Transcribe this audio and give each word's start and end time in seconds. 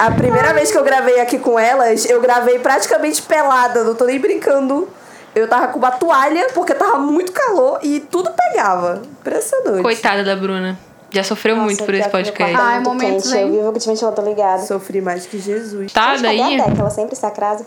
A 0.00 0.10
primeira 0.12 0.54
vez 0.54 0.70
que 0.70 0.78
eu 0.78 0.82
gravei 0.82 1.20
aqui 1.20 1.38
com 1.38 1.58
elas, 1.58 2.08
eu 2.08 2.22
gravei 2.22 2.58
praticamente 2.58 3.20
pelada, 3.20 3.84
não 3.84 3.94
tô 3.94 4.06
nem 4.06 4.18
brincando. 4.18 4.88
Eu 5.34 5.46
tava 5.46 5.68
com 5.68 5.78
uma 5.78 5.90
toalha, 5.90 6.46
porque 6.54 6.72
tava 6.72 6.96
muito 6.98 7.32
calor 7.32 7.78
e 7.82 8.00
tudo 8.00 8.30
pegava. 8.32 9.02
Impressionante. 9.04 9.82
Coitada 9.82 10.24
da 10.24 10.34
Bruna. 10.34 10.78
Já 11.10 11.22
sofreu 11.22 11.54
Nossa, 11.54 11.66
muito 11.66 11.84
por 11.84 11.92
esse 11.94 12.08
podcast. 12.08 12.54
é 12.54 12.56
Ai, 12.58 12.74
muito 12.76 12.88
momentos, 12.88 13.24
quente. 13.24 13.36
hein? 13.36 13.54
Eu 13.56 13.72
vivo 13.72 13.96
que 13.98 14.04
eu 14.04 14.12
tô 14.12 14.22
ligada. 14.22 14.62
Sofri 14.62 15.02
mais 15.02 15.26
que 15.26 15.38
Jesus. 15.38 15.92
Tá, 15.92 16.16
Gente, 16.16 16.22
cadê 16.24 16.36
daí. 16.38 16.60
a 16.60 16.64
Deca? 16.64 16.80
Ela 16.80 16.90
sempre 16.90 17.12
está 17.12 17.30
crasa. 17.30 17.66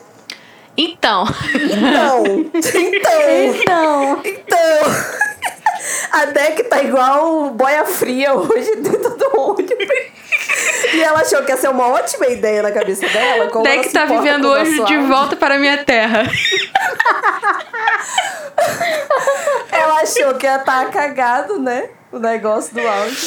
Então. 0.75 1.25
Então, 1.53 2.23
então, 2.25 3.53
Então, 3.53 4.21
então. 4.25 5.23
A 6.11 6.25
Deck 6.25 6.63
tá 6.63 6.81
igual 6.81 7.49
boia 7.51 7.85
fria 7.85 8.33
hoje 8.33 8.75
dentro 8.77 9.17
do 9.17 9.39
ônibus. 9.39 9.75
E 10.93 11.01
ela 11.01 11.21
achou 11.21 11.43
que 11.43 11.51
ia 11.51 11.57
ser 11.57 11.69
uma 11.69 11.87
ótima 11.87 12.27
ideia 12.27 12.61
na 12.61 12.71
cabeça 12.71 13.07
dela. 13.07 13.47
Como 13.49 13.63
Deck 13.63 13.91
tá 13.91 14.05
vivendo 14.05 14.47
hoje 14.47 14.83
de 14.83 14.97
volta 14.99 15.35
para 15.35 15.55
a 15.55 15.57
minha 15.57 15.83
terra. 15.83 16.23
Ela 19.71 20.01
achou 20.01 20.35
que 20.35 20.45
ia 20.45 20.57
estar 20.57 20.89
cagado, 20.91 21.59
né? 21.59 21.89
O 22.11 22.19
negócio 22.19 22.73
do 22.73 22.87
áudio. 22.87 23.17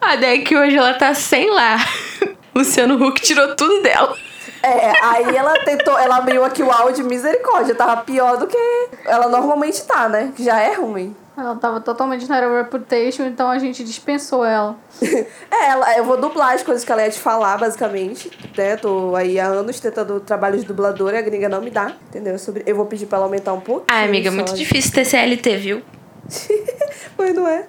A 0.00 0.16
Deck 0.16 0.56
hoje 0.56 0.76
ela 0.76 0.94
tá 0.94 1.12
sem 1.14 1.50
lar. 1.50 1.84
Luciano 2.54 2.94
Huck 3.04 3.20
tirou 3.20 3.56
tudo 3.56 3.82
dela. 3.82 4.16
É, 4.62 4.92
aí 5.04 5.36
ela 5.36 5.52
tentou, 5.64 5.98
ela 5.98 6.16
abriu 6.16 6.44
aqui 6.44 6.62
o 6.62 6.70
áudio, 6.70 7.04
misericórdia, 7.04 7.74
tava 7.74 7.98
pior 7.98 8.38
do 8.38 8.46
que 8.46 8.56
ela 9.04 9.28
normalmente 9.28 9.84
tá, 9.84 10.08
né? 10.08 10.32
Já 10.38 10.60
é 10.60 10.74
ruim. 10.74 11.14
Ela 11.36 11.56
tava 11.56 11.80
totalmente 11.80 12.28
na 12.28 12.38
reputation, 12.58 13.24
então 13.24 13.50
a 13.50 13.58
gente 13.58 13.82
dispensou 13.84 14.44
ela. 14.44 14.76
É, 15.50 15.68
ela, 15.70 15.96
eu 15.96 16.04
vou 16.04 16.16
dublar 16.16 16.54
as 16.54 16.62
coisas 16.64 16.84
que 16.84 16.90
ela 16.90 17.02
ia 17.04 17.10
te 17.10 17.18
falar, 17.20 17.56
basicamente. 17.58 18.30
Né? 18.56 18.76
Tô 18.76 19.14
aí 19.14 19.38
há 19.38 19.46
anos 19.46 19.78
tentando 19.78 20.18
trabalho 20.20 20.58
de 20.58 20.64
dubladora 20.64 21.16
e 21.16 21.18
a 21.20 21.22
gringa 21.22 21.48
não 21.48 21.60
me 21.60 21.70
dá, 21.70 21.92
entendeu? 22.08 22.36
Sobre, 22.38 22.62
eu 22.66 22.74
vou 22.74 22.86
pedir 22.86 23.06
pra 23.06 23.18
ela 23.18 23.26
aumentar 23.26 23.52
um 23.52 23.60
pouco. 23.60 23.84
Ai, 23.88 24.04
amiga, 24.06 24.28
é 24.28 24.30
muito 24.32 24.54
difícil 24.54 24.92
ter 24.92 25.04
CLT, 25.04 25.56
viu? 25.58 25.82
Mas 27.16 27.34
não 27.34 27.46
é. 27.46 27.66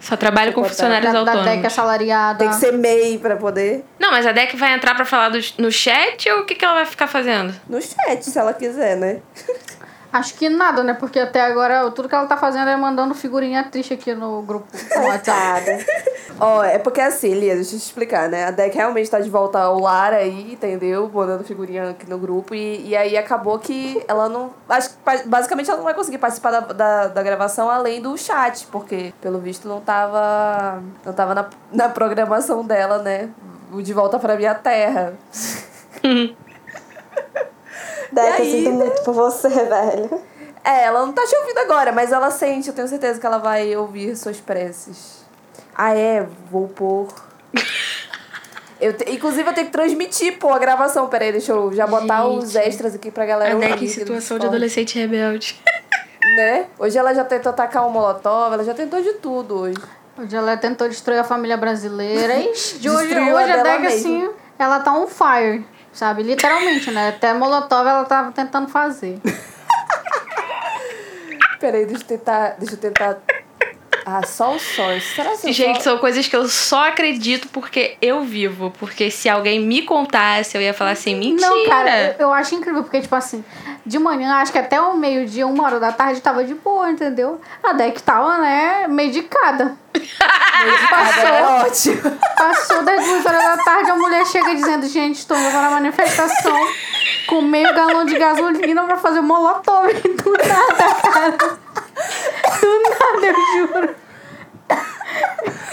Só 0.00 0.16
trabalho 0.16 0.52
com 0.52 0.62
funcionários 0.62 1.10
Da, 1.12 1.22
da 1.24 1.24
Deca 1.32 1.38
autônomos. 1.40 1.66
assalariada. 1.66 2.38
Tem 2.38 2.48
que 2.50 2.56
ser 2.56 2.72
MEI 2.72 3.18
pra 3.18 3.36
poder. 3.36 3.84
Não, 3.98 4.10
mas 4.10 4.26
a 4.26 4.32
Deck 4.32 4.54
vai 4.54 4.74
entrar 4.74 4.94
pra 4.94 5.06
falar 5.06 5.30
do- 5.30 5.38
no 5.58 5.72
chat 5.72 6.28
ou 6.30 6.40
o 6.40 6.44
que, 6.44 6.54
que 6.54 6.62
ela 6.64 6.74
vai 6.74 6.84
ficar 6.84 7.06
fazendo? 7.06 7.54
No 7.66 7.80
chat, 7.80 8.22
se 8.22 8.38
ela 8.38 8.52
quiser, 8.52 8.96
né? 8.96 9.20
Acho 10.14 10.34
que 10.34 10.48
nada, 10.48 10.84
né? 10.84 10.94
Porque 10.94 11.18
até 11.18 11.40
agora 11.40 11.90
tudo 11.90 12.08
que 12.08 12.14
ela 12.14 12.26
tá 12.26 12.36
fazendo 12.36 12.68
é 12.68 12.76
mandando 12.76 13.12
figurinha 13.16 13.64
triste 13.64 13.94
aqui 13.94 14.14
no 14.14 14.42
grupo 14.42 14.64
no 14.96 15.02
WhatsApp. 15.10 15.84
Ó, 16.38 16.62
é 16.62 16.78
porque 16.78 17.00
assim, 17.00 17.34
Lia, 17.34 17.56
deixa 17.56 17.74
eu 17.74 17.80
te 17.80 17.82
explicar, 17.82 18.28
né? 18.28 18.44
A 18.44 18.52
Deck 18.52 18.76
realmente 18.76 19.10
tá 19.10 19.18
de 19.18 19.28
volta 19.28 19.58
ao 19.58 19.80
lar 19.80 20.12
aí, 20.12 20.52
entendeu? 20.52 21.10
Mandando 21.12 21.42
figurinha 21.42 21.90
aqui 21.90 22.08
no 22.08 22.16
grupo. 22.16 22.54
E, 22.54 22.90
e 22.90 22.96
aí 22.96 23.16
acabou 23.16 23.58
que 23.58 24.04
ela 24.06 24.28
não. 24.28 24.52
Acho 24.68 24.90
que 24.90 24.96
basicamente 25.26 25.68
ela 25.68 25.78
não 25.78 25.84
vai 25.84 25.94
conseguir 25.94 26.18
participar 26.18 26.52
da, 26.52 26.60
da, 26.60 27.06
da 27.08 27.22
gravação 27.24 27.68
além 27.68 28.00
do 28.00 28.16
chat, 28.16 28.68
porque 28.68 29.12
pelo 29.20 29.40
visto 29.40 29.66
não 29.66 29.80
tava. 29.80 30.80
Não 31.04 31.12
tava 31.12 31.34
na, 31.34 31.46
na 31.72 31.88
programação 31.88 32.64
dela, 32.64 32.98
né? 32.98 33.30
O 33.72 33.82
De 33.82 33.92
Volta 33.92 34.20
pra 34.20 34.36
Minha 34.36 34.54
Terra. 34.54 35.14
Deca, 38.14 38.42
aí, 38.42 38.50
sinto 38.50 38.70
muito 38.72 39.02
por 39.02 39.14
você, 39.14 39.48
velho. 39.64 40.20
É, 40.64 40.84
ela 40.84 41.04
não 41.04 41.12
tá 41.12 41.22
te 41.26 41.36
ouvindo 41.36 41.58
agora, 41.58 41.92
mas 41.92 42.10
ela 42.12 42.30
sente, 42.30 42.68
eu 42.68 42.74
tenho 42.74 42.88
certeza 42.88 43.20
que 43.20 43.26
ela 43.26 43.38
vai 43.38 43.76
ouvir 43.76 44.16
suas 44.16 44.40
preces. 44.40 45.24
Ah, 45.74 45.94
é, 45.94 46.26
vou 46.50 46.68
pôr. 46.68 47.08
Eu 48.80 48.92
te- 48.96 49.10
Inclusive, 49.12 49.48
eu 49.48 49.52
tenho 49.54 49.66
que 49.66 49.72
transmitir, 49.72 50.38
pô, 50.38 50.52
a 50.52 50.58
gravação. 50.58 51.06
Peraí, 51.08 51.32
deixa 51.32 51.52
eu 51.52 51.72
já 51.72 51.86
botar 51.86 52.22
Gente. 52.22 52.38
os 52.44 52.56
extras 52.56 52.94
aqui 52.94 53.10
pra 53.10 53.24
galera 53.24 53.52
A 53.52 53.54
ouvir. 53.56 53.68
Deck 53.68 53.84
em 53.84 53.86
aqui 53.88 53.98
no 54.00 54.04
situação 54.06 54.38
de 54.38 54.46
adolescente 54.46 54.98
rebelde. 54.98 55.60
Né? 56.38 56.66
Hoje 56.78 56.96
ela 56.98 57.12
já 57.14 57.22
tentou 57.22 57.50
atacar 57.50 57.86
um 57.86 57.90
molotov, 57.90 58.54
ela 58.54 58.64
já 58.64 58.72
tentou 58.72 59.00
de 59.00 59.12
tudo 59.14 59.56
hoje. 59.60 59.76
Hoje 60.18 60.34
ela 60.34 60.56
tentou 60.56 60.88
destruir 60.88 61.18
a 61.18 61.22
família 61.24 61.54
brasileira. 61.56 62.34
De 62.38 62.88
hoje, 62.88 63.08
Destruiu 63.08 63.36
a 63.36 63.42
hoje 63.42 63.52
a 63.52 63.62
mesma. 63.62 63.88
assim, 63.88 64.30
ela 64.58 64.80
tá 64.80 64.92
on 64.94 65.06
fire. 65.06 65.64
Sabe? 65.94 66.24
Literalmente, 66.24 66.90
né? 66.90 67.10
Até 67.10 67.32
Molotov 67.32 67.86
ela 67.86 68.04
tava 68.04 68.32
tentando 68.32 68.68
fazer. 68.68 69.20
Peraí, 71.60 71.86
deixa 71.86 72.02
eu 72.02 72.08
tentar. 72.08 72.56
Deixa 72.58 72.74
eu 72.74 72.78
tentar. 72.78 73.18
Ah, 74.06 74.24
só 74.26 74.54
o 74.54 74.58
source. 74.58 75.14
Será 75.14 75.36
que 75.36 75.52
Gente, 75.52 75.76
só... 75.76 75.90
são 75.90 75.98
coisas 75.98 76.28
que 76.28 76.36
eu 76.36 76.46
só 76.46 76.88
acredito 76.88 77.48
porque 77.48 77.96
eu 78.02 78.22
vivo. 78.22 78.72
Porque 78.78 79.10
se 79.10 79.28
alguém 79.28 79.60
me 79.60 79.82
contasse, 79.82 80.56
eu 80.56 80.60
ia 80.60 80.74
falar 80.74 80.90
assim, 80.90 81.14
mentira. 81.14 81.48
Não, 81.48 81.66
cara, 81.66 82.16
eu, 82.18 82.26
eu 82.26 82.32
acho 82.32 82.54
incrível, 82.54 82.82
porque, 82.82 83.00
tipo 83.00 83.14
assim, 83.14 83.42
de 83.86 83.98
manhã, 83.98 84.36
acho 84.36 84.52
que 84.52 84.58
até 84.58 84.80
o 84.80 84.94
meio-dia, 84.94 85.46
uma 85.46 85.64
hora 85.64 85.80
da 85.80 85.92
tarde, 85.92 86.20
tava 86.20 86.44
de 86.44 86.54
boa, 86.54 86.90
entendeu? 86.90 87.40
A 87.62 87.72
Deck 87.72 88.02
tava, 88.02 88.38
né, 88.38 88.86
medicada. 88.88 89.76
Passou. 90.90 91.28
É 91.28 91.42
ótimo. 91.64 92.18
Passou 92.36 92.82
das 92.82 93.04
duas 93.04 93.26
horas 93.26 93.44
da 93.44 93.56
tarde, 93.58 93.90
a 93.90 93.96
mulher 93.96 94.26
chega 94.26 94.54
dizendo, 94.54 94.86
gente, 94.86 95.16
estou 95.16 95.36
indo 95.36 95.52
na 95.52 95.70
manifestação 95.70 96.58
com 97.26 97.40
meio 97.42 97.72
galão 97.74 98.04
de 98.04 98.18
gasolina 98.18 98.84
pra 98.84 98.96
fazer 98.96 99.20
molotov. 99.20 99.92
Do 99.94 100.32
nada, 100.32 100.94
cara. 101.10 101.63
Do 102.60 102.82
nada, 102.82 103.26
eu 103.26 103.66
juro. 103.66 103.94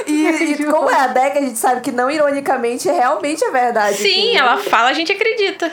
E, 0.08 0.28
e 0.28 0.66
como 0.66 0.90
é 0.90 0.96
a 1.00 1.08
Deck, 1.08 1.38
a 1.38 1.42
gente 1.42 1.58
sabe 1.58 1.82
que 1.82 1.92
não 1.92 2.10
ironicamente, 2.12 2.90
realmente 2.90 3.44
é 3.44 3.50
verdade. 3.52 3.98
Sim, 3.98 4.36
ela 4.36 4.58
fala, 4.58 4.90
a 4.90 4.94
gente 4.94 5.12
acredita. 5.12 5.72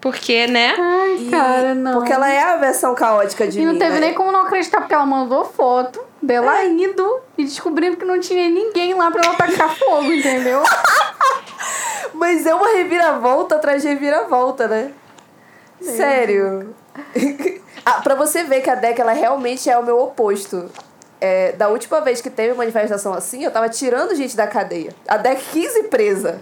Porque, 0.00 0.46
né? 0.48 0.74
Ai, 0.78 1.16
E- 1.20 1.30
cara, 1.30 1.74
não. 1.74 1.92
Porque 1.94 2.12
ela 2.12 2.28
é 2.30 2.42
a 2.42 2.56
versão 2.56 2.92
caótica 2.94 3.46
de 3.46 3.60
E 3.60 3.64
não 3.64 3.72
mim, 3.74 3.78
teve 3.78 3.94
né? 3.94 4.00
nem 4.00 4.14
como 4.14 4.32
não 4.32 4.42
acreditar, 4.42 4.80
porque 4.80 4.92
ela 4.94 5.06
mandou 5.06 5.44
foto 5.44 6.02
dela 6.20 6.64
indo 6.64 7.20
e 7.38 7.44
descobrindo 7.44 7.96
que 7.96 8.04
não 8.04 8.18
tinha 8.18 8.48
ninguém 8.50 8.94
lá 8.94 9.10
pra 9.12 9.24
ela 9.24 9.34
tacar 9.36 9.70
fogo, 9.78 10.12
entendeu? 10.12 10.60
Mas 12.14 12.44
é 12.46 12.54
uma 12.54 12.72
reviravolta 12.76 13.54
atrás 13.56 13.80
de 13.82 13.88
reviravolta, 13.88 14.66
né? 14.68 14.90
Sério. 15.80 16.74
ah, 17.84 18.00
pra 18.02 18.14
você 18.14 18.44
ver 18.44 18.60
que 18.62 18.70
a 18.70 18.74
Deca, 18.74 19.02
ela 19.02 19.12
realmente 19.12 19.68
é 19.70 19.76
o 19.78 19.82
meu 19.82 19.98
oposto. 20.00 20.70
É, 21.20 21.52
da 21.52 21.68
última 21.68 22.00
vez 22.00 22.20
que 22.20 22.28
teve 22.28 22.52
manifestação 22.54 23.14
assim, 23.14 23.44
eu 23.44 23.50
tava 23.52 23.68
tirando 23.68 24.12
gente 24.14 24.36
da 24.36 24.46
cadeia. 24.48 24.92
A 25.06 25.16
Deca 25.16 25.40
quis 25.52 25.74
ir 25.76 25.84
presa. 25.84 26.40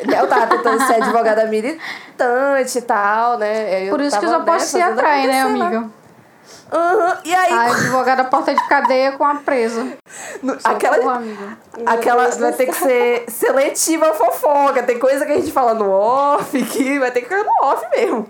eu 0.00 0.26
tava 0.28 0.46
tentando 0.46 0.86
ser 0.86 1.02
advogada 1.02 1.46
militante 1.46 2.78
e 2.78 2.82
tal, 2.82 3.38
né? 3.38 3.84
Eu 3.84 3.90
Por 3.90 4.00
isso 4.00 4.18
que 4.18 4.24
os 4.26 4.30
tava, 4.32 4.44
né, 4.44 4.50
opostos 4.50 4.70
se 4.70 4.82
atraem, 4.82 5.26
né, 5.26 5.40
acontecer 5.40 5.58
lá. 5.58 5.66
amiga? 5.66 5.90
Aham. 6.72 7.18
E 7.24 7.34
aí, 7.34 7.52
A 7.52 7.62
advogada 7.72 8.24
porta 8.24 8.54
de 8.54 8.68
cadeia 8.68 9.12
com 9.12 9.24
a 9.24 9.36
presa. 9.36 9.86
no- 10.42 10.58
aquela, 10.64 11.16
amiga. 11.16 11.56
Aquela 11.86 12.28
vai 12.28 12.52
ter 12.52 12.66
que 12.66 12.74
ser 12.74 13.24
seletiva 13.28 14.12
fofoca. 14.14 14.82
Tem 14.82 14.98
coisa 14.98 15.24
que 15.24 15.32
a 15.32 15.36
gente 15.36 15.52
fala 15.52 15.74
no 15.74 15.90
off 15.90 16.60
que 16.64 16.98
vai 16.98 17.10
ter 17.12 17.22
que 17.22 17.28
ficar 17.28 17.44
no 17.44 17.66
off 17.66 17.84
mesmo. 17.96 18.28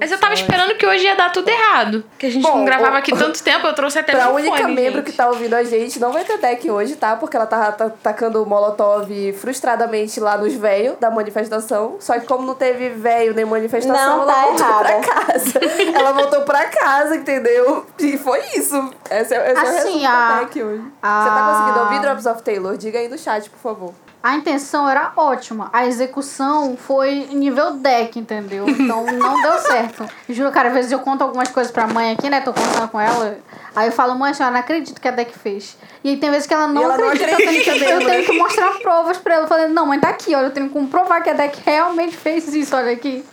Mas 0.00 0.10
eu 0.12 0.18
tava 0.18 0.34
esperando 0.34 0.74
que 0.76 0.86
hoje 0.86 1.04
ia 1.04 1.14
dar 1.14 1.30
tudo 1.30 1.48
errado. 1.48 2.04
Que 2.18 2.26
a 2.26 2.30
gente 2.30 2.42
Bom, 2.42 2.58
não 2.58 2.64
gravava 2.64 2.96
o- 2.96 2.98
aqui 2.98 3.16
tanto 3.16 3.42
tempo, 3.42 3.66
eu 3.66 3.74
trouxe 3.74 3.98
até 3.98 4.12
Pra 4.12 4.26
meu 4.26 4.34
única 4.34 4.56
fone, 4.58 4.74
membro 4.74 4.98
gente. 5.00 5.10
que 5.10 5.12
tá 5.12 5.28
ouvindo 5.28 5.54
a 5.54 5.62
gente, 5.62 5.98
não 6.00 6.12
vai 6.12 6.24
ter 6.24 6.38
deck 6.38 6.70
hoje, 6.70 6.96
tá? 6.96 7.16
Porque 7.16 7.36
ela 7.36 7.46
tava 7.46 7.72
tá, 7.72 7.90
tacando 8.02 8.44
molotov 8.44 9.08
frustradamente 9.34 10.18
lá 10.20 10.36
nos 10.36 10.54
véios 10.54 10.96
da 10.98 11.10
manifestação. 11.10 11.96
Só 12.00 12.18
que 12.18 12.26
como 12.26 12.46
não 12.46 12.54
teve 12.54 12.90
véio 12.90 13.34
nem 13.34 13.44
manifestação, 13.44 14.16
Não 14.18 14.22
ela 14.22 14.32
tá 14.34 14.42
voltou 14.42 14.66
errada. 14.66 14.84
pra 14.84 15.00
casa. 15.24 15.60
ela 15.94 16.12
voltou 16.12 16.40
pra 16.42 16.64
casa, 16.66 17.16
entendeu? 17.16 17.86
E 17.98 18.16
foi 18.18 18.40
isso. 18.56 18.90
Esse 19.10 19.34
é, 19.34 19.52
esse 19.52 19.60
é 19.60 19.64
o 19.64 19.76
Assim, 19.78 19.88
resumo 20.00 20.06
a- 20.06 20.28
da 20.28 20.38
deck 20.40 20.62
hoje. 20.62 20.82
a- 21.02 21.22
Você 21.22 21.30
tá 21.30 21.48
conseguindo 21.52 21.84
ouvir 21.84 22.00
Drops 22.00 22.26
of 22.26 22.42
Taylor? 22.42 22.76
Diga 22.76 22.98
aí 22.98 23.08
no 23.08 23.18
chat, 23.18 23.48
por 23.50 23.58
favor. 23.58 23.94
A 24.22 24.36
intenção 24.36 24.88
era 24.88 25.12
ótima. 25.16 25.68
A 25.72 25.86
execução 25.86 26.76
foi 26.76 27.26
nível 27.32 27.72
deck, 27.72 28.18
entendeu? 28.18 28.68
Então 28.68 29.04
não 29.06 29.42
deu 29.42 29.58
certo. 29.58 30.08
Juro, 30.28 30.52
cara, 30.52 30.68
às 30.68 30.74
vezes 30.74 30.92
eu 30.92 31.00
conto 31.00 31.22
algumas 31.22 31.48
coisas 31.48 31.72
pra 31.72 31.86
mãe 31.86 32.12
aqui, 32.12 32.30
né? 32.30 32.40
Tô 32.40 32.52
contando 32.52 32.88
com 32.88 33.00
ela. 33.00 33.38
Aí 33.74 33.88
eu 33.88 33.92
falo, 33.92 34.14
mãe, 34.14 34.30
a 34.30 34.34
senhora 34.34 34.52
não 34.52 34.60
acredito 34.60 35.00
que 35.00 35.08
a 35.08 35.10
deck 35.10 35.36
fez. 35.36 35.76
E 36.04 36.10
aí 36.10 36.16
tem 36.18 36.30
vezes 36.30 36.46
que 36.46 36.54
ela 36.54 36.68
não 36.68 36.82
ela 36.82 36.96
não 36.96 37.08
acredita. 37.08 37.30
eu 37.30 37.36
tenho, 37.36 37.48
acredita 37.48 37.72
que, 37.72 37.84
eu 37.84 37.98
tenho 37.98 38.20
né? 38.20 38.24
que 38.24 38.38
mostrar 38.38 38.70
provas 38.80 39.18
pra 39.18 39.34
ela. 39.34 39.44
Eu 39.44 39.48
falei, 39.48 39.68
não, 39.68 39.86
mãe, 39.86 39.98
tá 39.98 40.10
aqui, 40.10 40.34
olha. 40.34 40.46
Eu 40.46 40.50
tenho 40.52 40.68
que 40.68 40.72
comprovar 40.72 41.22
que 41.22 41.30
a 41.30 41.34
deck 41.34 41.60
realmente 41.64 42.16
fez 42.16 42.54
isso, 42.54 42.76
olha 42.76 42.92
aqui. 42.92 43.24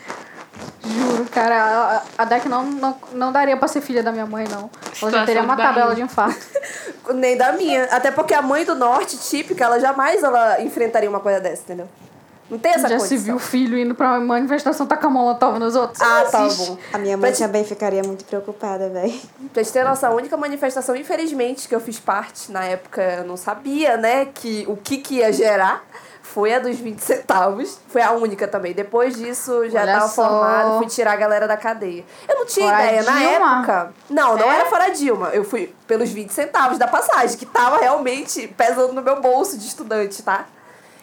Juro, 0.84 1.26
cara, 1.32 2.02
a, 2.18 2.22
a 2.22 2.26
deck 2.26 2.48
não, 2.48 2.64
não, 2.64 2.96
não 3.14 3.32
daria 3.32 3.56
pra 3.58 3.68
ser 3.68 3.82
filha 3.82 4.02
da 4.02 4.12
minha 4.12 4.26
mãe, 4.26 4.46
não. 4.50 4.70
Ela 5.02 5.12
já 5.12 5.26
teria 5.26 5.44
uma 5.44 5.56
tabela 5.56 5.94
de 5.94 6.02
infarto. 6.02 6.40
Nem 7.14 7.36
da 7.38 7.52
minha. 7.54 7.86
Até 7.86 8.12
porque 8.12 8.34
a 8.34 8.42
mãe 8.42 8.66
do 8.66 8.76
norte, 8.76 9.18
típica, 9.18 9.66
ela 9.66 9.80
jamais 9.80 10.24
ela 10.24 10.62
enfrentaria 10.62 11.10
uma 11.10 11.20
coisa 11.20 11.40
dessa, 11.40 11.64
entendeu? 11.64 11.88
Não 12.50 12.58
tem 12.58 12.72
essa 12.72 12.88
já 12.88 12.98
condição. 12.98 13.08
se 13.08 13.18
viu 13.24 13.36
o 13.36 13.40
filho 13.40 13.78
indo 13.78 13.94
pra 13.94 14.08
uma 14.14 14.20
manifestação 14.22 14.88
tacar 14.88 15.12
molotov 15.12 15.60
nos 15.60 15.76
outros? 15.76 16.02
Ah, 16.02 16.26
tá 16.32 16.48
bom. 16.48 16.78
A 16.92 16.98
minha 16.98 17.16
mãe 17.16 17.30
Pra 17.30 17.38
te- 17.38 17.44
também 17.44 17.64
ficaria 17.64 18.02
muito 18.02 18.26
preocupada, 18.26 18.90
velho. 18.90 19.14
Pra 19.54 19.62
gente 19.62 19.72
ter 19.72 19.86
a 19.86 20.10
única 20.12 20.36
manifestação, 20.36 20.96
infelizmente, 20.96 21.68
que 21.68 21.76
eu 21.76 21.80
fiz 21.80 22.00
parte 22.00 22.52
na 22.52 22.64
época, 22.66 23.02
eu 23.20 23.24
não 23.26 23.38
sabia, 23.38 23.98
né, 23.98 24.26
que 24.34 24.66
o 24.68 24.76
que, 24.76 24.98
que 24.98 25.16
ia 25.18 25.32
gerar, 25.32 25.84
foi 26.34 26.54
a 26.54 26.60
dos 26.60 26.78
20 26.78 27.00
centavos. 27.00 27.80
Foi 27.88 28.02
a 28.02 28.12
única 28.12 28.48
também. 28.48 28.74
Depois 28.74 29.16
disso, 29.16 29.68
já 29.70 29.82
Olha 29.82 29.94
tava 29.94 30.08
só. 30.08 30.28
formado, 30.28 30.78
fui 30.78 30.88
tirar 30.88 31.14
a 31.14 31.16
galera 31.16 31.48
da 31.48 31.58
cadeia. 31.58 32.04
Eu 32.28 32.36
não 32.36 32.46
tinha 32.46 32.68
Fora 32.70 32.84
ideia, 32.86 33.04
na 33.04 33.22
época. 33.24 33.94
Não, 34.10 34.38
não 34.38 34.52
É? 34.52 34.56
era 34.60 34.66
fora 34.70 34.90
Dilma. 34.90 35.30
Eu 35.30 35.44
fui 35.44 35.74
pelos 35.88 36.10
20 36.10 36.30
centavos 36.32 36.78
da 36.78 36.88
passagem, 36.88 37.38
que 37.38 37.46
tava 37.46 37.78
realmente 37.80 38.48
pesando 38.50 38.94
no 38.94 39.02
meu 39.02 39.20
bolso 39.22 39.58
de 39.58 39.66
estudante, 39.68 40.22
tá? 40.22 40.46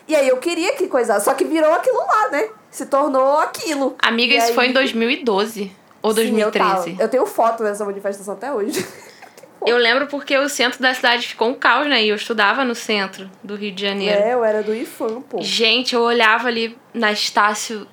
E 0.09 0.15
aí 0.15 0.29
eu 0.29 0.37
queria 0.37 0.73
que 0.75 0.87
coisa, 0.87 1.19
só 1.19 1.35
que 1.35 1.45
virou 1.45 1.73
aquilo 1.73 1.99
lá, 1.99 2.29
né? 2.31 2.49
Se 2.71 2.87
tornou 2.87 3.39
aquilo. 3.41 3.97
Amiga, 4.03 4.35
E 4.35 4.39
isso 4.39 4.49
aí- 4.49 4.55
foi 4.55 4.67
em 4.69 4.73
2012 4.73 5.75
ou 6.03 6.13
Sim, 6.15 6.21
eu, 6.21 6.51
2013. 6.51 6.91
tava. 6.93 7.03
eu 7.03 7.09
tenho 7.09 7.27
foto 7.27 7.65
dessa 7.65 7.85
manifestação 7.85 8.35
até 8.35 8.53
hoje. 8.53 8.87
Eu 9.65 9.77
lembro 9.77 10.07
porque 10.07 10.37
o 10.37 10.49
centro 10.49 10.81
da 10.81 10.93
cidade 10.93 11.27
ficou 11.27 11.49
um 11.49 11.55
caos, 11.55 11.87
né? 11.89 12.03
E 12.03 12.09
eu 12.09 12.17
estudava 12.17 12.65
no 12.65 12.75
centro 12.75 13.31
do 13.43 13.57
Rio 13.57 13.73
de 13.73 13.83
Janeiro. 13.83 14.21
É, 14.21 14.35
eu 14.35 14.45
era 14.45 14.63
do 14.63 14.75
IFAM, 14.75 15.23
pô. 15.23 15.39
Gente, 15.41 15.95
eu 15.95 16.03
olhava 16.03 16.49
ali 16.49 16.77
na 16.93 17.13
Estácio 17.13 17.87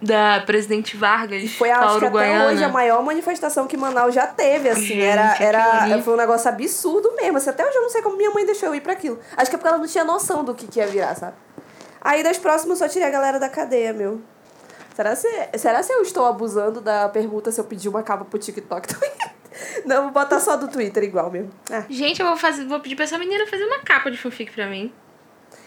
da 0.00 0.42
Presidente 0.44 0.96
Vargas, 0.96 1.50
Foi, 1.52 1.68
da 1.68 1.78
acho 1.78 1.98
que 1.98 2.04
até 2.04 2.46
hoje, 2.46 2.62
a 2.62 2.68
maior 2.68 3.02
manifestação 3.02 3.66
que 3.66 3.76
Manaus 3.76 4.14
já 4.14 4.26
teve, 4.26 4.68
assim. 4.68 4.86
Gente, 4.86 5.02
era, 5.02 5.36
era, 5.40 6.02
foi 6.02 6.14
um 6.14 6.18
negócio 6.18 6.48
absurdo 6.48 7.12
mesmo. 7.16 7.38
Assim, 7.38 7.50
até 7.50 7.66
hoje 7.66 7.76
eu 7.76 7.82
não 7.82 7.90
sei 7.90 8.02
como 8.02 8.16
minha 8.16 8.30
mãe 8.30 8.44
deixou 8.44 8.68
eu 8.68 8.74
ir 8.74 8.80
pra 8.80 8.92
aquilo. 8.92 9.18
Acho 9.36 9.50
que 9.50 9.56
é 9.56 9.58
porque 9.58 9.68
ela 9.68 9.78
não 9.78 9.86
tinha 9.86 10.04
noção 10.04 10.44
do 10.44 10.54
que, 10.54 10.66
que 10.66 10.78
ia 10.78 10.86
virar, 10.86 11.14
sabe? 11.14 11.34
Aí 12.00 12.22
das 12.22 12.38
próximas 12.38 12.80
eu 12.80 12.86
só 12.86 12.92
tirei 12.92 13.08
a 13.08 13.10
galera 13.10 13.40
da 13.40 13.48
cadeia, 13.48 13.92
meu. 13.92 14.20
Será 14.94 15.16
se, 15.16 15.28
será 15.56 15.82
se 15.82 15.92
eu 15.92 16.02
estou 16.02 16.24
abusando 16.24 16.80
da 16.80 17.08
pergunta 17.08 17.50
se 17.50 17.60
eu 17.60 17.64
pedir 17.64 17.88
uma 17.88 18.02
capa 18.02 18.24
pro 18.24 18.38
TikTok 18.38 18.88
também? 18.94 19.10
Não, 19.84 20.02
vou 20.04 20.10
botar 20.12 20.40
só 20.40 20.56
do 20.56 20.68
Twitter 20.68 21.02
igual 21.04 21.30
mesmo. 21.30 21.50
Ah. 21.70 21.84
Gente, 21.88 22.20
eu 22.20 22.26
vou, 22.26 22.36
fazer, 22.36 22.64
vou 22.66 22.80
pedir 22.80 22.96
pra 22.96 23.04
essa 23.04 23.18
menina 23.18 23.46
fazer 23.46 23.64
uma 23.64 23.78
capa 23.78 24.10
de 24.10 24.16
fanfic 24.16 24.52
pra 24.52 24.66
mim. 24.66 24.92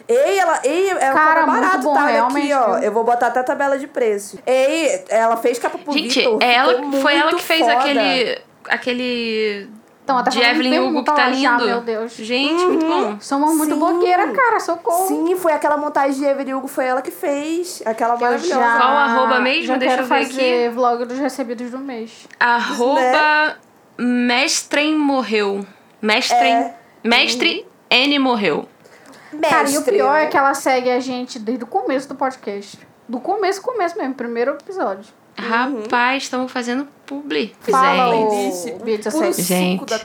Ei, 0.08 0.40
ela, 0.40 0.60
ei, 0.64 0.90
é 0.90 1.12
um 1.12 1.14
Cara, 1.14 1.46
barato, 1.46 1.84
bom, 1.84 1.94
tá? 1.94 2.06
Olha 2.06 2.24
aqui, 2.26 2.52
ó. 2.54 2.78
Eu 2.80 2.92
vou 2.92 3.04
botar 3.04 3.28
até 3.28 3.42
a 3.42 3.44
tabela 3.44 3.78
de 3.78 3.86
preço. 3.86 4.40
Ei, 4.46 5.06
ela 5.10 5.38
fez 5.38 5.60
capa 5.60 5.78
pro 5.78 5.94
Gente, 5.94 6.20
Vitor. 6.20 6.40
é 6.42 6.54
ela, 6.56 6.92
foi 7.00 7.16
ela 7.16 7.32
que 7.36 7.44
fez 7.44 7.60
foda. 7.60 7.74
aquele. 7.74 8.42
aquele. 8.68 9.70
Então, 10.04 10.18
até 10.18 10.32
de 10.32 10.40
fazendo 10.40 10.56
Evelyn 10.56 10.80
Hugo 10.80 11.00
que 11.02 11.06
tá 11.06 11.14
lá 11.14 11.32
já, 11.32 11.52
lindo. 11.52 11.66
meu 11.68 11.82
Deus. 11.82 12.14
Gente, 12.14 12.66
muito 12.66 12.86
bom. 12.88 13.18
Somos 13.22 13.56
muito 13.56 13.74
Sim. 13.76 13.80
blogueira, 13.80 14.32
cara, 14.32 14.60
socorro. 14.60 15.08
Sim, 15.08 15.36
foi 15.36 15.52
aquela 15.52 15.78
montagem 15.78 16.20
de 16.20 16.26
Evelyn 16.26 16.56
Hugo, 16.56 16.68
foi 16.68 16.86
ela 16.86 17.04
que 17.04 17.12
fez. 17.12 17.84
Aquela 17.86 18.16
Eu 18.16 18.20
maravilhosa. 18.20 18.60
já, 18.60 18.78
Qual 18.80 18.90
arroba 18.98 19.40
mesmo? 19.42 19.66
Já 19.68 19.78
Deixa 19.78 19.98
quero 19.98 20.08
eu 20.08 20.10
ver 20.18 20.26
fazer 20.26 20.72
vlog 20.72 21.06
dos 21.06 21.20
recebidos 21.20 21.70
do 21.70 21.78
mês. 21.78 22.28
Arroba 22.40 23.58
Mestrem 24.02 24.96
morreu. 24.96 25.66
Mestrem. 26.02 26.54
É. 26.54 26.76
Mestre 27.04 27.68
N 27.90 28.20
morreu. 28.20 28.68
Mestre, 29.34 29.50
Cara, 29.50 29.70
e 29.70 29.78
o 29.78 29.84
pior 29.84 30.16
é 30.16 30.28
que 30.28 30.38
ela 30.38 30.54
segue 30.54 30.90
a 30.90 31.00
gente 31.00 31.38
desde 31.38 31.64
o 31.66 31.68
começo 31.68 32.08
do 32.08 32.16
podcast. 32.16 32.80
Do 33.08 33.20
começo, 33.20 33.62
começo 33.62 33.98
mesmo, 33.98 34.14
primeiro 34.16 34.52
episódio. 34.52 35.19
Rapaz, 35.40 36.24
estamos 36.24 36.52
fazendo 36.52 36.88
publi. 37.06 37.56
Fala, 37.62 38.14
gente. 38.14 38.24
ô. 38.24 38.28
Playlist, 38.28 38.64
Bia 38.66 38.98
puro 38.98 38.98
17. 38.98 39.34
suco 39.34 39.42
Gente. 39.42 39.96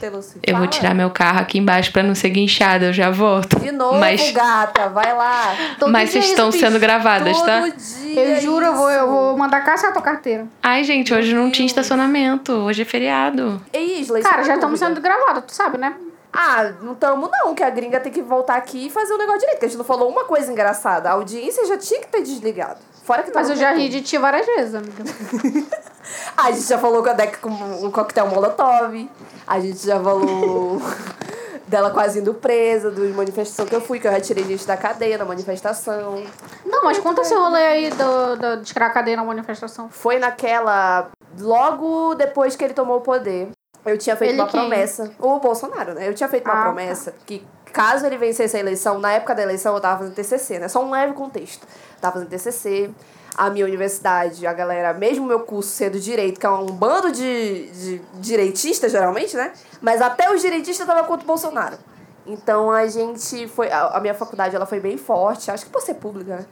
Eu 0.42 0.56
vou 0.56 0.66
tirar 0.66 0.94
meu 0.94 1.10
carro 1.10 1.40
aqui 1.40 1.58
embaixo 1.58 1.92
pra 1.92 2.02
não 2.02 2.14
ser 2.14 2.30
guinchada, 2.30 2.86
eu 2.86 2.92
já 2.92 3.10
volto. 3.10 3.58
De 3.60 3.70
novo, 3.70 3.98
Mas, 3.98 4.30
gata, 4.30 4.88
vai 4.88 5.14
lá. 5.14 5.54
Todo 5.78 5.92
mas 5.92 6.10
vocês 6.10 6.26
estão 6.26 6.50
bicho. 6.50 6.64
sendo 6.64 6.78
gravadas, 6.78 7.36
Todo 7.36 7.46
tá? 7.46 7.60
dia 7.68 8.20
Eu 8.20 8.40
juro, 8.40 8.64
eu 8.64 8.74
vou, 8.74 8.90
eu 8.90 9.06
vou 9.06 9.36
mandar 9.36 9.60
caçar 9.62 9.90
a 9.90 9.92
tua 9.92 10.02
carteira. 10.02 10.46
Ai, 10.62 10.82
gente, 10.84 11.12
hoje 11.12 11.34
não 11.34 11.50
tinha 11.50 11.66
estacionamento. 11.66 12.52
Hoje 12.52 12.82
é 12.82 12.84
feriado. 12.84 13.60
Ei, 13.72 14.00
Isla, 14.00 14.20
é 14.20 14.22
Cara, 14.22 14.36
uma 14.38 14.44
já 14.44 14.54
estamos 14.54 14.78
sendo 14.78 15.00
gravados, 15.00 15.44
tu 15.46 15.52
sabe, 15.54 15.76
né? 15.78 15.94
Ah, 16.32 16.72
não 16.82 16.94
estamos 16.94 17.30
não, 17.30 17.54
que 17.54 17.62
a 17.62 17.70
gringa 17.70 18.00
tem 18.00 18.10
que 18.10 18.20
voltar 18.20 18.56
aqui 18.56 18.86
e 18.86 18.90
fazer 18.90 19.12
o 19.14 19.18
negócio 19.18 19.40
direito. 19.40 19.60
Que 19.60 19.66
a 19.66 19.68
gente 19.68 19.78
não 19.78 19.84
falou 19.84 20.08
uma 20.08 20.24
coisa 20.24 20.50
engraçada. 20.50 21.08
A 21.08 21.12
audiência 21.12 21.64
já 21.66 21.78
tinha 21.78 22.00
que 22.00 22.08
ter 22.08 22.22
desligado. 22.22 22.80
Fora 23.04 23.22
que 23.22 23.30
Mas 23.34 23.50
eu 23.50 23.56
já 23.56 23.72
com 23.72 23.78
ri 23.78 23.88
de 23.88 24.00
ti 24.02 24.16
várias 24.18 24.46
vezes, 24.46 24.74
amiga. 24.74 25.04
A 26.36 26.50
gente 26.50 26.66
já 26.66 26.78
falou 26.78 27.02
com 27.02 27.10
a 27.10 27.12
Deca 27.12 27.38
com 27.38 27.48
um 27.50 27.90
coquetel 27.90 28.26
molotov. 28.28 29.08
A 29.46 29.60
gente 29.60 29.86
já 29.86 29.98
falou 30.00 30.80
dela 31.68 31.90
quase 31.90 32.20
indo 32.20 32.34
presa, 32.34 32.90
dos 32.90 33.14
manifestações 33.14 33.68
que 33.68 33.74
eu 33.74 33.80
fui, 33.80 33.98
que 34.00 34.06
eu 34.06 34.12
já 34.12 34.20
tirei 34.20 34.44
gente 34.44 34.66
da 34.66 34.76
cadeia 34.76 35.16
na 35.18 35.24
manifestação. 35.24 36.22
Não, 36.64 36.84
mas 36.84 36.98
conta 36.98 37.22
esse 37.22 37.34
rolê 37.34 37.62
aí 37.66 37.90
do, 37.90 38.36
do, 38.36 38.56
de 38.58 38.64
tirar 38.64 38.86
a 38.86 38.90
cadeia 38.90 39.16
na 39.16 39.24
manifestação. 39.24 39.88
Foi 39.90 40.18
naquela. 40.18 41.08
Logo 41.38 42.14
depois 42.14 42.54
que 42.56 42.64
ele 42.64 42.74
tomou 42.74 42.98
o 42.98 43.00
poder. 43.00 43.48
Eu 43.84 43.98
tinha 43.98 44.16
feito 44.16 44.30
Ele 44.32 44.40
uma 44.40 44.48
quem? 44.48 44.60
promessa. 44.60 45.12
O 45.18 45.38
Bolsonaro, 45.40 45.92
né? 45.94 46.08
Eu 46.08 46.14
tinha 46.14 46.28
feito 46.28 46.44
uma 46.44 46.54
Ah, 46.54 46.56
tá. 46.56 46.62
promessa 46.64 47.14
que 47.26 47.44
caso 47.74 48.06
ele 48.06 48.16
vencesse 48.16 48.56
a 48.56 48.60
eleição, 48.60 49.00
na 49.00 49.12
época 49.12 49.34
da 49.34 49.42
eleição 49.42 49.74
eu 49.74 49.80
tava 49.80 49.98
fazendo 49.98 50.14
TCC, 50.14 50.60
né? 50.60 50.68
Só 50.68 50.82
um 50.82 50.90
leve 50.90 51.12
contexto. 51.12 51.66
Tava 52.00 52.14
fazendo 52.14 52.28
TCC, 52.30 52.90
a 53.36 53.50
minha 53.50 53.66
universidade, 53.66 54.46
a 54.46 54.52
galera, 54.52 54.94
mesmo 54.94 55.26
meu 55.26 55.40
curso 55.40 55.70
sendo 55.70 55.98
direito, 55.98 56.38
que 56.38 56.46
é 56.46 56.50
um 56.50 56.66
bando 56.66 57.10
de, 57.10 57.66
de 57.70 57.98
direitistas, 58.14 58.92
geralmente, 58.92 59.36
né? 59.36 59.52
Mas 59.82 60.00
até 60.00 60.32
os 60.32 60.40
direitistas 60.40 60.86
estavam 60.86 61.04
contra 61.04 61.24
o 61.24 61.26
Bolsonaro. 61.26 61.76
Então 62.24 62.70
a 62.70 62.86
gente 62.86 63.48
foi. 63.48 63.70
A, 63.70 63.96
a 63.96 64.00
minha 64.00 64.14
faculdade 64.14 64.54
ela 64.54 64.66
foi 64.66 64.78
bem 64.78 64.96
forte, 64.96 65.50
acho 65.50 65.66
que 65.66 65.70
por 65.70 65.82
ser 65.82 65.94
pública, 65.94 66.36
né? 66.36 66.46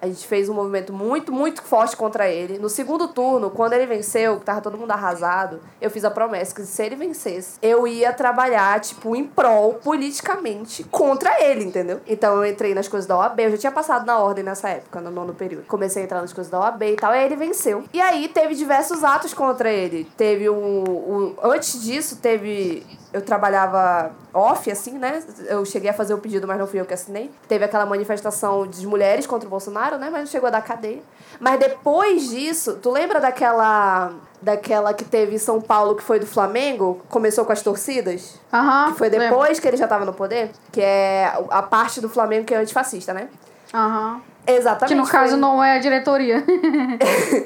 A 0.00 0.06
gente 0.06 0.26
fez 0.26 0.48
um 0.48 0.54
movimento 0.54 0.92
muito, 0.92 1.32
muito 1.32 1.62
forte 1.62 1.96
contra 1.96 2.28
ele. 2.28 2.58
No 2.58 2.68
segundo 2.68 3.08
turno, 3.08 3.50
quando 3.50 3.74
ele 3.74 3.86
venceu, 3.86 4.38
que 4.38 4.44
tava 4.44 4.60
todo 4.60 4.78
mundo 4.78 4.90
arrasado, 4.90 5.60
eu 5.80 5.90
fiz 5.90 6.04
a 6.04 6.10
promessa 6.10 6.54
que 6.54 6.62
se 6.62 6.82
ele 6.82 6.96
vencesse, 6.96 7.58
eu 7.60 7.86
ia 7.86 8.12
trabalhar, 8.12 8.80
tipo, 8.80 9.14
em 9.14 9.24
prol, 9.24 9.74
politicamente, 9.74 10.84
contra 10.84 11.42
ele, 11.42 11.64
entendeu? 11.64 12.00
Então 12.06 12.36
eu 12.36 12.50
entrei 12.50 12.74
nas 12.74 12.88
coisas 12.88 13.06
da 13.06 13.16
OAB, 13.16 13.40
eu 13.40 13.50
já 13.52 13.58
tinha 13.58 13.72
passado 13.72 14.06
na 14.06 14.18
ordem 14.18 14.44
nessa 14.44 14.68
época, 14.68 15.00
no 15.00 15.10
nono 15.10 15.34
período. 15.34 15.66
Comecei 15.66 16.02
a 16.02 16.04
entrar 16.04 16.20
nas 16.20 16.32
coisas 16.32 16.50
da 16.50 16.60
OAB 16.60 16.82
e 16.82 16.96
tal, 16.96 17.12
aí 17.12 17.24
ele 17.24 17.36
venceu. 17.36 17.84
E 17.92 18.00
aí 18.00 18.28
teve 18.28 18.54
diversos 18.54 19.04
atos 19.04 19.34
contra 19.34 19.70
ele. 19.70 20.08
Teve 20.16 20.48
um. 20.48 20.84
um 20.84 21.36
antes 21.42 21.82
disso, 21.82 22.16
teve 22.16 22.86
eu 23.12 23.22
trabalhava 23.22 24.12
off, 24.32 24.70
assim, 24.70 24.98
né? 24.98 25.22
Eu 25.46 25.64
cheguei 25.64 25.90
a 25.90 25.92
fazer 25.92 26.14
o 26.14 26.18
pedido, 26.18 26.46
mas 26.46 26.58
não 26.58 26.66
fui 26.66 26.80
eu 26.80 26.86
que 26.86 26.94
assinei. 26.94 27.30
Teve 27.48 27.64
aquela 27.64 27.84
manifestação 27.84 28.66
de 28.66 28.86
mulheres 28.86 29.26
contra 29.26 29.46
o 29.46 29.50
Bolsonaro, 29.50 29.98
né? 29.98 30.08
Mas 30.10 30.20
não 30.20 30.26
chegou 30.26 30.46
a 30.46 30.50
dar 30.50 30.62
cadeia. 30.62 31.02
Mas 31.38 31.58
depois 31.58 32.28
disso, 32.28 32.78
tu 32.80 32.90
lembra 32.90 33.20
daquela. 33.20 34.12
Daquela 34.42 34.94
que 34.94 35.04
teve 35.04 35.34
em 35.34 35.38
São 35.38 35.60
Paulo, 35.60 35.94
que 35.94 36.02
foi 36.02 36.18
do 36.18 36.26
Flamengo? 36.26 37.02
Começou 37.10 37.44
com 37.44 37.52
as 37.52 37.60
torcidas? 37.60 38.40
Aham. 38.50 38.92
Que 38.92 38.98
foi 38.98 39.10
lembro. 39.10 39.28
depois 39.28 39.60
que 39.60 39.68
ele 39.68 39.76
já 39.76 39.86
tava 39.86 40.06
no 40.06 40.14
poder? 40.14 40.50
Que 40.72 40.80
é 40.80 41.30
a 41.50 41.62
parte 41.62 42.00
do 42.00 42.08
Flamengo 42.08 42.46
que 42.46 42.54
é 42.54 42.56
antifascista, 42.56 43.12
né? 43.12 43.28
Aham. 43.74 44.22
Exatamente. 44.56 44.94
Que 44.94 45.00
no 45.00 45.06
caso 45.06 45.30
foi- 45.32 45.40
não 45.40 45.62
é 45.62 45.76
a 45.76 45.78
diretoria. 45.78 46.44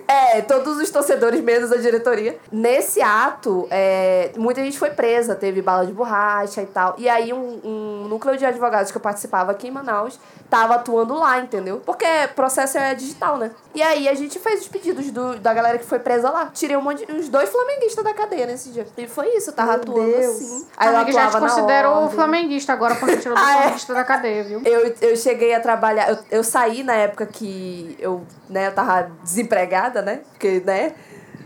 É, 0.07 0.41
todos 0.43 0.79
os 0.79 0.91
torcedores, 0.91 1.41
menos 1.41 1.71
a 1.73 1.77
diretoria. 1.77 2.37
Nesse 2.51 3.01
ato, 3.01 3.67
é, 3.71 4.31
muita 4.37 4.63
gente 4.63 4.79
foi 4.79 4.91
presa, 4.91 5.35
teve 5.35 5.63
bala 5.63 5.87
de 5.87 5.93
borracha 5.93 6.63
e 6.63 6.67
tal. 6.67 6.95
E 6.99 7.09
aí, 7.09 7.33
um, 7.33 7.61
um 7.65 8.09
núcleo 8.09 8.37
de 8.37 8.45
advogados 8.45 8.91
que 8.91 8.97
eu 8.97 9.01
participava 9.01 9.53
aqui 9.53 9.69
em 9.69 9.71
Manaus 9.71 10.19
tava 10.51 10.75
atuando 10.77 11.15
lá, 11.15 11.39
entendeu? 11.41 11.81
Porque 11.85 12.05
processo 12.35 12.79
é 12.79 12.95
digital, 12.95 13.37
né? 13.39 13.51
E 13.75 13.83
aí, 13.83 14.09
a 14.09 14.15
gente 14.15 14.39
fez 14.39 14.63
os 14.63 14.69
pedidos 14.69 15.11
do, 15.11 15.37
da 15.39 15.53
galera 15.55 15.79
que 15.79 15.85
foi 15.85 15.99
presa 15.99 16.31
lá. 16.31 16.51
Tirei 16.53 16.77
um 16.77 16.83
monte 16.83 17.05
de, 17.07 17.13
uns 17.13 17.29
dois 17.29 17.49
flamenguistas 17.51 18.05
da 18.05 18.15
cadeia 18.15 18.47
nesse 18.47 18.71
dia. 18.71 18.87
E 18.97 19.07
foi 19.07 19.29
isso, 19.37 19.51
eu 19.51 19.55
tava 19.55 19.73
Meu 19.73 19.81
atuando 19.83 20.13
Deus. 20.13 20.37
assim. 20.37 20.67
Aí 20.77 20.89
eu 20.89 20.97
Amiga, 20.97 21.13
já 21.13 21.31
te 21.31 21.39
considero 21.39 22.09
flamenguista 22.11 22.73
agora, 22.73 22.95
porque 22.97 23.17
tirou 23.19 23.37
do 23.37 23.43
Ah, 23.43 23.51
é? 23.53 23.57
flamenguista 23.59 23.95
da 23.95 24.05
cadeia, 24.05 24.45
viu? 24.45 24.63
Eu, 24.65 24.95
eu 25.01 25.17
cheguei 25.17 25.55
a 25.55 25.61
trabalhar, 25.61 26.11
eu, 26.11 26.19
eu 26.31 26.45
saí 26.45 26.83
na 26.83 26.94
época 26.95 27.27
que 27.27 27.97
eu, 27.99 28.23
né, 28.49 28.69
eu 28.69 28.73
tava 28.73 29.11
desempregada, 29.23 30.03
né? 30.03 30.21
Porque, 30.31 30.61
né, 30.65 30.95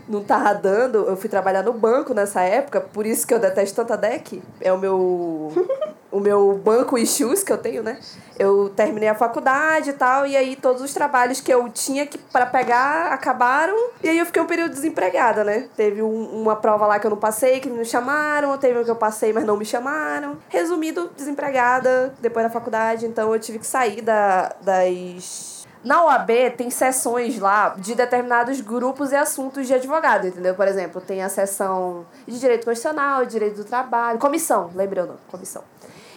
não 0.07 0.23
tava 0.23 0.53
dando. 0.53 1.07
Eu 1.07 1.15
fui 1.15 1.29
trabalhar 1.29 1.63
no 1.63 1.73
banco 1.73 2.13
nessa 2.13 2.41
época, 2.41 2.81
por 2.81 3.05
isso 3.05 3.27
que 3.27 3.33
eu 3.33 3.39
detesto 3.39 3.75
tanta 3.75 3.95
deck. 3.95 4.41
É 4.59 4.73
o 4.73 4.77
meu 4.77 5.51
o 6.11 6.19
meu 6.19 6.53
banco 6.63 6.97
e 6.97 7.05
shoes 7.05 7.43
que 7.43 7.51
eu 7.51 7.57
tenho, 7.57 7.83
né? 7.83 7.99
Eu 8.37 8.69
terminei 8.69 9.09
a 9.09 9.15
faculdade 9.15 9.89
e 9.89 9.93
tal, 9.93 10.25
e 10.25 10.35
aí 10.35 10.55
todos 10.55 10.81
os 10.81 10.93
trabalhos 10.93 11.41
que 11.41 11.53
eu 11.53 11.67
tinha 11.69 12.07
que 12.07 12.17
para 12.17 12.45
pegar 12.45 13.11
acabaram, 13.13 13.75
e 14.01 14.07
aí 14.09 14.17
eu 14.17 14.25
fiquei 14.25 14.41
um 14.41 14.45
período 14.45 14.71
desempregada, 14.71 15.43
né? 15.43 15.67
Teve 15.75 16.01
um- 16.01 16.41
uma 16.41 16.55
prova 16.55 16.87
lá 16.87 16.97
que 16.99 17.05
eu 17.05 17.11
não 17.11 17.17
passei, 17.17 17.59
que 17.59 17.69
me 17.69 17.83
chamaram, 17.85 18.57
teve 18.57 18.79
um 18.79 18.83
que 18.83 18.89
eu 18.91 18.95
passei, 18.95 19.33
mas 19.33 19.43
não 19.43 19.57
me 19.57 19.65
chamaram. 19.65 20.37
Resumido, 20.47 21.09
desempregada 21.15 22.13
depois 22.21 22.45
da 22.45 22.49
faculdade, 22.49 23.05
então 23.05 23.33
eu 23.33 23.39
tive 23.39 23.59
que 23.59 23.67
sair 23.67 24.01
da, 24.01 24.53
das 24.61 25.59
na 25.81 26.03
OAB 26.03 26.29
tem 26.57 26.69
sessões 26.69 27.39
lá 27.39 27.73
de 27.77 27.95
determinados 27.95 28.59
grupos 28.59 29.13
e 29.13 29.15
assuntos 29.15 29.65
de 29.65 29.73
advogado, 29.73 30.27
entendeu? 30.27 30.53
Por 30.53 30.67
exemplo, 30.67 30.99
tem 30.99 31.23
a 31.23 31.29
sessão 31.29 32.05
de 32.27 32.37
direito 32.37 32.65
constitucional, 32.65 33.25
direito 33.25 33.55
do 33.57 33.63
trabalho, 33.63 34.19
comissão, 34.19 34.69
lembrei 34.75 35.03
o 35.03 35.07
nome, 35.07 35.19
comissão. 35.31 35.63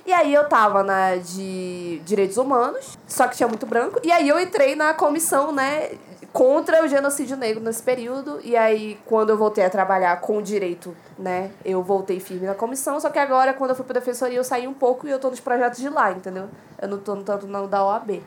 E 0.05 0.13
aí 0.13 0.35
eu 0.35 0.49
tava 0.49 0.83
na 0.83 1.17
de 1.17 2.01
direitos 2.05 2.37
humanos, 2.37 2.99
só 3.07 3.29
que 3.29 3.37
tinha 3.37 3.49
muito 3.49 3.67
branco, 3.67 4.01
e 4.03 4.11
aí 4.11 4.29
eu 4.29 4.41
entrei 4.41 4.75
na 4.75 4.93
comissão, 4.93 5.53
né, 5.53 5.93
contra 6.33 6.83
o 6.83 6.89
genocídio 6.89 7.37
negro 7.37 7.63
nesse 7.63 7.83
período, 7.83 8.41
e 8.43 8.57
aí 8.57 8.99
quando 9.07 9.31
eu 9.31 9.37
voltei 9.37 9.65
a 9.65 9.71
trabalhar 9.71 10.21
com 10.21 10.43
direito, 10.43 10.97
né, 11.17 11.53
eu 11.65 11.83
voltei 11.83 12.19
firme 12.19 12.47
na 12.47 12.55
comissão, 12.55 12.99
só 12.99 13.11
que 13.11 13.19
agora 13.19 13.55
quando 13.55 13.71
eu 13.71 13.77
fui 13.77 13.85
pra 13.85 13.95
defensoria 13.95 14.39
eu 14.39 14.45
saí 14.45 14.67
um 14.67 14.75
pouco 14.75 15.07
e 15.07 15.11
eu 15.11 15.21
tô 15.21 15.31
nos 15.31 15.41
projetos 15.41 15.79
de 15.79 15.89
lá, 15.89 16.11
entendeu? 16.11 16.49
Eu 16.81 16.89
não 16.89 16.99
tô 16.99 17.15
tanto 17.17 17.47
não 17.47 17.69
da 17.69 17.85
OAB. 17.85 18.23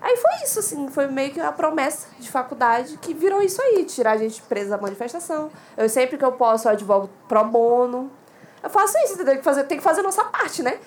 Aí 0.00 0.16
foi 0.16 0.30
isso, 0.44 0.58
assim, 0.58 0.88
foi 0.88 1.06
meio 1.06 1.32
que 1.32 1.40
uma 1.40 1.52
promessa 1.52 2.08
de 2.18 2.28
faculdade 2.28 2.96
que 2.96 3.14
virou 3.14 3.40
isso 3.40 3.62
aí, 3.62 3.84
tirar 3.84 4.12
a 4.12 4.16
gente 4.16 4.42
presa 4.42 4.70
da 4.70 4.82
manifestação. 4.82 5.48
Eu 5.76 5.88
sempre 5.88 6.18
que 6.18 6.24
eu 6.24 6.32
posso, 6.32 6.66
eu 6.66 6.72
advogo 6.72 7.08
pro 7.28 7.44
bono. 7.44 8.10
Eu 8.62 8.68
faço 8.68 8.98
isso, 8.98 9.14
entendeu? 9.14 9.34
Tem 9.34 9.38
que 9.38 9.44
fazer, 9.44 9.64
tem 9.64 9.78
que 9.78 9.84
fazer 9.84 10.00
a 10.00 10.02
nossa 10.02 10.24
parte, 10.24 10.60
né? 10.60 10.78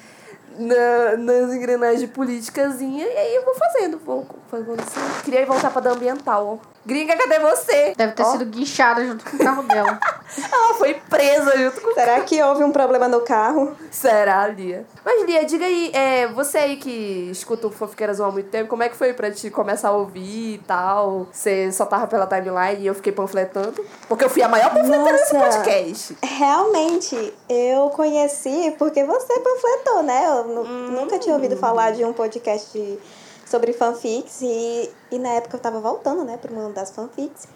Na, 0.58 1.18
nas 1.18 1.54
engrenagens 1.54 2.10
políticazinhas, 2.10 3.08
e 3.08 3.18
aí 3.18 3.36
eu 3.36 3.44
vou 3.46 3.56
fazendo. 3.56 4.00
Vou 4.00 4.26
fazendo 4.50 4.80
assim. 4.82 5.24
Queria 5.24 5.46
voltar 5.46 5.70
pra 5.72 5.82
da 5.82 5.92
ambiental, 5.92 6.60
ó. 6.62 6.76
Gringa, 6.86 7.18
cadê 7.18 7.40
você? 7.40 7.94
Deve 7.98 8.14
ter 8.14 8.22
Ó, 8.22 8.32
sido 8.34 8.46
guinchada 8.46 9.04
junto 9.04 9.26
com 9.26 9.38
o 9.38 9.40
carro 9.40 9.64
dela. 9.64 10.00
Ela 10.52 10.74
foi 10.76 10.94
presa 11.10 11.58
junto 11.58 11.82
com 11.82 11.94
Será 11.96 12.22
que 12.22 12.42
houve 12.44 12.64
um 12.64 12.72
problema 12.72 13.08
no 13.08 13.22
carro? 13.22 13.76
Será, 13.90 14.46
Lia? 14.48 14.86
Mas, 15.04 15.26
Lia, 15.26 15.46
diga 15.46 15.66
aí, 15.66 15.90
é, 15.94 16.28
você 16.28 16.60
aí 16.60 16.78
que 16.78 17.30
escuta 17.32 17.66
o 17.66 17.72
Fofiqueiras 17.72 18.22
há 18.22 18.30
muito 18.30 18.50
tempo, 18.50 18.70
como 18.70 18.84
é 18.84 18.90
que 18.90 18.96
foi 18.96 19.14
pra 19.14 19.32
te 19.32 19.50
começar 19.50 19.90
a 19.90 19.92
ouvir 19.94 20.56
e 20.56 20.58
tal? 20.68 21.28
Você 21.32 21.72
só 21.72 21.88
tava 21.88 22.06
pela 22.06 22.28
timeline 22.28 22.84
e 22.84 22.86
eu 22.86 22.94
fiquei 22.94 23.12
panfletando? 23.12 23.84
Porque 24.08 24.24
eu 24.24 24.30
fui 24.30 24.44
a 24.44 24.48
maior 24.48 24.72
panfleteira 24.72 25.18
desse 25.18 25.36
podcast. 25.36 26.18
Realmente, 26.24 27.34
eu 27.50 27.90
conheci 27.90 28.76
porque 28.78 29.04
você 29.04 29.40
panfletou, 29.40 30.04
né? 30.04 30.45
Nu- 30.48 30.64
nunca 30.92 31.18
tinha 31.20 31.36
ouvido 31.36 31.56
falar 31.58 31.92
de 31.92 32.04
um 32.06 32.14
podcast 32.14 32.72
de- 32.78 33.00
sobre 33.46 33.74
fanfics 33.74 34.42
e, 34.42 34.92
e 35.12 35.20
na 35.20 35.30
época 35.30 35.58
eu 35.58 35.62
tava 35.62 35.80
voltando, 35.80 36.24
né, 36.24 36.38
pro 36.38 36.54
mundo 36.54 36.74
das 36.74 36.92
fanfics. 36.92 37.48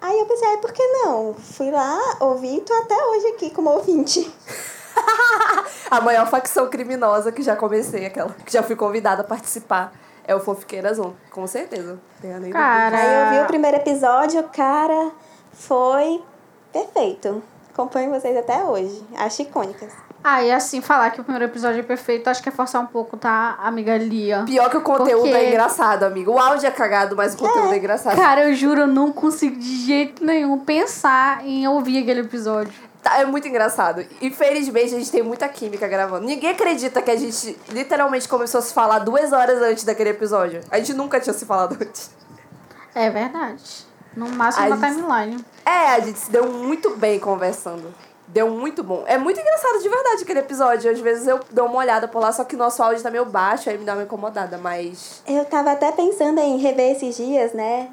Aí 0.00 0.18
eu 0.18 0.26
pensei, 0.26 0.48
ai, 0.48 0.56
por 0.58 0.72
que 0.72 0.82
não? 0.86 1.34
Fui 1.34 1.70
lá, 1.70 1.98
ouvi 2.20 2.56
e 2.56 2.60
tô 2.60 2.72
até 2.74 2.94
hoje 2.94 3.26
aqui 3.28 3.50
como 3.50 3.70
ouvinte. 3.70 4.30
A 5.90 6.00
maior 6.00 6.26
facção 6.28 6.68
criminosa 6.68 7.30
que 7.32 7.42
já 7.42 7.56
comecei, 7.56 8.06
aquela 8.06 8.30
que 8.44 8.52
já 8.52 8.62
fui 8.62 8.76
convidada 8.76 9.22
a 9.22 9.24
participar. 9.24 9.92
É 10.26 10.34
o 10.34 10.40
Fofiqueiras 10.40 10.98
On, 10.98 11.12
com 11.30 11.46
certeza. 11.46 11.98
Cara. 12.52 12.96
Aí 12.96 13.14
eu 13.34 13.38
vi 13.40 13.44
o 13.44 13.46
primeiro 13.46 13.76
episódio, 13.76 14.42
cara, 14.44 15.10
foi 15.52 16.22
perfeito. 16.72 17.42
Acompanho 17.72 18.10
vocês 18.10 18.34
até 18.36 18.64
hoje. 18.64 19.04
Acho 19.16 19.42
icônicas. 19.42 19.92
Ah, 20.26 20.42
e 20.42 20.50
assim, 20.50 20.80
falar 20.80 21.10
que 21.10 21.20
o 21.20 21.22
primeiro 21.22 21.44
episódio 21.44 21.80
é 21.80 21.82
perfeito, 21.82 22.28
acho 22.30 22.42
que 22.42 22.48
é 22.48 22.52
forçar 22.52 22.80
um 22.80 22.86
pouco, 22.86 23.14
tá, 23.14 23.58
amiga 23.62 23.94
Lia? 23.98 24.42
Pior 24.46 24.70
que 24.70 24.78
o 24.78 24.80
conteúdo 24.80 25.20
Porque- 25.24 25.36
é 25.36 25.50
engraçado, 25.50 26.04
amigo. 26.04 26.32
O 26.32 26.38
áudio 26.38 26.66
é 26.66 26.70
cagado, 26.70 27.14
mas 27.14 27.34
o 27.34 27.36
conteúdo 27.36 27.74
é, 27.74 27.76
engraçado. 27.76 28.16
Cara, 28.16 28.48
eu 28.48 28.54
juro, 28.54 28.80
eu 28.80 28.86
não 28.86 29.12
consigo 29.12 29.54
de 29.56 29.84
jeito 29.84 30.24
nenhum 30.24 30.58
pensar 30.60 31.44
em 31.46 31.68
ouvir 31.68 31.98
aquele 32.02 32.20
episódio. 32.20 32.72
Tá, 33.02 33.20
é 33.20 33.26
muito 33.26 33.46
engraçado. 33.46 34.02
Infelizmente, 34.22 34.94
a 34.94 34.98
gente 34.98 35.10
tem 35.12 35.22
muita 35.22 35.46
química 35.46 35.86
gravando. 35.86 36.24
Ninguém 36.24 36.52
acredita 36.52 37.02
que 37.02 37.10
a 37.10 37.16
gente 37.16 37.54
literalmente 37.68 38.26
começou 38.26 38.60
a 38.60 38.62
se 38.62 38.72
falar 38.72 39.00
duas 39.00 39.30
horas 39.30 39.60
antes 39.60 39.84
daquele 39.84 40.08
episódio. 40.08 40.62
A 40.70 40.78
gente 40.78 40.94
nunca 40.94 41.20
tinha 41.20 41.34
se 41.34 41.44
falado 41.44 41.76
antes. 41.78 42.10
É 42.94 43.10
verdade. 43.10 43.84
No 44.16 44.26
máximo 44.30 44.64
A 44.64 44.68
na 44.70 44.88
gente- 44.88 44.96
timeline. 45.02 45.44
É, 45.66 45.90
a 45.90 46.00
gente 46.00 46.18
se 46.18 46.30
deu 46.30 46.48
muito 46.50 46.96
bem 46.96 47.20
conversando. 47.20 47.92
Deu 48.28 48.50
muito 48.50 48.82
bom. 48.82 49.04
É 49.06 49.18
muito 49.18 49.38
engraçado 49.38 49.82
de 49.82 49.88
verdade 49.88 50.22
aquele 50.22 50.40
episódio. 50.40 50.90
Às 50.90 51.00
vezes 51.00 51.26
eu 51.26 51.40
dou 51.50 51.66
uma 51.66 51.78
olhada 51.78 52.08
por 52.08 52.20
lá, 52.20 52.32
só 52.32 52.44
que 52.44 52.56
nosso 52.56 52.82
áudio 52.82 53.02
tá 53.02 53.10
meio 53.10 53.24
baixo, 53.24 53.68
aí 53.68 53.76
me 53.76 53.84
dá 53.84 53.94
uma 53.94 54.02
incomodada, 54.02 54.58
mas. 54.58 55.22
Eu 55.26 55.44
tava 55.44 55.72
até 55.72 55.92
pensando 55.92 56.40
em 56.40 56.58
rever 56.58 56.92
esses 56.92 57.16
dias, 57.16 57.52
né? 57.52 57.90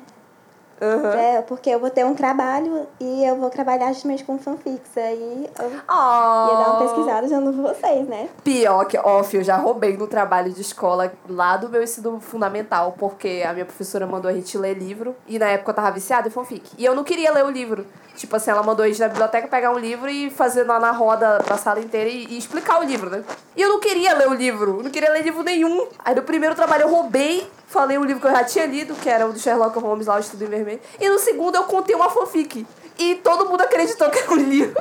Aham. 0.82 1.14
É, 1.14 1.42
porque 1.44 1.70
eu 1.70 1.80
vou 1.80 1.90
ter 1.92 2.04
um 2.04 2.16
trabalho 2.16 2.88
e 3.00 3.24
eu 3.24 3.36
vou 3.36 3.50
trabalhar 3.52 3.94
justamente 3.94 4.24
com 4.24 4.40
fanfics. 4.40 4.98
Aí 4.98 5.48
eu 5.60 5.70
ia 5.70 5.82
Oh. 5.88 6.58
dar 6.58 6.70
uma 6.72 6.80
pesquisada 6.80 7.28
junto 7.28 7.54
com 7.54 7.62
vocês, 7.62 8.08
né? 8.08 8.30
Pior 8.44 8.86
que, 8.86 8.98
off, 8.98 9.36
eu 9.38 9.44
já 9.44 9.58
roubei 9.58 9.96
no 9.96 10.08
trabalho 10.08 10.52
de 10.52 10.62
escola 10.62 11.12
lá 11.30 11.56
do 11.58 11.70
meu 11.70 11.84
ensino 11.84 12.20
fundamental, 12.20 12.96
porque 12.98 13.44
a 13.48 13.54
minha 13.54 13.66
professora 13.66 14.08
mandou 14.08 14.30
a 14.30 14.34
gente 14.34 14.58
ler 14.58 14.74
livro, 14.74 15.16
e 15.28 15.38
na 15.38 15.48
época 15.48 15.72
eu 15.72 15.76
tava 15.76 15.92
viciada 15.92 16.28
em 16.28 16.32
fanfic. 16.32 16.72
E 16.78 16.84
eu 16.84 16.96
não 16.96 17.04
queria 17.04 17.32
ler 17.32 17.46
o 17.46 17.50
livro. 17.52 17.86
Tipo 18.16 18.36
assim, 18.36 18.52
ela 18.52 18.62
mandou 18.64 18.84
a 18.84 18.88
gente 18.88 19.00
na 19.00 19.08
biblioteca 19.08 19.48
pegar 19.48 19.72
um 19.72 19.78
livro 19.80 20.10
e 20.10 20.30
fazer 20.30 20.64
lá 20.64 20.80
na 20.80 20.92
roda 20.92 21.40
pra 21.46 21.58
sala 21.58 21.80
inteira 21.80 22.10
e, 22.10 22.26
e 22.30 22.38
explicar 22.38 22.80
o 22.80 22.84
livro, 22.84 23.10
né? 23.10 23.24
E 23.56 23.62
eu 23.62 23.70
não 23.70 23.80
queria 23.80 24.14
ler 24.16 24.28
o 24.28 24.34
livro, 24.34 24.82
não 24.84 24.90
queria 24.92 25.12
ler 25.12 25.24
livro 25.24 25.44
nenhum. 25.44 25.88
Aí 26.04 26.14
no 26.16 26.22
primeiro 26.24 26.54
trabalho 26.56 26.84
eu 26.84 26.90
roubei, 26.90 27.48
falei 27.72 27.98
um 27.98 28.04
livro 28.04 28.22
que 28.22 28.28
eu 28.28 28.32
já 28.32 28.44
tinha 28.44 28.66
lido, 28.66 28.94
que 28.96 29.10
era 29.10 29.26
o 29.26 29.32
do 29.34 29.40
Sherlock 29.40 29.80
Holmes 29.80 30.06
lá, 30.08 30.18
o 30.18 30.20
Estudo 30.20 30.44
em 30.44 30.48
Vermelho. 30.48 30.82
E 31.00 31.10
no 31.10 31.18
segundo 31.18 31.56
eu 31.56 31.64
contei 31.64 31.96
uma 31.96 32.10
fanfic. 32.10 32.68
E 33.00 33.16
todo 33.16 33.46
mundo 33.50 33.62
acreditou 33.62 34.10
que 34.10 34.20
era 34.20 34.32
um 34.32 34.36
livro. 34.36 34.76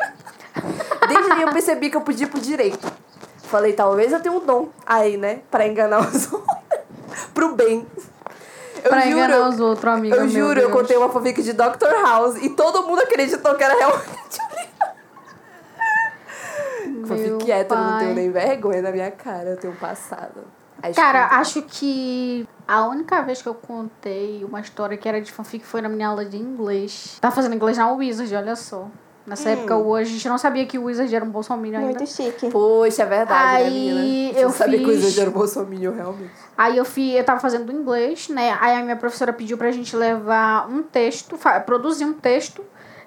Desde 1.09 1.33
aí 1.33 1.43
eu 1.43 1.53
percebi 1.53 1.89
que 1.89 1.97
eu 1.97 2.01
podia 2.03 2.27
ir 2.27 2.29
pro 2.29 2.41
direito. 2.41 2.93
Falei, 3.45 3.73
talvez 3.73 4.13
eu 4.13 4.21
tenha 4.21 4.35
um 4.35 4.41
dom 4.41 4.69
aí, 4.85 5.17
né? 5.17 5.41
Pra 5.51 5.67
enganar 5.67 6.01
os 6.01 6.31
outros. 6.33 6.57
Pro 7.33 7.55
bem. 7.55 7.87
Eu 8.83 8.89
pra 8.91 9.01
juro, 9.03 9.13
enganar 9.19 9.49
os 9.49 9.61
outros, 9.61 9.93
amiga. 9.93 10.17
eu 10.17 10.29
juro, 10.29 10.59
eu 10.61 10.69
Deus. 10.69 10.73
contei 10.81 10.97
uma 10.97 11.09
fanfic 11.11 11.43
de 11.43 11.53
Dr. 11.53 11.93
House 12.05 12.37
e 12.43 12.51
todo 12.51 12.83
mundo 12.87 13.01
acreditou 13.03 13.55
que 13.55 13.63
era 13.63 13.75
realmente 13.75 14.41
um 14.41 14.49
livro. 16.91 17.07
Fanfic 17.07 17.51
hétero, 17.53 17.81
não 17.81 17.99
tenho 17.99 18.15
nem 18.15 18.31
vergonha 18.31 18.83
na 18.83 18.91
minha 18.91 19.11
cara, 19.11 19.51
eu 19.51 19.57
tenho 19.57 19.73
um 19.73 19.77
passado. 19.77 20.45
Cara, 20.95 21.21
escuta. 21.21 21.37
acho 21.41 21.63
que 21.63 22.47
a 22.67 22.85
única 22.87 23.23
vez 23.23 23.43
que 23.43 23.49
eu 23.49 23.55
contei 23.55 24.45
uma 24.45 24.61
história 24.61 24.97
que 24.97 25.09
era 25.09 25.21
de 25.21 25.31
fanfic 25.33 25.65
foi 25.65 25.81
na 25.81 25.89
minha 25.89 26.09
aula 26.09 26.25
de 26.25 26.37
inglês. 26.37 27.19
Tava 27.21 27.35
fazendo 27.35 27.55
inglês 27.55 27.77
na 27.79 27.91
Wizard, 27.93 28.35
olha 28.35 28.57
só. 28.57 28.89
Nessa 29.27 29.51
Hum. 29.51 29.53
época, 29.53 29.77
hoje, 29.77 30.11
a 30.11 30.13
gente 30.15 30.29
não 30.29 30.39
sabia 30.39 30.65
que 30.67 30.79
o 30.79 30.85
Wizard 30.85 31.15
era 31.15 31.25
um 31.25 31.29
bolsominion 31.31 31.79
ainda. 31.81 31.99
Muito 31.99 32.11
chique. 32.11 32.49
Poxa, 32.51 33.03
é 33.03 33.07
verdade, 33.07 33.63
Aí 33.65 33.65
né, 33.93 34.01
menina? 34.03 34.39
eu 34.41 34.51
Você 34.51 34.59
sabia 34.59 34.79
que 34.79 34.85
o 34.85 34.89
fiz- 34.89 35.05
exagero 35.05 35.31
bolsominion, 35.31 35.93
realmente. 35.95 36.31
Aí 36.57 36.77
eu, 36.77 36.85
fi, 36.85 37.13
eu 37.13 37.23
tava 37.25 37.39
fazendo 37.39 37.71
inglês, 37.71 38.29
né? 38.31 38.57
Aí 38.61 38.77
a 38.77 38.83
minha 38.83 38.97
professora 38.97 39.33
pediu 39.33 39.59
pra 39.59 39.71
gente 39.71 39.95
levar 39.95 40.69
um 40.69 40.83
texto, 40.83 41.39
produzir 41.67 42.07
um 42.07 42.15
texto 42.15 42.65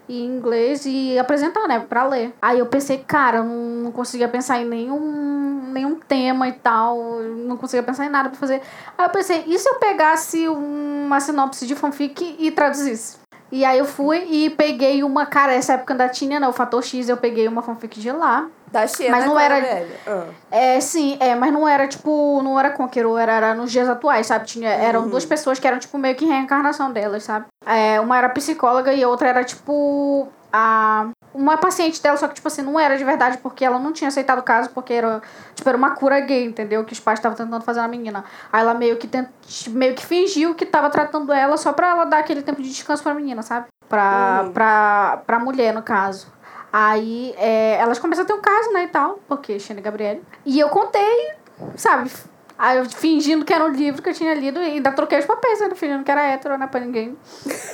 em 0.08 0.26
inglês 0.26 0.86
e 0.86 1.18
apresentar, 1.18 1.68
né? 1.68 1.80
Pra 1.80 2.06
ler. 2.06 2.34
Aí 2.42 2.60
eu 2.60 2.66
pensei, 2.66 2.98
cara, 3.00 3.44
não, 3.44 3.84
não 3.84 3.92
conseguia 3.92 4.28
pensar 4.28 4.60
em 4.60 4.66
nenhum, 4.66 5.72
nenhum 5.72 5.96
tema 5.96 6.48
e 6.48 6.54
tal. 6.54 7.22
Não 7.22 7.58
conseguia 7.58 7.84
pensar 7.84 8.06
em 8.06 8.10
nada 8.10 8.30
pra 8.30 8.38
fazer. 8.38 8.62
Aí 8.98 9.06
eu 9.06 9.10
pensei, 9.10 9.44
e 9.48 9.58
se 9.58 9.70
eu 9.70 9.76
pegasse 9.76 10.48
uma 10.48 11.20
sinopse 11.20 11.66
de 11.66 11.76
fanfic 11.76 12.36
e 12.40 12.52
traduzisse? 12.52 13.18
E 13.52 13.64
aí 13.64 13.78
eu 13.78 13.86
fui 13.86 14.18
e 14.30 14.50
peguei 14.50 15.04
uma, 15.04 15.28
cara, 15.28 15.54
essa 15.54 15.74
época 15.74 15.94
da 15.94 16.10
tinha, 16.10 16.40
né? 16.40 16.48
O 16.48 16.54
Fator 16.54 16.84
X, 16.84 17.08
eu 17.08 17.18
peguei 17.18 17.48
uma 17.48 17.62
fanfic 17.62 18.00
de 18.00 18.12
lá. 18.12 18.48
Da 18.74 18.88
Xena, 18.88 19.12
Mas 19.12 19.26
não 19.28 19.40
era- 19.40 19.62
velho. 19.62 19.92
Ah. 20.08 20.26
É, 20.50 20.80
sim, 20.80 21.16
é, 21.20 21.36
mas 21.36 21.54
não 21.54 21.68
era 21.68 21.88
tipo, 21.88 22.42
não 22.42 22.60
era 22.60 22.72
Conqueror, 22.72 23.20
era, 23.20 23.34
era 23.34 23.54
nos 23.54 23.72
dias 23.72 23.88
atuais, 23.88 24.26
sabe? 24.26 24.46
Tinha, 24.48 24.68
eram 24.70 25.08
duas 25.08 25.24
pessoas 25.24 25.60
que 25.60 25.68
eram 25.68 25.78
tipo 25.78 25.96
meio 26.00 26.16
que 26.16 26.26
reencarnação 26.26 26.92
delas, 26.92 27.24
sabe? 27.24 27.46
É, 27.68 28.00
uma 28.02 28.18
era 28.18 28.28
psicóloga 28.30 28.92
e 28.92 29.04
a 29.04 29.08
outra 29.08 29.30
era 29.30 29.44
tipo 29.44 30.28
a 30.52 31.08
uma 31.36 31.56
paciente 31.58 32.02
dela, 32.02 32.18
só 32.18 32.28
que 32.28 32.34
tipo 32.36 32.48
assim, 32.48 32.64
não 32.64 32.80
era 32.80 32.98
de 32.98 33.04
verdade 33.04 33.38
porque 33.40 33.64
ela 33.64 33.78
não 33.78 33.92
tinha 33.94 34.08
aceitado 34.08 34.40
o 34.40 34.44
caso 34.44 34.70
porque 34.72 34.94
era, 34.94 35.22
tipo, 35.54 35.68
era 35.70 35.78
uma 35.78 35.92
cura 35.92 36.20
gay, 36.20 36.44
entendeu? 36.46 36.84
Que 36.84 36.94
os 36.94 37.00
pais 37.00 37.20
estavam 37.20 37.38
tentando 37.38 37.64
fazer 37.64 37.80
na 37.80 37.88
menina. 37.88 38.24
Aí 38.52 38.62
ela 38.62 38.74
meio 38.74 38.98
que 38.98 39.08
tent, 39.08 39.28
meio 39.70 39.94
que 39.94 40.04
fingiu 40.06 40.56
que 40.56 40.66
tava 40.66 40.90
tratando 40.90 41.32
ela 41.32 41.58
só 41.58 41.72
pra 41.74 41.90
ela 41.92 42.06
dar 42.06 42.20
aquele 42.20 42.42
tempo 42.42 42.60
de 42.62 42.70
descanso 42.70 43.04
pra 43.04 43.14
menina, 43.14 43.44
sabe? 43.44 43.68
Pra, 43.88 44.46
pra, 44.52 45.22
pra 45.28 45.38
mulher, 45.40 45.74
no 45.76 45.84
caso. 45.84 46.28
Aí 46.74 47.36
é, 47.38 47.76
elas 47.76 48.00
começaram 48.00 48.26
a 48.26 48.28
ter 48.28 48.34
um 48.34 48.42
caso, 48.42 48.74
né, 48.74 48.86
e 48.86 48.88
tal, 48.88 49.20
porque 49.28 49.60
Xana 49.60 49.80
e 49.80 49.84
Gabriele. 49.84 50.24
E 50.44 50.60
eu 50.60 50.70
contei, 50.70 51.30
sabe? 51.76 52.10
Aí 52.58 52.78
eu 52.78 52.86
fingindo 52.86 53.44
que 53.44 53.54
era 53.54 53.66
um 53.66 53.70
livro 53.70 54.02
que 54.02 54.10
eu 54.10 54.14
tinha 54.14 54.34
lido 54.34 54.60
e 54.60 54.64
ainda 54.66 54.92
troquei 54.92 55.20
os 55.20 55.26
papéis, 55.26 55.60
né? 55.60 55.72
Fingindo 55.76 56.04
que 56.04 56.12
era 56.12 56.24
hétero, 56.24 56.58
né? 56.58 56.68
Pra 56.68 56.80
ninguém 56.80 57.18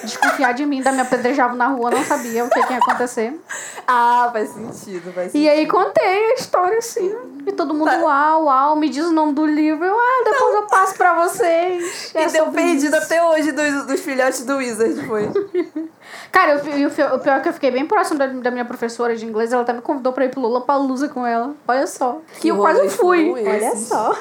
desconfiar 0.04 0.54
de 0.54 0.66
mim, 0.66 0.78
ainda 0.78 0.92
me 0.92 1.02
apedrejavam 1.02 1.56
na 1.56 1.68
rua, 1.68 1.92
não 1.92 2.04
sabia 2.04 2.46
o 2.46 2.50
que, 2.50 2.62
que 2.64 2.74
ia 2.74 2.80
acontecer. 2.80 3.40
Ah, 3.92 4.30
faz 4.32 4.50
sentido, 4.50 5.12
faz 5.12 5.32
sentido. 5.32 5.44
E 5.44 5.50
aí 5.50 5.66
contei 5.66 6.32
a 6.32 6.34
história 6.36 6.78
assim. 6.78 7.12
E 7.48 7.52
todo 7.54 7.74
mundo, 7.74 7.90
uau, 7.90 8.44
uau, 8.44 8.76
me 8.76 8.88
diz 8.88 9.04
o 9.04 9.12
nome 9.12 9.34
do 9.34 9.48
livro. 9.48 9.84
Eu, 9.84 9.98
ah, 9.98 10.22
depois 10.24 10.54
eu 10.54 10.68
passo 10.68 10.96
pra 10.96 11.16
vocês. 11.26 12.12
É 12.14 12.26
E 12.26 12.32
deu 12.32 12.52
perdido 12.52 12.96
isso. 12.96 13.04
até 13.06 13.24
hoje 13.24 13.52
dos, 13.52 13.88
dos 13.88 14.00
filhotes 14.02 14.46
do 14.46 14.58
Wizard, 14.58 15.08
foi. 15.08 15.28
Cara, 16.32 16.54
eu, 16.54 16.78
e 16.78 16.86
o 16.86 16.92
pior 16.92 17.38
é 17.38 17.40
que 17.40 17.50
eu 17.50 17.54
fiquei 17.54 17.72
bem 17.72 17.86
próximo 17.86 18.20
da, 18.20 18.28
da 18.28 18.52
minha 18.52 18.66
professora 18.66 19.16
de 19.16 19.26
inglês. 19.26 19.52
Ela 19.52 19.64
até 19.64 19.74
me 19.74 19.82
convidou 19.82 20.14
pra 20.14 20.26
ir 20.26 20.30
pro 20.30 20.42
Lula 20.42 20.62
Palusa 20.62 21.10
com 21.10 21.26
ela. 21.26 21.56
Olha 21.68 21.88
só. 21.88 22.22
Que 22.40 22.48
e 22.48 22.50
eu 22.50 22.58
quase 22.58 22.90
fui. 22.90 23.32
Olha 23.32 23.76
só. 23.76 24.16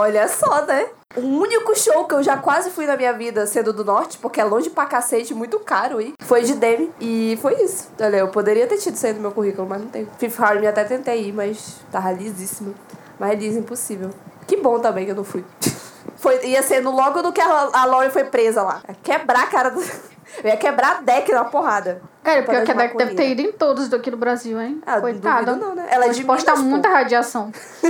Olha 0.00 0.26
só, 0.28 0.64
né? 0.64 0.88
O 1.14 1.20
único 1.20 1.76
show 1.76 2.06
que 2.06 2.14
eu 2.14 2.22
já 2.22 2.38
quase 2.38 2.70
fui 2.70 2.86
na 2.86 2.96
minha 2.96 3.12
vida 3.12 3.46
sendo 3.46 3.70
do 3.70 3.84
norte, 3.84 4.16
porque 4.16 4.40
é 4.40 4.44
longe 4.44 4.70
pra 4.70 4.86
cacete, 4.86 5.34
muito 5.34 5.58
caro 5.58 6.00
ir, 6.00 6.14
foi 6.22 6.42
de 6.42 6.54
Demi. 6.54 6.90
E 6.98 7.38
foi 7.42 7.62
isso. 7.62 7.90
Olha, 8.00 8.16
eu 8.16 8.28
poderia 8.28 8.66
ter 8.66 8.78
tido 8.78 8.94
isso 8.94 9.06
aí 9.06 9.12
no 9.12 9.20
meu 9.20 9.30
currículo, 9.30 9.68
mas 9.68 9.82
não 9.82 9.88
tem. 9.88 10.08
Fifth 10.16 10.40
Harmony 10.40 10.66
até 10.66 10.84
tentei 10.84 11.24
ir, 11.24 11.32
mas 11.32 11.84
tava 11.92 12.12
lisíssimo. 12.12 12.74
Mais 13.18 13.38
liso 13.38 13.58
impossível. 13.58 14.08
Que 14.46 14.56
bom 14.56 14.78
também 14.80 15.04
que 15.04 15.10
eu 15.10 15.16
não 15.16 15.24
fui. 15.24 15.44
Foi, 16.16 16.46
ia 16.46 16.62
ser 16.62 16.80
no 16.80 16.90
logo 16.90 17.22
do 17.22 17.32
que 17.32 17.40
a, 17.40 17.68
a 17.72 17.84
Lauren 17.86 18.10
foi 18.10 18.24
presa 18.24 18.62
lá. 18.62 18.82
Ia 18.86 18.94
quebrar 19.02 19.44
a 19.44 19.46
cara 19.46 19.70
do. 19.70 19.80
Eu 20.42 20.50
ia 20.50 20.56
quebrar 20.56 20.98
a 20.98 21.00
deck 21.00 21.32
na 21.32 21.44
porrada. 21.44 22.00
Cara, 22.22 22.42
pior 22.42 22.52
Todas 22.52 22.64
que 22.64 22.70
a 22.70 22.74
Deck 22.74 22.96
deve 22.96 23.14
ter 23.14 23.30
ido 23.30 23.42
em 23.42 23.52
todos 23.52 23.88
daqui 23.88 24.10
do 24.10 24.16
Brasil, 24.16 24.60
hein? 24.60 24.82
Ah, 24.86 24.96
não 24.96 25.00
Coitada. 25.00 25.52
duvido 25.52 25.66
não, 25.66 25.74
né? 25.74 25.86
Ela 25.90 26.06
é 26.06 26.08
de 26.10 26.20
exposta 26.20 26.52
a 26.52 26.54
Minas, 26.54 26.68
pô. 26.68 26.70
muita 26.70 26.88
radiação. 26.88 27.50
Por 27.80 27.88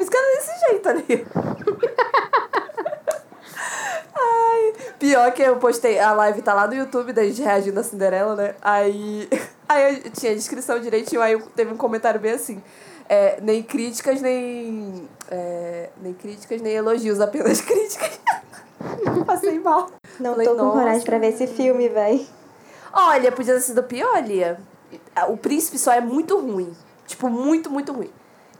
isso 0.00 0.10
que 0.10 0.16
ela 0.16 0.26
é 0.26 0.36
desse 0.36 0.60
jeito 0.66 0.88
ali. 0.88 1.26
Pior 5.00 5.32
que 5.32 5.40
eu 5.40 5.56
postei, 5.56 5.98
a 5.98 6.12
live 6.12 6.42
tá 6.42 6.52
lá 6.52 6.66
no 6.66 6.74
YouTube 6.74 7.14
da 7.14 7.24
gente 7.24 7.40
reagindo 7.40 7.80
a 7.80 7.82
Cinderela, 7.82 8.36
né? 8.36 8.54
Aí, 8.60 9.26
aí 9.66 10.02
eu 10.04 10.10
tinha 10.10 10.32
a 10.32 10.34
descrição 10.34 10.78
direitinho, 10.78 11.22
aí 11.22 11.40
teve 11.56 11.72
um 11.72 11.76
comentário 11.76 12.20
bem 12.20 12.32
assim. 12.32 12.62
É, 13.08 13.38
nem 13.40 13.62
críticas, 13.62 14.20
nem. 14.20 15.08
é, 15.30 15.88
nem 16.02 16.12
críticas, 16.12 16.60
nem 16.60 16.74
elogios, 16.74 17.18
apenas 17.18 17.62
críticas. 17.62 18.20
Passei 19.26 19.58
mal. 19.58 19.90
Não 20.18 20.32
Falei, 20.32 20.46
tô 20.48 20.56
com 20.56 20.70
coragem 20.70 20.92
"Nossa, 20.94 21.06
pra 21.06 21.18
ver 21.18 21.28
esse 21.28 21.46
filme, 21.46 21.88
véi. 21.88 22.26
Olha, 22.92 23.30
podia 23.30 23.54
ter 23.54 23.60
sido 23.60 23.82
pior, 23.82 24.22
Lia. 24.22 24.58
O 25.28 25.36
príncipe 25.36 25.78
só 25.78 25.92
é 25.92 26.00
muito 26.00 26.38
ruim. 26.38 26.74
Tipo, 27.06 27.28
muito, 27.28 27.70
muito 27.70 27.92
ruim. 27.92 28.10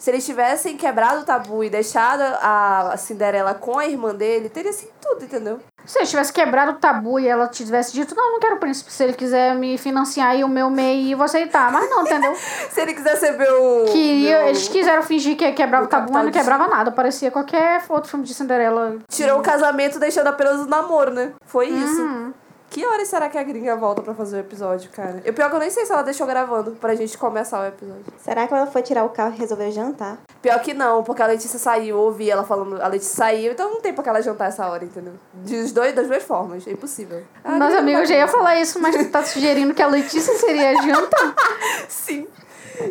Se 0.00 0.10
eles 0.10 0.24
tivessem 0.24 0.78
quebrado 0.78 1.20
o 1.20 1.24
tabu 1.24 1.62
e 1.62 1.68
deixado 1.68 2.22
a 2.40 2.94
Cinderela 2.96 3.52
com 3.52 3.78
a 3.78 3.86
irmã 3.86 4.14
dele, 4.14 4.48
teria 4.48 4.72
sido 4.72 4.90
tudo, 4.98 5.24
entendeu? 5.26 5.60
Se 5.84 5.98
ele 5.98 6.06
tivesse 6.06 6.32
quebrado 6.32 6.72
o 6.72 6.74
tabu 6.76 7.20
e 7.20 7.28
ela 7.28 7.46
tivesse 7.48 7.92
dito, 7.92 8.14
não, 8.14 8.32
não 8.32 8.40
quero 8.40 8.56
príncipe, 8.56 8.90
se 8.90 9.04
ele 9.04 9.12
quiser 9.12 9.54
me 9.54 9.76
financiar 9.76 10.30
aí 10.30 10.42
o 10.42 10.48
meu 10.48 10.70
MEI, 10.70 11.12
eu 11.12 11.18
vou 11.18 11.26
aceitar. 11.26 11.70
Mas 11.70 11.88
não, 11.90 12.02
entendeu? 12.02 12.34
Se 12.70 12.80
ele 12.80 12.94
quisesse 12.94 13.30
ver 13.32 13.50
o. 13.52 13.84
Queria, 13.92 14.38
meu- 14.38 14.48
eles 14.48 14.68
quiseram 14.68 15.02
fingir 15.02 15.36
que 15.36 15.52
quebrava 15.52 15.84
o 15.84 15.86
o 15.86 15.90
tabu, 15.90 16.12
mas 16.12 16.24
não 16.24 16.30
capital 16.30 16.32
de- 16.32 16.38
quebrava 16.38 16.66
nada. 16.74 16.90
Parecia 16.92 17.30
qualquer 17.30 17.82
outro 17.90 18.08
filme 18.10 18.24
de 18.24 18.32
Cinderela. 18.32 18.96
Tirou 19.08 19.38
o 19.38 19.42
casamento 19.42 19.98
deixando 19.98 20.28
apenas 20.28 20.60
o 20.60 20.66
namoro, 20.66 21.10
né? 21.12 21.32
Foi 21.44 21.66
isso. 21.68 22.32
Que 22.70 22.86
horas 22.86 23.08
será 23.08 23.28
que 23.28 23.36
a 23.36 23.42
gringa 23.42 23.74
volta 23.74 24.00
pra 24.00 24.14
fazer 24.14 24.36
o 24.36 24.40
episódio, 24.40 24.88
cara? 24.92 25.20
Eu 25.24 25.34
pior 25.34 25.50
que 25.50 25.56
eu 25.56 25.60
nem 25.60 25.68
sei 25.70 25.84
se 25.84 25.92
ela 25.92 26.02
deixou 26.02 26.24
gravando 26.24 26.70
pra 26.72 26.94
gente 26.94 27.18
começar 27.18 27.60
o 27.60 27.66
episódio. 27.66 28.04
Será 28.22 28.46
que 28.46 28.54
ela 28.54 28.64
foi 28.68 28.80
tirar 28.80 29.04
o 29.04 29.08
carro 29.08 29.34
e 29.34 29.38
resolveu 29.38 29.72
jantar? 29.72 30.18
Pior 30.40 30.60
que 30.60 30.72
não, 30.72 31.02
porque 31.02 31.20
a 31.20 31.26
Letícia 31.26 31.58
saiu, 31.58 31.96
eu 31.96 32.02
ouvi 32.02 32.30
ela 32.30 32.44
falando, 32.44 32.80
a 32.80 32.86
Letícia 32.86 33.16
saiu, 33.16 33.50
então 33.52 33.68
não 33.72 33.80
tem 33.80 33.92
pra 33.92 34.04
que 34.04 34.08
ela 34.08 34.22
jantar 34.22 34.48
essa 34.50 34.64
hora, 34.68 34.84
entendeu? 34.84 35.14
De 35.34 35.64
dois, 35.72 35.92
das 35.94 36.06
duas 36.06 36.22
formas, 36.22 36.64
é 36.64 36.70
impossível. 36.70 37.24
Ah, 37.42 37.50
Meus 37.58 37.64
gringa 37.72 37.78
amigos, 37.80 38.00
eu 38.02 38.06
já 38.06 38.14
ia 38.16 38.28
falar 38.28 38.60
isso, 38.60 38.80
mas 38.80 38.94
tu 38.96 39.10
tá 39.10 39.24
sugerindo 39.24 39.74
que 39.74 39.82
a 39.82 39.88
Letícia 39.88 40.32
seria 40.38 40.70
a 40.70 40.82
janta? 40.82 41.34
Sim. 41.88 42.28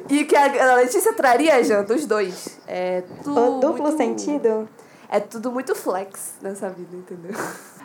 E 0.10 0.26
que 0.26 0.36
a 0.36 0.74
a 0.74 0.76
Letícia 0.76 1.14
traria 1.14 1.56
a 1.56 1.64
janta, 1.64 1.94
os 1.94 2.06
dois. 2.06 2.60
É 2.68 3.02
tudo. 3.24 3.58
O 3.58 3.60
duplo 3.62 3.84
muito- 3.84 3.98
sentido? 3.98 4.68
É 5.12 5.20
tudo 5.20 5.52
muito 5.52 5.74
flex 5.74 6.34
nessa 6.40 6.70
vida, 6.70 6.96
entendeu? 6.96 7.32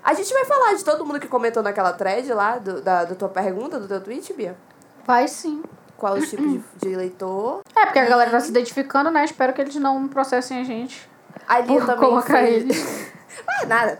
A 0.04 0.12
gente 0.12 0.32
vai 0.34 0.44
falar 0.44 0.74
de 0.74 0.84
todo 0.84 1.04
mundo 1.06 1.18
que 1.18 1.26
comentou 1.26 1.62
naquela 1.62 1.94
thread 1.94 2.30
lá, 2.34 2.58
do, 2.58 2.82
da, 2.82 3.04
da 3.04 3.14
tua 3.14 3.30
pergunta, 3.30 3.80
do 3.80 3.88
teu 3.88 4.02
tweet, 4.02 4.34
Bia. 4.34 4.54
Vai 5.06 5.26
sim. 5.26 5.62
Qual 5.96 6.14
os 6.14 6.28
tipos 6.28 6.52
de, 6.52 6.62
de 6.82 6.94
leitor. 6.94 7.62
É, 7.74 7.86
porque 7.86 7.98
a 7.98 8.04
galera 8.04 8.30
tá 8.30 8.40
se 8.40 8.50
identificando, 8.50 9.10
né? 9.10 9.24
Espero 9.24 9.54
que 9.54 9.62
eles 9.62 9.74
não 9.76 10.06
processem 10.06 10.60
a 10.60 10.64
gente 10.64 11.08
A 11.48 11.60
Lia 11.60 11.78
por 11.78 11.86
também 11.86 12.08
colocar 12.10 12.42
eles 12.42 13.10
é 13.62 13.66
nada. 13.66 13.98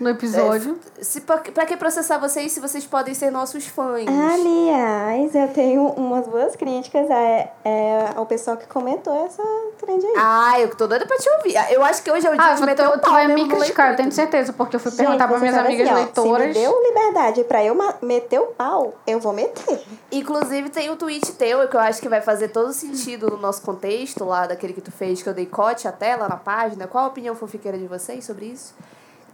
No 0.00 0.08
episódio. 0.10 0.78
Se, 1.00 1.20
pra, 1.20 1.38
pra 1.38 1.66
que 1.66 1.76
processar 1.76 2.18
vocês 2.18 2.52
se 2.52 2.60
vocês 2.60 2.84
podem 2.86 3.14
ser 3.14 3.30
nossos 3.30 3.66
fãs? 3.66 4.06
Aliás, 4.08 5.34
eu 5.34 5.48
tenho 5.48 5.86
umas 5.88 6.26
boas 6.26 6.56
críticas 6.56 7.08
é, 7.10 7.52
é, 7.64 8.08
ao 8.14 8.26
pessoal 8.26 8.56
que 8.56 8.66
comentou 8.66 9.24
essa 9.26 9.42
trend 9.78 10.04
aí. 10.04 10.14
Ah, 10.16 10.60
eu 10.60 10.74
tô 10.74 10.86
doida 10.86 11.06
pra 11.06 11.16
te 11.16 11.28
ouvir. 11.30 11.54
Eu 11.72 11.84
acho 11.84 12.02
que 12.02 12.10
hoje 12.10 12.26
é 12.26 12.30
o 12.30 12.34
dia 12.34 12.42
Ah, 12.44 12.54
de 12.54 12.60
tu, 12.60 12.66
meter 12.66 12.88
o 12.88 12.92
tu 12.92 13.00
pau 13.00 13.12
vai 13.12 13.26
mesmo 13.26 13.46
me 13.46 13.54
criticar, 13.54 13.90
eu 13.90 13.96
tenho 13.96 14.12
certeza, 14.12 14.52
porque 14.52 14.76
eu 14.76 14.80
fui 14.80 14.90
Gente, 14.90 15.00
perguntar 15.00 15.28
pra 15.28 15.38
minhas 15.38 15.56
amigas 15.56 15.88
assim, 15.88 15.96
ó, 15.96 16.02
leitoras. 16.04 16.42
Se 16.42 16.48
me 16.48 16.54
deu 16.54 16.82
liberdade 16.82 17.44
pra 17.44 17.64
eu 17.64 17.76
meter 18.02 18.40
o 18.40 18.46
pau, 18.46 18.94
eu 19.06 19.20
vou 19.20 19.32
meter. 19.32 19.80
Inclusive, 20.10 20.70
tem 20.70 20.90
um 20.90 20.96
tweet 20.96 21.32
teu 21.32 21.68
que 21.68 21.76
eu 21.76 21.80
acho 21.80 22.00
que 22.00 22.08
vai 22.08 22.20
fazer 22.20 22.48
todo 22.48 22.72
sentido 22.72 23.30
no 23.30 23.36
nosso 23.36 23.62
contexto, 23.62 24.24
lá 24.24 24.46
daquele 24.46 24.72
que 24.72 24.80
tu 24.80 24.92
fez, 24.92 25.22
que 25.22 25.28
eu 25.28 25.34
dei 25.34 25.46
cote 25.46 25.86
até 25.88 26.16
lá 26.16 26.28
na 26.28 26.36
página. 26.36 26.86
Qual 26.86 27.04
a 27.04 27.08
opinião 27.08 27.34
fofiqueira 27.34 27.78
de 27.78 27.86
vocês 27.86 28.24
sobre 28.24 28.46
isso? 28.46 28.74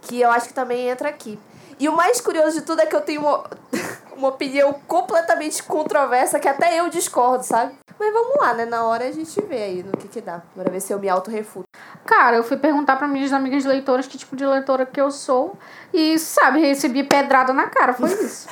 Que 0.01 0.21
eu 0.21 0.31
acho 0.31 0.47
que 0.47 0.53
também 0.53 0.89
entra 0.89 1.09
aqui. 1.09 1.39
E 1.79 1.89
o 1.89 1.95
mais 1.95 2.21
curioso 2.21 2.59
de 2.59 2.65
tudo 2.65 2.81
é 2.81 2.85
que 2.85 2.95
eu 2.95 3.01
tenho 3.01 3.21
uma, 4.21 4.29
opinião 4.29 4.73
completamente 4.87 5.61
controversa, 5.63 6.39
que 6.39 6.47
até 6.47 6.79
eu 6.79 6.89
discordo, 6.89 7.43
sabe? 7.43 7.75
Mas 7.99 8.13
vamos 8.13 8.35
lá, 8.37 8.53
né? 8.53 8.65
Na 8.65 8.83
hora 8.85 9.05
a 9.05 9.11
gente 9.11 9.39
vê 9.41 9.61
aí 9.63 9.83
no 9.83 9.91
que 9.91 10.07
que 10.07 10.21
dá. 10.21 10.41
Bora 10.55 10.71
ver 10.71 10.79
se 10.79 10.91
eu 10.91 10.99
me 10.99 11.07
auto-refuto. 11.07 11.67
Cara, 12.05 12.35
eu 12.37 12.43
fui 12.43 12.57
perguntar 12.57 12.95
pra 12.95 13.07
minhas 13.07 13.31
amigas 13.31 13.63
leitoras 13.63 14.07
que 14.07 14.17
tipo 14.17 14.35
de 14.35 14.45
leitora 14.45 14.85
que 14.87 14.99
eu 14.99 15.11
sou. 15.11 15.53
E, 15.93 16.17
sabe, 16.17 16.59
recebi 16.61 17.03
pedrada 17.03 17.53
na 17.53 17.67
cara, 17.67 17.93
foi 17.93 18.09
isso. 18.11 18.47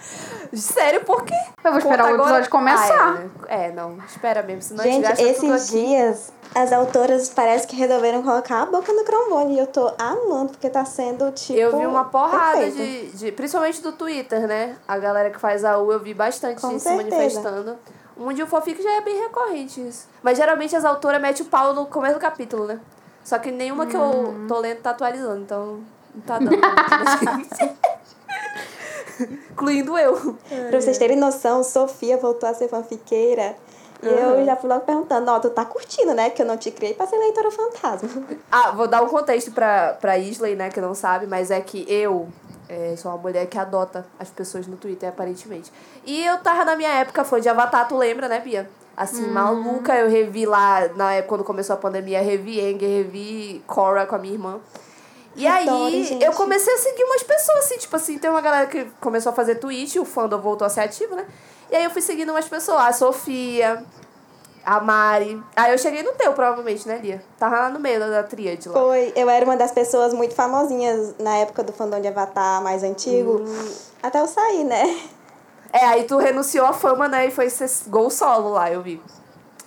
Sério, 0.54 1.04
por 1.04 1.24
quê? 1.24 1.34
Eu 1.64 1.72
vou 1.72 1.78
esperar 1.78 2.04
Conta 2.04 2.10
o 2.10 2.14
agora- 2.14 2.28
episódio 2.30 2.50
começar. 2.50 3.16
Ah, 3.18 3.18
é, 3.48 3.58
né? 3.58 3.66
é, 3.66 3.72
não. 3.72 3.98
Espera 4.06 4.42
mesmo, 4.42 4.62
senão 4.62 4.80
a 4.84 4.86
gente 4.86 4.94
Gente, 4.94 5.02
gasta 5.08 5.34
tudo 5.40 5.54
esses 5.54 5.70
aqui. 5.74 5.86
dias, 5.86 6.32
as 6.54 6.72
autoras 6.72 7.28
parece 7.28 7.66
que 7.66 7.76
resolveram 7.76 8.22
colocar 8.22 8.62
a 8.62 8.66
boca 8.66 8.92
no 8.92 9.04
trombone. 9.04 9.56
E 9.56 9.58
eu 9.58 9.66
tô 9.66 9.92
amando, 9.98 10.52
porque 10.52 10.70
tá 10.70 10.84
sendo, 10.84 11.30
tipo. 11.32 11.58
Eu 11.58 11.76
vi 11.76 11.86
uma 11.86 12.04
porrada 12.04 12.70
de, 12.70 13.08
de. 13.10 13.32
Principalmente 13.32 13.82
do 13.82 13.92
Twitter, 13.92 14.46
né? 14.46 14.76
A 14.86 14.98
galera 15.06 15.30
que 15.30 15.38
faz 15.40 15.64
a 15.64 15.78
U, 15.78 15.92
eu 15.92 16.00
vi 16.00 16.12
bastante 16.14 16.60
Com 16.60 16.78
se 16.78 16.88
manifestando. 16.94 17.76
O 18.16 18.22
Mundinho 18.24 18.46
Fofique 18.46 18.82
já 18.82 18.92
é 18.96 19.00
bem 19.02 19.20
recorrente 19.22 19.80
isso. 19.86 20.08
Mas 20.22 20.38
geralmente 20.38 20.74
as 20.74 20.84
autoras 20.84 21.20
metem 21.20 21.44
o 21.44 21.48
pau 21.48 21.74
no 21.74 21.86
começo 21.86 22.14
do 22.14 22.20
capítulo, 22.20 22.66
né? 22.66 22.80
Só 23.24 23.38
que 23.38 23.50
nenhuma 23.50 23.86
que 23.86 23.96
eu 23.96 24.00
Uhum. 24.00 24.46
tô 24.46 24.58
lendo 24.58 24.80
tá 24.80 24.90
atualizando, 24.90 25.42
então 25.42 25.80
não 26.14 26.22
tá 26.22 26.38
dando. 26.38 26.56
Incluindo 29.50 29.96
eu. 29.98 30.36
Pra 30.70 30.80
vocês 30.80 30.98
terem 30.98 31.16
noção, 31.16 31.62
Sofia 31.64 32.16
voltou 32.18 32.48
a 32.48 32.54
ser 32.54 32.68
fanfiqueira. 32.68 33.56
E 34.02 34.06
eu 34.06 34.44
já 34.44 34.54
fui 34.56 34.68
logo 34.68 34.82
perguntando, 34.84 35.30
ó, 35.30 35.40
tu 35.40 35.48
tá 35.48 35.64
curtindo, 35.64 36.12
né? 36.12 36.28
Que 36.28 36.42
eu 36.42 36.46
não 36.46 36.58
te 36.58 36.70
criei 36.70 36.92
pra 36.92 37.06
ser 37.06 37.16
leitora 37.16 37.50
fantasma. 37.50 38.08
Ah, 38.52 38.70
vou 38.72 38.86
dar 38.86 39.02
um 39.02 39.08
contexto 39.08 39.50
pra, 39.52 39.94
pra 39.98 40.18
Isley, 40.18 40.54
né, 40.54 40.68
que 40.68 40.80
não 40.82 40.94
sabe, 40.94 41.26
mas 41.26 41.50
é 41.50 41.60
que 41.62 41.84
eu 41.88 42.28
é, 42.68 42.94
sou 42.96 43.10
uma 43.10 43.18
mulher 43.18 43.46
que 43.46 43.58
adota 43.58 44.06
as 44.18 44.28
pessoas 44.28 44.66
no 44.66 44.76
Twitter, 44.76 45.08
aparentemente. 45.08 45.72
E 46.04 46.24
eu 46.24 46.38
tava 46.38 46.64
na 46.64 46.76
minha 46.76 46.90
época 46.90 47.24
fã 47.24 47.40
de 47.40 47.48
Avatar, 47.48 47.86
tu 47.88 47.96
lembra, 47.96 48.28
né, 48.28 48.40
Bia? 48.40 48.68
Assim, 48.96 49.26
maluca, 49.28 49.94
eu 49.94 50.08
revi 50.08 50.46
lá, 50.46 50.88
na 50.96 51.12
época 51.12 51.28
quando 51.28 51.44
começou 51.44 51.74
a 51.74 51.76
pandemia, 51.76 52.22
revi 52.22 52.60
Anger, 52.60 52.88
revi 52.88 53.62
Korra 53.66 54.06
com 54.06 54.14
a 54.14 54.18
minha 54.18 54.32
irmã. 54.32 54.58
E 55.34 55.46
Adoro, 55.46 55.84
aí, 55.84 56.02
gente. 56.02 56.24
eu 56.24 56.32
comecei 56.32 56.72
a 56.72 56.78
seguir 56.78 57.04
umas 57.04 57.22
pessoas, 57.22 57.58
assim, 57.58 57.76
tipo 57.76 57.94
assim, 57.94 58.18
tem 58.18 58.30
uma 58.30 58.40
galera 58.40 58.66
que 58.66 58.86
começou 58.98 59.30
a 59.30 59.34
fazer 59.34 59.56
tweet, 59.56 59.98
o 59.98 60.04
fandom 60.06 60.40
voltou 60.40 60.64
a 60.64 60.70
ser 60.70 60.80
ativo, 60.80 61.14
né? 61.14 61.26
E 61.70 61.76
aí 61.76 61.84
eu 61.84 61.90
fui 61.90 62.00
seguindo 62.00 62.30
umas 62.30 62.48
pessoas, 62.48 62.80
a 62.80 62.92
Sofia, 62.94 63.84
a 64.66 64.80
Mari. 64.80 65.40
Aí 65.54 65.70
eu 65.70 65.78
cheguei 65.78 66.02
no 66.02 66.12
teu, 66.12 66.32
provavelmente, 66.32 66.86
né, 66.88 66.98
Lia? 66.98 67.22
Tava 67.38 67.56
lá 67.60 67.70
no 67.70 67.78
meio 67.78 68.00
da, 68.00 68.08
da 68.08 68.22
tríade 68.24 68.68
lá. 68.68 68.74
Foi, 68.74 69.12
eu 69.14 69.30
era 69.30 69.44
uma 69.44 69.56
das 69.56 69.70
pessoas 69.70 70.12
muito 70.12 70.34
famosinhas 70.34 71.14
na 71.20 71.36
época 71.36 71.62
do 71.62 71.72
fandom 71.72 72.00
de 72.00 72.08
Avatar 72.08 72.60
mais 72.62 72.82
antigo. 72.82 73.44
Até 74.02 74.20
eu 74.20 74.26
sair, 74.26 74.64
né? 74.64 74.98
É, 75.72 75.84
aí 75.84 76.04
tu 76.04 76.16
renunciou 76.18 76.66
à 76.66 76.72
fama, 76.72 77.06
né? 77.06 77.26
E 77.26 77.30
foi 77.30 77.48
ser 77.48 77.70
gol 77.88 78.10
solo 78.10 78.50
lá, 78.50 78.70
eu 78.70 78.82
vi. 78.82 79.00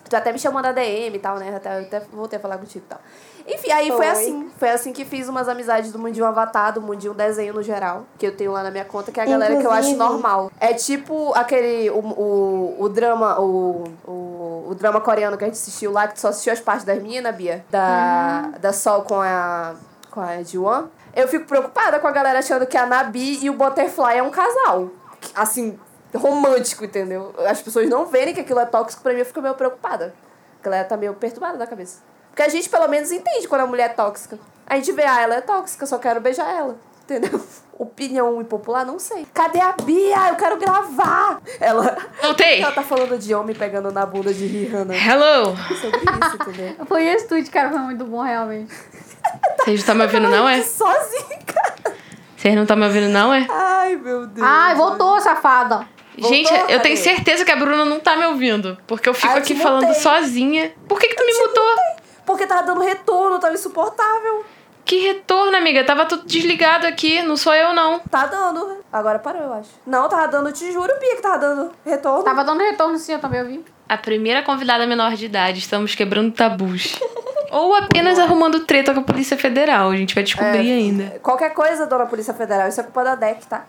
Tu 0.09 0.15
até 0.15 0.33
me 0.33 0.39
chamou 0.39 0.61
na 0.61 0.71
DM 0.71 1.15
e 1.15 1.19
tal, 1.19 1.37
né? 1.37 1.55
Até, 1.55 1.79
até 1.79 1.99
voltei 2.11 2.37
a 2.37 2.41
falar 2.41 2.57
contigo 2.57 2.83
e 2.85 2.89
tal. 2.89 2.99
Enfim, 3.47 3.71
aí 3.71 3.87
foi. 3.87 3.97
Foi. 3.97 4.07
assim. 4.07 4.51
Foi 4.57 4.69
assim 4.69 4.93
que 4.93 5.05
fiz 5.05 5.27
umas 5.29 5.47
amizades 5.47 5.91
do 5.91 5.99
Mundinho 5.99 6.25
Avatar, 6.25 6.73
do 6.73 6.81
Mundinho 6.81 7.13
Desenho 7.13 7.53
no 7.53 7.61
geral, 7.63 8.05
que 8.17 8.25
eu 8.25 8.35
tenho 8.35 8.51
lá 8.51 8.63
na 8.63 8.71
minha 8.71 8.85
conta, 8.85 9.11
que 9.11 9.19
é 9.19 9.23
a 9.23 9.25
galera 9.25 9.55
que 9.57 9.65
eu 9.65 9.71
acho 9.71 9.89
Inclusive- 9.89 9.97
normal. 10.13 10.51
É 10.59 10.73
tipo 10.73 11.31
aquele. 11.35 11.89
O, 11.91 11.99
o, 11.99 12.75
o 12.79 12.89
drama. 12.89 13.39
O, 13.39 13.83
o 14.07 14.28
drama 14.79 15.01
coreano 15.01 15.37
que 15.37 15.43
a 15.43 15.47
gente 15.47 15.57
assistiu 15.57 15.91
lá, 15.91 16.07
que 16.07 16.15
tu 16.15 16.21
só 16.21 16.29
assistiu 16.29 16.53
as 16.53 16.59
partes 16.59 16.85
das 16.85 16.97
meninas, 17.01 17.35
Bia? 17.35 17.65
Da, 17.69 18.51
da 18.59 18.73
Sol 18.73 19.03
com 19.03 19.21
a. 19.21 19.75
com 20.09 20.21
a 20.21 20.41
Jiwan. 20.41 20.87
Eu 21.15 21.27
fico 21.27 21.45
preocupada 21.45 21.99
com 21.99 22.07
a 22.07 22.11
galera 22.11 22.39
achando 22.39 22.65
que 22.65 22.77
a 22.77 22.85
Nabi 22.85 23.43
e 23.43 23.49
o 23.49 23.53
Butterfly 23.53 24.17
é 24.17 24.23
um 24.23 24.29
casal. 24.29 24.89
Assim, 25.35 25.77
romântico, 26.15 26.85
entendeu? 26.85 27.33
As 27.47 27.61
pessoas 27.61 27.89
não 27.89 28.05
verem 28.05 28.33
que 28.33 28.39
aquilo 28.39 28.59
é 28.59 28.65
tóxico, 28.65 29.03
pra 29.03 29.13
mim 29.13 29.19
eu 29.19 29.25
fico 29.25 29.41
meio 29.41 29.55
preocupada. 29.55 30.13
A 30.59 30.63
galera 30.63 30.85
tá 30.85 30.97
meio 30.97 31.13
perturbada 31.13 31.57
da 31.57 31.67
cabeça. 31.67 32.01
Porque 32.29 32.41
a 32.43 32.49
gente 32.49 32.69
pelo 32.69 32.87
menos 32.87 33.11
entende 33.11 33.47
quando 33.47 33.61
a 33.61 33.67
mulher 33.67 33.89
é 33.89 33.93
tóxica. 33.93 34.39
A 34.65 34.75
gente 34.75 34.91
vê, 34.91 35.03
ah, 35.03 35.21
ela 35.21 35.35
é 35.35 35.41
tóxica, 35.41 35.85
só 35.85 35.97
quero 35.97 36.21
beijar 36.21 36.47
ela. 36.49 36.77
Entendeu? 37.09 37.41
Opinião 37.79 38.41
impopular, 38.41 38.85
não 38.85 38.99
sei. 38.99 39.25
Cadê 39.33 39.59
a 39.61 39.71
Bia? 39.71 40.29
Eu 40.29 40.35
quero 40.35 40.57
gravar! 40.57 41.41
Ela, 41.61 41.97
Voltei. 42.21 42.61
ela 42.61 42.73
tá 42.73 42.83
falando 42.83 43.17
de 43.17 43.33
homem 43.33 43.55
pegando 43.55 43.89
na 43.91 44.05
bunda 44.05 44.33
de 44.33 44.45
Rihanna. 44.45 44.93
Hello. 44.93 45.55
Sobre 45.79 45.97
isso, 45.99 46.35
entendeu? 46.35 46.75
Foi 46.85 47.05
esse 47.05 47.27
tweet, 47.27 47.49
cara, 47.49 47.69
foi 47.69 47.79
muito 47.79 48.03
bom, 48.03 48.21
realmente. 48.21 48.69
Vocês 48.73 49.67
não 49.67 49.73
estão 49.75 49.95
me 49.95 50.01
ouvindo, 50.03 50.29
não, 50.29 50.47
é? 50.49 50.61
Sozinha, 50.61 51.39
cara. 51.45 51.95
Vocês 52.35 52.53
não 52.53 52.63
estão 52.63 52.75
me 52.75 52.85
ouvindo, 52.85 53.07
não, 53.09 53.33
é? 53.33 53.47
Ai, 53.49 53.95
meu 53.95 54.27
Deus. 54.27 54.45
Ai, 54.45 54.75
voltou, 54.75 55.19
safada. 55.21 55.87
Gente, 56.17 56.49
Voltou, 56.49 56.69
eu 56.69 56.81
tenho 56.81 56.97
certeza 56.97 57.45
que 57.45 57.51
a 57.51 57.55
Bruna 57.55 57.85
não 57.85 57.99
tá 58.01 58.17
me 58.17 58.25
ouvindo. 58.25 58.77
Porque 58.87 59.07
eu 59.07 59.13
fico 59.13 59.31
Ah, 59.31 59.37
eu 59.37 59.41
aqui 59.41 59.55
falando 59.55 59.85
mutei. 59.87 60.01
sozinha. 60.01 60.73
Por 60.87 60.99
que, 60.99 61.07
que 61.07 61.15
tu 61.15 61.25
me 61.25 61.33
mutou? 61.33 61.75
Porque 62.25 62.45
tava 62.45 62.63
dando 62.63 62.81
retorno, 62.81 63.39
tava 63.39 63.53
insuportável. 63.53 64.43
Que 64.89 64.97
retorno, 65.01 65.55
amiga. 65.55 65.83
Tava 65.83 66.03
tudo 66.03 66.25
desligado 66.25 66.87
aqui. 66.87 67.21
Não 67.21 67.37
sou 67.37 67.53
eu, 67.53 67.75
não. 67.75 67.99
Tá 67.99 68.25
dando. 68.25 68.77
Agora 68.91 69.19
parou, 69.19 69.43
eu 69.43 69.53
acho. 69.53 69.69
Não, 69.85 70.09
tava 70.09 70.27
dando, 70.27 70.51
te 70.51 70.71
juro, 70.71 70.91
Bia, 70.99 71.15
que 71.15 71.21
tava 71.21 71.37
dando 71.37 71.71
retorno. 71.85 72.23
Tava 72.23 72.43
dando 72.43 72.61
retorno 72.61 72.97
sim, 72.97 73.11
eu 73.13 73.19
também 73.19 73.39
ouvi. 73.39 73.63
A 73.87 73.97
primeira 73.97 74.41
convidada 74.41 74.87
menor 74.87 75.13
de 75.13 75.27
idade. 75.27 75.59
Estamos 75.59 75.93
quebrando 75.93 76.31
tabus. 76.31 76.99
Ou 77.53 77.75
apenas 77.75 78.17
arrumando 78.17 78.61
treta 78.61 78.91
com 78.91 79.01
a 79.01 79.03
Polícia 79.03 79.37
Federal. 79.37 79.91
A 79.91 79.95
gente 79.95 80.15
vai 80.15 80.23
descobrir 80.23 80.71
É. 80.71 80.73
ainda. 80.73 81.19
Qualquer 81.21 81.53
coisa, 81.53 81.85
dona 81.85 82.07
Polícia 82.07 82.33
Federal, 82.33 82.67
isso 82.67 82.79
é 82.79 82.83
culpa 82.83 83.03
da 83.03 83.13
DEC, 83.13 83.45
tá? 83.45 83.65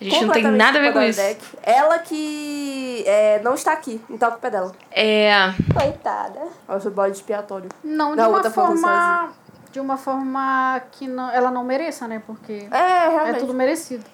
A 0.00 0.04
gente 0.04 0.24
não 0.24 0.32
tem 0.32 0.42
nada 0.44 0.78
a 0.78 0.82
ver 0.82 0.94
com 0.94 1.02
isso. 1.02 1.20
DEC. 1.20 1.38
Ela 1.62 1.98
que 1.98 3.04
é, 3.06 3.40
não 3.44 3.54
está 3.54 3.72
aqui, 3.72 4.00
então 4.08 4.28
a 4.28 4.32
culpa 4.32 4.46
é 4.46 4.50
dela. 4.50 4.72
É. 4.90 5.32
Coitada. 5.78 6.40
Foi 6.80 6.90
bode 6.90 7.16
expiatório. 7.16 7.68
Não, 7.84 8.12
de 8.12 8.16
Da 8.16 8.28
uma 8.28 8.36
outra 8.38 8.50
forma 8.50 8.76
forma. 8.76 9.32
De 9.72 9.80
uma 9.80 9.96
forma 9.96 10.80
que 10.92 11.08
não, 11.08 11.30
ela 11.30 11.50
não 11.50 11.64
mereça, 11.64 12.06
né? 12.06 12.22
Porque 12.26 12.66
É, 12.70 13.30
é 13.30 13.32
tudo 13.34 13.54
merecido. 13.54 14.04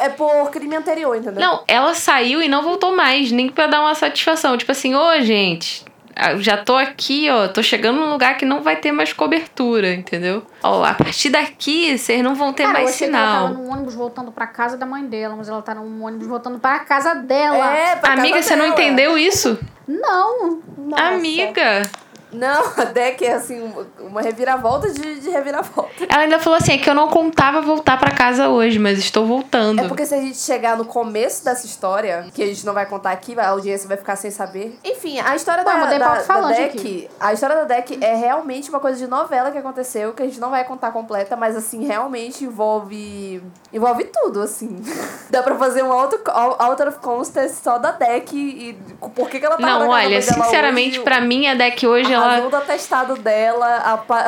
É 0.00 0.08
por 0.08 0.50
crime 0.50 0.74
anterior, 0.74 1.14
entendeu? 1.14 1.40
Não, 1.40 1.62
ela 1.68 1.92
saiu 1.94 2.40
e 2.40 2.48
não 2.48 2.62
voltou 2.62 2.96
mais, 2.96 3.30
nem 3.30 3.50
pra 3.50 3.66
dar 3.66 3.80
uma 3.82 3.94
satisfação. 3.94 4.56
Tipo 4.56 4.72
assim, 4.72 4.94
ô 4.94 5.20
gente, 5.20 5.84
eu 6.30 6.40
já 6.40 6.56
tô 6.56 6.74
aqui, 6.74 7.28
ó, 7.30 7.48
tô 7.48 7.62
chegando 7.62 8.00
num 8.00 8.10
lugar 8.10 8.38
que 8.38 8.46
não 8.46 8.62
vai 8.62 8.76
ter 8.76 8.92
mais 8.92 9.12
cobertura, 9.12 9.92
entendeu? 9.92 10.42
Ó, 10.62 10.82
a 10.82 10.94
partir 10.94 11.28
daqui 11.28 11.98
vocês 11.98 12.22
não 12.22 12.34
vão 12.34 12.50
ter 12.54 12.62
Cara, 12.62 12.78
eu 12.78 12.84
mais 12.84 12.94
achei 12.94 13.08
que 13.10 13.14
ela 13.14 13.26
sinal. 13.26 13.48
tava 13.48 13.54
num 13.58 13.70
ônibus 13.70 13.94
voltando 13.94 14.32
pra 14.32 14.46
casa 14.46 14.78
da 14.78 14.86
mãe 14.86 15.04
dela, 15.04 15.34
mas 15.36 15.50
ela 15.50 15.60
tá 15.60 15.74
num 15.74 16.02
ônibus 16.02 16.26
voltando 16.26 16.58
pra 16.58 16.78
casa 16.78 17.14
dela. 17.16 17.76
É, 17.76 17.96
pra 17.96 18.14
Amiga, 18.14 18.36
casa 18.36 18.48
você 18.48 18.56
não 18.56 18.70
dela. 18.70 18.80
entendeu 18.80 19.18
isso? 19.18 19.58
Não. 19.86 20.62
Nossa. 20.78 21.02
Amiga! 21.08 21.82
Não, 22.34 22.62
a 22.76 22.84
DEC 22.84 23.22
é 23.22 23.34
assim, 23.34 23.72
uma- 24.00 24.20
reviravolta 24.20 24.90
de, 24.90 25.20
de 25.20 25.30
reviravolta. 25.30 26.04
Ela 26.08 26.22
ainda 26.22 26.38
falou 26.38 26.58
assim: 26.58 26.72
é 26.72 26.78
que 26.78 26.88
eu 26.88 26.94
não 26.94 27.08
contava 27.08 27.60
voltar 27.60 27.98
pra 27.98 28.10
casa 28.10 28.48
hoje, 28.48 28.78
mas 28.78 28.98
estou 28.98 29.26
voltando. 29.26 29.80
É 29.80 29.88
porque 29.88 30.04
se 30.04 30.14
a 30.14 30.20
gente 30.20 30.36
chegar 30.38 30.76
no 30.76 30.84
começo 30.84 31.44
dessa 31.44 31.66
história, 31.66 32.26
que 32.34 32.42
a 32.42 32.46
gente 32.46 32.66
não 32.66 32.74
vai 32.74 32.86
contar 32.86 33.12
aqui, 33.12 33.38
a 33.38 33.48
audiência 33.48 33.86
vai 33.88 33.96
ficar 33.96 34.16
sem 34.16 34.30
saber. 34.30 34.78
Enfim, 34.84 35.20
a 35.20 35.36
história 35.36 35.64
Ué, 35.64 35.72
da, 35.72 35.84
da, 35.86 35.98
da 35.98 36.08
alto-falante 36.10 36.60
DEC, 36.60 36.78
aqui. 36.78 37.10
a 37.20 37.32
história 37.32 37.56
da 37.56 37.64
DEC 37.64 37.98
é 38.02 38.14
realmente 38.14 38.68
uma 38.70 38.80
coisa 38.80 38.98
de 38.98 39.06
novela 39.06 39.50
que 39.50 39.58
aconteceu, 39.58 40.12
que 40.12 40.22
a 40.22 40.26
gente 40.26 40.40
não 40.40 40.50
vai 40.50 40.64
contar 40.64 40.90
completa, 40.90 41.36
mas 41.36 41.56
assim, 41.56 41.84
realmente 41.86 42.44
envolve 42.44 43.42
envolve 43.72 44.04
tudo, 44.04 44.42
assim. 44.42 44.76
Dá 45.30 45.42
pra 45.42 45.54
fazer 45.56 45.82
um 45.82 45.92
auto, 45.92 46.20
out 46.30 46.82
of 46.82 46.98
context 46.98 47.62
só 47.62 47.78
da 47.78 47.92
DEC 47.92 48.32
e 48.34 48.78
por 49.14 49.28
que, 49.28 49.38
que 49.38 49.46
ela 49.46 49.58
na 49.58 49.78
Não, 49.78 49.88
olha, 49.88 50.20
sinceramente, 50.20 51.00
pra 51.00 51.20
mim, 51.20 51.46
a 51.46 51.54
deck 51.54 51.86
hoje, 51.86 52.12
a 52.12 52.16
ela. 52.16 52.23
Razão 52.26 52.50
do 52.50 52.56
atestado 52.56 53.16
dela, 53.16 53.76
a 53.76 53.96
pa... 53.98 54.26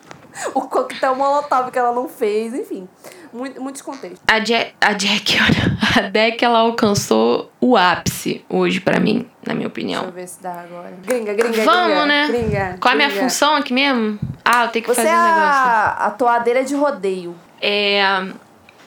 o 0.54 0.62
coquetel 0.62 1.14
molotov 1.14 1.70
que 1.70 1.78
ela 1.78 1.92
não 1.92 2.08
fez, 2.08 2.52
enfim. 2.54 2.88
Muito, 3.32 3.60
muitos 3.60 3.82
contextos. 3.82 4.20
A 4.26 4.38
Jack, 4.38 4.74
a 4.80 4.92
Jack, 4.94 5.36
olha, 5.42 6.06
a 6.06 6.08
deck 6.08 6.42
ela 6.44 6.58
alcançou 6.60 7.50
o 7.60 7.76
ápice 7.76 8.44
hoje 8.48 8.80
pra 8.80 8.98
mim, 9.00 9.28
na 9.46 9.52
minha 9.54 9.68
Deixa 9.68 9.94
eu 9.96 9.98
opinião. 10.00 10.10
ver 10.10 10.26
se 10.26 10.42
dá 10.42 10.52
agora. 10.60 10.92
Gringa, 11.02 11.34
gringa, 11.34 11.62
Vamos, 11.64 11.88
gringa. 11.88 12.06
né? 12.06 12.26
Gringa, 12.28 12.76
Qual 12.80 12.92
é 12.92 12.94
a 12.94 12.96
minha 12.96 13.10
função 13.10 13.56
aqui 13.56 13.72
mesmo? 13.74 14.18
Ah, 14.44 14.64
eu 14.64 14.68
tenho 14.68 14.84
que 14.84 14.90
Você 14.94 15.02
fazer 15.02 15.08
é 15.14 15.18
um 15.18 15.22
negócio. 15.22 15.42
a, 15.44 16.06
a 16.06 16.10
toadeira 16.12 16.64
de 16.64 16.74
rodeio. 16.74 17.34
É. 17.60 18.02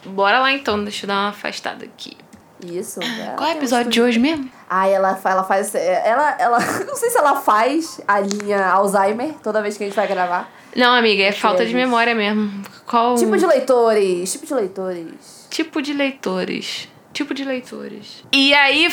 Bora 0.06 0.38
lá 0.40 0.50
então, 0.52 0.82
deixa 0.82 1.04
eu 1.04 1.08
dar 1.08 1.14
uma 1.20 1.28
afastada 1.28 1.84
aqui. 1.84 2.16
Isso. 2.64 3.00
Qual 3.36 3.48
é 3.50 3.54
o 3.54 3.56
episódio 3.56 3.90
de 3.90 4.00
hoje 4.02 4.18
mesmo? 4.18 4.50
Ah, 4.72 4.86
ela, 4.86 5.16
fa- 5.16 5.30
ela 5.30 5.42
faz. 5.42 5.74
Ela, 5.74 6.36
ela. 6.38 6.58
Não 6.86 6.94
sei 6.94 7.10
se 7.10 7.18
ela 7.18 7.40
faz 7.40 8.00
a 8.06 8.20
linha 8.20 8.64
Alzheimer 8.68 9.34
toda 9.42 9.60
vez 9.60 9.76
que 9.76 9.82
a 9.82 9.86
gente 9.88 9.96
vai 9.96 10.06
gravar. 10.06 10.48
Não, 10.76 10.94
amiga, 10.94 11.24
é 11.24 11.32
falta 11.32 11.66
de 11.66 11.74
memória 11.74 12.14
mesmo. 12.14 12.62
Qual 12.86 13.16
Tipo 13.16 13.36
de 13.36 13.44
leitores. 13.44 14.30
Tipo 14.32 14.46
de 14.46 14.54
leitores. 14.54 15.46
tipo 15.50 15.82
de 15.82 15.92
leitores? 15.92 16.88
Tipo 17.12 17.34
de 17.34 17.44
leitores. 17.44 18.22
E 18.32 18.54
aí, 18.54 18.88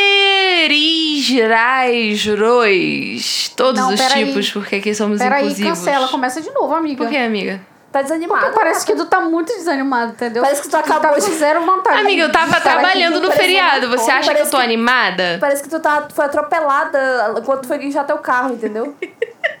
fanfiqueiros, 0.00 1.48
rais, 1.48 2.24
rois. 2.38 3.52
Todos 3.56 3.80
Não, 3.80 3.92
os 3.92 4.00
peraí. 4.00 4.26
tipos, 4.26 4.50
porque 4.52 4.76
aqui 4.76 4.94
somos 4.94 5.18
Peraí, 5.18 5.42
inclusivos. 5.42 5.78
cancela, 5.78 6.06
começa 6.08 6.40
de 6.40 6.50
novo, 6.52 6.72
amiga. 6.74 7.02
Por 7.02 7.10
que, 7.10 7.16
amiga? 7.16 7.60
Tá 7.92 8.02
desanimada. 8.02 8.50
Parece 8.52 8.86
que 8.86 8.94
tu 8.94 9.04
tá 9.06 9.20
muito 9.20 9.52
desanimado, 9.52 10.12
entendeu? 10.12 10.42
Parece 10.44 10.62
que 10.62 10.68
tu 10.68 10.76
acabou 10.76 11.00
tá 11.00 11.08
com 11.08 11.14
de- 11.16 11.34
zero 11.36 11.60
vontade. 11.66 12.00
Amiga, 12.00 12.22
eu 12.22 12.30
tava 12.30 12.46
Parece 12.46 12.62
trabalhando 12.62 13.14
que 13.14 13.20
no 13.20 13.28
parece 13.28 13.40
feriado. 13.40 13.88
Você 13.90 14.10
acha 14.10 14.20
que 14.20 14.28
eu 14.28 14.32
parece 14.34 14.50
tô 14.52 14.56
que- 14.58 14.62
animada? 14.62 15.38
Parece 15.40 15.62
que 15.64 15.68
tu 15.68 15.80
tá, 15.80 16.06
foi 16.14 16.24
atropelada 16.26 17.34
enquanto 17.36 17.62
tu 17.62 17.68
foi 17.68 17.78
guinchar 17.78 18.06
teu 18.06 18.18
carro, 18.18 18.54
entendeu? 18.54 18.94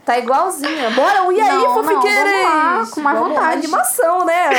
Tá 0.04 0.16
igualzinha. 0.18 0.90
Bora, 0.90 1.32
e 1.32 1.40
aí, 1.40 1.48
Não, 1.48 1.60
não, 1.64 1.74
fofiqueiros? 1.74 2.32
vamos 2.32 2.44
lá, 2.44 2.86
com 2.94 3.00
mais 3.00 3.18
Vamos 3.18 3.34
lá, 3.34 3.40
vontade. 3.42 3.58
Animação, 3.58 4.24
né? 4.24 4.50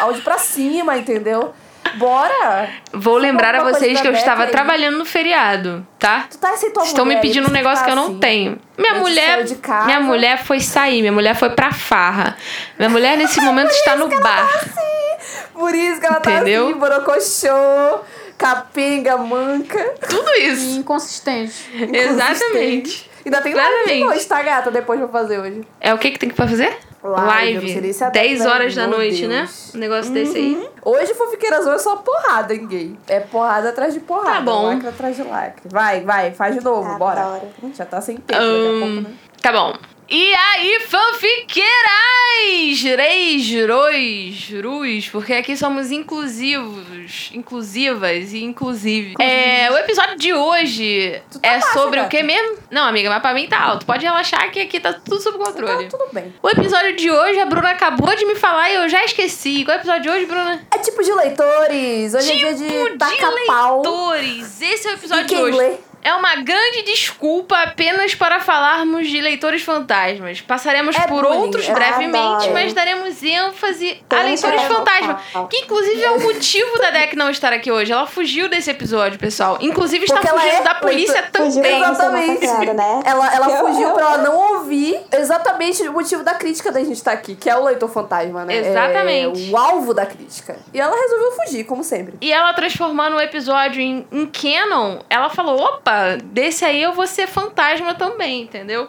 Áudio 0.00 0.22
pra 0.22 0.38
cima, 0.38 0.96
entendeu? 0.96 1.52
Bora! 1.96 2.68
Vou 2.92 3.16
lembrar 3.18 3.54
a 3.54 3.62
vocês 3.64 4.00
que 4.00 4.06
eu 4.06 4.12
estava 4.12 4.44
aí. 4.44 4.50
trabalhando 4.50 4.98
no 4.98 5.04
feriado, 5.04 5.86
tá? 5.98 6.26
Tu 6.30 6.38
tá 6.38 6.56
sem 6.56 6.70
tua 6.72 6.84
Estão 6.84 7.04
me 7.04 7.10
mulher, 7.14 7.20
pedindo 7.22 7.48
um 7.48 7.52
negócio 7.52 7.78
tá 7.80 7.84
que 7.84 7.90
eu 7.90 7.96
não 7.96 8.04
assim. 8.06 8.18
tenho. 8.18 8.58
Minha 8.78 8.92
Mas 8.94 9.02
mulher, 9.02 9.34
saiu 9.34 9.44
de 9.44 9.54
casa. 9.56 9.86
minha 9.86 10.00
mulher 10.00 10.44
foi 10.44 10.60
sair, 10.60 11.00
minha 11.00 11.12
mulher 11.12 11.34
foi 11.34 11.50
pra 11.50 11.72
farra. 11.72 12.36
Minha 12.78 12.88
mulher 12.90 13.16
nesse 13.16 13.40
momento 13.42 13.70
está 13.70 13.96
no 13.96 14.08
bar. 14.08 14.48
Por 15.52 15.74
isso 15.74 16.00
que 16.00 16.06
ela 16.06 16.18
Entendeu? 16.18 16.64
tá 16.64 16.70
assim, 16.70 16.78
borocochô, 16.78 18.00
capenga, 18.38 19.16
manca. 19.18 19.94
Tudo 20.08 20.28
E 20.36 20.46
isso. 20.48 20.78
inconsistente. 20.78 21.52
Exatamente. 21.92 23.10
Ainda 23.24 23.42
tem 23.42 23.52
live 23.54 23.70
Claramente. 23.84 24.16
hoje, 24.16 24.26
tá, 24.26 24.42
gata? 24.42 24.70
Depois 24.70 24.98
eu 24.98 25.06
vou 25.08 25.20
fazer 25.20 25.38
hoje. 25.38 25.60
É 25.80 25.92
o 25.92 25.98
que 25.98 26.10
que 26.12 26.18
tem 26.18 26.30
que 26.30 26.34
fazer? 26.36 26.74
Live, 27.02 27.54
eu 27.56 27.62
esse 27.64 27.80
10 27.80 28.02
adepto, 28.02 28.48
horas 28.48 28.74
da 28.74 28.86
noite, 28.86 29.26
Deus. 29.26 29.30
né? 29.30 29.48
Um 29.74 29.78
negócio 29.78 30.12
desse 30.12 30.36
aí. 30.36 30.68
Hoje, 30.82 31.14
Fofiqueiras 31.14 31.66
hoje 31.66 31.76
é 31.76 31.78
só 31.78 31.96
porrada, 31.96 32.54
hein, 32.54 32.66
gay? 32.66 32.98
É 33.06 33.20
porrada 33.20 33.68
atrás 33.68 33.92
de 33.92 34.00
porrada. 34.00 34.36
Tá 34.36 34.40
bom. 34.40 34.66
Lacre 34.66 34.88
atrás 34.88 35.16
de 35.16 35.22
lacre. 35.22 35.68
Vai, 35.70 36.00
vai, 36.02 36.32
faz 36.32 36.54
de 36.54 36.64
novo, 36.64 36.96
bora. 36.98 37.20
Adoro. 37.20 37.48
Já 37.74 37.84
tá 37.84 38.00
sem 38.00 38.16
tempo 38.16 38.40
daqui 38.40 38.66
a 38.66 38.70
pouco, 38.70 38.84
Ahn, 38.84 39.00
né? 39.02 39.14
Tá 39.42 39.52
bom. 39.52 39.74
E 40.12 40.34
aí, 40.34 40.80
fanfiqueiras! 40.88 41.70
Reis, 42.96 43.48
rois, 43.68 44.50
rus, 44.64 45.08
porque 45.08 45.34
aqui 45.34 45.56
somos 45.56 45.92
inclusivos, 45.92 47.30
inclusivas 47.32 48.32
e 48.32 48.42
inclusive. 48.42 49.14
É, 49.20 49.70
o 49.70 49.76
episódio 49.78 50.16
de 50.16 50.32
hoje 50.34 51.22
tá 51.32 51.38
é 51.42 51.58
baixo, 51.60 51.72
sobre 51.74 52.00
o 52.00 52.08
que 52.08 52.22
mesmo? 52.24 52.58
Não, 52.70 52.84
amiga, 52.88 53.08
mas 53.08 53.20
pra 53.22 53.32
mim 53.34 53.46
tá 53.46 53.60
alto. 53.60 53.86
Pode 53.86 54.04
relaxar 54.04 54.50
que 54.50 54.60
aqui 54.60 54.80
tá 54.80 54.92
tudo 54.92 55.20
sob 55.20 55.38
controle. 55.38 55.84
Então, 55.84 55.98
tudo 56.00 56.12
bem. 56.12 56.34
O 56.42 56.48
episódio 56.48 56.96
de 56.96 57.08
hoje, 57.10 57.38
a 57.38 57.46
Bruna 57.46 57.70
acabou 57.70 58.14
de 58.16 58.24
me 58.24 58.34
falar 58.34 58.68
e 58.70 58.74
eu 58.76 58.88
já 58.88 59.04
esqueci. 59.04 59.64
Qual 59.64 59.74
é 59.74 59.78
o 59.78 59.80
episódio 59.80 60.02
de 60.02 60.10
hoje, 60.10 60.26
Bruna? 60.26 60.66
É 60.74 60.78
tipo 60.78 61.02
de 61.04 61.12
leitores. 61.12 62.14
Hoje 62.14 62.32
é 62.32 62.36
dia 62.36 62.54
de 62.54 62.64
Tipo 62.64 62.88
de 62.98 63.46
pau. 63.46 63.76
leitores. 63.82 64.60
Esse 64.60 64.88
é 64.88 64.90
o 64.90 64.94
episódio 64.94 65.24
E 65.24 65.26
de 65.28 65.36
hoje. 65.36 65.56
lê? 65.58 65.74
É 66.02 66.14
uma 66.14 66.36
grande 66.36 66.82
desculpa 66.82 67.56
apenas 67.62 68.14
para 68.14 68.40
falarmos 68.40 69.08
de 69.08 69.20
leitores 69.20 69.62
fantasmas. 69.62 70.40
Passaremos 70.40 70.96
É 70.96 71.06
por 71.06 71.22
bullying, 71.24 71.36
outros 71.38 71.68
eu 71.68 71.74
brevemente, 71.74 72.16
adoro. 72.16 72.52
mas 72.52 72.72
daremos 72.72 73.22
ênfase 73.22 74.00
a 74.08 74.14
Tem 74.16 74.24
leitores 74.24 74.60
que 74.62 74.66
fantasma. 74.68 75.18
falar. 75.32 75.48
Que 75.48 75.56
inclusive 75.58 76.02
é 76.02 76.10
o 76.10 76.20
motivo 76.20 76.78
da 76.78 76.90
Deck 76.90 77.16
não 77.16 77.30
estar 77.30 77.52
aqui 77.52 77.70
hoje. 77.70 77.92
Ela 77.92 78.06
fugiu 78.06 78.48
desse 78.48 78.70
episódio, 78.70 79.18
pessoal. 79.18 79.58
Inclusive 79.60 80.04
está 80.04 80.16
Porque 80.20 80.28
fugindo 80.38 80.54
é 80.54 80.62
da 80.62 80.74
polícia 80.74 81.22
também. 81.30 81.80
Exatamente. 81.80 82.40
passada, 82.46 82.72
né? 82.74 83.02
Ela, 83.04 83.34
ela 83.34 83.50
Eu- 83.50 83.66
fugiu 83.66 83.90
pra 83.92 84.02
ela 84.04 84.18
não 84.18 84.36
ouvir 84.54 85.00
exatamente 85.12 85.82
o 85.88 85.92
motivo 85.92 86.22
da 86.24 86.34
crítica 86.34 86.72
da 86.72 86.80
gente 86.80 86.92
estar 86.94 87.12
aqui, 87.12 87.34
que 87.36 87.48
é 87.50 87.56
o 87.56 87.64
leitor 87.64 87.88
fantasma, 87.90 88.44
né? 88.44 88.56
Exatamente. 88.56 89.48
É 89.48 89.52
o 89.52 89.56
alvo 89.56 89.92
da 89.94 90.06
crítica. 90.06 90.56
E 90.72 90.80
ela 90.80 90.94
resolveu 90.96 91.32
fugir, 91.32 91.64
como 91.64 91.84
sempre. 91.84 92.14
E 92.20 92.32
ela 92.32 92.52
transformando 92.54 93.16
o 93.16 93.20
episódio 93.20 93.80
em, 93.80 94.06
em 94.10 94.26
canon, 94.26 94.98
ela 95.10 95.28
falou: 95.28 95.60
opa, 95.60 95.89
desse 96.24 96.64
aí 96.64 96.82
eu 96.82 96.92
vou 96.92 97.06
ser 97.06 97.26
fantasma 97.26 97.94
também, 97.94 98.42
entendeu? 98.42 98.88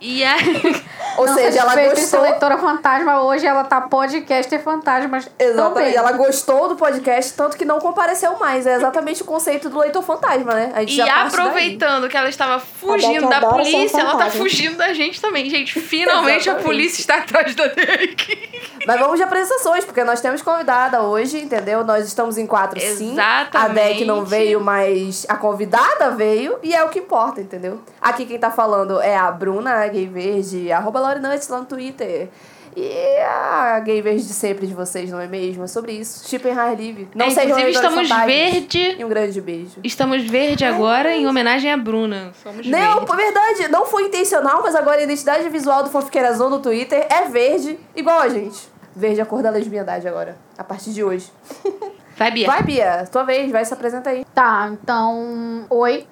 E 0.00 0.24
aí. 0.24 0.82
Ou 1.18 1.26
Não 1.26 1.34
seja, 1.34 1.60
ela 1.60 1.74
gostou. 1.74 2.20
leitora 2.22 2.58
fantasma, 2.58 3.22
hoje 3.22 3.44
ela 3.44 3.64
tá 3.64 3.80
podcaster 3.80 4.62
fantasmas 4.62 5.28
Exatamente. 5.36 5.74
também. 5.74 5.94
Ela 5.96 6.12
gostou 6.12 6.68
do 6.68 6.76
podcast, 6.76 7.32
tanto 7.34 7.56
que 7.56 7.64
não 7.64 7.80
compareceu 7.80 8.38
mais. 8.38 8.66
É 8.68 8.74
exatamente 8.76 9.22
o 9.22 9.24
conceito 9.24 9.68
do 9.68 9.80
leitor 9.80 10.02
fantasma, 10.02 10.54
né? 10.54 10.70
A 10.74 10.80
gente 10.80 10.92
E 10.92 10.96
já 10.96 11.06
parte 11.06 11.18
daí. 11.36 11.40
aproveitando 11.40 12.08
que 12.08 12.16
ela 12.16 12.28
estava 12.28 12.60
fugindo 12.60 13.26
Beck 13.28 13.40
da 13.40 13.48
um 13.48 13.50
polícia, 13.50 13.98
ela 14.00 14.10
tá 14.12 14.18
fantasma. 14.18 14.40
fugindo 14.40 14.76
da 14.76 14.92
gente 14.92 15.20
também. 15.20 15.50
Gente, 15.50 15.80
finalmente 15.80 16.48
a 16.48 16.52
Exatamente. 16.52 16.64
polícia 16.64 17.00
está 17.00 17.16
atrás 17.16 17.52
da 17.56 17.66
Derek. 17.66 18.48
Mas 18.86 19.00
vamos 19.00 19.16
de 19.16 19.24
apresentações, 19.24 19.84
porque 19.84 20.04
nós 20.04 20.20
temos 20.20 20.40
convidada 20.40 21.02
hoje, 21.02 21.38
entendeu? 21.40 21.82
Nós 21.84 22.06
estamos 22.06 22.38
em 22.38 22.46
quatro, 22.46 22.78
sim. 22.80 23.18
A 23.18 23.42
Exatamente. 23.42 23.74
Deck 23.88 24.04
não 24.04 24.24
veio, 24.24 24.60
mas 24.60 25.26
a 25.28 25.34
convidada 25.36 26.10
veio 26.18 26.58
e 26.62 26.74
é 26.74 26.84
o 26.84 26.88
que 26.88 26.98
importa, 26.98 27.40
entendeu? 27.40 27.80
Aqui 28.00 28.26
quem 28.26 28.38
tá 28.38 28.50
falando 28.50 29.00
é 29.00 29.16
a 29.16 29.30
Bruna, 29.30 29.72
a 29.84 29.88
gay 29.88 30.06
verde, 30.06 30.70
arroba 30.70 31.00
lá 31.00 31.14
no 31.14 31.64
Twitter. 31.64 32.28
E 32.76 33.18
a 33.22 33.80
gay 33.80 34.00
verde 34.00 34.24
de 34.24 34.32
sempre 34.32 34.66
de 34.66 34.74
vocês, 34.74 35.10
não 35.10 35.20
é 35.20 35.26
mesmo? 35.26 35.64
É 35.64 35.66
sobre 35.66 35.92
isso. 35.92 36.28
Shipping 36.28 36.50
High 36.50 36.76
Live. 36.76 37.08
Não 37.14 37.26
É, 37.26 37.30
sejam 37.30 37.58
inclusive, 37.58 37.70
estamos 37.70 38.08
verde. 38.08 38.96
E 38.98 39.04
um 39.04 39.08
grande 39.08 39.40
beijo. 39.40 39.80
Estamos 39.82 40.22
verde 40.24 40.64
agora 40.64 41.16
em 41.16 41.26
homenagem 41.26 41.72
a 41.72 41.76
Bruna. 41.76 42.32
Somos 42.42 42.66
Não, 42.66 43.00
verde. 43.06 43.16
verdade, 43.16 43.68
não 43.68 43.84
foi 43.86 44.04
intencional, 44.04 44.62
mas 44.62 44.76
agora 44.76 45.00
a 45.00 45.02
identidade 45.02 45.48
visual 45.48 45.82
do 45.82 45.90
Fanfiqueirazão 45.90 46.48
no 46.50 46.60
Twitter 46.60 47.06
é 47.10 47.24
verde, 47.24 47.78
igual 47.96 48.20
a 48.20 48.28
gente. 48.28 48.68
Verde 48.94 49.20
é 49.20 49.22
a 49.22 49.26
cor 49.26 49.42
da 49.42 49.50
lesbiandade 49.50 50.06
agora, 50.06 50.36
a 50.56 50.62
partir 50.62 50.90
de 50.90 51.02
hoje. 51.02 51.32
Vai, 52.18 52.30
Bia. 52.32 52.46
Vai, 52.48 52.62
Bia, 52.64 53.08
tua 53.12 53.22
vez, 53.22 53.50
vai 53.52 53.64
se 53.64 53.72
apresenta 53.72 54.10
aí. 54.10 54.24
Tá, 54.34 54.68
então. 54.72 55.64
Oi. 55.70 56.04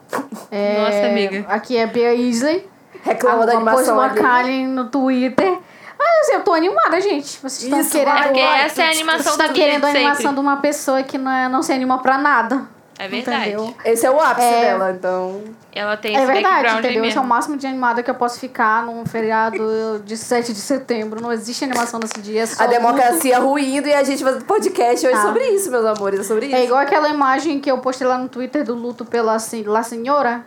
É, 0.53 0.79
Nossa, 0.79 1.07
amiga. 1.09 1.45
Aqui 1.49 1.77
é 1.77 1.87
Bia 1.87 2.15
Isley. 2.15 2.69
Reclama 3.03 3.45
da 3.45 3.55
animação 3.55 4.01
ali. 4.01 4.19
Locale 4.19 4.67
no 4.67 4.89
Twitter. 4.89 5.59
Ah, 5.99 6.21
assim, 6.21 6.35
eu 6.35 6.45
tô 6.45 6.53
animada, 6.53 7.01
gente. 7.01 7.39
Vocês 7.43 7.65
estão 7.65 7.85
querendo. 8.05 8.37
É 8.37 8.61
essa 8.67 8.83
é 8.83 8.87
a 8.87 8.91
animação 8.91 9.33
Vocês 9.33 9.41
estão 9.41 9.53
querendo 9.53 9.85
a 9.85 9.87
sempre. 9.89 10.05
animação 10.05 10.35
de 10.35 10.41
uma 10.41 10.57
pessoa 10.59 11.03
que 11.03 11.19
não, 11.19 11.31
é, 11.31 11.49
não 11.49 11.63
se 11.63 11.73
anima 11.73 11.99
pra 12.01 12.19
nada. 12.19 12.76
É 12.99 13.09
verdade. 13.09 13.51
Entendeu? 13.51 13.75
Esse 13.85 14.07
é 14.07 14.11
o 14.11 14.19
ápice 14.21 14.47
É. 14.47 14.61
dela, 14.63 14.91
então. 14.91 15.43
Ela 15.75 15.97
tem 15.99 16.17
É 16.17 16.23
esse 16.23 16.33
verdade, 16.33 16.79
entendeu? 16.79 17.05
Esse 17.05 17.19
é 17.19 17.21
o 17.21 17.25
máximo 17.27 17.57
de 17.59 17.67
animada 17.67 18.03
que 18.03 18.11
eu 18.11 18.15
posso 18.15 18.41
ficar 18.41 18.83
num 18.85 19.05
feriado 19.05 20.01
de 20.05 20.17
7 20.17 20.53
de 20.55 20.61
setembro. 20.61 21.21
Não 21.21 21.31
existe 21.31 21.63
animação 21.65 22.01
nesse 22.01 22.19
dia. 22.23 22.43
É 22.43 22.47
só 22.47 22.65
A 22.65 22.67
democracia 22.67 23.39
ruindo 23.39 23.87
e 23.87 23.93
a 23.93 24.03
gente 24.03 24.25
fazendo 24.25 24.45
podcast 24.47 25.07
hoje 25.07 25.15
Ah. 25.17 25.23
sobre 25.23 25.45
isso, 25.49 25.71
meus 25.71 25.85
amores. 25.85 26.21
É 26.21 26.23
sobre 26.23 26.47
isso. 26.47 26.57
É 26.57 26.65
igual 26.65 26.81
aquela 26.81 27.09
imagem 27.11 27.61
que 27.61 27.71
eu 27.71 27.77
postei 27.79 28.07
lá 28.07 28.17
no 28.17 28.29
Twitter 28.31 28.65
do 28.65 28.75
luto 28.75 29.05
pela 29.05 29.39
se- 29.39 29.63
La 29.65 29.83
Senhora. 29.83 30.45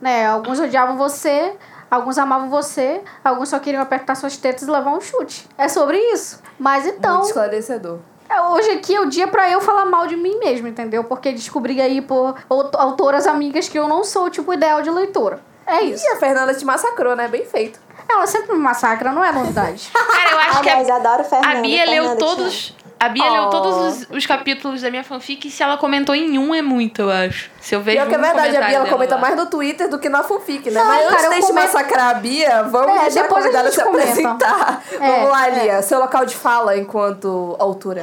Né? 0.00 0.26
Alguns 0.26 0.58
odiavam 0.58 0.96
você, 0.96 1.52
alguns 1.88 2.18
amavam 2.18 2.50
você, 2.50 3.00
alguns 3.24 3.48
só 3.50 3.58
queriam 3.60 3.82
apertar 3.82 4.14
suas 4.16 4.36
tetas 4.36 4.66
e 4.66 4.70
levar 4.70 4.90
um 4.90 5.00
chute. 5.00 5.46
É 5.56 5.68
sobre 5.68 5.96
isso. 6.12 6.40
Mas 6.58 6.84
então, 6.86 7.18
Muito 7.18 7.26
esclarecedor. 7.28 7.98
É, 8.28 8.40
hoje 8.42 8.70
aqui 8.70 8.94
é 8.94 9.00
o 9.00 9.06
dia 9.06 9.26
pra 9.28 9.50
eu 9.50 9.60
falar 9.60 9.84
mal 9.86 10.06
de 10.06 10.16
mim 10.16 10.38
mesmo, 10.38 10.66
entendeu? 10.68 11.04
Porque 11.04 11.32
descobri 11.32 11.80
aí 11.80 12.00
por 12.00 12.34
aut- 12.48 12.74
autoras 12.76 13.26
amigas 13.26 13.68
que 13.68 13.78
eu 13.78 13.86
não 13.88 14.02
sou 14.04 14.24
o 14.26 14.30
tipo 14.30 14.52
ideal 14.52 14.82
de 14.82 14.90
leitora. 14.90 15.40
É 15.66 15.82
isso. 15.82 16.04
E 16.04 16.08
a 16.10 16.16
Fernanda 16.16 16.54
te 16.54 16.64
massacrou, 16.64 17.16
né? 17.16 17.26
Bem 17.28 17.44
feito. 17.44 17.80
Ela 18.08 18.26
sempre 18.26 18.52
me 18.54 18.58
massacra, 18.62 19.10
não 19.10 19.24
é 19.24 19.32
novidade. 19.32 19.90
Cara, 19.92 20.30
eu 20.30 20.38
acho 20.38 20.60
que 20.62 20.68
Aliás, 20.70 20.88
a, 20.90 20.96
adoro 20.96 21.24
Fernanda. 21.24 21.58
a 21.58 21.60
Bia 21.60 21.84
leu 21.84 22.04
Fernanda, 22.04 22.10
amo. 22.24 22.36
todos. 22.36 22.76
A 22.98 23.10
Bia 23.10 23.30
leu 23.30 23.42
Oh. 23.44 23.50
todos 23.50 23.76
os, 23.76 24.10
os 24.10 24.24
capítulos 24.26 24.80
da 24.80 24.90
minha 24.90 25.04
fanfic 25.04 25.46
e 25.46 25.50
se 25.50 25.62
ela 25.62 25.76
comentou 25.76 26.14
em 26.14 26.38
um 26.38 26.54
é 26.54 26.62
muito, 26.62 27.02
eu 27.02 27.10
acho. 27.10 27.50
Se 27.60 27.74
eu 27.74 27.80
vejo 27.82 27.98
Pior 27.98 28.08
que 28.08 28.14
é 28.14 28.18
verdade, 28.18 28.56
a 28.56 28.60
Bia 28.62 28.76
ela 28.78 28.88
comenta 28.88 29.14
lá. 29.16 29.20
mais 29.20 29.36
no 29.36 29.46
Twitter 29.46 29.88
do 29.90 29.98
que 29.98 30.08
na 30.08 30.22
fanfic, 30.22 30.70
né? 30.70 30.80
Não, 30.80 30.88
Mas 30.88 31.06
cara, 31.10 31.22
eu 31.24 31.28
antes 31.32 31.40
de 31.46 31.52
comento- 31.52 31.66
massacrar 31.74 32.10
a 32.10 32.14
Bia, 32.14 32.62
vamos 32.62 32.88
É, 32.96 32.98
a 33.00 33.08
depois 33.08 33.16
a 33.18 33.28
convidada 33.28 33.70
gente 33.70 33.74
se 33.78 33.84
comenta. 33.84 34.02
apresentar. 34.10 34.82
É, 34.92 35.10
vamos 35.16 35.30
lá, 35.30 35.48
é. 35.48 35.50
Lia. 35.62 35.82
Seu 35.82 35.98
local 35.98 36.24
de 36.24 36.34
fala 36.34 36.76
enquanto 36.78 37.54
autora. 37.58 38.02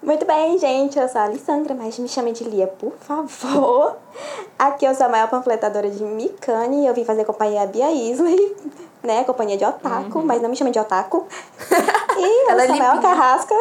Muito 0.00 0.24
bem, 0.24 0.56
gente. 0.58 0.98
Eu 0.98 1.08
sou 1.08 1.20
a 1.20 1.24
Alessandra, 1.24 1.74
mas 1.74 1.98
me 1.98 2.08
chame 2.08 2.30
de 2.32 2.44
Lia, 2.44 2.66
por 2.68 2.92
favor. 3.00 3.96
Aqui 4.58 4.84
eu 4.84 4.94
sou 4.94 5.06
a 5.06 5.08
maior 5.08 5.28
panfletadora 5.28 5.90
de 5.90 6.02
Mikami. 6.02 6.86
Eu 6.86 6.94
vim 6.94 7.04
fazer 7.04 7.24
companhia 7.24 7.62
a 7.62 7.66
Bia 7.66 7.90
Isley, 7.90 8.56
né? 9.02 9.24
Companhia 9.24 9.56
de 9.56 9.64
otaku, 9.64 10.22
mas 10.24 10.40
não 10.40 10.48
me 10.48 10.56
chame 10.56 10.70
de 10.70 10.78
otaku. 10.78 11.26
E 12.14 12.44
eu 12.44 12.50
Ela 12.50 12.62
é 12.64 12.66
sou 12.66 12.74
a 12.76 12.78
maior 12.78 12.94
limpinha. 12.94 13.14
carrasca. 13.16 13.54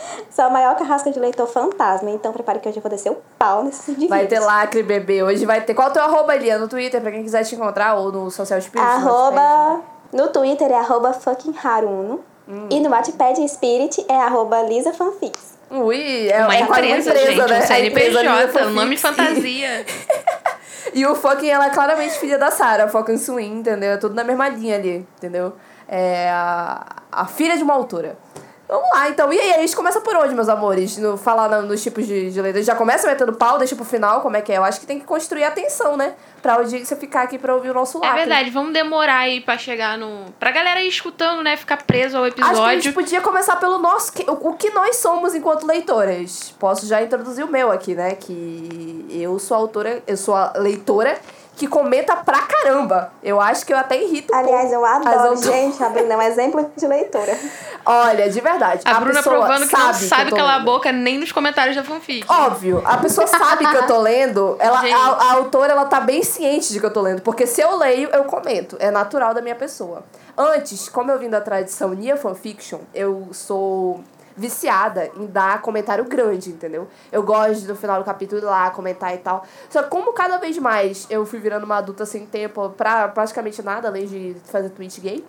Sou 0.30 0.44
a 0.44 0.50
maior 0.50 0.76
carrasca 0.76 1.10
de 1.10 1.18
leitor 1.18 1.46
fantasma. 1.46 2.10
Então 2.10 2.32
prepare 2.32 2.58
que 2.60 2.68
hoje 2.68 2.78
eu 2.78 2.82
vou 2.82 2.90
descer 2.90 3.10
o 3.10 3.18
pau 3.38 3.64
nesses 3.64 3.88
indivíduos. 3.88 4.10
Vai 4.10 4.26
ter 4.26 4.40
lacre, 4.40 4.82
bebê. 4.82 5.22
Hoje 5.22 5.44
vai 5.44 5.60
ter. 5.60 5.74
Qual 5.74 5.88
é 5.88 5.90
o 5.90 5.92
teu 5.92 6.02
arroba, 6.02 6.34
Lia? 6.34 6.58
No 6.58 6.68
Twitter, 6.68 7.00
pra 7.00 7.10
quem 7.10 7.22
quiser 7.22 7.44
te 7.44 7.54
encontrar, 7.54 7.94
ou 7.94 8.12
no 8.12 8.30
Social 8.30 8.60
Spirit? 8.60 8.86
Arroba... 8.86 9.80
No 10.12 10.28
Twitter 10.28 10.70
é 10.70 10.78
arroba 10.78 11.12
fucking 11.12 11.54
Haruno. 11.62 12.20
E 12.70 12.80
no 12.80 12.88
Wattpad 12.88 13.46
Spirit 13.46 14.06
é 14.08 14.16
arroba 14.16 14.62
Lisa 14.62 14.90
Fanfics. 14.90 15.58
Ui, 15.70 16.28
é 16.30 16.42
Uma 16.44 16.56
é 16.56 16.60
empresa, 16.62 17.10
empresa, 17.10 17.26
gente, 17.26 17.36
né? 17.36 17.44
um 17.44 17.46
Lisa 17.46 17.66
CNPJ, 17.66 18.66
um 18.66 18.70
nome 18.70 18.96
fantasia. 18.96 19.84
E 20.94 21.04
o 21.06 21.14
fucking, 21.14 21.48
ela 21.48 21.66
é 21.66 21.70
claramente 21.70 22.18
filha 22.18 22.38
da 22.38 22.50
Sarah, 22.50 22.88
fucking 22.88 23.18
Swing, 23.18 23.58
entendeu? 23.58 23.92
É 23.92 23.96
tudo 23.98 24.14
na 24.14 24.24
mesma 24.24 24.48
linha 24.48 24.76
ali, 24.76 25.06
entendeu? 25.18 25.52
É 25.86 26.30
a, 26.30 26.96
a 27.12 27.26
filha 27.26 27.56
de 27.56 27.62
uma 27.62 27.74
autora. 27.74 28.16
Vamos 28.68 28.86
lá, 28.92 29.08
então. 29.08 29.32
E 29.32 29.40
aí, 29.40 29.54
a 29.54 29.58
gente 29.60 29.74
começa 29.74 29.98
por 30.00 30.14
onde, 30.14 30.34
meus 30.34 30.48
amores? 30.48 30.98
No, 30.98 31.16
falar 31.16 31.48
na- 31.48 31.62
nos 31.62 31.82
tipos 31.82 32.06
de, 32.06 32.30
de 32.30 32.42
leitores. 32.42 32.66
Já 32.66 32.74
começa 32.74 33.06
metendo 33.06 33.32
pau, 33.32 33.56
deixa 33.56 33.74
pro 33.74 33.84
final, 33.84 34.20
como 34.20 34.36
é 34.36 34.42
que 34.42 34.52
é? 34.52 34.58
Eu 34.58 34.64
acho 34.64 34.78
que 34.78 34.86
tem 34.86 34.98
que 35.00 35.06
construir 35.06 35.44
a 35.44 35.48
atenção, 35.48 35.96
né? 35.96 36.12
Pra 36.42 36.54
audiência 36.54 36.94
ficar 36.96 37.22
aqui 37.22 37.38
pra 37.38 37.54
ouvir 37.54 37.70
o 37.70 37.74
nosso 37.74 37.96
É 37.98 38.00
lacre. 38.02 38.18
verdade, 38.26 38.50
vamos 38.50 38.72
demorar 38.74 39.20
aí 39.20 39.40
pra 39.40 39.56
chegar 39.56 39.96
no. 39.96 40.26
Pra 40.38 40.50
galera 40.50 40.82
ir 40.82 40.88
escutando, 40.88 41.42
né? 41.42 41.56
Ficar 41.56 41.78
preso 41.84 42.18
ao 42.18 42.24
Acho 42.24 42.34
que 42.34 42.42
a 42.42 42.46
episódio. 42.48 42.80
gente 42.82 42.92
podia 42.94 43.20
começar 43.22 43.56
pelo 43.56 43.78
nosso. 43.78 44.12
O, 44.28 44.50
o 44.50 44.52
que 44.54 44.68
nós 44.70 44.96
somos 44.96 45.34
enquanto 45.34 45.66
leitoras. 45.66 46.54
Posso 46.58 46.86
já 46.86 47.02
introduzir 47.02 47.44
o 47.44 47.48
meu 47.48 47.72
aqui, 47.72 47.94
né? 47.94 48.14
Que 48.16 49.06
eu 49.10 49.38
sou 49.38 49.56
autora, 49.56 50.02
eu 50.06 50.16
sou 50.16 50.34
a 50.34 50.52
leitora 50.56 51.18
que 51.58 51.66
comenta 51.66 52.14
pra 52.14 52.38
caramba. 52.42 53.12
Eu 53.20 53.40
acho 53.40 53.66
que 53.66 53.72
eu 53.72 53.76
até 53.76 54.00
irrito 54.00 54.32
Aliás, 54.32 54.72
eu 54.72 54.84
adoro, 54.84 55.18
autoras. 55.18 55.42
gente. 55.42 55.82
A 55.82 55.88
Bruna 55.88 56.14
é 56.14 56.16
um 56.16 56.22
exemplo 56.22 56.70
de 56.76 56.86
leitora. 56.86 57.36
Olha, 57.84 58.30
de 58.30 58.40
verdade. 58.40 58.82
A, 58.84 58.94
Bruna 59.00 59.14
pessoa 59.14 59.38
provando 59.38 59.66
que 59.66 59.76
não 59.76 59.92
sabe 59.92 60.04
sabe 60.04 60.22
eu 60.26 60.30
tô 60.30 60.36
calar 60.36 60.60
a 60.60 60.64
boca 60.64 60.92
nem 60.92 61.18
nos 61.18 61.32
comentários 61.32 61.74
da 61.74 61.82
fanfic. 61.82 62.24
Óbvio, 62.30 62.80
a 62.84 62.96
pessoa 62.98 63.26
sabe 63.26 63.66
que 63.66 63.76
eu 63.76 63.86
tô 63.86 63.98
lendo, 64.02 64.56
ela, 64.60 64.78
a, 64.78 65.30
a 65.30 65.32
autora 65.34 65.72
ela 65.72 65.86
tá 65.86 65.98
bem 65.98 66.22
ciente 66.22 66.72
de 66.72 66.78
que 66.78 66.86
eu 66.86 66.92
tô 66.92 67.00
lendo, 67.00 67.22
porque 67.22 67.46
se 67.46 67.60
eu 67.60 67.76
leio, 67.76 68.08
eu 68.10 68.24
comento, 68.24 68.76
é 68.78 68.90
natural 68.90 69.34
da 69.34 69.42
minha 69.42 69.56
pessoa. 69.56 70.04
Antes, 70.36 70.88
como 70.88 71.10
eu 71.10 71.18
vim 71.18 71.28
da 71.28 71.40
tradição 71.40 71.88
Nia 71.90 72.16
Fanfiction, 72.16 72.80
eu 72.94 73.28
sou 73.32 74.04
viciada 74.38 75.10
em 75.16 75.26
dar 75.26 75.60
comentário 75.60 76.04
grande, 76.04 76.50
entendeu? 76.50 76.88
Eu 77.10 77.22
gosto 77.22 77.62
de, 77.62 77.68
no 77.68 77.76
final 77.76 77.98
do 77.98 78.04
capítulo 78.04 78.40
ir 78.40 78.44
lá 78.44 78.70
comentar 78.70 79.14
e 79.14 79.18
tal. 79.18 79.44
Só 79.68 79.82
que 79.82 79.90
como 79.90 80.12
cada 80.12 80.38
vez 80.38 80.56
mais 80.56 81.06
eu 81.10 81.26
fui 81.26 81.40
virando 81.40 81.64
uma 81.64 81.78
adulta 81.78 82.06
sem 82.06 82.24
tempo 82.24 82.70
pra 82.70 83.08
praticamente 83.08 83.60
nada, 83.62 83.88
além 83.88 84.06
de 84.06 84.36
fazer 84.44 84.70
tweet 84.70 85.00
gay, 85.00 85.24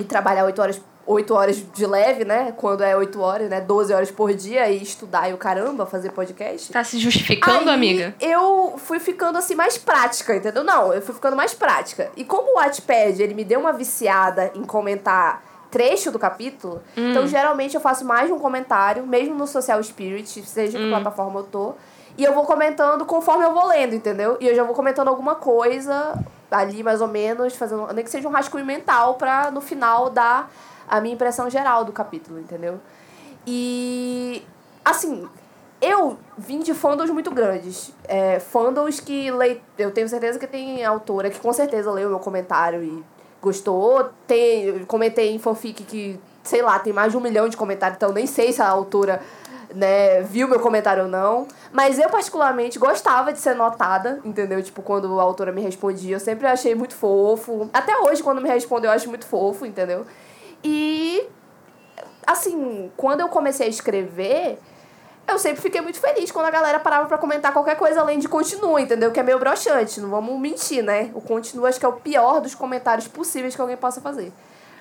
e 0.00 0.04
trabalhar 0.04 0.44
8 0.44 0.60
horas, 0.60 0.80
8 1.06 1.34
horas 1.34 1.64
de 1.72 1.86
leve, 1.86 2.24
né? 2.24 2.52
Quando 2.56 2.82
é 2.82 2.96
8 2.96 3.20
horas, 3.20 3.48
né? 3.48 3.60
12 3.60 3.92
horas 3.92 4.10
por 4.10 4.34
dia 4.34 4.68
e 4.68 4.82
estudar 4.82 5.30
e 5.30 5.32
o 5.32 5.36
caramba, 5.36 5.86
fazer 5.86 6.10
podcast. 6.10 6.72
Tá 6.72 6.82
se 6.82 6.98
justificando, 6.98 7.68
Aí, 7.70 7.74
amiga? 7.76 8.14
Eu 8.20 8.74
fui 8.78 8.98
ficando 8.98 9.38
assim 9.38 9.54
mais 9.54 9.78
prática, 9.78 10.34
entendeu? 10.34 10.64
Não, 10.64 10.92
eu 10.92 11.00
fui 11.00 11.14
ficando 11.14 11.36
mais 11.36 11.54
prática. 11.54 12.10
E 12.16 12.24
como 12.24 12.52
o 12.52 12.54
Wattpad, 12.56 13.22
ele 13.22 13.34
me 13.34 13.44
deu 13.44 13.60
uma 13.60 13.72
viciada 13.72 14.50
em 14.56 14.64
comentar 14.64 15.49
trecho 15.70 16.10
do 16.10 16.18
capítulo, 16.18 16.82
Hum. 16.96 17.10
então 17.10 17.26
geralmente 17.26 17.74
eu 17.74 17.80
faço 17.80 18.04
mais 18.04 18.26
de 18.26 18.32
um 18.32 18.38
comentário, 18.38 19.06
mesmo 19.06 19.34
no 19.34 19.46
Social 19.46 19.82
Spirit, 19.82 20.42
seja 20.42 20.78
Hum. 20.78 20.82
que 20.82 20.88
plataforma 20.88 21.40
eu 21.40 21.44
tô. 21.44 21.74
E 22.18 22.24
eu 22.24 22.34
vou 22.34 22.44
comentando 22.44 23.06
conforme 23.06 23.44
eu 23.44 23.54
vou 23.54 23.66
lendo, 23.68 23.94
entendeu? 23.94 24.36
E 24.40 24.48
eu 24.48 24.54
já 24.54 24.64
vou 24.64 24.74
comentando 24.74 25.08
alguma 25.08 25.36
coisa 25.36 26.18
ali, 26.50 26.82
mais 26.82 27.00
ou 27.00 27.06
menos, 27.08 27.54
fazendo, 27.54 27.86
nem 27.94 28.04
que 28.04 28.10
seja 28.10 28.28
um 28.28 28.32
rascunho 28.32 28.66
mental 28.66 29.14
pra 29.14 29.50
no 29.50 29.60
final 29.60 30.10
dar 30.10 30.50
a 30.88 31.00
minha 31.00 31.14
impressão 31.14 31.48
geral 31.48 31.84
do 31.84 31.92
capítulo, 31.92 32.38
entendeu? 32.40 32.80
E 33.46 34.44
assim, 34.84 35.28
eu 35.80 36.18
vim 36.36 36.58
de 36.60 36.74
fandoms 36.74 37.10
muito 37.10 37.30
grandes. 37.30 37.92
É, 38.06 38.38
fandoms 38.40 39.00
que 39.00 39.30
lei, 39.30 39.62
eu 39.78 39.90
tenho 39.92 40.08
certeza 40.08 40.38
que 40.38 40.46
tem 40.46 40.84
autora 40.84 41.30
que 41.30 41.38
com 41.40 41.52
certeza 41.52 41.90
leu 41.90 42.08
meu 42.10 42.18
comentário 42.18 42.82
e 42.82 43.04
gostou. 43.40 44.10
Tem, 44.26 44.84
comentei 44.84 45.34
em 45.34 45.38
fanfic 45.38 45.82
que, 45.84 46.20
sei 46.42 46.62
lá, 46.62 46.78
tem 46.78 46.92
mais 46.92 47.12
de 47.12 47.18
um 47.18 47.20
milhão 47.20 47.48
de 47.48 47.56
comentários, 47.56 47.96
então 47.96 48.12
nem 48.12 48.26
sei 48.26 48.52
se 48.52 48.62
a 48.62 48.68
autora 48.68 49.20
né, 49.74 50.22
viu 50.22 50.48
meu 50.48 50.60
comentário 50.60 51.04
ou 51.04 51.08
não. 51.08 51.46
Mas 51.72 51.98
eu, 51.98 52.08
particularmente, 52.08 52.78
gostava 52.78 53.32
de 53.32 53.38
ser 53.38 53.54
notada, 53.54 54.20
entendeu? 54.24 54.62
Tipo, 54.62 54.82
quando 54.82 55.18
a 55.18 55.22
autora 55.22 55.52
me 55.52 55.60
respondia, 55.60 56.16
eu 56.16 56.20
sempre 56.20 56.46
achei 56.46 56.74
muito 56.74 56.94
fofo. 56.94 57.68
Até 57.72 57.96
hoje, 57.98 58.22
quando 58.22 58.40
me 58.40 58.48
responde, 58.48 58.86
eu 58.86 58.90
acho 58.90 59.08
muito 59.08 59.26
fofo, 59.26 59.64
entendeu? 59.64 60.04
E, 60.62 61.26
assim, 62.26 62.90
quando 62.96 63.20
eu 63.20 63.28
comecei 63.28 63.66
a 63.66 63.70
escrever, 63.70 64.58
eu 65.28 65.38
sempre 65.38 65.62
fiquei 65.62 65.80
muito 65.80 66.00
feliz 66.00 66.30
quando 66.30 66.46
a 66.46 66.50
galera 66.50 66.80
parava 66.80 67.06
pra 67.06 67.18
comentar 67.18 67.52
qualquer 67.52 67.76
coisa 67.76 68.00
além 68.00 68.18
de 68.18 68.28
continua, 68.28 68.80
entendeu? 68.80 69.12
Que 69.12 69.20
é 69.20 69.22
meio 69.22 69.38
broxante, 69.38 70.00
não 70.00 70.10
vamos 70.10 70.38
mentir, 70.40 70.82
né? 70.82 71.10
O 71.14 71.20
continua 71.20 71.68
acho 71.68 71.78
que 71.78 71.86
é 71.86 71.88
o 71.88 71.94
pior 71.94 72.40
dos 72.40 72.54
comentários 72.54 73.06
possíveis 73.06 73.54
que 73.54 73.60
alguém 73.60 73.76
possa 73.76 74.00
fazer. 74.00 74.32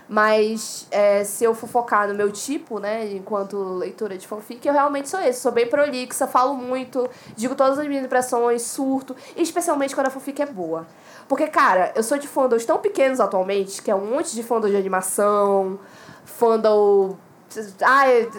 Mas 0.10 0.88
é, 0.90 1.24
se 1.24 1.44
eu 1.44 1.54
for 1.54 1.70
focar 1.70 2.08
no 2.08 2.16
meu 2.16 2.32
tipo, 2.32 2.80
né, 2.80 3.14
enquanto 3.14 3.56
leitora 3.76 4.18
de 4.18 4.28
fanfic, 4.28 4.68
eu 4.68 4.74
realmente 4.74 5.08
sou 5.08 5.20
esse. 5.20 5.40
Sou 5.40 5.52
bem 5.52 5.68
prolixa, 5.68 6.26
falo 6.28 6.56
muito, 6.56 7.08
digo 7.36 7.54
todas 7.54 7.78
as 7.78 7.88
minhas 7.88 8.04
impressões, 8.04 8.64
surto, 8.64 9.16
especialmente 9.38 9.94
quando 9.94 10.08
a 10.08 10.10
fanfic 10.10 10.42
é 10.42 10.48
boa. 10.48 10.88
Porque, 11.28 11.46
cara, 11.46 11.94
eu 11.96 12.02
sou 12.02 12.18
de 12.18 12.28
fandoms 12.28 12.66
tão 12.66 12.80
pequenos 12.80 13.20
atualmente, 13.20 13.84
que 13.84 13.92
é 13.92 13.96
um 13.96 14.04
monte 14.04 14.34
de 14.34 14.42
fandom 14.42 14.68
de 14.68 14.76
animação, 14.76 15.80
fandom 16.26 17.16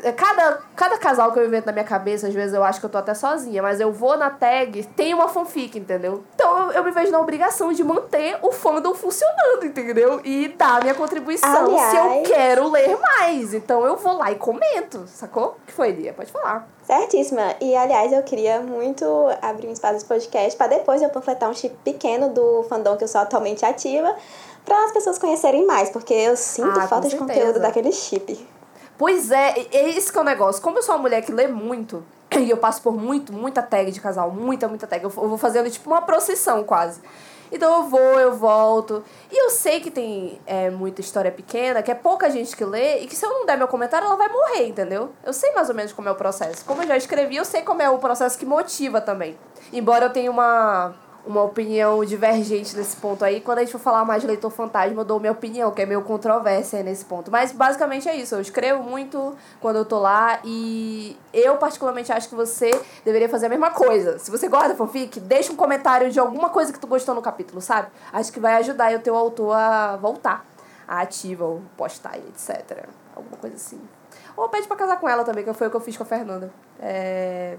é- 0.02 0.12
cada, 0.12 0.60
cada 0.76 0.98
casal 0.98 1.32
que 1.32 1.38
eu 1.38 1.46
invento 1.46 1.66
na 1.66 1.72
minha 1.72 1.84
cabeça, 1.84 2.28
às 2.28 2.34
vezes 2.34 2.54
eu 2.54 2.62
acho 2.62 2.80
que 2.80 2.86
eu 2.86 2.90
tô 2.90 2.98
até 2.98 3.14
sozinha, 3.14 3.62
mas 3.62 3.80
eu 3.80 3.92
vou 3.92 4.16
na 4.16 4.30
tag, 4.30 4.82
tem 4.96 5.12
uma 5.14 5.28
fanfic, 5.28 5.78
entendeu? 5.78 6.22
Então 6.34 6.66
eu, 6.66 6.72
eu 6.72 6.84
me 6.84 6.90
vejo 6.90 7.10
na 7.10 7.18
obrigação 7.20 7.72
de 7.72 7.82
manter 7.82 8.38
o 8.42 8.52
fandom 8.52 8.94
funcionando, 8.94 9.64
entendeu? 9.64 10.20
E 10.24 10.48
dar 10.48 10.78
a 10.78 10.80
minha 10.80 10.94
contribuição 10.94 11.50
se 11.78 11.96
eu 11.96 12.02
Aliás- 12.04 12.28
quero 12.28 12.68
ler 12.70 12.98
mais. 13.00 13.54
Então 13.54 13.84
eu 13.84 13.96
vou 13.96 14.14
lá 14.18 14.30
e 14.30 14.36
comento, 14.36 15.04
sacou? 15.06 15.56
O 15.62 15.66
que 15.66 15.72
foi, 15.72 15.90
Lia? 15.92 16.12
Pode 16.12 16.30
falar. 16.30 16.68
Certíssima. 16.84 17.54
E, 17.60 17.76
aliás, 17.76 18.12
eu 18.12 18.22
queria 18.24 18.60
muito 18.60 19.04
abrir 19.40 19.68
um 19.68 19.72
espaço 19.72 20.00
de 20.00 20.04
podcast 20.06 20.56
para 20.56 20.66
depois 20.68 21.00
eu 21.00 21.08
panfletar 21.08 21.48
um 21.48 21.54
chip 21.54 21.76
pequeno 21.84 22.30
do 22.30 22.64
fandom 22.68 22.96
que 22.96 23.04
eu 23.04 23.08
sou 23.08 23.20
atualmente 23.20 23.64
ativa, 23.64 24.12
para 24.64 24.84
as 24.86 24.92
pessoas 24.92 25.18
conhecerem 25.18 25.64
mais, 25.66 25.88
porque 25.90 26.12
eu 26.12 26.36
sinto 26.36 26.78
Ah, 26.80 26.88
falta 26.88 27.06
de 27.08 27.16
certeza. 27.16 27.40
conteúdo 27.40 27.60
daquele 27.60 27.92
chip. 27.92 28.46
Pois 29.00 29.30
é, 29.30 29.66
é 29.72 29.88
esse 29.96 30.12
que 30.12 30.18
é 30.18 30.20
o 30.20 30.24
negócio. 30.24 30.60
Como 30.60 30.76
eu 30.76 30.82
sou 30.82 30.94
uma 30.94 31.00
mulher 31.00 31.22
que 31.22 31.32
lê 31.32 31.46
muito, 31.46 32.04
e 32.38 32.50
eu 32.50 32.58
passo 32.58 32.82
por 32.82 32.92
muito, 32.92 33.32
muita 33.32 33.62
tag 33.62 33.90
de 33.90 33.98
casal, 33.98 34.30
muita, 34.30 34.68
muita 34.68 34.86
tag. 34.86 35.02
Eu 35.02 35.08
vou 35.08 35.38
fazendo 35.38 35.70
tipo 35.70 35.88
uma 35.88 36.02
procissão 36.02 36.62
quase. 36.64 37.00
Então 37.50 37.78
eu 37.78 37.88
vou, 37.88 38.20
eu 38.20 38.34
volto. 38.34 39.02
E 39.32 39.42
eu 39.42 39.48
sei 39.48 39.80
que 39.80 39.90
tem 39.90 40.38
é, 40.46 40.68
muita 40.68 41.00
história 41.00 41.32
pequena, 41.32 41.82
que 41.82 41.90
é 41.90 41.94
pouca 41.94 42.28
gente 42.28 42.54
que 42.54 42.62
lê, 42.62 42.98
e 42.98 43.06
que 43.06 43.16
se 43.16 43.24
eu 43.24 43.30
não 43.30 43.46
der 43.46 43.56
meu 43.56 43.68
comentário, 43.68 44.04
ela 44.04 44.16
vai 44.16 44.28
morrer, 44.28 44.68
entendeu? 44.68 45.12
Eu 45.24 45.32
sei 45.32 45.50
mais 45.52 45.70
ou 45.70 45.74
menos 45.74 45.94
como 45.94 46.06
é 46.06 46.12
o 46.12 46.14
processo. 46.14 46.62
Como 46.66 46.82
eu 46.82 46.86
já 46.86 46.98
escrevi, 46.98 47.36
eu 47.36 47.44
sei 47.46 47.62
como 47.62 47.80
é 47.80 47.88
o 47.88 47.96
processo 47.96 48.38
que 48.38 48.44
motiva 48.44 49.00
também. 49.00 49.34
Embora 49.72 50.04
eu 50.04 50.10
tenha 50.10 50.30
uma 50.30 50.94
uma 51.26 51.42
opinião 51.42 52.04
divergente 52.04 52.76
nesse 52.76 52.96
ponto 52.96 53.24
aí. 53.24 53.40
Quando 53.40 53.58
a 53.58 53.60
gente 53.62 53.72
for 53.72 53.78
falar 53.78 54.04
mais 54.04 54.22
de 54.22 54.28
leitor 54.28 54.50
fantasma, 54.50 55.00
eu 55.00 55.04
dou 55.04 55.20
minha 55.20 55.32
opinião, 55.32 55.70
que 55.70 55.82
é 55.82 55.86
meio 55.86 56.02
controvérsia 56.02 56.82
nesse 56.82 57.04
ponto. 57.04 57.30
Mas 57.30 57.52
basicamente 57.52 58.08
é 58.08 58.16
isso. 58.16 58.34
Eu 58.34 58.40
escrevo 58.40 58.82
muito 58.82 59.34
quando 59.60 59.76
eu 59.76 59.84
tô 59.84 59.98
lá 59.98 60.40
e 60.44 61.16
eu 61.32 61.56
particularmente 61.56 62.12
acho 62.12 62.28
que 62.28 62.34
você 62.34 62.70
deveria 63.04 63.28
fazer 63.28 63.46
a 63.46 63.48
mesma 63.48 63.70
coisa. 63.70 64.18
Se 64.18 64.30
você 64.30 64.48
gosta 64.48 64.70
da 64.70 64.74
fanfic, 64.74 65.20
deixa 65.20 65.52
um 65.52 65.56
comentário 65.56 66.10
de 66.10 66.18
alguma 66.18 66.48
coisa 66.50 66.72
que 66.72 66.78
tu 66.78 66.86
gostou 66.86 67.14
no 67.14 67.22
capítulo, 67.22 67.60
sabe? 67.60 67.88
Acho 68.12 68.32
que 68.32 68.40
vai 68.40 68.54
ajudar 68.54 68.92
o 68.94 69.00
teu 69.00 69.16
autor 69.16 69.54
a 69.54 69.96
voltar 69.96 70.44
a 70.88 71.02
ativa 71.02 71.44
ou 71.44 71.62
postar, 71.76 72.18
etc. 72.18 72.88
Alguma 73.14 73.36
coisa 73.36 73.56
assim. 73.56 73.80
Ou 74.36 74.48
pede 74.48 74.66
pra 74.66 74.76
casar 74.76 74.98
com 74.98 75.08
ela 75.08 75.22
também, 75.22 75.44
que 75.44 75.52
foi 75.52 75.68
o 75.68 75.70
que 75.70 75.76
eu 75.76 75.80
fiz 75.80 75.96
com 75.96 76.02
a 76.02 76.06
Fernanda. 76.06 76.52
É... 76.80 77.56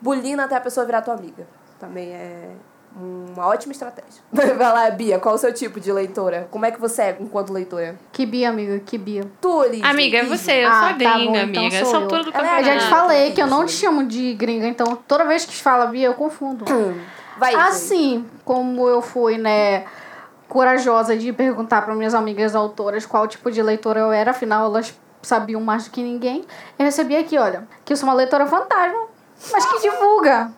Bulina 0.00 0.44
até 0.44 0.56
a 0.56 0.60
pessoa 0.60 0.84
virar 0.84 1.02
tua 1.02 1.14
amiga. 1.14 1.46
Também 1.78 2.12
é 2.12 2.56
uma 2.96 3.46
ótima 3.46 3.72
estratégia. 3.72 4.22
Vai 4.32 4.56
lá, 4.72 4.90
Bia, 4.90 5.18
qual 5.18 5.34
o 5.34 5.38
seu 5.38 5.52
tipo 5.52 5.80
de 5.80 5.90
leitora? 5.92 6.46
Como 6.50 6.64
é 6.66 6.70
que 6.70 6.80
você 6.80 7.02
é 7.02 7.16
enquanto 7.20 7.52
leitora? 7.52 7.96
Que 8.12 8.26
Bia, 8.26 8.50
amiga, 8.50 8.78
que 8.80 8.98
Bia. 8.98 9.24
Tu, 9.40 9.62
Lígia. 9.64 9.86
Amiga, 9.88 10.18
é 10.18 10.24
você, 10.24 10.64
eu 10.64 10.68
Ah, 10.68 10.72
sou 10.72 10.88
a 10.88 10.88
tá 10.90 10.94
gringa, 10.94 11.14
bom, 11.30 11.36
então 11.36 11.62
amiga. 11.62 11.78
sou 11.78 11.86
Essa 11.88 11.96
eu. 11.96 12.00
altura 12.02 12.22
do 12.24 12.28
a 12.28 12.32
Eu 12.32 12.32
campeonato. 12.42 12.64
já 12.64 12.78
te 12.78 12.86
falei 12.90 13.32
que 13.32 13.42
eu 13.42 13.46
não 13.46 13.64
te 13.66 13.72
chamo 13.72 14.04
de 14.06 14.34
gringa, 14.34 14.66
então 14.66 14.96
toda 15.08 15.24
vez 15.24 15.44
que 15.44 15.54
fala 15.56 15.86
Bia, 15.86 16.06
eu 16.06 16.14
confundo. 16.14 16.64
Vai, 17.38 17.54
Assim 17.54 18.26
como 18.44 18.86
eu 18.88 19.00
fui, 19.00 19.38
né, 19.38 19.84
corajosa 20.48 21.16
de 21.16 21.32
perguntar 21.32 21.82
para 21.82 21.94
minhas 21.94 22.14
amigas 22.14 22.54
autoras 22.54 23.06
qual 23.06 23.26
tipo 23.26 23.50
de 23.50 23.62
leitora 23.62 24.00
eu 24.00 24.12
era, 24.12 24.32
afinal 24.32 24.66
elas 24.66 24.94
sabiam 25.22 25.60
mais 25.60 25.84
do 25.86 25.90
que 25.90 26.02
ninguém. 26.02 26.44
Eu 26.78 26.84
recebi 26.84 27.16
aqui, 27.16 27.38
olha, 27.38 27.66
que 27.84 27.92
eu 27.92 27.96
sou 27.96 28.06
uma 28.08 28.14
leitora 28.14 28.46
fantasma, 28.46 29.06
mas 29.50 29.64
que 29.64 29.80
divulga. 29.80 30.50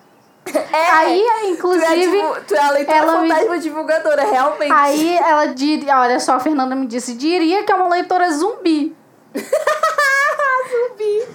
É, 0.46 0.90
Aí, 0.92 1.22
tu 1.22 1.30
é, 1.30 1.50
inclusive, 1.50 1.96
divu- 2.10 2.36
tu 2.46 2.54
é 2.54 2.58
a 2.60 2.70
leitora 2.70 2.98
ela 2.98 3.20
me- 3.20 3.28
fantasma 3.28 3.58
divulgadora, 3.58 4.22
realmente. 4.24 4.72
aí 4.72 5.16
ela 5.16 5.46
diria, 5.46 5.98
olha 6.00 6.20
só, 6.20 6.34
a 6.34 6.40
Fernanda 6.40 6.74
me 6.74 6.86
disse, 6.86 7.14
diria 7.14 7.62
que 7.64 7.72
é 7.72 7.74
uma 7.74 7.88
leitora 7.88 8.30
zumbi. 8.30 8.94
zumbi. 10.70 11.28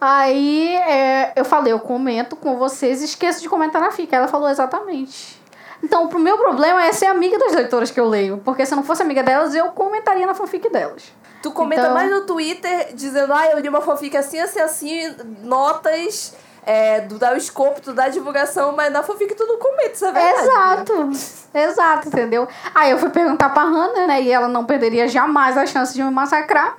Aí 0.00 0.74
é, 0.76 1.32
eu 1.36 1.44
falei, 1.44 1.72
eu 1.72 1.80
comento 1.80 2.36
com 2.36 2.56
vocês 2.56 3.00
e 3.02 3.04
esqueço 3.06 3.40
de 3.40 3.48
comentar 3.48 3.80
na 3.80 3.90
FIC. 3.90 4.14
Ela 4.14 4.28
falou 4.28 4.48
exatamente. 4.48 5.42
Então, 5.82 6.06
o 6.06 6.18
meu 6.18 6.38
problema 6.38 6.84
é 6.84 6.92
ser 6.92 7.06
amiga 7.06 7.38
das 7.38 7.52
leitoras 7.52 7.90
que 7.90 7.98
eu 8.00 8.08
leio. 8.08 8.40
Porque 8.44 8.64
se 8.66 8.74
não 8.74 8.82
fosse 8.82 9.02
amiga 9.02 9.22
delas, 9.22 9.54
eu 9.54 9.66
comentaria 9.68 10.26
na 10.26 10.34
fanfic 10.34 10.68
delas. 10.70 11.04
Tu 11.42 11.50
comenta 11.52 11.82
Então- 11.82 11.94
mais 11.94 12.10
no 12.10 12.22
Twitter 12.22 12.94
dizendo, 12.94 13.32
ah, 13.32 13.46
eu 13.48 13.58
li 13.58 13.68
uma 13.68 13.80
fanfic 13.82 14.16
assim, 14.16 14.38
assim, 14.38 14.60
assim, 14.60 15.14
notas 15.42 16.34
é, 16.66 17.00
do 17.02 17.18
dar 17.18 17.34
o 17.34 17.36
escopo, 17.36 17.80
tu 17.80 17.92
dá 17.92 18.04
a 18.04 18.08
divulgação, 18.08 18.72
mas 18.72 18.92
na 18.92 19.02
fanfic 19.02 19.34
tu 19.34 19.46
não 19.46 19.58
comenta, 19.58 19.92
isso 19.92 20.04
é 20.06 20.12
verdade. 20.12 20.42
Exato. 20.42 21.10
Exato, 21.54 22.08
entendeu? 22.08 22.48
Aí 22.74 22.90
eu 22.90 22.98
fui 22.98 23.10
perguntar 23.10 23.50
pra 23.50 23.62
Hannah, 23.62 24.06
né? 24.06 24.22
E 24.22 24.32
ela 24.32 24.48
não 24.48 24.64
perderia 24.64 25.06
jamais 25.06 25.56
a 25.56 25.66
chance 25.66 25.94
de 25.94 26.02
me 26.02 26.10
massacrar. 26.10 26.76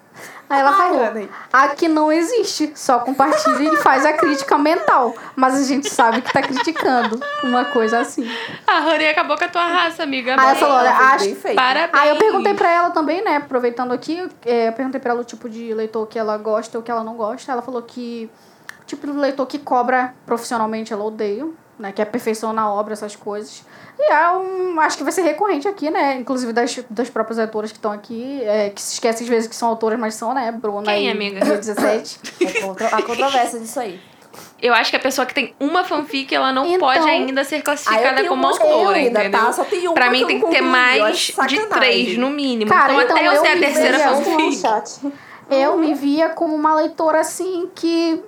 Aí 0.50 0.60
ela 0.60 0.70
Ai, 0.72 0.78
falou: 0.78 1.30
aqui 1.52 1.88
não 1.88 2.12
existe, 2.12 2.72
só 2.76 3.00
compartilha 3.00 3.74
e 3.74 3.78
faz 3.78 4.06
a 4.06 4.14
crítica 4.14 4.58
mental. 4.58 5.16
Mas 5.36 5.56
a 5.56 5.64
gente 5.64 5.90
sabe 5.90 6.22
que 6.22 6.32
tá 6.32 6.42
criticando. 6.42 7.20
Uma 7.44 7.66
coisa 7.66 8.00
assim. 8.00 8.30
A 8.68 8.82
Honey 8.82 9.08
acabou 9.08 9.38
com 9.38 9.44
a 9.44 9.48
tua 9.48 9.66
raça, 9.66 10.04
amiga. 10.04 10.36
Aí 10.40 10.50
ela 10.50 10.56
falou: 10.56 10.76
olha, 10.76 10.92
acho. 10.92 11.36
Parabéns. 11.56 12.02
Aí 12.02 12.10
eu 12.10 12.18
perguntei 12.18 12.54
pra 12.54 12.72
ela 12.72 12.92
também, 12.92 13.24
né? 13.24 13.38
Aproveitando 13.38 13.92
aqui, 13.92 14.30
é, 14.46 14.68
eu 14.68 14.74
perguntei 14.74 15.02
pra 15.02 15.12
ela 15.12 15.22
o 15.22 15.26
tipo 15.26 15.50
de 15.50 15.74
leitor 15.74 16.06
que 16.08 16.20
ela 16.20 16.38
gosta 16.38 16.78
ou 16.78 16.84
que 16.84 16.92
ela 16.92 17.04
não 17.04 17.16
gosta. 17.16 17.52
Ela 17.52 17.64
falou 17.64 17.82
que 17.82 18.30
tipo 18.86 19.06
de 19.08 19.14
leitor 19.14 19.46
que 19.46 19.60
cobra 19.60 20.14
profissionalmente 20.26 20.92
ela 20.94 21.04
odeia, 21.04 21.48
né? 21.80 21.92
Que 21.92 22.02
é 22.02 22.06
perfeição 22.06 22.54
na 22.54 22.72
obra, 22.72 22.94
essas 22.94 23.16
coisas. 23.16 23.64
E 23.98 24.12
é 24.12 24.30
um, 24.32 24.80
acho 24.80 24.98
que 24.98 25.04
vai 25.04 25.12
ser 25.14 25.22
recorrente 25.22 25.68
aqui, 25.68 25.90
né? 25.90 26.18
Inclusive 26.18 26.52
das, 26.52 26.80
das 26.90 27.10
próprias 27.10 27.40
autoras 27.40 27.72
que 27.72 27.78
estão 27.78 27.92
aqui, 27.92 28.42
é, 28.44 28.70
que 28.70 28.82
se 28.82 28.94
esquecem 28.94 29.24
às 29.26 29.30
vezes 29.30 29.48
que 29.48 29.56
são 29.56 29.70
autoras, 29.70 29.98
mas 30.00 30.16
são, 30.16 30.34
né? 30.34 30.52
Bruna 30.52 30.92
Quem, 30.92 31.08
e 31.08 31.12
amiga? 31.12 31.44
Rio 31.46 31.58
17. 31.58 32.20
É 32.42 32.62
contra- 32.62 32.88
a 32.88 33.02
controvérsia 33.02 33.60
disso 33.60 33.80
aí. 33.80 34.00
Eu 34.62 34.74
acho 34.74 34.90
que 34.90 34.98
a 34.98 35.00
pessoa 35.00 35.26
que 35.26 35.34
tem 35.34 35.54
uma 35.60 35.84
fanfic, 35.86 36.34
ela 36.34 36.52
não 36.52 36.66
Então- 36.66 36.80
pode 36.80 37.08
ainda 37.10 37.44
ser 37.44 37.58
eu 37.60 37.64
classificada 37.64 38.26
como 38.28 38.46
autora, 38.48 38.98
ainda, 38.98 39.22
entendeu? 39.22 39.40
tá? 39.46 39.52
Só 39.54 39.64
tem 39.64 39.86
uma 39.88 39.94
pra 39.94 40.10
mim 40.10 40.26
tem 40.26 40.42
que 40.42 40.50
ter 40.50 40.60
eu 40.60 40.64
mais 40.64 41.32
de 41.48 41.66
três, 41.68 42.18
no 42.18 42.30
mínimo. 42.30 42.70
Cara, 42.72 42.94
então, 42.94 43.02
então 43.04 43.18
até 43.18 43.28
eu 43.28 43.42
ser 43.42 43.48
a 43.48 43.60
terceira 43.60 44.12
um 44.12 44.22
fanfic. 44.24 45.14
eu 45.50 45.78
me 45.78 45.94
via 45.94 46.30
como 46.30 46.54
uma 46.56 46.74
leitora 46.76 47.20
assim 47.22 47.70
que 47.76 48.22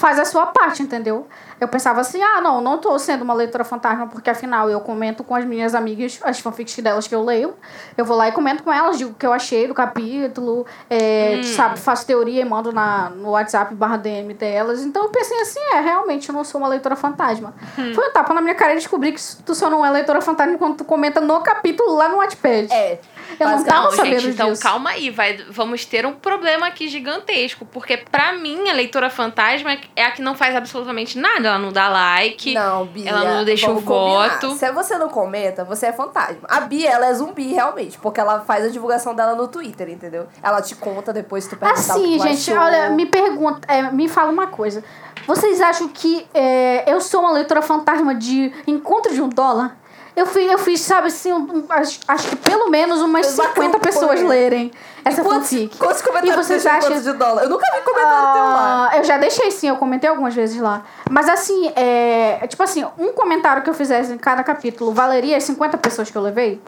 faz 0.00 0.18
a 0.18 0.24
sua 0.24 0.46
parte, 0.46 0.82
entendeu? 0.82 1.26
Eu 1.60 1.68
pensava 1.68 2.00
assim, 2.00 2.22
ah, 2.22 2.40
não, 2.40 2.62
não 2.62 2.78
tô 2.78 2.98
sendo 2.98 3.20
uma 3.22 3.34
leitora 3.34 3.64
fantasma, 3.64 4.06
porque 4.06 4.30
afinal 4.30 4.70
eu 4.70 4.80
comento 4.80 5.22
com 5.22 5.34
as 5.34 5.44
minhas 5.44 5.74
amigas 5.74 6.18
as 6.22 6.40
fanfics 6.40 6.74
delas 6.78 7.06
que 7.06 7.14
eu 7.14 7.22
leio. 7.22 7.54
Eu 7.98 8.04
vou 8.06 8.16
lá 8.16 8.28
e 8.28 8.32
comento 8.32 8.62
com 8.62 8.72
elas, 8.72 8.96
digo 8.96 9.10
o 9.10 9.14
que 9.14 9.26
eu 9.26 9.32
achei 9.32 9.68
do 9.68 9.74
capítulo, 9.74 10.64
é, 10.88 11.42
sabe, 11.42 11.78
faço 11.78 12.06
teoria 12.06 12.40
e 12.40 12.44
mando 12.46 12.72
na, 12.72 13.10
no 13.10 13.32
WhatsApp 13.32 13.74
barra 13.74 13.98
DM 13.98 14.32
delas. 14.32 14.82
Então 14.82 15.02
eu 15.04 15.10
pensei 15.10 15.38
assim, 15.40 15.60
é, 15.74 15.80
realmente 15.80 16.30
eu 16.30 16.34
não 16.34 16.44
sou 16.44 16.62
uma 16.62 16.68
leitora 16.68 16.96
fantasma. 16.96 17.52
Foi 17.94 18.08
um 18.08 18.12
tapa 18.12 18.32
na 18.32 18.40
minha 18.40 18.54
cara 18.54 18.72
e 18.72 18.76
descobri 18.76 19.12
que 19.12 19.20
tu 19.44 19.54
só 19.54 19.68
não 19.68 19.84
é 19.84 19.90
leitora 19.90 20.22
fantasma 20.22 20.56
quando 20.56 20.78
tu 20.78 20.84
comenta 20.84 21.20
no 21.20 21.40
capítulo 21.40 21.94
lá 21.94 22.08
no 22.08 22.16
Wattpad. 22.16 22.72
É. 22.72 22.98
Eu 23.38 23.48
não 23.48 23.64
tava 23.64 23.84
Não, 23.84 23.90
sabendo 23.92 24.18
gente, 24.20 24.34
então 24.34 24.50
disso. 24.50 24.62
calma 24.62 24.90
aí, 24.90 25.10
vai, 25.10 25.36
vamos 25.50 25.84
ter 25.84 26.04
um 26.06 26.12
problema 26.12 26.66
aqui 26.66 26.88
gigantesco, 26.88 27.64
porque 27.66 27.96
pra 27.96 28.32
mim 28.32 28.68
a 28.68 28.72
leitora 28.72 29.08
fantasma 29.10 29.76
é 29.96 30.04
a 30.04 30.10
que 30.10 30.20
não 30.22 30.34
faz 30.34 30.54
absolutamente 30.56 31.18
nada, 31.18 31.48
ela 31.48 31.58
não 31.58 31.70
dá 31.72 31.88
like, 31.88 32.52
Não, 32.54 32.86
Bia. 32.86 33.08
ela 33.10 33.24
não 33.36 33.44
deixa 33.44 33.70
o 33.70 33.82
combinar. 33.82 34.40
voto. 34.40 34.54
Se 34.56 34.70
você 34.72 34.98
não 34.98 35.08
comenta, 35.08 35.64
você 35.64 35.86
é 35.86 35.92
fantasma. 35.92 36.42
A 36.48 36.60
Bia, 36.60 36.90
ela 36.90 37.06
é 37.06 37.14
zumbi, 37.14 37.52
realmente. 37.52 37.98
Porque 37.98 38.20
ela 38.20 38.40
faz 38.40 38.64
a 38.64 38.68
divulgação 38.68 39.14
dela 39.14 39.34
no 39.34 39.48
Twitter, 39.48 39.88
entendeu? 39.88 40.26
Ela 40.42 40.60
te 40.62 40.74
conta 40.74 41.12
depois 41.12 41.44
se 41.44 41.50
tu 41.50 41.56
perguntar 41.56 41.80
o 41.80 41.84
que 41.84 41.90
Assim, 41.90 42.18
tu 42.18 42.22
gente, 42.28 42.52
achou. 42.52 42.62
olha, 42.64 42.90
me 42.90 43.06
pergunta, 43.06 43.60
é, 43.72 43.82
me 43.90 44.08
fala 44.08 44.30
uma 44.30 44.46
coisa. 44.48 44.82
Vocês 45.26 45.60
acham 45.60 45.88
que 45.88 46.26
é, 46.34 46.90
eu 46.90 47.00
sou 47.00 47.20
uma 47.20 47.32
leitora 47.32 47.62
fantasma 47.62 48.14
de 48.14 48.52
encontro 48.66 49.12
de 49.12 49.20
um 49.20 49.28
dólar? 49.28 49.76
Eu 50.20 50.26
fiz, 50.26 50.52
eu 50.52 50.58
fiz 50.58 50.80
sabe 50.82 51.06
assim, 51.06 51.32
um- 51.32 51.64
acho, 51.70 51.98
acho 52.06 52.28
que 52.28 52.36
pelo 52.36 52.68
menos 52.68 53.00
umas 53.00 53.24
Fez 53.26 53.38
uma 53.38 53.48
50 53.48 53.72
campanha. 53.78 53.80
pessoas 53.80 54.20
lerem 54.22 54.70
essa 55.02 55.22
quantos, 55.22 55.48
fanfic. 55.48 55.78
quantos 55.78 56.02
comentários 56.02 56.34
E 56.34 56.48
vocês 56.48 56.66
acham- 56.66 57.00
de 57.00 57.12
dólar? 57.14 57.44
Eu 57.44 57.48
nunca 57.48 57.64
vi 57.74 57.80
comentário 57.80 58.32
teu 58.34 58.42
lá. 58.42 58.90
Ah, 58.92 58.96
eu 58.98 59.04
já 59.04 59.16
deixei 59.16 59.50
sim, 59.50 59.68
eu 59.68 59.76
comentei 59.76 60.10
algumas 60.10 60.34
vezes 60.34 60.60
lá. 60.60 60.82
Mas 61.10 61.26
assim, 61.26 61.72
é, 61.74 62.46
tipo 62.48 62.62
assim, 62.62 62.84
um 62.98 63.12
comentário 63.12 63.62
que 63.62 63.70
eu 63.70 63.74
fizesse 63.74 64.12
em 64.12 64.18
cada 64.18 64.42
capítulo 64.44 64.92
valeria 64.92 65.38
as 65.38 65.44
50 65.44 65.78
pessoas 65.78 66.10
que 66.10 66.18
eu 66.18 66.22
levei? 66.22 66.60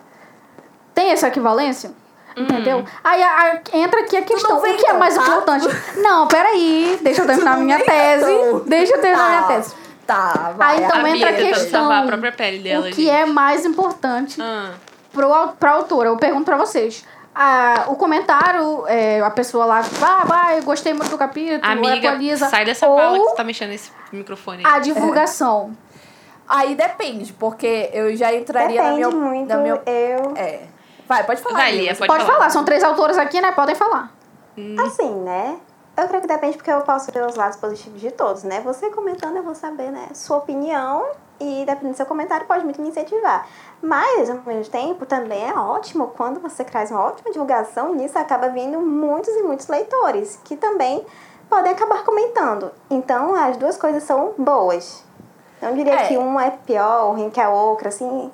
Tem 0.95 1.11
essa 1.11 1.29
equivalência? 1.29 1.93
Entendeu? 2.35 2.83
Aí 3.05 3.23
a- 3.23 3.29
a- 3.73 3.77
entra 3.77 4.01
aqui 4.01 4.17
a 4.17 4.23
questão, 4.23 4.57
o 4.57 4.63
que 4.63 4.87
é 4.87 4.95
mais 4.95 5.15
tá? 5.15 5.21
importante? 5.21 5.69
Não, 5.99 6.27
peraí, 6.27 6.99
deixa 7.03 7.21
eu 7.21 7.27
terminar 7.27 7.57
não 7.59 7.65
minha 7.65 7.79
tese. 7.85 8.63
Deixa 8.67 8.95
eu 8.97 9.01
terminar 9.03 9.25
Tá, 9.43 9.47
minha 9.49 9.59
tese. 9.61 9.75
Tá, 10.07 10.53
vai. 10.57 10.77
Aí 10.79 10.85
então 10.85 11.05
a 11.05 11.11
entra 11.11 11.31
a 11.31 11.33
questão. 11.35 11.91
a 11.91 12.03
própria 12.03 12.33
pele 12.33 12.59
dela, 12.59 12.87
o 12.87 12.91
que 12.91 13.05
gente. 13.05 13.11
é 13.11 13.25
mais 13.27 13.65
importante 13.65 14.41
Ah, 14.43 14.73
pro, 15.13 15.33
au- 15.33 15.49
pra 15.51 15.73
autora? 15.73 16.09
Eu 16.09 16.17
pergunto 16.17 16.45
pra 16.45 16.57
vocês. 16.57 17.05
Ah, 17.35 17.85
o 17.89 17.95
comentário, 17.97 18.85
é, 18.89 19.21
a 19.21 19.31
pessoa 19.31 19.65
lá, 19.65 19.81
ah, 20.03 20.25
vai, 20.27 20.59
eu 20.59 20.63
gostei 20.65 20.93
muito 20.93 21.09
do 21.09 21.17
capítulo, 21.17 21.61
amiga, 21.63 22.09
atualiza. 22.11 22.47
sai 22.51 22.65
dessa 22.65 22.87
ou 22.87 22.99
fala 22.99 23.19
que 23.19 23.25
você 23.25 23.37
tá 23.37 23.45
mexendo 23.45 23.71
nesse 23.71 23.91
microfone. 24.13 24.63
a 24.67 24.79
divulgação. 24.81 25.75
Aí 26.49 26.75
depende, 26.75 27.33
porque 27.33 27.89
eu 27.95 28.15
já 28.15 28.35
entraria 28.35 28.83
na 28.83 28.91
Depende 28.91 29.07
minha... 29.17 29.25
muito. 29.31 29.49
Na 29.49 29.57
minha 29.57 29.81
Eu, 29.87 30.35
é. 30.37 30.65
Vai, 31.09 31.25
pode 31.25 31.41
falar. 31.41 31.57
Vai, 31.57 31.73
Lia, 31.73 31.95
pode 31.95 32.07
Pode 32.09 32.25
falar. 32.25 32.37
falar, 32.37 32.51
são 32.51 32.65
três 32.65 32.85
autores 32.85 33.17
aqui, 33.17 33.41
né? 33.41 33.53
Podem 33.53 33.75
falar. 33.75 34.11
assim, 34.85 35.11
né? 35.23 35.57
Eu 36.03 36.09
creio 36.09 36.23
que 36.23 36.27
depende 36.27 36.57
porque 36.57 36.71
eu 36.71 36.81
posso 36.81 37.13
ver 37.13 37.25
os 37.25 37.37
lados 37.37 37.57
positivos 37.57 38.01
de 38.01 38.11
todos, 38.11 38.43
né? 38.43 38.61
Você 38.63 38.91
comentando, 38.91 39.37
eu 39.37 39.43
vou 39.45 39.55
saber, 39.55 39.93
né? 39.93 40.09
Sua 40.13 40.39
opinião 40.39 41.07
e 41.39 41.65
dependendo 41.65 41.93
do 41.93 41.97
seu 41.97 42.07
comentário 42.07 42.45
pode 42.45 42.65
muito 42.65 42.83
me 42.83 42.89
incentivar. 42.89 43.47
Mas, 43.81 44.29
ao 44.29 44.39
mesmo 44.45 44.73
tempo, 44.73 45.07
também 45.07 45.49
é 45.49 45.55
ótimo 45.55 46.09
quando 46.17 46.41
você 46.41 46.65
traz 46.65 46.91
uma 46.91 47.05
ótima 47.05 47.31
divulgação 47.31 47.95
e 47.95 47.99
nisso 47.99 48.19
acaba 48.19 48.49
vindo 48.49 48.81
muitos 48.81 49.33
e 49.33 49.43
muitos 49.45 49.69
leitores 49.69 50.41
que 50.43 50.57
também 50.57 51.07
podem 51.49 51.71
acabar 51.71 52.03
comentando. 52.03 52.73
Então, 52.91 53.37
as 53.37 53.57
duas 53.57 53.77
coisas 53.77 54.03
são 54.03 54.35
boas. 54.37 55.05
Não 55.61 55.73
diria 55.73 55.95
É. 55.95 56.09
que 56.09 56.17
uma 56.17 56.47
é 56.47 56.51
pior 56.51 57.15
que 57.31 57.41
a 57.41 57.49
outra, 57.49 57.91
assim. 57.91 58.29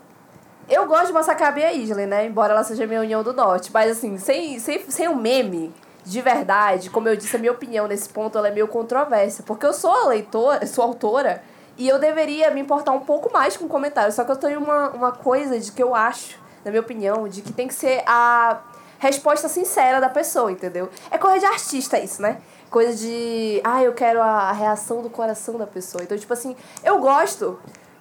Eu 0.71 0.87
gosto 0.87 1.09
de 1.09 1.13
massacrar 1.13 1.51
a 1.51 1.53
Bia 1.53 1.71
Isley, 1.75 2.07
né? 2.07 2.25
Embora 2.25 2.55
ela 2.55 2.65
seja 2.65 2.87
minha 2.87 3.01
União 3.01 3.23
do 3.23 3.35
Norte. 3.35 3.71
Mas 3.71 3.91
assim, 3.91 4.17
sem, 4.17 4.59
sem, 4.59 4.91
sem 4.91 5.07
o 5.07 5.15
meme 5.15 5.75
de 6.09 6.23
verdade, 6.23 6.89
como 6.89 7.07
eu 7.07 7.17
disse, 7.17 7.37
a 7.37 7.39
minha 7.39 7.53
opinião 7.53 7.87
nesse 7.87 8.09
ponto 8.09 8.39
ela 8.39 8.49
é 8.49 8.51
meio 8.51 8.67
controversa. 8.67 9.43
Porque 9.43 9.67
eu 9.67 9.75
sou 9.75 10.09
leitora, 10.09 10.67
sou 10.67 10.83
autora, 10.83 11.43
e 11.77 11.87
eu 11.87 11.99
deveria 11.99 12.51
me 12.51 12.61
importar 12.61 12.93
um 12.93 13.01
pouco 13.01 13.31
mais 13.33 13.57
com 13.57 13.69
comentários. 13.69 14.15
Só 14.15 14.25
que 14.25 14.33
eu 14.33 14.37
tenho 14.37 14.59
uma, 14.59 14.89
uma 14.91 15.13
coisa 15.13 15.61
de 15.61 15.71
que 15.71 15.83
eu 15.83 15.95
acho, 15.95 16.39
na 16.65 16.71
minha 16.71 16.81
opinião, 16.81 17.29
de 17.29 17.43
que 17.43 17.53
tem 17.53 17.69
que 17.69 17.75
ser 17.75 18.03
a 18.07 18.59
resposta 18.99 19.49
sincera 19.49 20.01
da 20.01 20.09
pessoa, 20.09 20.51
entendeu? 20.51 20.89
É 21.11 21.19
coisa 21.19 21.41
de 21.41 21.45
artista 21.45 21.99
isso, 21.99 22.23
né? 22.23 22.39
Coisa 22.71 22.95
de. 22.95 23.61
Ah, 23.63 23.83
eu 23.83 23.93
quero 23.93 24.23
a, 24.23 24.49
a 24.49 24.53
reação 24.53 25.03
do 25.03 25.11
coração 25.11 25.59
da 25.59 25.67
pessoa. 25.67 26.03
Então, 26.03 26.17
tipo 26.17 26.33
assim, 26.33 26.57
eu 26.83 26.99
gosto 26.99 27.59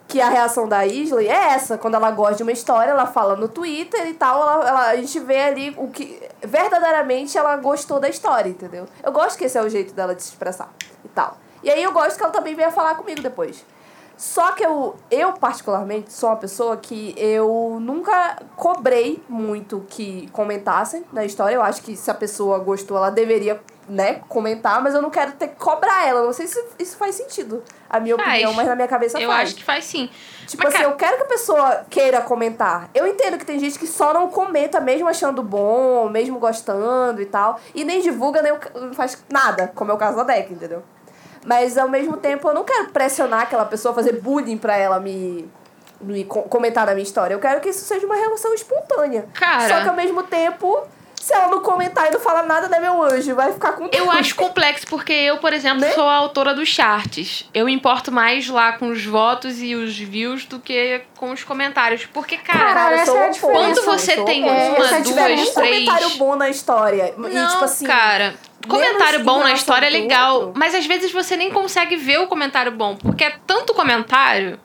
que 0.08 0.22
a 0.22 0.30
reação 0.30 0.68
da 0.68 0.86
Isley 0.86 1.28
é 1.28 1.54
essa. 1.54 1.78
Quando 1.78 1.96
ela 1.96 2.10
gosta 2.12 2.36
de 2.36 2.44
uma 2.44 2.52
história, 2.52 2.92
ela 2.92 3.06
fala 3.06 3.36
no 3.36 3.48
Twitter 3.48 4.08
e 4.08 4.14
tal, 4.14 4.42
ela, 4.42 4.68
ela, 4.68 4.88
a 4.90 4.96
gente 4.96 5.20
vê 5.20 5.42
ali 5.42 5.76
o 5.78 5.90
que 5.90 6.22
verdadeiramente 6.42 7.38
ela 7.38 7.58
gostou 7.58 8.00
da 8.00 8.08
história, 8.08 8.50
entendeu? 8.50 8.86
Eu 9.04 9.12
gosto 9.12 9.38
que 9.38 9.46
esse 9.46 9.58
é 9.58 9.62
o 9.62 9.70
jeito 9.70 9.94
dela 9.94 10.16
de 10.16 10.24
se 10.24 10.30
expressar 10.30 10.70
e 11.04 11.10
tal. 11.10 11.38
E 11.62 11.70
aí 11.70 11.84
eu 11.84 11.92
gosto 11.92 12.18
que 12.18 12.24
ela 12.24 12.32
também 12.32 12.56
venha 12.56 12.72
falar 12.72 12.96
comigo 12.96 13.22
depois. 13.22 13.66
Só 14.18 14.52
que 14.54 14.66
eu, 14.66 14.96
eu 15.12 15.34
particularmente, 15.34 16.12
sou 16.12 16.30
uma 16.30 16.38
pessoa 16.38 16.76
que 16.76 17.14
eu 17.16 17.78
nunca 17.80 18.42
cobrei 18.56 19.22
muito 19.30 19.86
que 19.88 20.28
comentassem 20.32 21.06
na 21.14 21.24
história. 21.24 21.54
Eu 21.54 21.62
acho 21.62 21.84
que 21.84 21.96
se 21.96 22.10
a 22.10 22.16
pessoa 22.16 22.58
gostou, 22.58 22.98
ela 22.98 23.12
deveria, 23.12 23.62
né, 23.88 24.22
comentar, 24.28 24.82
mas 24.82 24.96
eu 24.96 25.04
não 25.04 25.12
quero 25.12 25.34
ter 25.34 25.50
que 25.50 25.56
cobrar 25.58 26.08
ela. 26.08 26.24
Não 26.24 26.34
sei 26.34 26.48
se 26.48 26.64
isso 26.80 26.98
faz 26.98 27.14
sentido, 27.14 27.62
a 27.90 28.00
minha 28.00 28.16
Faz. 28.16 28.28
opinião, 28.30 28.54
mas 28.54 28.68
na 28.68 28.76
minha 28.76 28.88
cabeça 28.88 29.20
Eu 29.20 29.30
faz. 29.30 29.50
acho 29.50 29.56
que 29.56 29.64
faz 29.64 29.86
sim. 29.86 30.10
Tipo 30.46 30.64
Mas, 30.64 30.74
assim, 30.74 30.84
cara- 30.84 30.94
eu 30.94 30.98
quero 30.98 31.18
que 31.18 31.24
a 31.24 31.26
pessoa 31.28 31.86
queira 31.90 32.22
comentar. 32.22 32.90
Eu 32.96 33.06
entendo 33.08 33.38
que 33.38 33.46
tem 33.46 33.60
gente 33.60 33.78
que 33.78 33.86
só 33.88 34.14
não 34.14 34.30
comenta, 34.30 34.80
mesmo 34.80 35.08
achando 35.08 35.42
bom, 35.44 36.10
mesmo 36.10 36.40
gostando 36.40 37.22
e 37.22 37.26
tal. 37.26 37.60
E 37.76 37.84
nem 37.84 38.02
divulga, 38.02 38.42
nem 38.42 38.54
faz 38.94 39.24
nada, 39.32 39.72
como 39.76 39.92
é 39.92 39.94
o 39.94 39.98
caso 39.98 40.16
da 40.18 40.24
Deck, 40.24 40.54
entendeu? 40.54 40.84
Mas 41.46 41.78
ao 41.78 41.88
mesmo 41.90 42.18
tempo 42.18 42.48
eu 42.50 42.54
não 42.54 42.64
quero 42.64 42.90
pressionar 42.90 43.42
aquela 43.42 43.66
pessoa, 43.66 43.94
fazer 43.94 44.20
bullying 44.22 44.58
pra 44.58 44.76
ela 44.78 45.00
me, 45.00 45.50
me 46.02 46.24
co- 46.26 46.44
comentar 46.44 46.86
na 46.86 46.94
minha 46.94 47.04
história. 47.04 47.34
Eu 47.34 47.40
quero 47.40 47.62
que 47.62 47.70
isso 47.70 47.86
seja 47.86 48.06
uma 48.06 48.16
relação 48.16 48.54
espontânea. 48.54 49.28
Cara- 49.34 49.68
Só 49.68 49.82
que 49.82 49.90
ao 49.90 49.96
mesmo 49.96 50.24
tempo, 50.24 50.84
se 51.28 51.34
ela 51.34 51.48
não 51.50 51.62
comentar 51.62 52.08
e 52.08 52.12
não 52.12 52.20
falar 52.22 52.44
nada, 52.44 52.70
né, 52.70 52.80
meu 52.80 53.04
anjo? 53.04 53.36
Vai 53.36 53.52
ficar 53.52 53.74
com 53.74 53.90
Eu 53.92 54.10
acho 54.10 54.34
complexo, 54.36 54.88
porque 54.88 55.12
eu, 55.12 55.38
por 55.40 55.52
exemplo, 55.52 55.82
Né? 55.82 55.92
sou 55.92 56.06
a 56.08 56.16
autora 56.16 56.56
dos 56.56 56.70
charts. 56.70 57.44
Eu 57.54 57.68
importo 57.68 58.12
mais 58.12 58.48
lá 58.48 58.74
com 58.74 58.88
os 58.88 59.04
votos 59.06 59.62
e 59.62 59.76
os 59.76 59.98
views 59.98 60.46
do 60.46 60.58
que 60.60 61.02
com 61.18 61.32
os 61.32 61.44
comentários. 61.44 62.06
Porque, 62.06 62.38
cara, 62.38 62.60
Caralho, 62.74 62.96
é 62.96 63.00
a 63.00 63.04
oposto, 63.04 63.32
diferença. 63.34 63.60
quando 63.60 63.86
você 63.86 64.16
sou 64.16 64.26
tem 64.26 64.44
uma, 64.44 64.54
Se 64.88 64.94
é 64.94 65.02
duas, 65.02 65.10
um 65.10 65.14
três. 65.14 65.54
comentário 65.54 66.10
bom 66.12 66.36
na 66.38 66.50
história. 66.50 67.14
Não, 67.18 67.30
e 67.30 67.48
tipo 67.52 67.66
assim. 67.66 67.86
cara. 67.86 68.34
Comentário 68.68 69.20
menos 69.20 69.26
bom 69.26 69.44
na 69.44 69.54
história 69.54 69.86
é 69.86 69.90
legal, 69.90 70.36
outro. 70.42 70.54
mas 70.56 70.76
às 70.76 70.86
vezes 70.86 71.12
você 71.12 71.38
nem 71.38 71.52
consegue 71.52 71.96
ver 71.96 72.20
o 72.20 72.28
comentário 72.28 72.72
bom, 72.72 72.96
porque 72.98 73.24
é 73.24 73.36
tanto 73.46 73.74
comentário. 73.74 74.60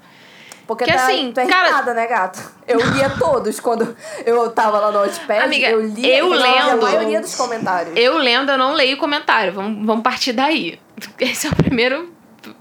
Porque 0.77 0.91
Que 0.91 0.97
tá, 0.97 1.05
assim, 1.07 1.33
tu 1.33 1.41
é 1.41 1.47
cara- 1.47 1.69
irritada, 1.69 1.95
né, 1.95 2.07
gato? 2.07 2.53
Eu 2.67 2.79
lia 2.93 3.11
todos 3.11 3.61
quando 3.61 3.97
eu 4.25 4.51
tava 4.51 4.79
lá 4.81 4.91
no 4.91 5.01
Notepad. 5.01 5.43
Amiga, 5.45 5.69
eu 5.69 5.81
lia 5.87 6.19
eu 6.19 6.29
lendo- 6.29 6.71
a 6.87 6.91
maioria 6.91 7.21
dos 7.21 7.35
comentários. 7.35 7.97
Eu 7.97 8.17
lendo, 8.19 8.51
eu 8.53 8.59
não 8.59 8.73
leio 8.73 8.97
comentário. 8.97 9.53
Vamos, 9.53 9.87
vamos 9.87 10.03
partir 10.03 10.33
daí. 10.33 10.79
Esse 11.21 11.47
é 11.47 11.51
o 11.51 11.55
primeiro, 11.57 12.13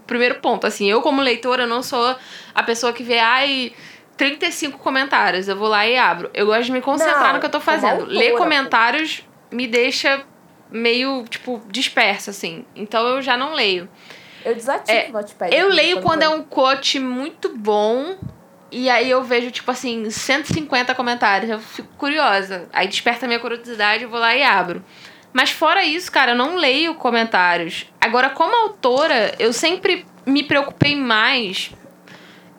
primeiro 0.07 0.35
ponto. 0.35 0.65
Assim, 0.67 0.89
eu, 0.89 1.01
como 1.01 1.21
leitora, 1.21 1.65
não 1.67 1.81
sou 1.83 2.15
a 2.53 2.63
pessoa 2.63 2.91
que 2.93 3.03
vê, 3.03 3.19
ai, 3.19 3.73
35 4.17 4.77
comentários. 4.79 5.47
Eu 5.47 5.55
vou 5.55 5.67
lá 5.67 5.87
e 5.87 5.97
abro. 5.97 6.29
Eu 6.33 6.45
gosto 6.45 6.63
de 6.65 6.71
me 6.71 6.81
concentrar 6.81 7.27
Não, 7.27 7.33
no 7.33 7.39
que 7.39 7.45
eu 7.45 7.49
tô 7.51 7.59
fazendo. 7.59 8.01
autora, 8.01 8.11
Ler 8.11 8.33
comentários 8.37 9.23
me 9.51 9.67
deixa 9.67 10.21
meio, 10.69 11.25
tipo, 11.29 11.61
dispersa, 11.69 12.31
assim. 12.31 12.65
Então 12.75 13.05
eu 13.07 13.21
já 13.21 13.35
não 13.35 13.53
leio. 13.53 13.89
Eu 14.43 14.55
desativo 14.55 14.97
É, 14.97 15.09
o 15.09 15.13
Notepad. 15.13 15.53
Eu 15.53 15.67
aqui, 15.67 15.75
leio 15.75 16.01
quando 16.01 16.23
é 16.23 16.29
um 16.29 16.43
quote 16.43 16.99
muito 16.99 17.55
bom. 17.55 18.17
E 18.71 18.89
aí 18.89 19.09
eu 19.09 19.23
vejo, 19.23 19.51
tipo 19.51 19.69
assim, 19.69 20.09
150 20.09 20.95
comentários. 20.95 21.51
Eu 21.51 21.59
fico 21.59 21.89
curiosa. 21.97 22.69
Aí 22.71 22.87
desperta 22.87 23.25
a 23.25 23.27
minha 23.27 23.39
curiosidade, 23.39 24.03
eu 24.03 24.09
vou 24.09 24.19
lá 24.19 24.35
e 24.35 24.43
abro. 24.43 24.83
Mas 25.33 25.49
fora 25.49 25.83
isso, 25.83 26.11
cara, 26.11 26.31
eu 26.31 26.35
não 26.35 26.55
leio 26.55 26.95
comentários. 26.95 27.85
Agora, 27.99 28.29
como 28.29 28.53
autora, 28.53 29.33
eu 29.39 29.53
sempre 29.53 30.05
me 30.25 30.43
preocupei 30.43 30.95
mais 30.95 31.71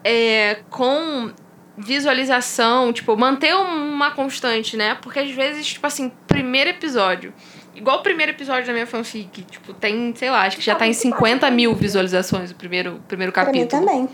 é, 0.04 0.58
com 0.70 1.32
visualização, 1.76 2.92
tipo, 2.92 3.16
manter 3.16 3.54
uma 3.54 4.10
constante, 4.10 4.76
né? 4.76 4.96
Porque 5.00 5.18
às 5.18 5.30
vezes, 5.30 5.66
tipo 5.66 5.86
assim, 5.86 6.10
primeiro 6.26 6.70
episódio. 6.70 7.32
Igual 7.74 7.98
o 8.00 8.02
primeiro 8.02 8.32
episódio 8.32 8.66
da 8.66 8.72
minha 8.72 8.86
fanfic, 8.86 9.42
tipo, 9.44 9.72
tem, 9.72 10.14
sei 10.14 10.30
lá, 10.30 10.42
acho 10.42 10.56
que 10.58 10.62
já 10.62 10.74
tá 10.74 10.86
em 10.86 10.92
50 10.92 11.50
mil 11.50 11.74
visualizações 11.74 12.50
o 12.50 12.54
primeiro, 12.54 12.96
o 12.96 13.00
primeiro 13.00 13.32
Pra 13.32 13.44
mim 13.46 13.66
capítulo. 13.66 13.80
também. 13.86 14.08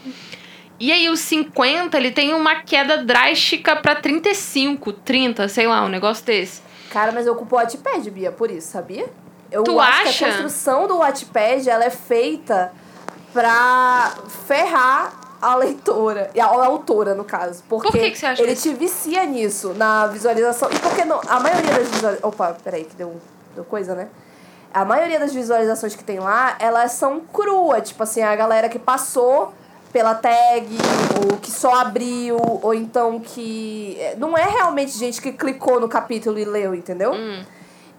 E 0.81 0.93
aí, 0.93 1.09
os 1.09 1.19
50, 1.21 1.97
ele 1.97 2.13
tem 2.13 2.33
uma 2.35 2.57
queda 2.63 2.99
drástica 2.99 3.75
pra 3.75 3.97
35, 3.97 4.93
30, 4.93 5.49
sei 5.49 5.67
lá, 5.67 5.85
um 5.85 5.89
negócio 5.89 6.25
desse. 6.25 6.63
Cara, 6.91 7.11
mas 7.11 7.27
eu 7.27 7.35
culpo 7.35 7.57
o 7.57 7.59
Wattpad, 7.59 8.09
Bia, 8.11 8.31
por 8.31 8.49
isso, 8.51 8.69
sabia? 8.69 9.07
Eu 9.51 9.65
Tu 9.65 9.81
acho 9.81 10.03
que 10.03 10.09
acha? 10.09 10.27
a 10.27 10.29
construção 10.33 10.87
do 10.87 10.99
Wattpad, 10.99 11.69
ela 11.69 11.85
é 11.85 11.91
feita 11.91 12.73
pra 13.33 14.15
ferrar 14.47 15.13
a 15.41 15.55
leitora, 15.57 16.31
e 16.35 16.41
a, 16.41 16.47
a 16.47 16.67
autora, 16.67 17.15
no 17.15 17.25
caso. 17.25 17.63
Porque 17.69 17.91
Por 17.91 17.99
que 18.01 18.11
que 18.13 18.19
você 18.19 18.27
acha 18.27 18.43
ele 18.43 18.53
isso? 18.53 18.63
te 18.71 18.75
vicia 18.75 19.25
nisso, 19.25 19.73
na 19.75 20.07
visualização. 20.07 20.69
E 20.73 20.79
porque 20.79 21.05
não, 21.05 21.21
a 21.27 21.41
maioria 21.41 21.71
das 21.73 21.89
visualizações... 21.89 22.25
Opa, 22.25 22.57
peraí, 22.63 22.85
que 22.85 22.95
deu, 22.97 23.21
deu 23.59 23.65
coisa, 23.65 23.95
né? 23.95 24.09
A 24.73 24.85
maioria 24.85 25.19
das 25.19 25.33
visualizações 25.33 25.95
que 25.95 26.05
tem 26.05 26.19
lá, 26.19 26.57
elas 26.59 26.93
são 26.93 27.21
cruas. 27.21 27.89
Tipo 27.89 28.03
assim, 28.03 28.23
a 28.23 28.35
galera 28.37 28.69
que 28.69 28.79
passou 28.79 29.53
pela 29.93 30.15
tag, 30.15 30.69
ou 31.17 31.39
que 31.39 31.51
só 31.51 31.75
abriu, 31.77 32.37
ou 32.63 32.75
então 32.75 33.19
que... 33.19 33.99
Não 34.19 34.37
é 34.37 34.45
realmente 34.45 34.93
gente 34.93 35.21
que 35.21 35.33
clicou 35.33 35.81
no 35.81 35.89
capítulo 35.89 36.39
e 36.39 36.45
leu, 36.45 36.75
entendeu? 36.75 37.13
Hum. 37.13 37.43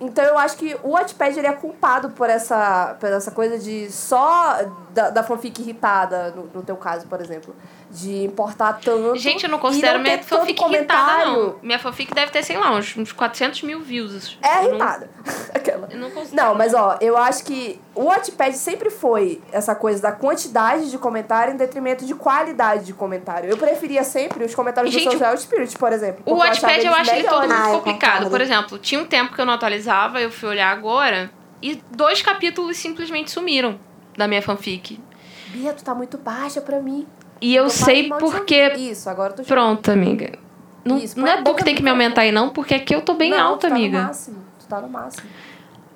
Então 0.01 0.23
eu 0.23 0.37
acho 0.37 0.55
que 0.57 0.77
o 0.83 0.91
Wattpad 0.91 1.37
ele 1.37 1.47
é 1.47 1.51
culpado 1.51 2.09
por 2.11 2.29
essa, 2.29 2.95
por 2.99 3.09
essa 3.09 3.31
coisa 3.31 3.59
de 3.59 3.91
só 3.91 4.57
da, 4.91 5.09
da 5.09 5.23
fanfic 5.23 5.61
irritada, 5.61 6.31
no, 6.35 6.49
no 6.53 6.63
teu 6.63 6.77
caso, 6.77 7.05
por 7.07 7.19
exemplo. 7.19 7.53
De 7.91 8.23
importar 8.23 8.79
tanto. 8.79 9.15
Gente, 9.17 9.43
eu 9.43 9.49
não 9.49 9.59
considero 9.59 9.95
não 9.97 10.03
minha 10.03 10.19
fanfic 10.23 10.51
irritada, 10.61 10.63
comentário. 10.63 11.33
não. 11.33 11.55
Minha 11.61 11.79
fanfic 11.79 12.13
deve 12.13 12.31
ter, 12.31 12.43
sei 12.43 12.57
lá, 12.57 12.71
uns, 12.71 12.95
uns 12.95 13.11
400 13.11 13.63
mil 13.63 13.81
views. 13.81 14.37
É 14.41 14.59
Eu 14.59 14.61
não- 14.61 14.69
irritada. 14.69 15.09
Aquela. 15.53 15.87
Eu 15.91 15.97
não 15.97 16.11
consigo. 16.11 16.35
Não, 16.35 16.55
mas 16.55 16.73
ó, 16.73 16.97
eu 17.01 17.17
acho 17.17 17.43
que 17.43 17.81
o 17.95 18.03
Wattpad 18.05 18.55
sempre 18.55 18.89
foi 18.89 19.41
essa 19.51 19.75
coisa 19.75 20.01
da 20.01 20.11
quantidade 20.11 20.89
de 20.89 20.97
comentário 20.97 21.53
em 21.53 21.57
detrimento 21.57 22.05
de 22.05 22.13
qualidade 22.15 22.85
de 22.85 22.93
comentário. 22.93 23.49
Eu 23.49 23.57
preferia 23.57 24.03
sempre 24.03 24.45
os 24.45 24.55
comentários 24.55 24.93
Gente, 24.93 25.05
do 25.05 25.11
Social 25.11 25.37
Spirit, 25.37 25.77
por 25.77 25.91
exemplo. 25.91 26.21
O 26.25 26.35
Wattpad 26.37 26.77
eu 26.85 26.93
eles 26.93 26.95
acho 27.09 27.11
ele 27.11 27.27
todo 27.27 27.39
muito 27.39 27.53
Ah, 27.53 27.69
eu 27.69 27.77
complicado. 27.79 28.11
concordo. 28.13 28.29
Por 28.29 28.41
exemplo, 28.41 28.77
tinha 28.77 29.01
um 29.01 29.05
tempo 29.05 29.33
que 29.33 29.41
eu 29.41 29.45
não 29.45 29.53
atualizava, 29.53 30.21
eu 30.21 30.31
fui 30.31 30.49
olhar 30.49 30.71
agora, 30.71 31.29
e 31.61 31.81
dois 31.91 32.21
capítulos 32.21 32.77
simplesmente 32.77 33.31
sumiram 33.31 33.79
da 34.17 34.27
minha 34.27 34.41
fanfic. 34.41 34.99
Bia, 35.47 35.73
tu 35.73 35.83
tá 35.83 35.93
muito 35.95 36.17
baixa 36.17 36.61
pra 36.61 36.79
mim. 36.79 37.07
E 37.41 37.55
eu 37.55 37.65
Tô 37.65 37.69
sei 37.69 38.09
porque. 38.09 38.73
Isso, 38.77 39.09
agora 39.09 39.31
eu 39.33 39.37
tô 39.37 39.43
Pronto, 39.43 39.91
amiga. 39.91 40.37
Não, 40.85 40.97
Isso, 40.97 41.19
não 41.19 41.27
é 41.27 41.37
tu 41.37 41.43
boca 41.43 41.57
que 41.57 41.63
tem 41.65 41.75
que 41.75 41.83
me 41.83 41.89
aumentar 41.89 42.21
aí, 42.21 42.31
não, 42.31 42.49
porque 42.49 42.75
aqui 42.75 42.93
eu 42.95 43.01
tô 43.01 43.13
bem 43.13 43.31
Não, 43.31 43.39
alta, 43.39 43.67
tu 43.67 43.69
tá 43.69 43.75
amiga. 43.75 43.97
No 43.99 44.03
máximo. 44.07 44.37
Tu 44.59 44.65
tá 44.67 44.81
no 44.81 44.89
máximo. 44.89 45.27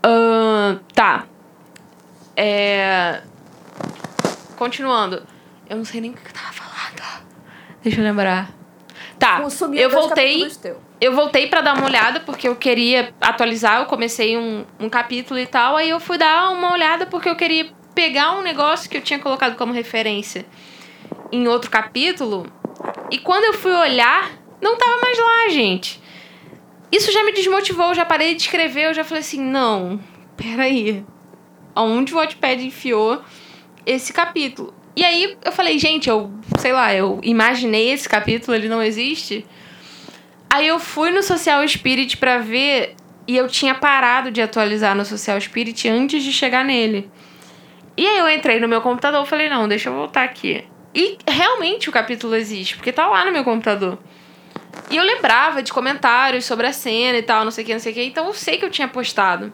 Ahn, 0.03 0.79
tá. 0.93 1.25
É. 2.35 3.21
Continuando. 4.55 5.23
Eu 5.69 5.77
não 5.77 5.85
sei 5.85 6.01
nem 6.01 6.11
o 6.11 6.13
que 6.13 6.27
eu 6.27 6.33
tava 6.33 6.51
falando. 6.51 7.23
Deixa 7.81 7.99
eu 7.99 8.03
lembrar. 8.03 8.49
Tá, 9.19 9.41
Consumiu 9.41 9.79
eu 9.79 9.89
voltei. 9.89 10.45
Eu 10.99 11.13
voltei 11.13 11.47
pra 11.47 11.61
dar 11.61 11.75
uma 11.75 11.85
olhada 11.85 12.19
porque 12.21 12.47
eu 12.47 12.55
queria 12.55 13.13
atualizar. 13.21 13.79
Eu 13.79 13.85
comecei 13.85 14.37
um, 14.37 14.65
um 14.79 14.89
capítulo 14.89 15.39
e 15.39 15.45
tal. 15.45 15.75
Aí 15.75 15.89
eu 15.89 15.99
fui 15.99 16.17
dar 16.17 16.51
uma 16.51 16.71
olhada 16.71 17.05
porque 17.05 17.29
eu 17.29 17.35
queria 17.35 17.69
pegar 17.93 18.33
um 18.37 18.41
negócio 18.41 18.89
que 18.89 18.97
eu 18.97 19.01
tinha 19.01 19.19
colocado 19.19 19.55
como 19.55 19.73
referência 19.73 20.45
em 21.31 21.47
outro 21.47 21.69
capítulo. 21.69 22.45
E 23.11 23.17
quando 23.17 23.43
eu 23.45 23.53
fui 23.53 23.71
olhar, 23.71 24.31
não 24.61 24.77
tava 24.77 24.99
mais 25.01 25.17
lá, 25.17 25.49
gente. 25.49 26.01
Isso 26.91 27.11
já 27.11 27.23
me 27.23 27.33
desmotivou. 27.33 27.87
Eu 27.87 27.95
já 27.95 28.05
parei 28.05 28.35
de 28.35 28.43
escrever. 28.43 28.85
Eu 28.85 28.93
já 28.93 29.03
falei 29.03 29.21
assim: 29.21 29.41
não, 29.41 29.99
peraí. 30.37 31.03
Aonde 31.75 32.13
o 32.13 32.17
Wattpad 32.17 32.65
enfiou 32.65 33.21
esse 33.85 34.13
capítulo? 34.13 34.73
E 34.95 35.03
aí 35.03 35.37
eu 35.43 35.51
falei, 35.51 35.79
gente, 35.79 36.07
eu, 36.07 36.31
sei 36.59 36.71
lá, 36.71 36.93
eu 36.93 37.19
imaginei 37.23 37.91
esse 37.91 38.07
capítulo, 38.07 38.55
ele 38.55 38.69
não 38.69 38.81
existe. 38.81 39.45
Aí 40.49 40.67
eu 40.67 40.79
fui 40.79 41.09
no 41.09 41.23
Social 41.23 41.67
Spirit 41.67 42.17
pra 42.17 42.37
ver 42.37 42.95
e 43.27 43.35
eu 43.35 43.47
tinha 43.47 43.73
parado 43.73 44.29
de 44.29 44.41
atualizar 44.41 44.95
no 44.95 45.03
Social 45.03 45.39
Spirit 45.41 45.89
antes 45.89 46.23
de 46.23 46.31
chegar 46.31 46.63
nele. 46.63 47.09
E 47.97 48.05
aí 48.05 48.19
eu 48.19 48.29
entrei 48.29 48.59
no 48.59 48.67
meu 48.67 48.81
computador 48.81 49.25
falei, 49.25 49.49
não, 49.49 49.67
deixa 49.67 49.89
eu 49.89 49.93
voltar 49.93 50.23
aqui. 50.23 50.63
E 50.93 51.17
realmente 51.27 51.89
o 51.89 51.91
capítulo 51.91 52.35
existe, 52.35 52.75
porque 52.75 52.91
tá 52.91 53.07
lá 53.07 53.25
no 53.25 53.31
meu 53.31 53.43
computador. 53.43 53.97
E 54.89 54.97
eu 54.97 55.03
lembrava 55.03 55.63
de 55.63 55.73
comentários 55.73 56.45
sobre 56.45 56.67
a 56.67 56.73
cena 56.73 57.17
e 57.17 57.23
tal, 57.23 57.43
não 57.43 57.51
sei 57.51 57.63
o 57.63 57.67
que, 57.67 57.73
não 57.73 57.79
sei 57.79 57.91
o 57.91 57.95
que, 57.95 58.03
então 58.03 58.27
eu 58.27 58.33
sei 58.33 58.57
que 58.57 58.65
eu 58.65 58.69
tinha 58.69 58.87
postado. 58.87 59.51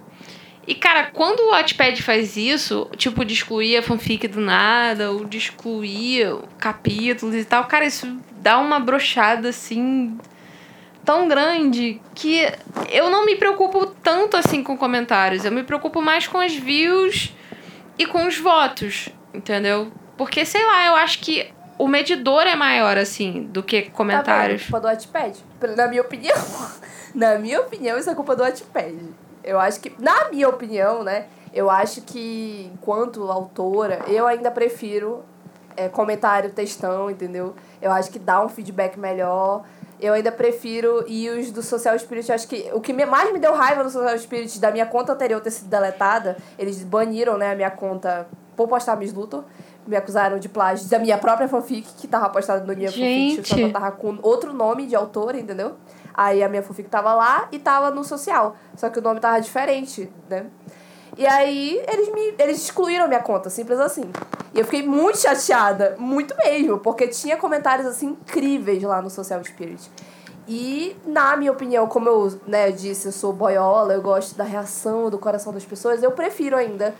E, 0.69 0.75
cara, 0.75 1.09
quando 1.11 1.39
o 1.39 1.49
Wattpad 1.49 2.03
faz 2.03 2.37
isso, 2.37 2.87
tipo, 2.95 3.25
de 3.25 3.33
excluir 3.33 3.75
a 3.77 3.81
fanfic 3.81 4.27
do 4.27 4.39
nada, 4.39 5.09
ou 5.09 5.25
de 5.25 5.39
excluir 5.39 6.37
capítulos 6.59 7.33
e 7.33 7.43
tal, 7.43 7.65
cara, 7.65 7.85
isso 7.85 8.19
dá 8.33 8.59
uma 8.59 8.79
brochada, 8.79 9.49
assim, 9.49 10.15
tão 11.03 11.27
grande 11.27 11.99
que 12.13 12.47
eu 12.91 13.09
não 13.09 13.25
me 13.25 13.35
preocupo 13.35 13.87
tanto, 13.87 14.37
assim, 14.37 14.61
com 14.61 14.77
comentários. 14.77 15.43
Eu 15.43 15.51
me 15.51 15.63
preocupo 15.63 16.03
mais 16.03 16.27
com 16.27 16.37
as 16.37 16.53
views 16.53 17.33
e 17.97 18.05
com 18.05 18.27
os 18.27 18.37
votos, 18.37 19.09
entendeu? 19.33 19.91
Porque, 20.15 20.45
sei 20.45 20.63
lá, 20.63 20.85
eu 20.85 20.95
acho 20.97 21.17
que 21.17 21.51
o 21.79 21.87
medidor 21.87 22.43
é 22.43 22.55
maior, 22.55 22.95
assim, 22.95 23.41
do 23.51 23.63
que 23.63 23.89
comentários. 23.89 24.61
Tá 24.61 24.67
vendo? 24.67 24.71
culpa 24.71 24.79
do 24.81 24.87
Wattpad. 24.87 25.39
Na 25.75 25.87
minha 25.87 26.01
opinião. 26.03 26.37
na 27.15 27.39
minha 27.39 27.59
opinião, 27.59 27.97
isso 27.97 28.07
é 28.07 28.13
culpa 28.13 28.35
do 28.35 28.43
Wattpad. 28.43 28.95
Eu 29.43 29.59
acho 29.59 29.79
que, 29.79 29.93
na 29.99 30.29
minha 30.29 30.47
opinião, 30.47 31.03
né? 31.03 31.25
Eu 31.53 31.69
acho 31.69 32.01
que, 32.01 32.69
enquanto 32.73 33.23
autora, 33.31 34.01
eu 34.07 34.27
ainda 34.27 34.51
prefiro 34.51 35.23
é, 35.75 35.87
comentário, 35.87 36.51
textão, 36.51 37.09
entendeu? 37.09 37.55
Eu 37.81 37.91
acho 37.91 38.11
que 38.11 38.19
dá 38.19 38.43
um 38.43 38.49
feedback 38.49 38.99
melhor. 38.99 39.63
Eu 39.99 40.13
ainda 40.13 40.31
prefiro. 40.31 41.03
E 41.07 41.29
os 41.29 41.51
do 41.51 41.63
Social 41.63 41.97
Spirit, 41.97 42.29
eu 42.29 42.35
acho 42.35 42.47
que. 42.47 42.69
O 42.73 42.81
que 42.81 42.93
mais 43.05 43.31
me 43.31 43.39
deu 43.39 43.53
raiva 43.53 43.83
no 43.83 43.89
Social 43.89 44.17
Spirit 44.17 44.59
da 44.59 44.71
minha 44.71 44.85
conta 44.85 45.13
anterior 45.13 45.41
ter 45.41 45.51
sido 45.51 45.69
deletada, 45.69 46.37
eles 46.57 46.83
baniram, 46.83 47.37
né, 47.37 47.51
a 47.51 47.55
minha 47.55 47.71
conta 47.71 48.27
por 48.55 48.67
postar 48.67 48.95
Miss 48.97 49.13
Luthor. 49.13 49.43
Me 49.87 49.95
acusaram 49.95 50.37
de 50.37 50.47
plágio 50.47 50.87
da 50.87 50.99
minha 50.99 51.17
própria 51.17 51.47
fanfic, 51.47 51.87
que 51.97 52.07
tava 52.07 52.29
postada 52.29 52.63
no 52.63 52.75
minha 52.75 52.91
Gente. 52.91 53.37
fanfic, 53.37 53.47
só 53.47 53.55
que 53.55 53.61
eu 53.61 53.71
tava 53.71 53.91
com 53.91 54.19
outro 54.21 54.53
nome 54.53 54.85
de 54.85 54.95
autora, 54.95 55.39
entendeu? 55.39 55.75
Aí 56.21 56.43
a 56.43 56.49
minha 56.49 56.61
fanfic 56.61 56.89
tava 56.89 57.13
lá 57.13 57.47
e 57.49 57.57
tava 57.57 57.91
no 57.91 58.03
social. 58.03 58.57
Só 58.75 58.89
que 58.89 58.99
o 58.99 59.01
nome 59.01 59.21
tava 59.21 59.39
diferente, 59.39 60.11
né? 60.29 60.47
E 61.17 61.25
aí 61.25 61.81
eles 61.87 62.11
me 62.11 62.35
eles 62.37 62.57
excluíram 62.57 63.07
minha 63.07 63.21
conta, 63.21 63.49
simples 63.49 63.79
assim. 63.79 64.11
E 64.53 64.59
eu 64.59 64.65
fiquei 64.65 64.85
muito 64.85 65.17
chateada, 65.17 65.95
muito 65.97 66.35
mesmo, 66.35 66.77
porque 66.79 67.07
tinha 67.07 67.37
comentários 67.37 67.87
assim 67.87 68.07
incríveis 68.07 68.83
lá 68.83 69.01
no 69.01 69.09
Social 69.09 69.41
Spirit. 69.45 69.89
E, 70.45 70.93
na 71.05 71.37
minha 71.37 71.53
opinião, 71.53 71.87
como 71.87 72.09
eu 72.09 72.37
né, 72.45 72.69
disse, 72.69 73.07
eu 73.07 73.11
sou 73.13 73.31
boiola, 73.31 73.93
eu 73.93 74.01
gosto 74.01 74.35
da 74.35 74.43
reação, 74.43 75.09
do 75.09 75.17
coração 75.17 75.53
das 75.53 75.63
pessoas, 75.63 76.03
eu 76.03 76.11
prefiro 76.11 76.57
ainda 76.57 76.93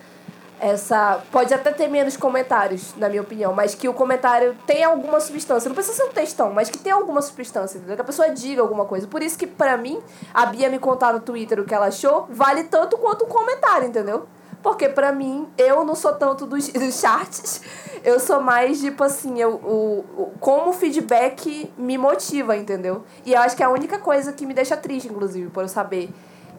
essa. 0.60 1.22
Pode 1.32 1.53
até 1.53 1.72
ter 1.72 1.88
menos 1.88 2.18
comentários, 2.18 2.95
na 2.95 3.10
minha 3.10 3.22
opinião, 3.22 3.53
mas 3.53 3.76
que 3.76 3.88
o 3.88 3.93
comentário 3.93 4.55
tenha 4.66 4.88
alguma 4.88 5.20
substância. 5.20 5.68
Não 5.68 5.76
precisa 5.76 5.97
ser 5.97 6.03
um 6.03 6.12
textão, 6.12 6.51
mas 6.53 6.70
que 6.70 6.78
tenha 6.78 6.95
alguma 6.95 7.22
substância, 7.22 7.78
entendeu? 7.78 7.95
Que 7.95 8.01
a 8.01 8.05
pessoa 8.05 8.30
diga 8.30 8.62
alguma 8.62 8.86
coisa. 8.86 9.07
Por 9.07 9.22
isso 9.22 9.38
que, 9.38 9.47
pra 9.47 9.78
mim, 9.78 10.01
a 10.34 10.45
Bia 10.45 10.70
me 10.70 10.80
contar 10.80 11.14
no 11.14 11.20
Twitter 11.20 11.60
o 11.60 11.66
que 11.66 11.74
ela 11.74 11.88
achou 11.88 12.28
vale 12.30 12.64
tanto 12.66 12.97
quanto 12.97 13.26
um 13.26 13.28
comentário, 13.28 13.88
entendeu? 13.88 14.28
Porque 14.62 14.89
pra 14.89 15.12
mim, 15.12 15.47
eu 15.57 15.86
não 15.86 15.95
sou 15.95 16.14
tanto 16.14 16.45
dos, 16.45 16.68
dos 16.74 16.99
charts. 16.99 17.62
Eu 18.03 18.20
sou 18.20 18.41
mais, 18.41 18.80
tipo 18.80 19.03
assim, 19.03 19.39
eu, 19.39 19.55
o, 19.55 20.05
o, 20.18 20.34
como 20.39 20.70
o 20.70 20.74
feedback 20.74 21.72
me 21.78 21.97
motiva, 21.97 22.55
entendeu? 22.55 23.03
E 23.26 23.34
eu 23.34 23.39
acho 23.41 23.55
que 23.55 23.64
é 23.64 23.66
a 23.66 23.70
única 23.70 23.97
coisa 23.99 24.34
que 24.34 24.45
me 24.45 24.53
deixa 24.53 24.76
triste, 24.78 25.07
inclusive, 25.10 25.49
por 25.49 25.64
eu 25.64 25.68
saber 25.68 26.10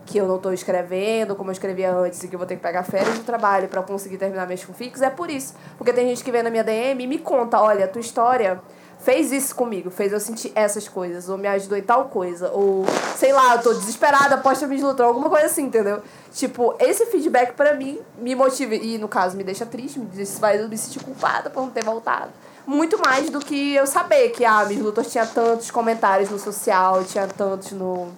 que 0.06 0.18
eu 0.18 0.26
não 0.26 0.38
tô 0.38 0.52
escrevendo 0.52 1.36
como 1.36 1.50
eu 1.50 1.52
escrevia 1.52 1.92
antes 1.92 2.22
e 2.22 2.28
que 2.28 2.34
eu 2.34 2.38
vou 2.38 2.46
ter 2.46 2.56
que 2.56 2.62
pegar 2.62 2.82
férias 2.82 3.14
de 3.14 3.20
trabalho 3.20 3.68
para 3.68 3.82
conseguir 3.82 4.18
terminar 4.18 4.46
meus 4.46 4.62
fanfics, 4.62 5.02
é 5.02 5.10
por 5.10 5.30
isso. 5.30 5.54
Porque 5.76 5.92
tem 5.92 6.08
gente 6.08 6.24
que 6.24 6.32
vem 6.32 6.42
na 6.42 6.50
minha 6.50 6.64
DM 6.64 7.04
e 7.04 7.06
me 7.06 7.18
conta, 7.18 7.60
olha, 7.60 7.86
tua 7.86 8.00
história 8.00 8.60
fez 9.00 9.32
isso 9.32 9.54
comigo, 9.54 9.90
fez 9.90 10.12
eu 10.12 10.20
sentir 10.20 10.52
essas 10.54 10.86
coisas, 10.86 11.28
ou 11.28 11.38
me 11.38 11.48
ajudou 11.48 11.76
em 11.76 11.82
tal 11.82 12.06
coisa, 12.06 12.50
ou 12.50 12.84
sei 13.16 13.32
lá, 13.32 13.56
eu 13.56 13.62
tô 13.62 13.72
desesperada, 13.72 14.36
posta 14.38 14.66
me 14.66 14.80
lutou, 14.80 15.06
alguma 15.06 15.30
coisa 15.30 15.46
assim, 15.46 15.64
entendeu? 15.64 16.02
Tipo, 16.32 16.74
esse 16.78 17.06
feedback 17.06 17.54
pra 17.54 17.74
mim 17.74 17.98
me 18.18 18.34
motiva, 18.34 18.74
e 18.74 18.98
no 18.98 19.08
caso 19.08 19.36
me 19.36 19.44
deixa 19.44 19.64
triste, 19.64 19.98
me 19.98 20.06
diz, 20.06 20.38
vai 20.38 20.58
me 20.66 20.76
sentir 20.76 21.02
culpada 21.02 21.48
por 21.48 21.62
não 21.62 21.70
ter 21.70 21.82
voltado. 21.82 22.30
Muito 22.66 23.00
mais 23.00 23.30
do 23.30 23.40
que 23.40 23.74
eu 23.74 23.86
saber 23.86 24.30
que, 24.30 24.44
ah, 24.44 24.64
Miss 24.66 24.80
Luthor 24.80 25.04
tinha 25.04 25.26
tantos 25.26 25.70
comentários 25.70 26.28
no 26.30 26.38
social, 26.38 27.02
tinha 27.04 27.26
tantos 27.26 27.72
no, 27.72 28.08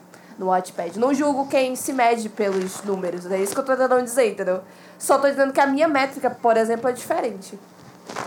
no 0.42 0.50
Wattpad. 0.50 0.98
Não 0.98 1.14
julgo 1.14 1.46
quem 1.46 1.76
se 1.76 1.92
mede 1.92 2.28
pelos 2.28 2.82
números, 2.82 3.30
é 3.30 3.40
isso 3.40 3.54
que 3.54 3.60
eu 3.60 3.64
tô 3.64 3.76
tentando 3.76 4.02
dizer, 4.02 4.30
entendeu? 4.30 4.60
Só 4.98 5.18
tô 5.18 5.28
dizendo 5.28 5.52
que 5.52 5.60
a 5.60 5.66
minha 5.66 5.88
métrica, 5.88 6.30
por 6.30 6.56
exemplo, 6.56 6.88
é 6.88 6.92
diferente. 6.92 7.58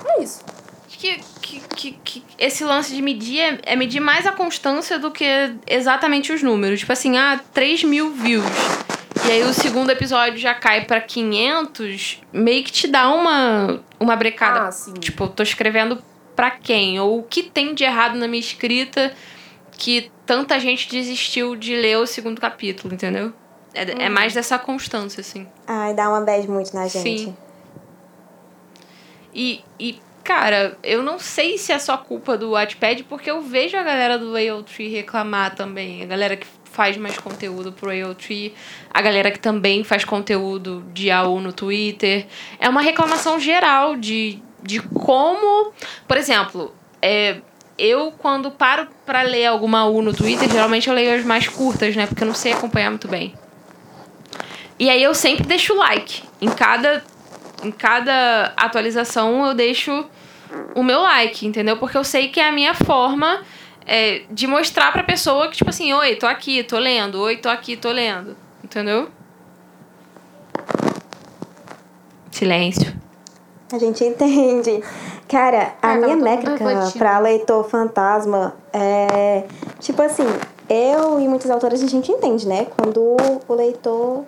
É 0.08 0.24
isso. 0.24 0.42
Acho 0.88 0.98
que, 0.98 1.20
que, 1.42 1.60
que, 1.60 1.92
que 2.04 2.24
esse 2.38 2.64
lance 2.64 2.94
de 2.96 3.02
medir 3.02 3.40
é, 3.40 3.60
é 3.66 3.76
medir 3.76 4.00
mais 4.00 4.26
a 4.26 4.32
constância 4.32 4.98
do 4.98 5.12
que 5.12 5.26
exatamente 5.68 6.32
os 6.32 6.42
números. 6.42 6.80
Tipo 6.80 6.94
assim, 6.94 7.18
ah, 7.18 7.40
3 7.54 7.84
mil 7.84 8.12
views. 8.12 8.46
E 9.28 9.32
aí 9.32 9.44
o 9.44 9.54
segundo 9.54 9.90
episódio 9.90 10.38
já 10.38 10.54
cai 10.54 10.86
pra 10.86 11.02
500, 11.02 12.22
meio 12.32 12.64
que 12.64 12.72
te 12.72 12.88
dá 12.88 13.10
uma, 13.10 13.82
uma 14.00 14.16
brecada. 14.16 14.68
Ah, 14.68 14.72
sim. 14.72 14.94
Tipo, 14.94 15.28
tô 15.28 15.44
escrevendo 15.44 16.02
pra 16.36 16.52
quem? 16.52 17.00
Ou 17.00 17.20
o 17.20 17.24
que 17.24 17.44
tem 17.44 17.74
de 17.74 17.84
errado 17.84 18.16
na 18.18 18.28
minha 18.28 18.40
escrita 18.40 19.14
que 19.78 20.12
tanta 20.26 20.60
gente 20.60 20.90
desistiu 20.90 21.56
de 21.56 21.76
ler 21.76 21.98
o 21.98 22.06
segundo 22.06 22.40
capítulo, 22.40 22.94
entendeu? 22.94 23.34
É, 23.74 24.06
é 24.06 24.10
mais 24.10 24.34
dessa 24.34 24.58
constância, 24.58 25.22
assim. 25.22 25.48
Ai, 25.68 25.94
dá 25.94 26.10
uma 26.10 26.22
bad 26.22 26.50
muito 26.50 26.74
na 26.74 26.88
gente. 26.88 27.26
Sim. 27.26 27.38
E, 29.34 29.62
e, 29.78 30.00
cara, 30.24 30.78
eu 30.82 31.04
não 31.04 31.20
sei 31.20 31.58
se 31.58 31.74
é 31.74 31.78
só 31.78 31.98
culpa 31.98 32.38
do 32.38 32.52
Wattpad, 32.52 33.04
porque 33.04 33.30
eu 33.30 33.42
vejo 33.42 33.76
a 33.76 33.84
galera 33.84 34.18
do 34.18 34.32
AO3 34.32 34.90
reclamar 34.90 35.56
também. 35.56 36.02
A 36.02 36.06
galera 36.06 36.38
que 36.38 36.48
faz 36.72 36.96
mais 36.96 37.18
conteúdo 37.18 37.74
pro 37.74 37.90
AO3, 37.90 38.54
a 38.94 39.02
galera 39.02 39.30
que 39.30 39.40
também 39.40 39.84
faz 39.84 40.06
conteúdo 40.06 40.86
de 40.94 41.12
AU 41.12 41.42
no 41.42 41.52
Twitter. 41.52 42.28
É 42.60 42.70
uma 42.70 42.82
reclamação 42.82 43.38
geral 43.40 43.98
de, 43.98 44.42
de 44.64 44.80
como. 44.80 45.74
Por 46.08 46.16
exemplo, 46.16 46.74
é, 47.02 47.42
eu, 47.78 48.12
quando 48.12 48.52
paro 48.52 48.88
pra 49.06 49.22
ler 49.22 49.46
alguma 49.46 49.80
AU 49.80 50.02
no 50.02 50.14
Twitter, 50.14 50.50
geralmente 50.50 50.88
eu 50.88 50.94
leio 50.94 51.16
as 51.16 51.26
mais 51.26 51.48
curtas, 51.48 51.96
né? 51.96 52.08
Porque 52.08 52.24
eu 52.24 52.28
não 52.28 52.34
sei 52.34 52.54
acompanhar 52.54 52.90
muito 52.90 53.08
bem. 53.08 53.34
E 54.80 54.90
aí 54.90 55.02
eu 55.02 55.14
sempre 55.14 55.46
deixo 55.46 55.76
like. 55.76 56.24
Em 56.42 56.50
cada, 56.50 57.04
em 57.64 57.72
cada 57.72 58.54
atualização 58.58 59.46
eu 59.46 59.54
deixo 59.54 60.06
o 60.74 60.84
meu 60.84 61.02
like, 61.02 61.46
entendeu? 61.46 61.78
Porque 61.78 61.98
eu 61.98 62.04
sei 62.04 62.30
que 62.30 62.40
é 62.40 62.48
a 62.48 62.52
minha 62.52 62.74
forma 62.74 63.42
é, 63.86 64.24
de 64.32 64.48
mostrar 64.48 64.92
pra 64.92 65.04
pessoa 65.04 65.48
que, 65.48 65.58
tipo 65.58 65.70
assim, 65.70 65.94
oi, 65.94 66.16
tô 66.16 66.28
aqui, 66.28 66.64
tô 66.64 66.78
lendo, 66.78 67.22
oi, 67.22 67.38
tô 67.38 67.50
aqui, 67.50 67.76
tô 67.76 67.92
lendo. 67.92 68.36
Entendeu? 68.64 69.10
Silêncio. 72.32 73.05
A 73.72 73.78
gente 73.78 74.04
entende. 74.04 74.84
Cara, 75.28 75.74
a 75.82 75.94
É, 75.94 75.96
minha 75.98 76.10
todo 76.10 76.18
mundo 76.18 76.24
métrica 76.24 76.92
pra 76.98 77.20
leitor 77.20 77.68
fantasma 77.68 78.54
é. 78.72 79.44
Tipo 79.80 80.02
assim, 80.04 80.28
eu 80.70 81.20
e 81.20 81.28
muitos 81.28 81.50
autores 81.50 81.82
a 81.84 81.88
gente 81.88 82.12
entende, 82.12 82.48
né? 82.48 82.68
Quando 82.78 83.18
o 83.48 83.54
leitor. 83.54 84.24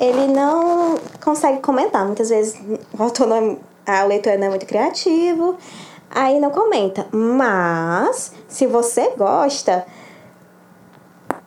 Ele 0.00 0.26
não 0.26 0.96
consegue 1.22 1.60
comentar. 1.60 2.04
Muitas 2.04 2.30
vezes 2.30 2.60
o 2.98 3.02
autor 3.02 3.26
não 3.28 3.58
é, 3.86 4.04
o 4.04 4.08
leitor 4.08 4.36
não 4.38 4.46
é 4.46 4.50
muito 4.50 4.66
criativo, 4.66 5.56
aí 6.10 6.40
não 6.40 6.50
comenta. 6.50 7.06
Mas, 7.12 8.32
se 8.48 8.66
você 8.66 9.12
gosta, 9.16 9.86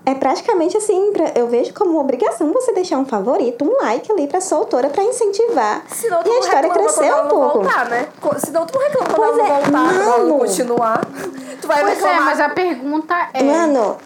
é 0.06 0.14
praticamente 0.16 0.76
assim, 0.78 1.12
pra- 1.14 1.32
eu 1.36 1.48
vejo 1.48 1.74
como 1.74 1.92
uma 1.92 2.02
obrigação 2.02 2.52
você 2.54 2.74
deixar 2.74 2.98
um 2.98 3.06
favorito, 3.06 3.64
um 3.66 3.82
like 3.84 4.12
ali 4.12 4.28
pra 4.28 4.42
sua 4.42 4.58
autora 4.60 4.90
pra 4.90 5.04
incentivar. 5.04 5.84
Senão 5.90 6.22
tu 6.24 6.28
e 6.28 6.32
a 6.32 6.34
não 6.34 6.40
história 6.42 6.70
crescer 6.70 7.10
quando 7.12 7.26
um 7.26 7.30
pouco. 7.30 7.54
voltar, 7.60 7.90
né? 7.90 8.08
Senão 8.40 8.66
tu 8.66 8.74
não 8.78 8.82
reclama 8.86 9.14
quando 9.14 9.16
Pois 9.18 9.38
ela 9.40 9.48
é, 9.48 9.62
voltar, 9.62 9.72
quando 9.72 10.02
ela 10.02 10.18
mano. 10.20 10.38
continuar. 10.40 11.02
Tu 11.62 11.68
vai 11.68 11.82
Pois 11.82 11.94
é, 11.94 11.96
reclamar. 11.96 12.26
mas 12.26 12.40
a 12.40 12.50
pergunta 12.50 13.30
é... 13.34 13.42
Mano, 13.42 13.98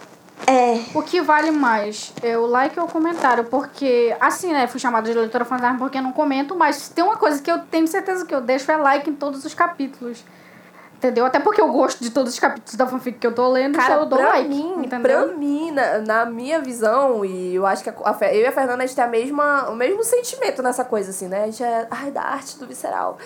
é. 0.46 0.80
O 0.94 1.02
que 1.02 1.20
vale 1.20 1.50
mais? 1.50 2.12
É 2.22 2.38
o 2.38 2.46
like 2.46 2.78
ou 2.80 2.86
o 2.86 2.88
comentário? 2.88 3.44
Porque, 3.44 4.16
assim, 4.18 4.50
né? 4.52 4.66
Fui 4.66 4.80
chamada 4.80 5.10
de 5.12 5.18
leitora 5.18 5.44
fantasma 5.44 5.78
porque 5.78 5.98
eu 5.98 6.02
não 6.02 6.12
comento, 6.12 6.56
mas 6.56 6.88
tem 6.88 7.04
uma 7.04 7.16
coisa 7.16 7.42
que 7.42 7.50
eu 7.50 7.58
tenho 7.58 7.86
certeza 7.86 8.24
que 8.24 8.34
eu 8.34 8.40
deixo 8.40 8.70
é 8.72 8.76
like 8.78 9.10
em 9.10 9.14
todos 9.14 9.44
os 9.44 9.52
capítulos. 9.52 10.24
Entendeu? 11.00 11.24
Até 11.24 11.40
porque 11.40 11.62
eu 11.62 11.72
gosto 11.72 12.02
de 12.02 12.10
todos 12.10 12.34
os 12.34 12.38
capítulos 12.38 12.74
da 12.74 12.86
fanfic 12.86 13.18
que 13.18 13.26
eu 13.26 13.34
tô 13.34 13.48
lendo, 13.48 13.74
Cara, 13.74 13.94
então 13.94 14.02
eu 14.02 14.06
dou 14.06 14.18
pra 14.18 14.28
like. 14.28 14.48
mim, 14.50 14.84
entendeu? 14.84 15.00
pra 15.00 15.34
mim 15.34 15.70
na, 15.70 15.98
na 16.00 16.26
minha 16.26 16.60
visão, 16.60 17.24
e 17.24 17.54
eu 17.54 17.64
acho 17.64 17.82
que 17.82 17.88
a, 17.88 17.94
a 18.04 18.34
eu 18.34 18.42
e 18.42 18.46
a 18.46 18.52
Fernanda, 18.52 18.82
a 18.82 18.86
gente 18.86 18.94
tem 18.94 19.04
a 19.04 19.08
mesma, 19.08 19.70
o 19.70 19.74
mesmo 19.74 20.04
sentimento 20.04 20.62
nessa 20.62 20.84
coisa, 20.84 21.08
assim, 21.08 21.26
né? 21.26 21.44
A 21.44 21.46
gente 21.46 21.64
é, 21.64 21.86
ai, 21.90 22.10
da 22.10 22.20
arte 22.20 22.58
do 22.58 22.66
visceral. 22.66 23.16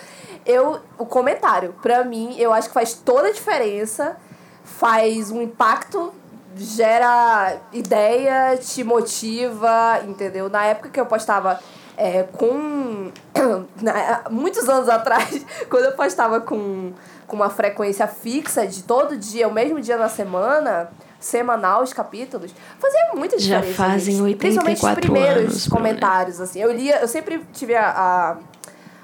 Eu, 0.46 0.78
o 0.96 1.04
comentário, 1.04 1.74
pra 1.82 2.04
mim, 2.04 2.36
eu 2.38 2.52
acho 2.52 2.68
que 2.68 2.74
faz 2.74 2.94
toda 2.94 3.26
a 3.26 3.32
diferença, 3.32 4.16
faz 4.62 5.32
um 5.32 5.42
impacto, 5.42 6.14
gera 6.56 7.56
ideia, 7.72 8.56
te 8.56 8.84
motiva, 8.84 10.00
entendeu? 10.06 10.48
Na 10.48 10.64
época 10.64 10.90
que 10.90 11.00
eu 11.00 11.06
postava 11.06 11.58
é, 11.96 12.22
com 12.22 13.10
muitos 14.30 14.68
anos 14.68 14.88
atrás, 14.88 15.44
quando 15.68 15.86
eu 15.86 15.92
postava 15.92 16.40
com, 16.40 16.92
com 17.26 17.36
uma 17.36 17.50
frequência 17.50 18.06
fixa 18.06 18.66
de 18.66 18.82
todo 18.82 19.16
dia, 19.16 19.48
o 19.48 19.52
mesmo 19.52 19.80
dia 19.80 19.96
na 19.96 20.08
semana, 20.08 20.90
semanal 21.18 21.82
os 21.82 21.92
capítulos, 21.92 22.54
fazia 22.78 23.10
muita 23.14 23.38
Já 23.38 23.56
diferença. 23.56 23.82
fazem 23.82 24.16
gente. 24.16 24.36
Principalmente 24.36 24.76
os 24.76 24.84
84 24.84 25.00
primeiros 25.00 25.52
anos, 25.52 25.68
comentários, 25.68 26.40
assim. 26.40 26.60
Eu 26.60 26.72
lia, 26.72 27.00
eu 27.00 27.08
sempre 27.08 27.44
tive 27.52 27.74
a, 27.74 28.36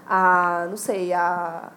a, 0.08 0.62
a 0.62 0.66
não 0.66 0.76
sei, 0.76 1.12
a 1.12 1.70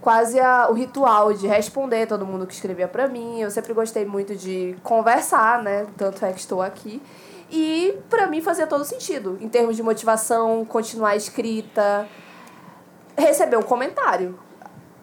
quase 0.00 0.38
a, 0.38 0.68
o 0.68 0.74
ritual 0.74 1.32
de 1.32 1.46
responder 1.46 2.06
todo 2.06 2.26
mundo 2.26 2.46
que 2.46 2.52
escrevia 2.52 2.86
pra 2.86 3.08
mim. 3.08 3.40
Eu 3.40 3.50
sempre 3.50 3.72
gostei 3.72 4.04
muito 4.04 4.36
de 4.36 4.76
conversar, 4.82 5.62
né? 5.62 5.86
Tanto 5.96 6.24
é 6.26 6.32
que 6.32 6.40
estou 6.40 6.60
aqui. 6.60 7.00
E 7.50 7.96
pra 8.10 8.26
mim 8.26 8.42
fazia 8.42 8.66
todo 8.66 8.84
sentido. 8.84 9.38
Em 9.40 9.48
termos 9.48 9.76
de 9.76 9.82
motivação, 9.82 10.62
continuar 10.66 11.10
a 11.10 11.16
escrita, 11.16 12.06
receber 13.16 13.56
um 13.56 13.62
comentário. 13.62 14.38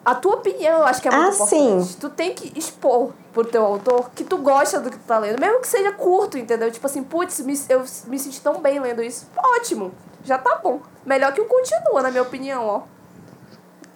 A 0.04 0.14
tua 0.16 0.34
opinião 0.34 0.78
eu 0.80 0.84
acho 0.86 1.00
que 1.00 1.08
é 1.08 1.10
muito 1.12 1.24
Ah, 1.24 1.34
importante. 1.34 1.84
sim. 1.86 1.96
Tu 2.00 2.10
tem 2.10 2.34
que 2.34 2.58
expor 2.58 3.10
pro 3.32 3.44
teu 3.44 3.64
autor 3.64 4.10
que 4.14 4.24
tu 4.24 4.36
gosta 4.38 4.80
do 4.80 4.90
que 4.90 4.98
tu 4.98 5.04
tá 5.06 5.18
lendo. 5.18 5.38
Mesmo 5.40 5.60
que 5.60 5.68
seja 5.68 5.92
curto, 5.92 6.36
entendeu? 6.36 6.70
Tipo 6.72 6.86
assim, 6.86 7.02
putz, 7.04 7.40
me, 7.40 7.58
eu 7.68 7.84
me 8.08 8.18
senti 8.18 8.40
tão 8.40 8.60
bem 8.60 8.80
lendo 8.80 9.02
isso. 9.02 9.26
Ótimo. 9.36 9.92
Já 10.24 10.38
tá 10.38 10.58
bom. 10.62 10.80
Melhor 11.06 11.32
que 11.32 11.40
o 11.40 11.44
continua, 11.46 12.02
na 12.02 12.10
minha 12.10 12.22
opinião, 12.22 12.66
ó. 12.66 12.80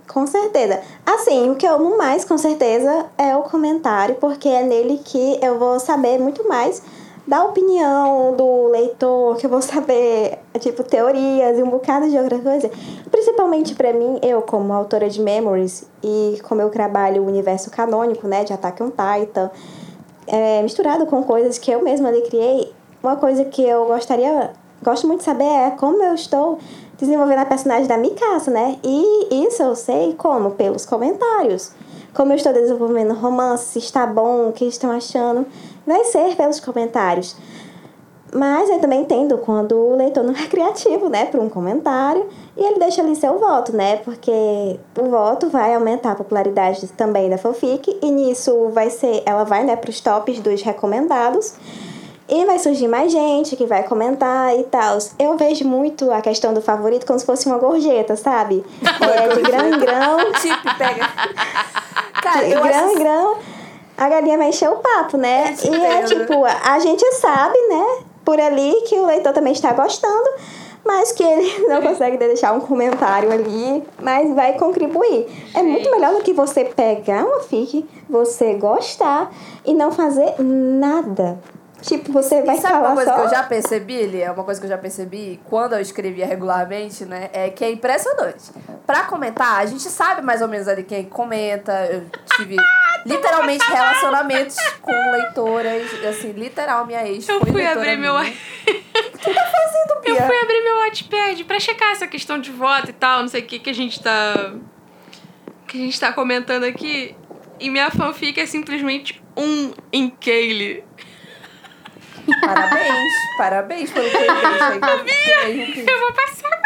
Com 0.08 0.26
certeza. 0.26 0.80
Assim, 1.04 1.50
o 1.50 1.56
que 1.56 1.66
eu 1.66 1.74
amo 1.74 1.98
mais, 1.98 2.24
com 2.24 2.38
certeza, 2.38 3.06
é 3.18 3.36
o 3.36 3.42
comentário, 3.42 4.14
porque 4.16 4.48
é 4.48 4.62
nele 4.62 4.98
que 5.04 5.38
eu 5.42 5.58
vou 5.58 5.78
saber 5.80 6.18
muito 6.18 6.48
mais 6.48 6.80
da 7.26 7.44
opinião 7.44 8.34
do 8.36 8.68
leitor, 8.68 9.36
que 9.36 9.46
eu 9.46 9.50
vou 9.50 9.60
saber, 9.60 10.38
tipo, 10.60 10.82
teorias 10.84 11.58
e 11.58 11.62
um 11.62 11.70
bocado 11.70 12.08
de 12.08 12.16
outra 12.16 12.38
coisa. 12.38 12.70
Principalmente 13.10 13.74
pra 13.74 13.92
mim, 13.92 14.18
eu 14.22 14.42
como 14.42 14.72
autora 14.72 15.08
de 15.08 15.20
Memories 15.20 15.88
e 16.02 16.38
como 16.44 16.60
eu 16.60 16.70
trabalho 16.70 17.22
o 17.22 17.26
universo 17.26 17.70
canônico, 17.70 18.28
né, 18.28 18.44
de 18.44 18.52
Attack 18.52 18.82
on 18.82 18.90
Titan, 18.90 19.50
é, 20.26 20.62
misturado 20.62 21.06
com 21.06 21.22
coisas 21.22 21.58
que 21.58 21.70
eu 21.70 21.82
mesma 21.82 22.08
ali 22.08 22.22
criei, 22.22 22.72
uma 23.02 23.16
coisa 23.16 23.44
que 23.44 23.62
eu 23.62 23.86
gostaria, 23.86 24.52
gosto 24.82 25.06
muito 25.06 25.20
de 25.20 25.24
saber 25.24 25.44
é 25.44 25.70
como 25.70 26.02
eu 26.02 26.14
estou 26.14 26.58
desenvolvendo 26.98 27.40
a 27.40 27.44
personagem 27.44 27.86
da 27.86 27.98
Mikasa, 27.98 28.50
né? 28.50 28.78
E 28.82 29.44
isso 29.46 29.62
eu 29.62 29.76
sei 29.76 30.14
como? 30.14 30.52
Pelos 30.52 30.86
comentários. 30.86 31.72
Como 32.14 32.32
eu 32.32 32.36
estou 32.36 32.52
desenvolvendo 32.52 33.12
romance, 33.12 33.72
se 33.72 33.78
está 33.78 34.06
bom, 34.06 34.48
o 34.48 34.52
que 34.52 34.64
estão 34.64 34.90
achando, 34.90 35.46
vai 35.86 36.04
ser 36.04 36.36
pelos 36.36 36.60
comentários. 36.60 37.36
Mas 38.34 38.68
eu 38.68 38.78
também 38.80 39.00
entendo 39.00 39.38
quando 39.38 39.76
o 39.76 39.96
leitor 39.96 40.24
não 40.24 40.34
é 40.34 40.46
criativo, 40.48 41.08
né, 41.08 41.26
para 41.26 41.40
um 41.40 41.48
comentário, 41.48 42.28
e 42.56 42.64
ele 42.64 42.78
deixa 42.78 43.00
ali 43.00 43.14
seu 43.14 43.38
voto, 43.38 43.74
né? 43.74 43.96
Porque 43.98 44.78
o 44.98 45.04
voto 45.08 45.48
vai 45.48 45.74
aumentar 45.74 46.12
a 46.12 46.14
popularidade 46.16 46.86
também 46.88 47.30
da 47.30 47.38
fanfic, 47.38 47.98
e 48.02 48.10
nisso 48.10 48.70
vai 48.70 48.90
ser, 48.90 49.22
ela 49.24 49.44
vai, 49.44 49.64
né, 49.64 49.76
para 49.76 49.90
os 49.90 50.00
tops 50.00 50.40
dos 50.40 50.62
recomendados. 50.62 51.54
E 52.28 52.44
vai 52.44 52.58
surgir 52.58 52.88
mais 52.88 53.12
gente 53.12 53.54
que 53.54 53.66
vai 53.66 53.84
comentar 53.84 54.58
e 54.58 54.64
tal. 54.64 54.98
Eu 55.16 55.36
vejo 55.36 55.64
muito 55.64 56.10
a 56.10 56.20
questão 56.20 56.52
do 56.52 56.60
favorito 56.60 57.06
como 57.06 57.16
se 57.20 57.24
fosse 57.24 57.46
uma 57.46 57.56
gorjeta, 57.56 58.16
sabe? 58.16 58.64
É, 59.06 59.28
de 59.28 59.42
grão 59.42 59.68
em 59.68 59.78
grão, 59.78 60.32
Tipo, 60.32 60.76
pega. 60.76 61.08
Cara, 62.20 62.44
de 62.44 62.52
eu 62.52 62.60
grão 62.60 62.86
acho 62.86 62.90
em 62.90 62.98
grão, 62.98 63.36
a 63.96 64.08
galinha 64.08 64.36
vai 64.36 64.48
encher 64.48 64.70
o 64.70 64.76
papo, 64.76 65.16
né? 65.16 65.54
E 65.64 65.74
é 65.74 66.02
tipo, 66.02 66.44
a 66.44 66.78
gente 66.78 67.04
sabe, 67.14 67.58
né, 67.68 68.04
por 68.24 68.40
ali 68.40 68.82
que 68.86 68.96
o 68.96 69.06
leitor 69.06 69.32
também 69.32 69.52
está 69.52 69.72
gostando, 69.72 70.30
mas 70.84 71.12
que 71.12 71.22
ele 71.22 71.66
não 71.68 71.82
consegue 71.82 72.16
deixar 72.16 72.52
um 72.52 72.60
comentário 72.60 73.32
ali, 73.32 73.82
mas 74.00 74.34
vai 74.34 74.58
contribuir. 74.58 75.26
É 75.54 75.62
muito 75.62 75.90
melhor 75.90 76.14
do 76.14 76.22
que 76.22 76.32
você 76.32 76.64
pegar 76.64 77.24
uma 77.24 77.40
fic, 77.40 77.84
você 78.08 78.54
gostar 78.54 79.32
e 79.64 79.74
não 79.74 79.90
fazer 79.90 80.34
nada. 80.38 81.38
Tipo, 81.86 82.12
você 82.12 82.42
vai 82.42 82.56
E 82.56 82.60
sabe 82.60 82.74
falar 82.74 82.88
uma 82.88 82.94
coisa 82.96 83.10
só... 83.10 83.16
que 83.16 83.20
eu 83.26 83.30
já 83.30 83.42
percebi, 83.44 84.06
Lia? 84.06 84.32
Uma 84.32 84.42
coisa 84.42 84.60
que 84.60 84.66
eu 84.66 84.70
já 84.70 84.76
percebi 84.78 85.40
quando 85.44 85.74
eu 85.74 85.80
escrevia 85.80 86.26
regularmente, 86.26 87.04
né? 87.04 87.30
É 87.32 87.48
que 87.48 87.64
é 87.64 87.70
impressionante. 87.70 88.50
Pra 88.84 89.04
comentar, 89.04 89.60
a 89.60 89.66
gente 89.66 89.84
sabe 89.84 90.20
mais 90.20 90.42
ou 90.42 90.48
menos 90.48 90.66
ali 90.66 90.82
quem 90.82 91.04
comenta. 91.04 91.72
Eu 91.86 92.04
tive 92.36 92.56
literalmente 93.06 93.64
relacionamentos 93.70 94.56
com 94.82 94.92
leitoras. 95.12 96.04
Assim, 96.04 96.32
literal, 96.32 96.84
minha 96.86 97.06
ex 97.06 97.28
Eu 97.28 97.38
foi 97.38 97.52
fui 97.52 97.66
abrir 97.66 97.96
meu. 97.96 98.18
minha. 98.18 98.34
Eu 100.04 100.14
Bia? 100.14 100.26
fui 100.26 100.38
abrir 100.40 100.62
meu 100.62 100.76
Wattpad 100.78 101.44
pra 101.44 101.58
checar 101.58 101.90
essa 101.90 102.06
questão 102.06 102.38
de 102.38 102.52
voto 102.52 102.90
e 102.90 102.92
tal, 102.92 103.22
não 103.22 103.28
sei 103.28 103.40
o 103.42 103.44
que 103.44 103.58
que 103.58 103.70
a 103.70 103.74
gente 103.74 104.00
tá. 104.00 104.54
que 105.66 105.76
a 105.78 105.80
gente 105.80 105.98
tá 105.98 106.12
comentando 106.12 106.64
aqui. 106.64 107.16
E 107.58 107.70
minha 107.70 107.90
fanfic 107.90 108.38
é 108.40 108.46
simplesmente 108.46 109.20
um 109.36 109.72
em 109.92 110.08
Kaylee. 110.10 110.84
Parabéns, 112.40 113.12
parabéns 113.38 113.90
pelo 113.90 114.10
que 114.10 114.16
fez. 114.16 115.88
Eu 115.88 116.00
vou 116.00 116.12
passar. 116.12 116.60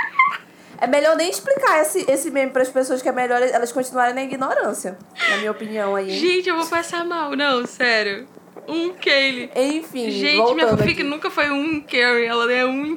É 0.81 0.87
melhor 0.87 1.15
nem 1.15 1.29
explicar 1.29 1.83
esse, 1.83 2.11
esse 2.11 2.31
meme 2.31 2.51
pras 2.53 2.71
pessoas 2.71 3.03
que 3.03 3.09
é 3.09 3.13
melhor 3.13 3.43
elas 3.43 3.71
continuarem 3.71 4.15
na 4.15 4.23
ignorância. 4.23 4.97
Na 5.29 5.37
minha 5.37 5.51
opinião 5.51 5.95
aí. 5.95 6.11
Gente, 6.11 6.49
eu 6.49 6.57
vou 6.57 6.67
passar 6.67 7.05
mal. 7.05 7.37
Não, 7.37 7.67
sério. 7.67 8.27
Um 8.67 8.95
Kaylee. 8.95 9.51
Enfim, 9.55 10.11
Gente, 10.11 10.55
minha 10.55 10.69
fanfic 10.69 11.03
nunca 11.03 11.31
foi 11.31 11.51
um 11.51 11.81
Carrie, 11.81 12.25
ela 12.25 12.51
é 12.51 12.65
um. 12.65 12.97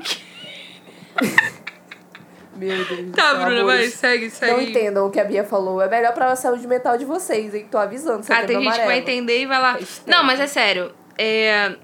Meu 2.56 2.86
Deus 2.86 3.12
Tá, 3.16 3.34
Bruna, 3.34 3.64
vai, 3.66 3.88
segue, 3.88 4.30
segue. 4.30 4.52
Não 4.52 4.62
entendam 4.62 5.08
o 5.08 5.12
que 5.12 5.20
a 5.20 5.24
Bia 5.24 5.44
falou. 5.44 5.82
É 5.82 5.90
melhor 5.90 6.14
pra 6.14 6.36
saúde 6.36 6.68
mental 6.68 6.98
de 6.98 7.06
vocês, 7.06 7.54
hein? 7.54 7.68
Tô 7.70 7.78
avisando. 7.78 8.24
Ah, 8.30 8.44
tem 8.44 8.62
gente 8.62 8.72
que 8.72 8.78
vai 8.78 8.80
amarelo. 8.82 8.92
entender 9.02 9.42
e 9.42 9.46
vai 9.46 9.60
lá. 9.60 9.80
Não, 10.06 10.24
mas 10.24 10.40
é 10.40 10.48
sério. 10.48 10.94
É, 11.18 11.76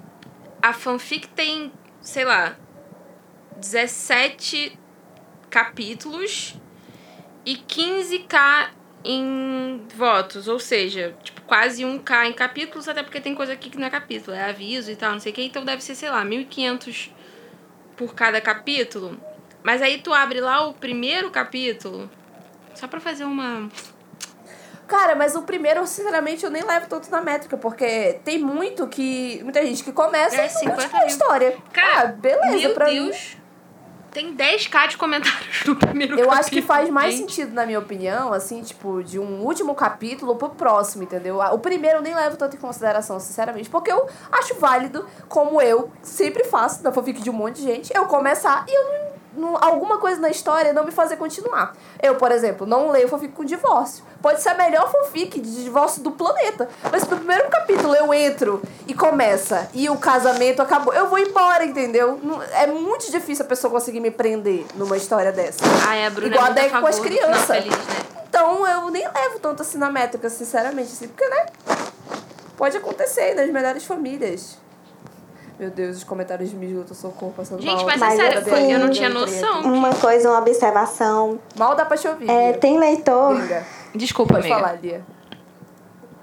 a 0.62 0.74
fanfic 0.74 1.28
tem, 1.30 1.72
sei 2.02 2.26
lá, 2.26 2.58
17 3.58 4.78
capítulos 5.50 6.56
e 7.46 7.56
15k 7.56 8.70
em 9.04 9.86
votos. 9.96 10.48
Ou 10.48 10.60
seja, 10.60 11.16
tipo, 11.24 11.42
quase 11.42 11.84
1k 11.84 12.28
em 12.28 12.34
capítulos, 12.34 12.88
até 12.88 13.04
porque 13.04 13.22
tem 13.22 13.36
coisa 13.36 13.54
aqui 13.54 13.70
que 13.70 13.78
não 13.78 13.88
é 13.88 13.90
capítulo, 13.90 14.36
é 14.36 14.50
aviso 14.50 14.92
e 14.92 14.96
tal, 14.96 15.14
não 15.14 15.20
sei 15.20 15.32
o 15.32 15.36
que. 15.36 15.44
Então 15.44 15.66
deve 15.66 15.84
ser, 15.84 15.96
sei 15.96 16.10
lá, 16.10 16.24
1.500 16.24 17.10
por 17.96 18.14
cada 18.14 18.40
capítulo. 18.40 19.20
Mas 19.64 19.82
aí 19.82 20.02
tu 20.02 20.14
abre 20.14 20.40
lá 20.40 20.66
o 20.66 20.74
primeiro 20.74 21.30
capítulo, 21.32 22.10
só 22.76 22.88
pra 22.88 23.00
fazer 23.00 23.26
uma. 23.26 23.70
Cara, 24.90 25.16
mas 25.16 25.36
o 25.36 25.44
primeiro, 25.44 25.86
sinceramente, 25.88 26.44
eu 26.44 26.50
nem 26.52 26.64
levo 26.64 26.88
tanto 26.88 27.10
na 27.12 27.22
métrica, 27.22 27.56
porque 27.56 28.20
tem 28.26 28.40
muito 28.40 28.88
que. 28.88 29.40
Muita 29.44 29.62
gente 29.66 29.84
que 29.84 29.92
começa 29.94 30.36
É, 30.36 30.40
e 30.40 30.42
não 30.48 30.50
50 30.50 30.82
continua 30.82 31.04
a 31.04 31.06
história. 31.08 31.58
Cara, 31.72 32.02
ah, 32.02 32.06
beleza, 32.08 32.58
Meu 32.68 32.74
pra 32.74 32.88
mim. 32.88 33.06
Deus! 33.06 33.38
Tem 34.12 34.36
10k 34.36 34.88
de 34.88 34.98
comentários 34.98 35.64
no 35.68 35.76
primeiro 35.76 36.14
Eu 36.14 36.18
capítulo. 36.26 36.40
acho 36.40 36.50
que 36.50 36.64
faz 36.64 36.90
mais 36.90 37.14
gente. 37.14 37.32
sentido, 37.32 37.54
na 37.54 37.64
minha 37.64 37.78
opinião, 37.78 38.34
assim, 38.34 38.64
tipo, 38.64 39.04
de 39.04 39.20
um 39.20 39.44
último 39.44 39.76
capítulo 39.76 40.36
pro 40.36 40.50
próximo, 40.50 41.04
entendeu? 41.04 41.38
O 41.40 41.60
primeiro 41.60 42.00
eu 42.00 42.02
nem 42.02 42.16
levo 42.16 42.36
tanto 42.36 42.56
em 42.56 42.60
consideração, 42.60 43.20
sinceramente, 43.20 43.70
porque 43.70 43.92
eu 43.92 44.08
acho 44.32 44.56
válido, 44.56 45.08
como 45.28 45.62
eu 45.62 45.92
sempre 46.02 46.44
faço 46.46 46.84
na 46.84 46.92
fanfic 46.92 47.22
de 47.22 47.30
um 47.30 47.34
monte 47.34 47.58
de 47.58 47.68
gente, 47.68 47.96
eu 47.96 48.06
começar 48.06 48.66
e 48.68 48.74
eu 48.76 48.84
não. 48.86 49.09
Alguma 49.62 49.98
coisa 49.98 50.20
na 50.20 50.30
história 50.30 50.74
não 50.74 50.84
me 50.84 50.92
fazer 50.92 51.18
continuar. 51.18 51.76
Eu, 52.02 52.16
por 52.16 52.32
exemplo, 52.32 52.66
não 52.66 52.90
leio 52.90 53.08
fanfic 53.08 53.34
com 53.34 53.44
divórcio. 53.44 54.04
Pode 54.22 54.42
ser 54.42 54.50
a 54.50 54.54
melhor 54.56 54.92
fanfic 54.92 55.40
de 55.40 55.64
divórcio 55.64 56.02
do 56.02 56.12
planeta. 56.12 56.68
Mas 56.92 57.08
no 57.08 57.18
primeiro 57.18 57.50
capítulo 57.50 57.96
eu 57.96 58.14
entro 58.14 58.62
e 58.88 58.94
começa 58.94 59.70
e 59.74 59.90
o 59.90 59.98
casamento 59.98 60.62
acabou, 60.62 60.94
eu 60.94 61.08
vou 61.08 61.20
embora, 61.20 61.66
entendeu? 61.66 62.20
É 62.54 62.68
muito 62.68 63.12
difícil 63.12 63.46
a 63.46 63.48
pessoa 63.48 63.72
conseguir 63.72 64.00
me 64.00 64.12
prender 64.12 64.66
numa 64.76 64.98
história 64.98 65.32
dessa. 65.32 65.60
Ai, 65.88 66.06
a 66.06 66.10
Bruna 66.10 66.28
Igual 66.28 66.48
é 66.48 66.50
a 66.50 66.54
Deck 66.54 66.80
com 66.80 66.88
as 66.88 67.00
crianças. 67.00 67.46
feliz, 67.46 67.78
né? 67.78 68.10
Então 68.28 68.68
eu 68.68 68.90
nem 68.90 69.04
levo 69.04 69.40
tanto 69.40 69.62
assim 69.62 69.78
na 69.78 69.90
métrica, 69.90 70.30
sinceramente, 70.30 70.94
assim, 70.94 71.08
porque, 71.08 71.28
né? 71.28 71.46
Pode 72.56 72.78
acontecer 72.78 73.34
nas 73.36 73.50
melhores 73.50 73.86
famílias. 73.86 74.58
Meu 75.60 75.70
Deus, 75.70 75.98
os 75.98 76.04
comentários 76.06 76.50
de 76.50 76.56
Mijuto, 76.56 76.96
socorro, 76.96 77.34
passando 77.36 77.62
Gente, 77.62 77.76
mal. 77.76 77.86
mas, 77.86 78.00
Mas 78.00 78.14
é 78.14 78.32
sério, 78.32 78.40
assim, 78.40 78.72
eu 78.72 78.80
não 78.80 78.90
tinha 78.90 79.10
noção. 79.10 79.62
Uma 79.64 79.94
coisa, 79.94 80.30
uma 80.30 80.40
observação. 80.40 81.38
Mal 81.58 81.76
dá 81.76 81.84
pra 81.84 81.98
te 81.98 82.08
ouvir. 82.08 82.30
É, 82.30 82.54
tem 82.54 82.80
leitor, 82.80 83.36
Gringa. 83.36 83.66
Desculpa, 83.94 84.36
Pode 84.36 84.48
amiga. 84.48 84.62
falar, 84.68 84.80
Lia. 84.82 85.04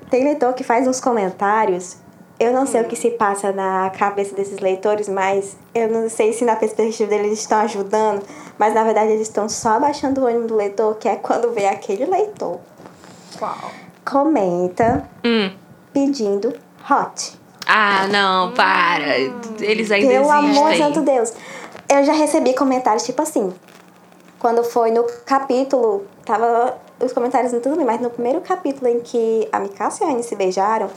tem 0.08 0.24
leitor 0.24 0.54
que 0.54 0.64
faz 0.64 0.88
uns 0.88 1.00
comentários. 1.00 1.98
Eu 2.40 2.52
não 2.52 2.66
sei 2.66 2.82
o 2.82 2.84
que 2.84 2.96
se 2.96 3.10
passa 3.12 3.50
na 3.52 3.90
cabeça 3.90 4.34
desses 4.34 4.58
leitores, 4.58 5.08
mas 5.08 5.56
eu 5.74 5.88
não 5.90 6.08
sei 6.08 6.32
se 6.34 6.44
na 6.44 6.54
perspectiva 6.56 7.08
deles 7.10 7.26
eles 7.26 7.38
estão 7.40 7.60
ajudando, 7.60 8.22
mas 8.58 8.74
na 8.74 8.84
verdade 8.84 9.10
eles 9.12 9.22
estão 9.28 9.48
só 9.48 9.70
abaixando 9.70 10.20
o 10.22 10.26
ânimo 10.26 10.46
do 10.46 10.54
leitor, 10.54 10.96
que 10.96 11.08
é 11.08 11.16
quando 11.16 11.50
vê 11.52 11.66
aquele 11.66 12.04
leitor 12.04 12.60
Qual? 13.38 13.56
comenta 14.04 15.08
Hum. 15.24 15.50
pedindo 15.94 16.54
hot. 16.90 17.38
Ah, 17.66 18.06
não, 18.08 18.52
para. 18.52 19.18
Eles 19.60 19.90
ainda 19.90 20.08
Pelo 20.08 20.32
existem. 20.32 20.50
amor 20.50 20.72
de 20.72 20.78
santo 20.78 21.00
Deus. 21.00 21.32
Eu 21.88 22.04
já 22.04 22.12
recebi 22.12 22.54
comentários 22.54 23.04
tipo 23.04 23.20
assim: 23.20 23.52
quando 24.38 24.62
foi 24.62 24.90
no 24.90 25.04
capítulo, 25.24 26.06
tava 26.24 26.78
os 27.00 27.12
comentários 27.12 27.52
não 27.52 27.60
tudo 27.60 27.76
bem, 27.76 27.84
mas 27.84 28.00
no 28.00 28.10
primeiro 28.10 28.40
capítulo 28.40 28.88
em 28.88 29.00
que 29.00 29.48
a 29.52 29.58
Mikasa 29.60 30.04
e 30.04 30.06
a 30.06 30.10
Anne 30.10 30.22
se 30.22 30.34
beijaram, 30.34 30.88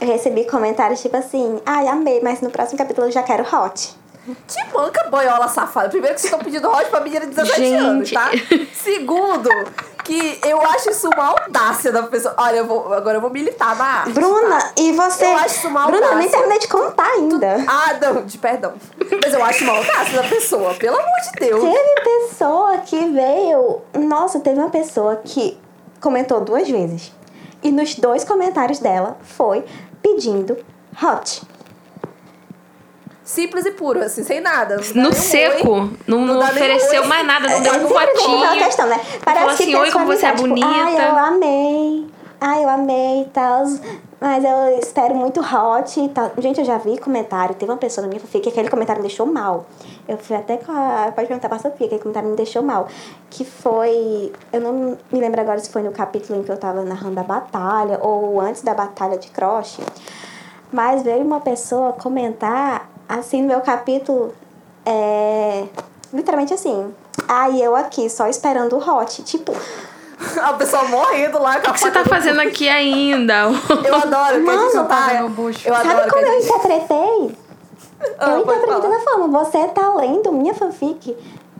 eu 0.00 0.06
recebi 0.06 0.44
comentários 0.44 1.00
tipo 1.02 1.16
assim, 1.16 1.60
ai, 1.66 1.88
amei, 1.88 2.20
mas 2.22 2.40
no 2.40 2.50
próximo 2.50 2.78
capítulo 2.78 3.08
eu 3.08 3.10
já 3.10 3.22
quero 3.22 3.42
hot. 3.44 3.98
Te 4.46 4.72
manca, 4.74 5.08
boiola 5.10 5.48
safada. 5.48 5.88
Primeiro 5.88 6.14
que 6.14 6.20
vocês 6.20 6.32
estão 6.32 6.44
pedindo 6.44 6.68
hot 6.68 6.88
pra 6.90 7.00
menina 7.00 7.26
de 7.26 7.34
17 7.34 7.60
Gente. 7.60 7.74
anos, 7.76 8.10
tá? 8.10 8.30
Segundo, 8.74 9.48
que 10.04 10.38
eu 10.44 10.60
acho 10.60 10.90
isso 10.90 11.08
uma 11.08 11.24
audácia 11.28 11.90
da 11.90 12.02
pessoa. 12.02 12.34
Olha, 12.36 12.56
eu 12.58 12.66
vou, 12.66 12.92
agora 12.92 13.16
eu 13.16 13.20
vou 13.20 13.30
militar 13.30 13.74
na 13.76 13.84
arte. 13.84 14.12
Bruna, 14.12 14.58
tá? 14.58 14.72
e 14.76 14.92
você. 14.92 15.24
Eu 15.24 15.36
acho 15.36 15.56
isso 15.56 15.68
uma 15.68 15.86
Bruna, 15.86 15.98
eu 15.98 16.16
nem 16.16 16.26
audácia. 16.26 16.30
terminei 16.38 16.58
de 16.58 16.68
contar 16.68 17.06
ainda. 17.06 17.64
Ah, 17.66 17.94
não, 18.00 18.24
de 18.24 18.38
perdão. 18.38 18.74
Mas 19.22 19.32
eu 19.32 19.42
acho 19.44 19.64
uma 19.64 19.76
audácia 19.76 20.22
da 20.22 20.28
pessoa, 20.28 20.74
pelo 20.74 20.96
amor 20.96 21.20
de 21.22 21.40
Deus. 21.40 21.62
Teve 21.62 22.00
pessoa 22.28 22.78
que 22.78 23.06
veio. 23.08 23.80
Nossa, 23.94 24.40
teve 24.40 24.58
uma 24.58 24.70
pessoa 24.70 25.16
que 25.24 25.58
comentou 26.00 26.40
duas 26.40 26.68
vezes. 26.68 27.12
E 27.62 27.70
nos 27.72 27.94
dois 27.94 28.24
comentários 28.24 28.78
dela 28.78 29.16
foi 29.22 29.64
pedindo 30.02 30.56
hot. 31.02 31.42
Simples 33.30 33.64
e 33.64 33.70
puro, 33.70 34.00
assim, 34.02 34.24
sem 34.24 34.40
nada. 34.40 34.80
Não 34.92 35.04
No 35.04 35.08
um 35.10 35.12
seco. 35.12 35.70
oi. 35.72 35.90
Não, 36.04 36.18
não 36.20 36.34
nem 36.40 36.48
ofereceu 36.48 37.06
mais 37.06 37.24
nada, 37.24 37.48
não 37.48 37.56
É, 37.58 37.60
deu 37.60 37.72
um 37.74 37.88
sempre 37.88 37.88
tem 37.88 38.24
aquela 38.24 38.46
potinho. 38.48 38.64
questão, 38.64 38.86
né? 38.88 39.00
Parece 39.24 39.40
Falou 39.44 39.56
que 39.56 39.62
assim, 39.62 39.74
oi, 39.76 39.90
como 39.92 40.06
você 40.06 40.26
é 40.26 40.32
tipo, 40.32 40.42
Ai, 40.42 40.48
bonita." 40.48 41.02
eu 41.02 41.16
amei. 41.18 42.06
Ai, 42.40 42.64
eu 42.64 42.68
amei 42.68 43.22
e 43.22 43.24
tal. 43.26 43.64
Mas 44.20 44.42
eu 44.44 44.78
espero 44.82 45.14
muito 45.14 45.40
hot 45.40 46.00
e 46.00 46.08
tal. 46.08 46.32
Gente, 46.38 46.58
eu 46.58 46.64
já 46.66 46.76
vi 46.78 46.98
comentário. 46.98 47.54
Teve 47.54 47.70
uma 47.70 47.78
pessoa 47.78 48.02
na 48.02 48.08
minha 48.08 48.20
fanfic 48.20 48.42
que 48.42 48.48
aquele 48.48 48.68
comentário 48.68 49.00
me 49.00 49.06
deixou 49.06 49.26
mal. 49.26 49.64
Eu 50.08 50.18
fui 50.18 50.34
até 50.34 50.56
com 50.56 50.72
a... 50.72 51.12
Pode 51.14 51.28
perguntar 51.28 51.48
pra 51.48 51.58
Sofia, 51.60 51.86
aquele 51.86 52.00
comentário 52.00 52.28
me 52.28 52.34
deixou 52.36 52.62
mal. 52.62 52.88
Que 53.30 53.44
foi... 53.44 54.32
Eu 54.52 54.60
não 54.60 54.98
me 55.12 55.20
lembro 55.20 55.40
agora 55.40 55.58
se 55.60 55.70
foi 55.70 55.82
no 55.82 55.92
capítulo 55.92 56.40
em 56.40 56.42
que 56.42 56.50
eu 56.50 56.56
tava 56.58 56.82
narrando 56.82 57.20
a 57.20 57.22
batalha 57.22 57.98
ou 58.02 58.40
antes 58.40 58.62
da 58.62 58.74
batalha 58.74 59.16
de 59.16 59.28
Cross. 59.30 59.78
Mas 60.72 61.02
veio 61.02 61.22
uma 61.24 61.40
pessoa 61.40 61.92
comentar, 61.94 62.89
assim, 63.18 63.42
no 63.42 63.48
meu 63.48 63.60
capítulo, 63.60 64.34
é, 64.84 65.64
literalmente 66.12 66.54
assim, 66.54 66.94
ai, 67.28 67.60
eu 67.60 67.74
aqui, 67.76 68.08
só 68.08 68.26
esperando 68.26 68.76
o 68.76 68.78
hot. 68.78 69.22
Tipo, 69.22 69.54
A 70.42 70.52
pessoa 70.52 70.84
morrendo 70.84 71.40
lá 71.40 71.56
O 71.56 71.72
que 71.72 71.80
você 71.80 71.90
tá 71.90 72.04
fazendo 72.04 72.40
aqui 72.40 72.68
ainda? 72.68 73.44
Eu 73.84 73.94
adoro 73.94 74.42
que 74.44 74.50
a 74.50 74.84
tá. 74.84 75.06
Mano, 75.06 75.22
no 75.22 75.28
bucho. 75.30 75.66
Eu 75.66 75.74
adoro 75.74 75.88
sabe 75.88 76.04
que 76.04 76.10
como 76.10 76.26
eu 76.26 76.32
gente. 76.32 76.44
interpretei? 76.44 77.36
Ah, 78.18 78.30
eu 78.30 78.40
interpretei 78.40 78.90
dessa 78.90 79.10
forma, 79.10 79.44
você 79.44 79.68
tá 79.68 79.94
lendo 79.94 80.32
minha 80.32 80.54
fanfic 80.54 81.16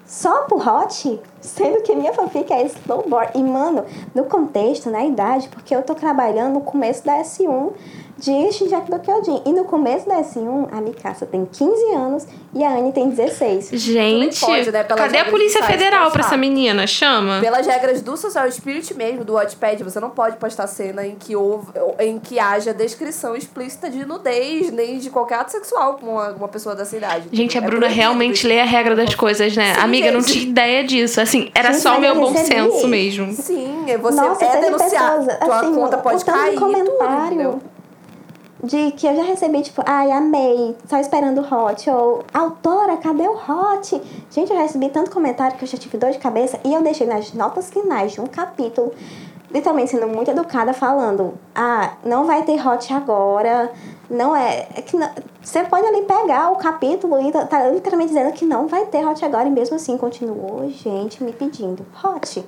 só 0.07 0.43
pro 0.43 0.57
hot, 0.57 1.21
sendo 1.41 1.83
que 1.83 1.95
minha 1.95 2.13
fanfic 2.13 2.51
é 2.53 2.65
snowboard. 2.65 3.33
E, 3.35 3.43
mano, 3.43 3.85
no 4.15 4.25
contexto, 4.25 4.91
na 4.91 5.05
idade, 5.05 5.49
porque 5.49 5.75
eu 5.75 5.83
tô 5.83 5.95
trabalhando 5.95 6.55
no 6.55 6.61
começo 6.63 7.05
da 7.05 7.19
S1 7.19 7.73
de 8.21 8.53
Shingeki 8.53 8.91
no 8.91 8.99
Kyojin. 9.01 9.43
E 9.47 9.53
no 9.53 9.65
começo 9.65 10.07
da 10.09 10.17
S1, 10.21 10.69
a 10.71 10.81
Mikasa 10.81 11.25
tem 11.27 11.47
15 11.51 11.95
anos 11.95 12.27
e 12.55 12.63
a 12.63 12.71
Anne 12.77 12.93
tem 12.93 13.09
16. 13.09 13.71
Gente, 13.73 14.41
pode, 14.41 14.71
né, 14.71 14.85
cadê 14.85 15.19
a 15.19 15.25
Polícia 15.25 15.61
do 15.61 15.67
Federal 15.67 16.03
pode 16.03 16.13
pra 16.13 16.27
essa 16.27 16.37
menina? 16.37 16.87
Chama. 16.87 17.41
Pelas 17.41 17.67
regras 17.67 18.03
do 18.03 18.17
Social 18.17 18.51
Spirit 18.51 18.93
mesmo, 18.95 19.25
do 19.25 19.35
Wattpad, 19.35 19.83
você 19.83 19.99
não 19.99 20.11
pode 20.11 20.37
postar 20.37 20.67
cena 20.67 21.07
em 21.07 21.15
que, 21.15 21.35
houve, 21.35 21.69
em 21.99 22.19
que 22.19 22.39
haja 22.39 22.75
descrição 22.75 23.35
explícita 23.35 23.89
de 23.89 24.05
nudez, 24.05 24.71
nem 24.71 24.99
de 24.99 25.09
qualquer 25.11 25.37
ato 25.37 25.53
sexual 25.53 25.95
com 25.95 26.07
uma, 26.13 26.31
uma 26.33 26.49
pessoa 26.49 26.75
dessa 26.75 26.97
idade. 26.97 27.29
Gente, 27.33 27.57
a 27.57 27.61
É 27.61 27.65
Bruna 27.65 27.89
realmente 27.89 28.47
lê 28.47 28.61
a 28.61 28.65
regra 28.65 28.95
das 28.95 29.15
coisas, 29.15 29.57
né? 29.57 29.75
Sim, 29.75 29.81
Amiga, 29.81 30.09
eu 30.09 30.13
não 30.13 30.21
gente. 30.21 30.33
tinha 30.33 30.45
ideia 30.51 30.85
disso. 30.85 31.21
Assim, 31.21 31.51
era 31.55 31.73
Gente, 31.73 31.83
só 31.83 31.97
o 31.97 32.01
meu 32.01 32.15
eu 32.15 32.21
bom 32.21 32.33
recebi. 32.33 32.61
senso 32.71 32.89
mesmo. 32.89 33.33
Sim, 33.33 33.85
você 34.01 34.17
Nossa, 34.21 34.45
é 34.45 34.49
teve 34.49 34.65
denunciar. 34.67 35.17
pessoas, 35.19 35.39
Tua 35.39 35.57
assim, 35.61 35.75
conta 35.75 35.99
pode 35.99 36.25
cair. 36.25 36.55
e 36.55 36.59
tudo, 36.59 36.77
entendeu? 37.27 37.61
De 38.63 38.91
que 38.93 39.07
eu 39.07 39.17
já 39.17 39.23
recebi, 39.23 39.63
tipo, 39.63 39.83
ai, 39.87 40.11
amei, 40.11 40.77
só 40.89 40.99
esperando 40.99 41.41
o 41.41 41.43
hot. 41.45 41.89
Ou, 41.91 42.23
autora, 42.33 42.97
cadê 42.99 43.27
o 43.27 43.35
hot? 43.35 44.01
Gente, 44.31 44.51
eu 44.51 44.57
já 44.57 44.63
recebi 44.63 44.89
tanto 44.91 45.11
comentário 45.11 45.57
que 45.57 45.65
eu 45.65 45.69
já 45.69 45.79
tive 45.79 45.97
dor 45.99 46.11
de 46.11 46.19
cabeça. 46.19 46.59
E 46.65 46.75
eu 46.75 46.83
deixei 46.83 47.07
nas 47.07 47.33
notas 47.33 47.71
finais 47.71 48.13
de 48.13 48.21
um 48.21 48.27
capítulo, 48.27 48.93
literalmente 49.51 49.91
sendo 49.91 50.07
muito 50.09 50.31
educada, 50.31 50.73
falando, 50.73 51.35
ah, 51.55 51.93
não 52.05 52.25
vai 52.27 52.43
ter 52.43 52.65
hot 52.67 52.93
agora. 52.93 53.73
Não 54.11 54.35
é. 54.35 54.67
é 54.77 54.83
que 54.83 54.97
não- 54.97 55.11
você 55.43 55.65
pode 55.65 55.87
ali 55.87 56.03
pegar 56.03 56.51
o 56.51 56.57
capítulo 56.57 57.21
e 57.21 57.33
tá, 57.33 57.47
tá 57.47 57.69
literalmente 57.69 58.13
dizendo 58.13 58.33
que 58.33 58.45
não 58.45 58.67
vai 58.67 58.85
ter 58.87 59.07
hot 59.07 59.25
agora. 59.25 59.49
E 59.49 59.51
mesmo 59.51 59.77
assim, 59.77 59.97
continuou 59.97 60.69
gente 60.71 61.23
me 61.25 61.33
pedindo 61.33 61.87
hot. 62.05 62.45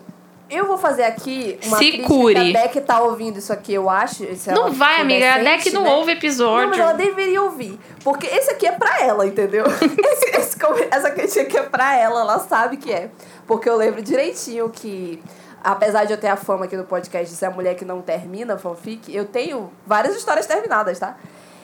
Eu 0.54 0.66
vou 0.66 0.76
fazer 0.76 1.04
aqui 1.04 1.58
uma 1.64 1.78
Se 1.78 1.84
crítica 1.88 2.08
cure. 2.08 2.36
a 2.56 2.62
Deck 2.62 2.80
tá 2.82 3.00
ouvindo 3.00 3.38
isso 3.38 3.52
aqui, 3.52 3.72
eu 3.72 3.88
acho. 3.88 4.22
ela 4.24 4.54
Não 4.54 4.70
vai, 4.72 5.00
amiga. 5.00 5.34
A 5.34 5.38
Deck 5.38 5.70
não 5.70 5.84
né? 5.84 5.90
ouve 5.90 6.12
episódio. 6.12 6.62
Não, 6.64 6.68
mas 6.68 6.78
ela 6.78 6.92
deveria 6.92 7.40
ouvir. 7.42 7.78
Porque 8.04 8.26
esse 8.26 8.50
aqui 8.50 8.66
é 8.66 8.72
pra 8.72 9.00
ela, 9.00 9.26
entendeu? 9.26 9.64
Esse- 9.72 10.36
esse 10.36 10.58
essa 10.90 11.10
crítica 11.10 11.42
aqui 11.42 11.56
é 11.56 11.62
pra 11.62 11.96
ela, 11.96 12.20
ela 12.20 12.38
sabe 12.38 12.76
que 12.76 12.92
é. 12.92 13.08
Porque 13.46 13.68
eu 13.68 13.76
lembro 13.76 14.02
direitinho 14.02 14.68
que, 14.70 15.22
apesar 15.64 16.04
de 16.04 16.12
eu 16.12 16.18
ter 16.18 16.28
a 16.28 16.36
fama 16.36 16.66
aqui 16.66 16.76
no 16.76 16.84
podcast 16.84 17.30
de 17.32 17.36
ser 17.36 17.46
a 17.46 17.50
mulher 17.50 17.74
que 17.74 17.84
não 17.84 18.00
termina 18.02 18.56
fanfic, 18.58 19.14
eu 19.14 19.24
tenho 19.24 19.72
várias 19.86 20.14
histórias 20.14 20.46
terminadas, 20.46 20.98
tá? 20.98 21.16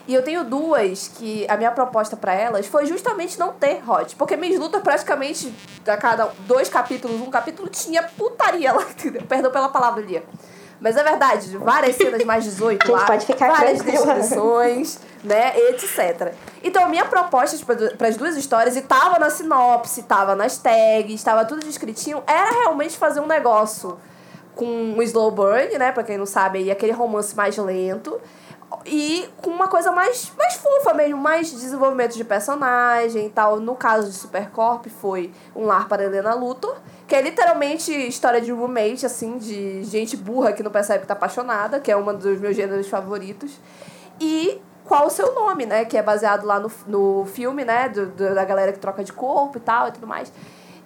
E 0.09 0.15
eu 0.15 0.23
tenho 0.23 0.43
duas 0.43 1.07
que 1.07 1.47
a 1.51 1.57
minha 1.59 1.71
proposta 1.71 2.17
pra 2.17 2.33
elas 2.33 2.67
foi 2.67 2.87
justamente 2.87 3.39
não 3.39 3.53
ter 3.53 3.83
hot. 3.87 4.17
Porque 4.17 4.39
minhas 4.39 4.59
lutas 4.59 4.81
praticamente, 4.83 5.55
a 5.87 5.97
cada 5.99 6.31
dois 6.47 6.71
capítulos, 6.71 7.21
um 7.21 7.31
capítulo, 7.31 7.69
tinha 7.69 8.03
putaria 8.03 8.73
lá, 8.73 8.85
entendeu? 8.89 9.23
Perdão 9.29 9.53
pela 9.53 9.69
palavra, 9.69 10.03
Lia. 10.03 10.25
Mas 10.81 10.97
é 10.97 11.05
verdade, 11.05 11.59
várias 11.59 11.97
cenas 11.97 12.25
mais 12.25 12.45
18 12.45 12.81
Gente, 12.87 12.91
lá, 12.91 13.05
pode 13.05 13.27
ficar 13.27 13.51
várias 13.51 13.83
descrições, 13.83 14.99
né, 15.23 15.53
etc. 15.71 16.33
Então, 16.63 16.85
a 16.85 16.89
minha 16.89 17.05
proposta 17.05 17.59
para 17.99 18.09
as 18.09 18.17
duas 18.17 18.37
histórias, 18.37 18.77
e 18.77 18.83
tava 18.83 19.19
na 19.19 19.29
sinopse, 19.29 20.05
tava 20.05 20.35
nas 20.35 20.57
tags, 20.57 21.23
tava 21.23 21.45
tudo 21.45 21.67
descritinho, 21.67 22.23
era 22.27 22.51
realmente 22.53 22.97
fazer 22.97 23.21
um 23.21 23.27
negócio 23.27 23.99
com 24.55 24.65
um 24.65 25.03
slow 25.03 25.33
burn, 25.33 25.77
né, 25.79 25.91
pra 25.91 26.05
quem 26.05 26.17
não 26.17 26.27
sabe, 26.27 26.61
aí, 26.61 26.71
aquele 26.71 26.93
romance 26.93 27.35
mais 27.37 27.57
lento, 27.57 28.21
e 28.91 29.29
com 29.43 29.51
uma 29.51 29.69
coisa 29.69 29.93
mais, 29.93 30.33
mais 30.37 30.55
fofa 30.55 30.95
mesmo, 30.95 31.17
mais 31.19 31.51
desenvolvimento 31.51 32.15
de 32.17 32.25
personagem 32.25 33.27
e 33.27 33.31
tal. 33.31 33.61
No 33.61 33.75
caso 33.77 34.09
de 34.11 34.17
Supercorp, 34.17 34.87
foi 34.89 35.33
Um 35.55 35.65
Lar 35.67 35.87
para 35.89 36.03
Helena 36.05 36.35
Luthor, 36.35 36.77
que 37.07 37.15
é 37.15 37.21
literalmente 37.23 37.93
história 37.93 38.41
de 38.41 38.51
roommate, 38.51 39.07
assim, 39.07 39.39
de 39.39 39.85
gente 39.85 40.17
burra 40.17 40.53
que 40.53 40.63
não 40.63 40.71
percebe 40.71 41.01
que 41.03 41.07
tá 41.07 41.15
apaixonada, 41.15 41.79
que 41.81 41.91
é 41.93 41.97
um 41.97 42.05
dos 42.17 42.39
meus 42.41 42.57
gêneros 42.57 42.89
favoritos. 42.89 43.59
E 44.21 44.61
qual 44.85 45.07
o 45.07 45.11
seu 45.11 45.35
nome, 45.35 45.67
né? 45.67 45.85
Que 45.85 45.97
é 45.99 46.03
baseado 46.03 46.45
lá 46.45 46.59
no, 46.59 46.71
no 46.87 47.27
filme, 47.27 47.65
né? 47.65 47.89
Do, 47.89 48.07
do- 48.07 48.35
da 48.35 48.45
galera 48.45 48.73
que 48.73 48.79
troca 48.79 49.05
de 49.05 49.13
corpo 49.13 49.59
e 49.59 49.61
tal 49.61 49.89
e 49.89 49.93
tudo 49.93 50.07
mais. 50.07 50.33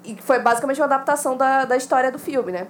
E 0.04 0.16
foi 0.20 0.40
basicamente 0.40 0.80
uma 0.80 0.86
adaptação 0.86 1.36
da, 1.36 1.64
da 1.64 1.76
história 1.76 2.10
do 2.10 2.18
filme, 2.18 2.50
né? 2.52 2.66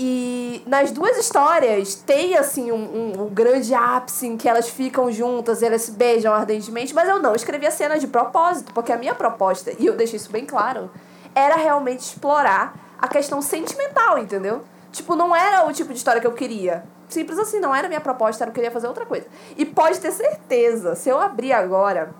E 0.00 0.62
nas 0.64 0.92
duas 0.92 1.18
histórias 1.18 1.96
tem, 1.96 2.36
assim, 2.36 2.70
um, 2.70 2.76
um, 2.76 3.22
um 3.22 3.28
grande 3.30 3.74
ápice 3.74 4.28
em 4.28 4.36
que 4.36 4.48
elas 4.48 4.68
ficam 4.68 5.10
juntas, 5.10 5.60
elas 5.60 5.82
se 5.82 5.90
beijam 5.90 6.32
ardentemente, 6.32 6.94
mas 6.94 7.08
eu 7.08 7.18
não 7.18 7.34
escrevi 7.34 7.66
a 7.66 7.70
cena 7.72 7.98
de 7.98 8.06
propósito, 8.06 8.72
porque 8.72 8.92
a 8.92 8.96
minha 8.96 9.12
proposta, 9.12 9.72
e 9.76 9.86
eu 9.86 9.96
deixei 9.96 10.16
isso 10.16 10.30
bem 10.30 10.46
claro, 10.46 10.88
era 11.34 11.56
realmente 11.56 11.98
explorar 11.98 12.78
a 12.96 13.08
questão 13.08 13.42
sentimental, 13.42 14.18
entendeu? 14.18 14.62
Tipo, 14.92 15.16
não 15.16 15.34
era 15.34 15.66
o 15.66 15.72
tipo 15.72 15.90
de 15.92 15.98
história 15.98 16.20
que 16.20 16.26
eu 16.28 16.32
queria. 16.32 16.84
Simples 17.08 17.36
assim, 17.36 17.58
não 17.58 17.74
era 17.74 17.86
a 17.86 17.88
minha 17.88 18.00
proposta, 18.00 18.44
era 18.44 18.50
eu 18.50 18.54
queria 18.54 18.70
fazer 18.70 18.86
outra 18.86 19.04
coisa. 19.04 19.26
E 19.56 19.66
pode 19.66 19.98
ter 19.98 20.12
certeza, 20.12 20.94
se 20.94 21.08
eu 21.08 21.20
abrir 21.20 21.52
agora 21.52 22.14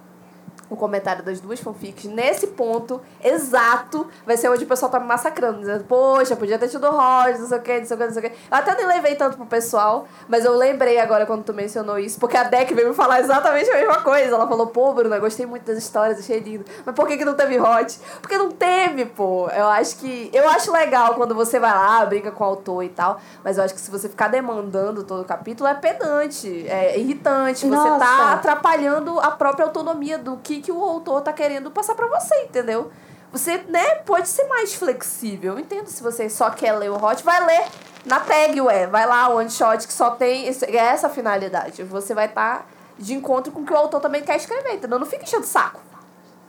o 0.70 0.76
comentário 0.76 1.24
das 1.24 1.40
duas 1.40 1.60
fanfics, 1.60 2.04
nesse 2.04 2.48
ponto 2.48 3.00
exato, 3.22 4.06
vai 4.26 4.36
ser 4.36 4.48
onde 4.48 4.64
o 4.64 4.66
pessoal 4.66 4.90
tá 4.90 5.00
me 5.00 5.06
massacrando, 5.06 5.60
dizendo, 5.60 5.84
poxa, 5.84 6.36
podia 6.36 6.58
ter 6.58 6.68
tido 6.68 6.88
Roger, 6.90 7.40
não 7.40 7.48
sei 7.48 7.58
o 7.58 7.62
que, 7.62 7.78
não 7.78 7.86
sei 7.86 7.96
o 7.96 7.98
que, 7.98 8.04
não 8.06 8.12
sei 8.12 8.26
o 8.26 8.30
que. 8.30 8.36
Eu 8.50 8.56
até 8.56 8.74
nem 8.74 8.86
levei 8.86 9.14
tanto 9.14 9.36
pro 9.36 9.46
pessoal, 9.46 10.06
mas 10.28 10.44
eu 10.44 10.54
lembrei 10.56 10.98
agora 10.98 11.26
quando 11.26 11.44
tu 11.44 11.54
mencionou 11.54 11.98
isso, 11.98 12.18
porque 12.18 12.36
a 12.36 12.44
Deck 12.44 12.72
veio 12.74 12.88
me 12.88 12.94
falar 12.94 13.20
exatamente 13.20 13.70
a 13.70 13.74
mesma 13.74 14.02
coisa. 14.02 14.34
Ela 14.34 14.46
falou, 14.46 14.66
pô, 14.66 14.92
Bruna, 14.92 15.18
gostei 15.18 15.46
muito 15.46 15.64
das 15.64 15.78
histórias, 15.78 16.18
achei 16.18 16.40
lindo. 16.40 16.64
Mas 16.84 16.94
por 16.94 17.06
que, 17.06 17.16
que 17.16 17.24
não 17.24 17.34
teve 17.34 17.58
Hot? 17.58 17.98
Porque 18.20 18.36
não 18.36 18.50
teve, 18.50 19.06
pô. 19.06 19.48
Eu 19.48 19.66
acho 19.68 19.96
que. 19.96 20.30
Eu 20.32 20.48
acho 20.48 20.72
legal 20.72 21.14
quando 21.14 21.34
você 21.34 21.58
vai 21.58 21.72
lá, 21.72 22.04
brinca 22.04 22.30
com 22.30 22.44
o 22.44 22.46
autor 22.46 22.82
e 22.82 22.88
tal, 22.88 23.20
mas 23.42 23.58
eu 23.58 23.64
acho 23.64 23.74
que 23.74 23.80
se 23.80 23.90
você 23.90 24.08
ficar 24.08 24.28
demandando 24.28 25.04
todo 25.04 25.22
o 25.22 25.24
capítulo, 25.24 25.68
é 25.68 25.74
pedante, 25.74 26.66
é 26.68 26.98
irritante. 26.98 27.66
Você 27.66 27.88
tá 27.88 27.98
Nossa. 27.98 28.32
atrapalhando 28.32 29.18
a 29.20 29.30
própria 29.30 29.64
autonomia 29.66 30.18
do 30.18 30.36
que, 30.38 30.57
que 30.60 30.72
o 30.72 30.82
autor 30.82 31.20
tá 31.22 31.32
querendo 31.32 31.70
passar 31.70 31.94
pra 31.94 32.06
você, 32.06 32.34
entendeu? 32.42 32.90
Você, 33.32 33.58
né, 33.68 33.96
pode 34.06 34.28
ser 34.28 34.44
mais 34.48 34.74
flexível. 34.74 35.52
Eu 35.54 35.58
entendo 35.58 35.86
se 35.88 36.02
você 36.02 36.28
só 36.30 36.48
quer 36.50 36.72
ler 36.72 36.90
o 36.90 36.96
hot, 37.02 37.22
vai 37.22 37.44
ler 37.44 37.66
na 38.06 38.20
tag, 38.20 38.58
ué. 38.62 38.86
Vai 38.86 39.06
lá, 39.06 39.28
o 39.28 39.36
one 39.36 39.50
shot 39.50 39.86
que 39.86 39.92
só 39.92 40.12
tem 40.12 40.46
esse- 40.46 40.64
é 40.64 40.76
essa 40.76 41.08
finalidade. 41.10 41.82
Você 41.84 42.14
vai 42.14 42.26
estar 42.26 42.66
de 42.98 43.14
encontro 43.14 43.52
com 43.52 43.60
o 43.60 43.64
que 43.66 43.72
o 43.72 43.76
autor 43.76 44.00
também 44.00 44.22
quer 44.22 44.36
escrever, 44.36 44.74
entendeu? 44.74 44.98
Não 44.98 45.06
fica 45.06 45.22
enchendo 45.24 45.42
o 45.44 45.46
saco. 45.46 45.80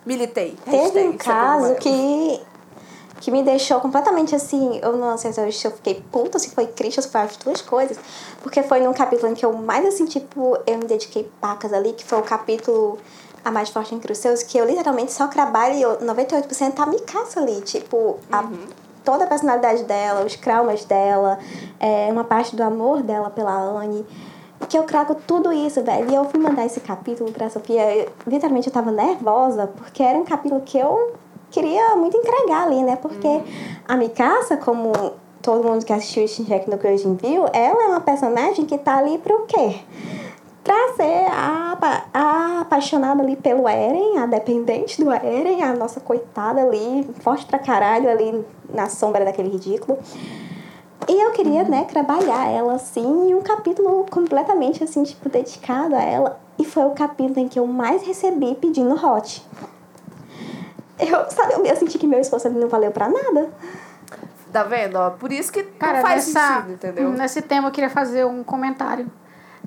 Militei. 0.05 0.57
Teve 0.65 1.07
um 1.09 1.17
caso 1.17 1.75
que 1.75 2.41
que 3.19 3.31
me 3.31 3.43
deixou 3.43 3.81
completamente 3.81 4.33
assim, 4.33 4.79
eu 4.81 4.95
não 4.95 5.17
sei 5.17 5.33
se 5.33 5.67
eu 5.67 5.71
fiquei 5.71 6.01
puta, 6.09 6.39
se 6.39 6.51
foi 6.51 6.65
triste, 6.67 7.01
se 7.01 7.09
foi 7.09 7.19
as 7.19 7.35
duas 7.35 7.59
coisas, 7.59 7.99
porque 8.41 8.63
foi 8.63 8.79
num 8.79 8.93
capítulo 8.93 9.29
em 9.29 9.35
que 9.35 9.45
eu 9.45 9.51
mais 9.51 9.85
assim, 9.85 10.05
tipo, 10.05 10.57
eu 10.65 10.77
me 10.77 10.85
dediquei 10.85 11.29
pacas 11.41 11.73
ali, 11.73 11.91
que 11.91 12.05
foi 12.05 12.17
o 12.17 12.21
capítulo 12.23 12.97
A 13.49 13.51
Mais 13.51 13.69
Forte 13.69 13.95
Entre 13.95 14.11
os 14.11 14.19
Seus, 14.19 14.43
que 14.43 14.59
eu 14.59 14.63
literalmente 14.63 15.11
só 15.11 15.25
trabalho 15.25 15.97
98% 15.97 16.73
a 16.77 16.85
Mikasa 16.85 17.39
ali, 17.39 17.59
tipo, 17.61 18.17
a, 18.31 18.47
toda 19.03 19.23
a 19.23 19.27
personalidade 19.27 19.85
dela, 19.85 20.23
os 20.23 20.35
traumas 20.35 20.85
dela, 20.85 21.39
é, 21.79 22.09
uma 22.11 22.23
parte 22.23 22.55
do 22.55 22.61
amor 22.61 23.01
dela 23.01 23.31
pela 23.31 23.51
Anne, 23.51 24.05
que 24.69 24.77
eu 24.77 24.83
trago 24.83 25.15
tudo 25.25 25.51
isso, 25.51 25.83
velho. 25.83 26.11
E 26.11 26.13
eu 26.13 26.25
fui 26.25 26.39
mandar 26.39 26.63
esse 26.63 26.79
capítulo 26.79 27.31
pra 27.31 27.49
Sofia, 27.49 27.91
eu, 27.95 28.09
literalmente 28.27 28.67
eu 28.67 28.73
tava 28.73 28.91
nervosa, 28.91 29.65
porque 29.65 30.03
era 30.03 30.19
um 30.19 30.23
capítulo 30.23 30.61
que 30.61 30.77
eu 30.77 31.13
queria 31.49 31.95
muito 31.95 32.15
entregar 32.15 32.67
ali, 32.67 32.83
né? 32.83 32.97
Porque 32.97 33.41
a 33.87 33.97
Mikasa, 33.97 34.57
como 34.57 34.91
todo 35.41 35.67
mundo 35.67 35.83
que 35.83 35.91
assistiu 35.91 36.27
Shinjek 36.27 36.69
no 36.69 36.77
Kyojin 36.77 37.15
viu, 37.15 37.47
ela 37.51 37.83
é 37.83 37.87
uma 37.87 38.01
personagem 38.01 38.67
que 38.67 38.77
tá 38.77 38.97
ali 38.97 39.17
pro 39.17 39.47
quê? 39.47 39.79
Pra 40.69 40.93
ser 40.95 41.25
a, 41.31 41.75
a 42.13 42.61
apaixonada 42.61 43.23
ali 43.23 43.35
pelo 43.35 43.67
Eren, 43.67 44.19
a 44.19 44.27
dependente 44.27 45.03
do 45.03 45.11
Eren, 45.11 45.63
a 45.63 45.73
nossa 45.73 45.99
coitada 45.99 46.61
ali, 46.61 47.09
forte 47.21 47.43
pra 47.47 47.57
caralho 47.57 48.07
ali 48.07 48.45
na 48.71 48.87
sombra 48.87 49.25
daquele 49.25 49.49
ridículo. 49.49 49.97
E 51.07 51.25
eu 51.25 51.31
queria, 51.31 51.63
né, 51.63 51.85
trabalhar 51.85 52.51
ela 52.51 52.75
assim 52.75 53.01
em 53.01 53.33
um 53.33 53.41
capítulo 53.41 54.05
completamente 54.11 54.83
assim, 54.83 55.01
tipo, 55.01 55.27
dedicado 55.27 55.95
a 55.95 56.03
ela. 56.03 56.39
E 56.59 56.63
foi 56.63 56.85
o 56.85 56.91
capítulo 56.91 57.39
em 57.39 57.47
que 57.47 57.57
eu 57.57 57.65
mais 57.65 58.03
recebi 58.03 58.53
pedindo 58.53 58.93
hot. 58.93 59.43
Eu, 60.99 61.31
sabe, 61.31 61.67
eu 61.67 61.75
senti 61.77 61.97
que 61.97 62.05
meu 62.05 62.19
esforço 62.19 62.47
ali 62.47 62.59
não 62.59 62.69
valeu 62.69 62.91
pra 62.91 63.09
nada. 63.09 63.49
Tá 64.53 64.61
vendo? 64.61 64.97
Ó, 64.97 65.09
por 65.09 65.31
isso 65.31 65.51
que 65.51 65.63
Cara, 65.63 65.93
não 65.93 66.01
faz 66.03 66.27
nessa, 66.27 66.57
sentido, 66.57 66.73
entendeu? 66.73 67.09
nesse 67.09 67.41
tema 67.41 67.69
eu 67.69 67.71
queria 67.71 67.89
fazer 67.89 68.23
um 68.23 68.43
comentário 68.43 69.09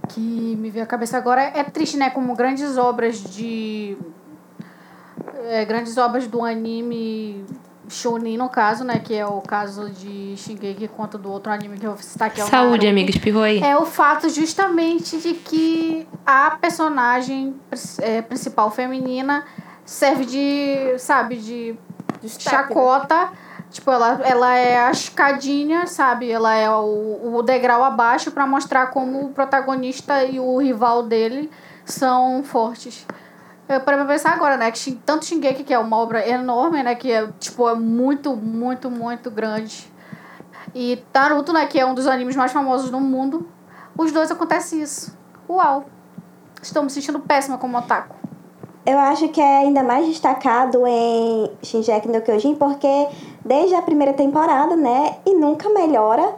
que 0.08 0.20
me 0.20 0.70
veio 0.70 0.84
à 0.84 0.86
cabeça 0.86 1.16
agora. 1.16 1.42
É 1.42 1.64
triste, 1.64 1.96
né? 1.96 2.10
Como 2.10 2.34
grandes 2.34 2.76
obras 2.76 3.22
de. 3.22 3.96
é, 5.46 5.64
grandes 5.64 5.96
obras 5.98 6.26
do 6.26 6.44
anime 6.44 7.44
shonen, 7.88 8.36
no 8.36 8.48
caso, 8.48 8.84
né? 8.84 8.98
Que 8.98 9.14
é 9.14 9.26
o 9.26 9.40
caso 9.40 9.90
de 9.90 10.34
Shingeki 10.36 10.88
conta 10.88 11.18
do 11.18 11.30
outro 11.30 11.52
anime 11.52 11.78
que 11.78 11.86
eu 11.86 11.92
vou 11.92 12.02
citar, 12.02 12.30
que 12.30 12.40
é 12.40 12.44
Saúde, 12.44 12.86
amiga, 12.86 13.10
espirrou 13.10 13.42
aí. 13.42 13.62
É 13.62 13.76
o 13.76 13.84
fato 13.84 14.28
justamente 14.28 15.18
de 15.18 15.34
que 15.34 16.06
a 16.24 16.56
personagem 16.60 17.54
é, 18.00 18.22
principal 18.22 18.70
feminina 18.70 19.44
serve 19.84 20.24
de, 20.24 20.98
sabe, 20.98 21.36
de 21.36 21.76
Destaque, 22.22 22.72
né? 23.26 23.30
Tipo, 23.72 23.90
ela, 23.90 24.20
ela 24.22 24.54
é 24.54 24.78
a 24.78 24.90
escadinha, 24.90 25.86
sabe? 25.86 26.30
Ela 26.30 26.54
é 26.54 26.68
o, 26.68 27.36
o 27.36 27.42
degrau 27.42 27.82
abaixo 27.82 28.30
pra 28.30 28.46
mostrar 28.46 28.88
como 28.88 29.24
o 29.24 29.28
protagonista 29.30 30.22
e 30.24 30.38
o 30.38 30.58
rival 30.58 31.02
dele 31.02 31.50
são 31.82 32.44
fortes. 32.44 33.06
Eu 33.66 33.80
parei 33.80 33.98
pra 34.00 34.12
pensar 34.12 34.34
agora, 34.34 34.58
né? 34.58 34.70
Que 34.70 34.92
tanto 35.06 35.24
Shingeki, 35.24 35.64
que 35.64 35.72
é 35.72 35.78
uma 35.78 35.96
obra 35.96 36.28
enorme, 36.28 36.82
né? 36.82 36.94
Que 36.94 37.10
é, 37.10 37.26
tipo, 37.40 37.66
é 37.66 37.74
muito, 37.74 38.36
muito, 38.36 38.90
muito 38.90 39.30
grande. 39.30 39.90
E 40.74 41.02
Naruto, 41.14 41.54
né? 41.54 41.64
Que 41.64 41.80
é 41.80 41.86
um 41.86 41.94
dos 41.94 42.06
animes 42.06 42.36
mais 42.36 42.52
famosos 42.52 42.90
do 42.90 43.00
mundo. 43.00 43.48
Os 43.96 44.12
dois 44.12 44.30
acontece 44.30 44.80
isso. 44.80 45.16
Uau! 45.48 45.86
Estou 46.60 46.82
me 46.82 46.90
sentindo 46.90 47.20
péssima 47.20 47.56
como 47.56 47.78
otaku. 47.78 48.16
Eu 48.84 48.98
acho 48.98 49.28
que 49.28 49.40
é 49.40 49.58
ainda 49.58 49.82
mais 49.82 50.06
destacado 50.06 50.84
em 50.86 51.50
Shinjeki 51.62 52.08
no 52.08 52.20
Kyojin, 52.20 52.56
porque 52.56 53.08
desde 53.52 53.74
a 53.74 53.82
primeira 53.82 54.14
temporada, 54.14 54.74
né, 54.74 55.16
e 55.26 55.34
nunca 55.34 55.68
melhora, 55.68 56.34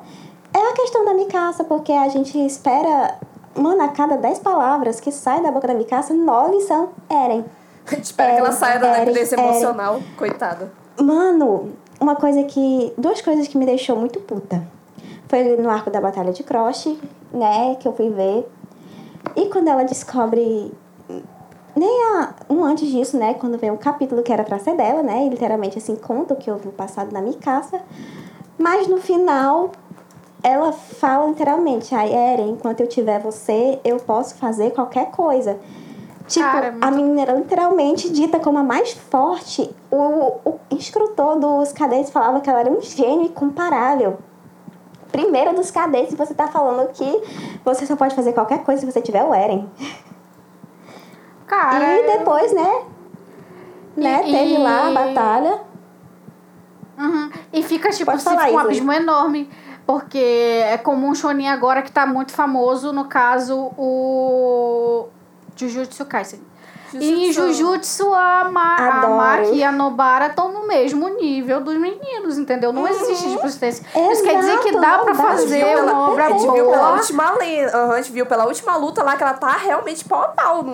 é 0.53 0.71
a 0.71 0.73
questão 0.73 1.05
da 1.05 1.15
Mikasa, 1.15 1.63
porque 1.63 1.93
a 1.93 2.09
gente 2.09 2.37
espera, 2.45 3.19
mano, 3.57 3.83
a 3.83 3.89
cada 3.89 4.17
10 4.17 4.41
palavras 4.41 4.99
que 4.99 5.13
saem 5.13 5.41
da 5.41 5.53
boca 5.53 5.69
da 5.69 5.75
Mikasa, 5.75 6.13
9 6.13 6.61
são 6.63 6.89
Eren. 7.09 7.45
A 7.87 7.91
gente 7.95 8.05
espera 8.07 8.33
que 8.33 8.39
ela 8.41 8.49
Eren, 8.49 8.59
saia 8.59 8.79
da 8.81 8.89
Eren, 8.89 9.05
dependência 9.05 9.37
Eren. 9.37 9.49
emocional. 9.49 10.01
Coitada. 10.17 10.73
Mano, 11.01 11.73
uma 12.01 12.17
coisa 12.17 12.43
que. 12.45 12.93
Duas 12.99 13.21
coisas 13.21 13.47
que 13.47 13.57
me 13.57 13.65
deixou 13.65 13.97
muito 13.97 14.19
puta. 14.21 14.67
Foi 15.29 15.57
no 15.57 15.71
arco 15.71 15.91
da 15.91 16.01
Batalha 16.01 16.33
de 16.33 16.43
Cross, 16.43 16.97
né? 17.33 17.77
Que 17.77 17.87
eu 17.87 17.93
fui 17.93 18.11
ver. 18.11 18.49
E 19.37 19.47
quando 19.47 19.69
ela 19.69 19.85
descobre. 19.85 20.73
Nem 21.77 22.05
a, 22.17 22.35
um 22.49 22.65
antes 22.65 22.89
disso, 22.89 23.17
né? 23.17 23.35
Quando 23.35 23.59
vem 23.59 23.71
um 23.71 23.77
capítulo 23.77 24.23
que 24.23 24.33
era 24.33 24.45
pra 24.45 24.59
ser 24.59 24.77
dela, 24.77 25.03
né? 25.03 25.27
E 25.27 25.29
literalmente 25.29 25.79
assim 25.79 25.97
conta 25.97 26.35
o 26.35 26.37
que 26.37 26.51
houve 26.51 26.67
no 26.67 26.73
passado 26.73 27.13
na 27.13 27.21
Mikasa. 27.21 27.81
Mas 28.57 28.87
no 28.87 28.99
final, 28.99 29.73
ela 30.43 30.73
fala 30.73 31.29
literalmente: 31.29 31.95
Ai, 31.95 32.13
Eren, 32.13 32.51
enquanto 32.51 32.81
eu 32.81 32.87
tiver 32.87 33.19
você, 33.21 33.81
eu 33.85 33.97
posso 33.97 34.37
fazer 34.37 34.71
qualquer 34.71 35.11
coisa. 35.11 35.59
Tipo, 36.27 36.47
Cara, 36.47 36.67
é 36.69 36.75
a 36.81 36.91
menina 36.91 37.23
era 37.23 37.33
literalmente 37.35 38.11
dita 38.11 38.39
como 38.39 38.59
a 38.59 38.63
mais 38.63 38.93
forte. 38.93 39.75
O, 39.91 40.39
o 40.45 40.61
instrutor 40.71 41.39
dos 41.39 41.73
cadetes 41.73 42.11
falava 42.11 42.41
que 42.41 42.49
ela 42.49 42.61
era 42.61 42.71
um 42.71 42.81
gênio 42.81 43.27
incomparável. 43.27 44.19
Primeira 45.13 45.53
dos 45.53 45.71
cadetes, 45.71 46.15
você 46.15 46.35
tá 46.35 46.49
falando 46.49 46.89
que 46.89 47.23
você 47.65 47.87
só 47.87 47.95
pode 47.95 48.15
fazer 48.15 48.33
qualquer 48.33 48.65
coisa 48.65 48.81
se 48.81 48.91
você 48.91 49.01
tiver 49.01 49.23
o 49.25 49.35
Eren. 49.35 49.69
Cara. 51.47 51.99
e 51.99 52.19
depois, 52.19 52.53
né? 52.53 52.83
Né, 53.97 54.23
E- 54.29 54.33
teve 54.33 54.59
lá 54.59 54.89
a 54.89 54.91
batalha. 54.93 55.61
Uhum. 56.99 57.31
E 57.53 57.63
fica, 57.63 57.91
tipo, 57.91 58.11
Pode 58.11 58.23
falar, 58.23 58.45
fica 58.47 58.53
um 58.53 58.59
abismo 58.59 58.93
enorme. 58.93 59.51
Porque 59.87 60.19
é 60.65 60.79
comum 60.79 61.11
um 61.11 61.15
shonen 61.15 61.49
agora 61.49 61.83
que 61.83 61.93
tá 61.93 62.07
muito 62.07 62.33
famoso, 62.33 62.93
no 62.93 63.05
caso, 63.05 63.71
o 63.77 65.09
Jujutsu 65.55 66.07
Kaisen. 66.07 66.41
E 67.01 67.29
em 67.29 67.33
Jujutsu, 67.33 68.13
a, 68.15 68.49
Ma 68.51 68.77
a. 68.77 69.09
Maki 69.09 69.55
e 69.57 69.65
a 69.65 69.73
Nobara 69.73 70.27
estão 70.27 70.53
no 70.53 70.67
mesmo 70.67 71.09
nível 71.09 71.61
dos 71.61 71.77
meninos, 71.77 72.39
entendeu? 72.39 72.73
Não 72.73 72.87
existe 72.87 73.29
distância. 73.43 73.85
Isso 74.13 74.23
quer 74.23 74.39
dizer 74.39 74.59
que 74.61 74.69
Exato, 74.69 74.81
dá 74.81 74.99
pra 74.99 75.15
fazer 75.15 75.65
pela- 75.65 75.93
uma 75.93 76.11
obra 76.11 76.27
a 76.27 76.31
gente 76.31 76.43
viu 76.43 76.53
pela 76.53 76.77
boa. 76.77 76.91
última 76.93 77.25
a 77.93 77.97
gente 77.97 78.13
viu 78.13 78.27
pela 78.27 78.47
última 78.47 78.77
luta 78.77 79.03
lá 79.03 79.17
que 79.17 79.23
ela 79.23 79.35
tá 79.35 79.57
realmente 79.57 80.05
pau 80.05 80.23
a 80.23 80.29
pau. 80.29 80.65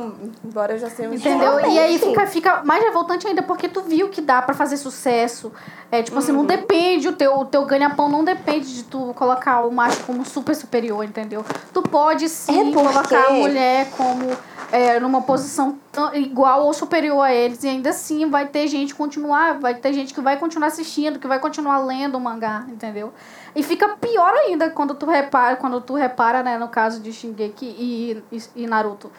Embora 0.44 0.74
eu 0.74 0.78
já 0.78 0.88
tenha 0.90 1.08
um 1.10 1.14
Entendeu? 1.14 1.38
Realmente. 1.56 1.74
E 1.74 1.78
aí 1.78 1.98
fica, 1.98 2.26
fica 2.26 2.62
mais 2.64 2.82
revoltante 2.84 3.26
ainda, 3.26 3.42
porque 3.42 3.68
tu 3.68 3.82
viu 3.82 4.08
que 4.08 4.20
dá 4.20 4.40
pra 4.42 4.54
fazer 4.54 4.76
sucesso. 4.76 5.52
É, 5.92 6.02
tipo 6.02 6.18
assim, 6.18 6.30
não 6.32 6.44
depende, 6.44 7.08
o 7.08 7.12
teu, 7.12 7.36
o 7.38 7.44
teu 7.44 7.64
ganha-pão 7.64 8.08
não 8.08 8.22
depende 8.22 8.72
de 8.74 8.84
tu 8.84 9.12
colocar 9.16 9.60
o 9.66 9.72
macho 9.72 10.04
como 10.04 10.24
super 10.24 10.54
superior, 10.54 11.04
entendeu? 11.04 11.44
Tu 11.72 11.82
pode 11.82 12.28
sim 12.28 12.60
É 12.70 12.72
porque- 12.72 12.88
colocar 12.88 13.26
a 13.28 13.32
mulher 13.32 13.88
como 13.96 14.30
é, 14.72 15.00
numa 15.00 15.22
posição 15.22 15.78
tão- 15.90 16.14
igual 16.14 16.64
ou 16.64 16.72
superior 16.72 17.20
a 17.22 17.32
eles, 17.32 17.62
e 17.64 17.68
ainda 17.68 17.90
assim 17.90 18.28
vai 18.30 18.46
ter 18.46 18.66
gente 18.68 18.94
continuar, 18.94 19.58
vai 19.58 19.74
ter 19.74 19.92
gente 19.92 20.14
que 20.14 20.20
vai 20.20 20.36
continuar 20.36 20.68
assistindo, 20.68 21.18
que 21.18 21.26
vai 21.26 21.38
continuar 21.40 21.78
lendo 21.78 22.16
o 22.16 22.20
mangá, 22.20 22.64
entendeu? 22.68 23.12
E 23.54 23.62
fica 23.62 23.88
pior 23.96 24.32
ainda 24.32 24.70
quando 24.70 24.94
tu 24.94 25.06
repara, 25.06 25.56
quando 25.56 25.80
tu 25.80 25.94
repara, 25.94 26.42
né, 26.42 26.56
no 26.56 26.68
caso 26.68 27.00
de 27.00 27.12
Shingeki 27.12 27.66
e, 27.66 28.24
e, 28.30 28.42
e 28.62 28.66
Naruto. 28.66 29.10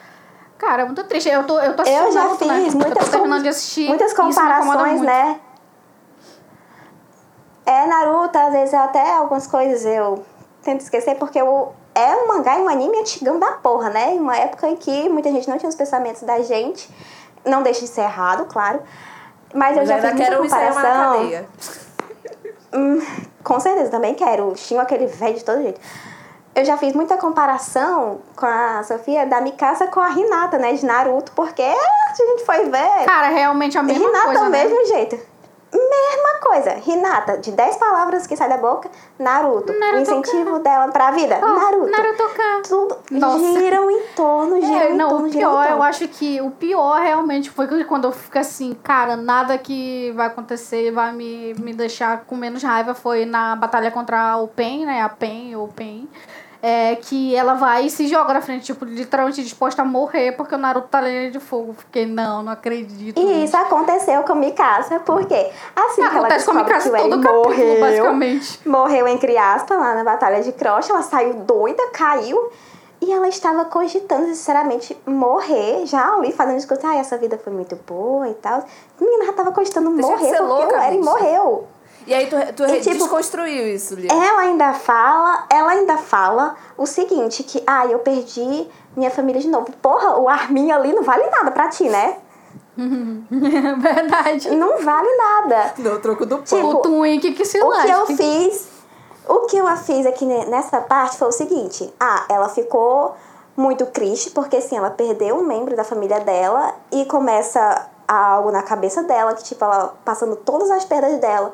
Cara, 0.58 0.84
é 0.84 0.86
muito 0.86 1.04
triste. 1.06 1.28
Eu 1.28 1.44
tô, 1.44 1.60
eu 1.60 1.76
tô 1.76 1.82
assistindo 1.82 2.06
Eu 2.06 2.12
já 2.12 2.24
Naruto, 2.24 2.46
né? 2.46 2.62
fiz 2.64 2.74
Eu 2.74 2.80
muitas, 2.80 3.06
tô 3.06 3.12
terminando 3.12 3.38
com- 3.40 3.44
de 3.44 3.50
assistir. 3.50 3.88
muitas 3.90 4.14
comparações, 4.14 5.02
né? 5.02 5.40
É, 7.66 7.88
Naruto, 7.88 8.38
às 8.38 8.52
vezes 8.54 8.74
até 8.74 9.16
algumas 9.18 9.48
coisas 9.48 9.86
eu 9.86 10.26
tento 10.62 10.82
esquecer, 10.82 11.16
porque 11.16 11.40
eu, 11.40 11.74
é 11.94 12.16
um 12.16 12.28
mangá 12.28 12.58
e 12.58 12.62
um 12.62 12.70
anime 12.70 13.00
antigão 13.00 13.40
da 13.40 13.52
porra, 13.52 13.90
né? 13.90 14.14
Em 14.14 14.20
uma 14.20 14.36
época 14.36 14.68
em 14.68 14.76
que 14.76 15.10
muita 15.10 15.32
gente 15.32 15.50
não 15.50 15.58
tinha 15.58 15.70
os 15.70 15.76
pensamentos 15.76 16.24
da 16.24 16.42
gente. 16.42 16.90
Não 17.46 17.64
deixa 17.64 17.82
de 17.82 17.88
ser 17.88 18.02
errado, 18.02 18.46
claro. 18.46 18.82
Mas 19.54 19.78
eu 19.78 19.86
já 19.86 19.96
ainda 19.96 20.10
fiz 20.10 20.18
muita 20.18 20.38
comparação. 20.38 21.46
Hum, 22.74 23.02
com 23.44 23.60
certeza, 23.60 23.90
também 23.90 24.14
quero. 24.14 24.56
Xingo 24.56 24.82
aquele 24.82 25.08
velho 25.08 25.36
de 25.36 25.44
todo 25.44 25.62
jeito. 25.62 25.82
Eu 26.54 26.66
já 26.66 26.78
fiz 26.78 26.94
muita 26.94 27.18
comparação 27.18 28.20
com 28.36 28.46
a 28.46 28.84
Sofia 28.84 29.26
da 29.26 29.40
Mikasa 29.42 29.88
com 29.88 30.00
a 30.00 30.10
Hinata, 30.12 30.58
né? 30.58 30.74
De 30.74 30.86
Naruto, 30.86 31.32
porque 31.34 31.62
a 31.62 32.14
gente 32.16 32.46
foi 32.46 32.70
ver. 32.70 33.06
Cara, 33.06 33.30
realmente 33.30 33.78
a 33.78 33.84
mesma 33.84 34.08
Hinata 34.08 34.26
coisa, 34.26 34.40
é 34.40 34.44
o 34.44 34.50
né? 34.50 34.64
mesmo 34.64 34.88
jeito. 34.88 35.31
Mesma 35.74 36.40
coisa. 36.42 36.76
Hinata, 36.86 37.38
de 37.38 37.52
10 37.52 37.78
palavras 37.78 38.28
que 38.28 38.36
sai 38.36 38.50
da 38.50 38.58
boca, 38.58 38.90
Naruto. 39.18 39.72
Naruto 39.74 39.98
o 39.98 40.02
incentivo 40.02 40.60
dela 40.60 40.90
pra 40.90 41.12
vida, 41.12 41.40
Oh, 41.42 41.48
Naruto. 41.48 41.90
Naruto-kan. 41.90 42.62
Tudo 42.68 42.98
Nossa. 43.12 43.40
giram 43.60 43.90
em 43.90 44.02
torno, 44.16 44.62
giram 44.62 44.82
É, 44.82 44.92
em 44.92 44.98
não, 44.98 45.10
torno, 45.10 45.28
o 45.28 45.32
pior, 45.32 45.70
eu 45.70 45.82
acho 45.84 46.08
que 46.08 46.42
o 46.42 46.52
pior 46.52 47.00
realmente 47.02 47.50
foi 47.50 47.68
quando 47.86 48.06
eu 48.06 48.12
fico 48.12 48.38
assim, 48.38 48.74
cara, 48.84 49.16
nada 49.16 49.58
que 49.58 50.12
vai 50.16 50.28
acontecer 50.28 50.92
vai 50.92 51.14
me, 51.14 51.54
me 51.56 51.74
deixar 51.74 52.26
com 52.26 52.36
menos 52.36 52.62
raiva 52.64 52.94
foi 52.94 53.26
na 53.26 53.56
batalha 53.56 53.90
contra 53.92 54.38
o 54.38 54.48
Pen, 54.48 54.86
né? 54.86 55.02
A 55.02 55.10
Pen 55.10 55.56
ou 55.56 55.68
Pen. 55.70 56.08
É 56.64 56.96
que 56.96 57.36
ela 57.36 57.56
vai 57.56 57.88
e 57.88 57.90
se 57.90 58.08
joga 58.08 58.36
na 58.36 58.42
frente, 58.42 58.66
tipo, 58.66 58.86
literalmente 58.86 59.42
disposta 59.42 59.82
a 59.82 59.86
morrer 59.86 60.34
porque 60.34 60.54
o 60.54 60.58
Naruto 60.60 60.90
tá 60.90 61.02
linha 61.02 61.32
de 61.32 61.40
fogo. 61.40 61.74
Fiquei, 61.74 62.06
não, 62.06 62.44
não 62.44 62.52
acredito. 62.52 63.20
E 63.20 63.44
isso 63.44 63.58
aconteceu 63.58 64.22
com 64.22 64.36
Mikasa, 64.36 65.00
porque 65.00 65.50
assim 65.76 66.02
que 66.04 66.08
ela 66.08 66.20
Acontece 66.20 66.46
com 66.46 66.52
a 66.52 66.64
descobre 66.64 66.74
Mikasa 66.74 66.90
que 66.90 66.90
o 66.90 66.96
Eren 66.98 67.10
todo 67.10 67.24
capítulo, 67.24 67.44
morreu, 67.46 67.80
basicamente. 67.80 68.70
morreu 68.70 69.08
entre 69.08 69.38
aspas 69.38 69.80
lá 69.80 69.96
na 69.96 70.04
Batalha 70.04 70.44
de 70.44 70.52
Crocha, 70.52 70.94
ela 70.94 71.02
saiu 71.02 71.34
doida, 71.34 71.82
caiu. 71.92 72.52
E 73.04 73.12
ela 73.12 73.28
estava 73.28 73.66
cogitando, 73.66 74.28
sinceramente, 74.28 74.96
morrer 75.08 75.88
já 75.88 76.14
ali, 76.14 76.32
fazendo 76.32 76.58
discurso. 76.58 76.86
Ai, 76.86 77.00
essa 77.00 77.18
vida 77.18 77.36
foi 77.44 77.52
muito 77.52 77.76
boa 77.88 78.30
e 78.30 78.36
tal. 78.36 78.64
Menina, 79.00 79.26
já 79.26 79.34
tava 79.34 79.52
cogitando 79.52 79.90
Deixa 79.90 80.08
de 80.08 80.24
morrer 80.24 80.38
porque 80.38 80.44
louca, 80.44 80.78
o 80.78 80.80
Eren 80.80 81.02
morreu. 81.02 81.68
E 82.08 82.14
aí 82.14 82.28
tu, 82.28 82.36
tu 82.56 82.64
E, 82.66 82.80
tipo, 82.82 82.98
desconstruiu 82.98 83.68
isso, 83.68 83.96
Lia. 83.96 84.12
Ela 84.12 84.42
ainda 84.42 84.74
fala, 84.74 85.46
ela 85.50 85.72
ainda 85.72 85.98
fala 85.98 86.56
o 86.78 86.86
seguinte, 86.86 87.44
que, 87.44 87.64
ah, 87.68 87.86
eu 87.86 88.00
perdi 88.00 88.68
minha 88.96 89.12
família 89.12 89.42
de 89.42 89.48
novo. 89.48 89.72
Porra, 89.82 90.18
o 90.20 90.28
Armin 90.28 90.72
ali 90.72 90.94
não 90.94 91.04
vale 91.04 91.30
nada 91.30 91.52
pra 91.52 91.68
ti, 91.70 91.88
né? 91.88 92.18
Verdade. 93.30 94.50
Não 94.56 94.82
vale 94.84 95.10
nada. 95.18 95.74
No 95.78 96.00
troco 96.00 96.26
do 96.26 96.38
pão. 96.38 96.44
Tipo, 96.46 96.68
o 96.68 96.76
Twink 96.82 97.32
que 97.34 97.46
se 97.46 97.62
O 97.62 97.72
que 97.72 97.90
eu 97.90 98.06
fiz, 98.08 98.68
o 99.28 99.40
que 99.42 99.58
eu 99.58 99.68
fiz 99.78 100.06
aqui 100.06 100.26
ne- 100.26 100.46
nessa 100.46 100.82
parte 100.82 101.18
foi 101.18 101.28
o 101.28 101.32
seguinte: 101.32 101.94
ah, 102.00 102.26
ela 102.30 102.50
ficou 102.50 103.16
muito 103.56 103.86
triste 103.88 104.32
porque 104.32 104.58
assim, 104.58 104.78
ela 104.78 104.90
perdeu 104.90 105.36
um 105.36 105.44
membro 105.44 105.76
da 105.76 105.84
família 105.84 106.20
dela 106.22 106.74
e 106.92 107.06
começa 107.06 107.88
algo 108.08 108.52
na 108.52 108.64
cabeça 108.64 109.04
dela, 109.04 109.34
que 109.34 109.44
tipo, 109.44 109.64
ela 109.64 109.94
passando 110.04 110.36
todas 110.38 110.70
as 110.72 110.84
perdas 110.86 111.20
dela. 111.20 111.52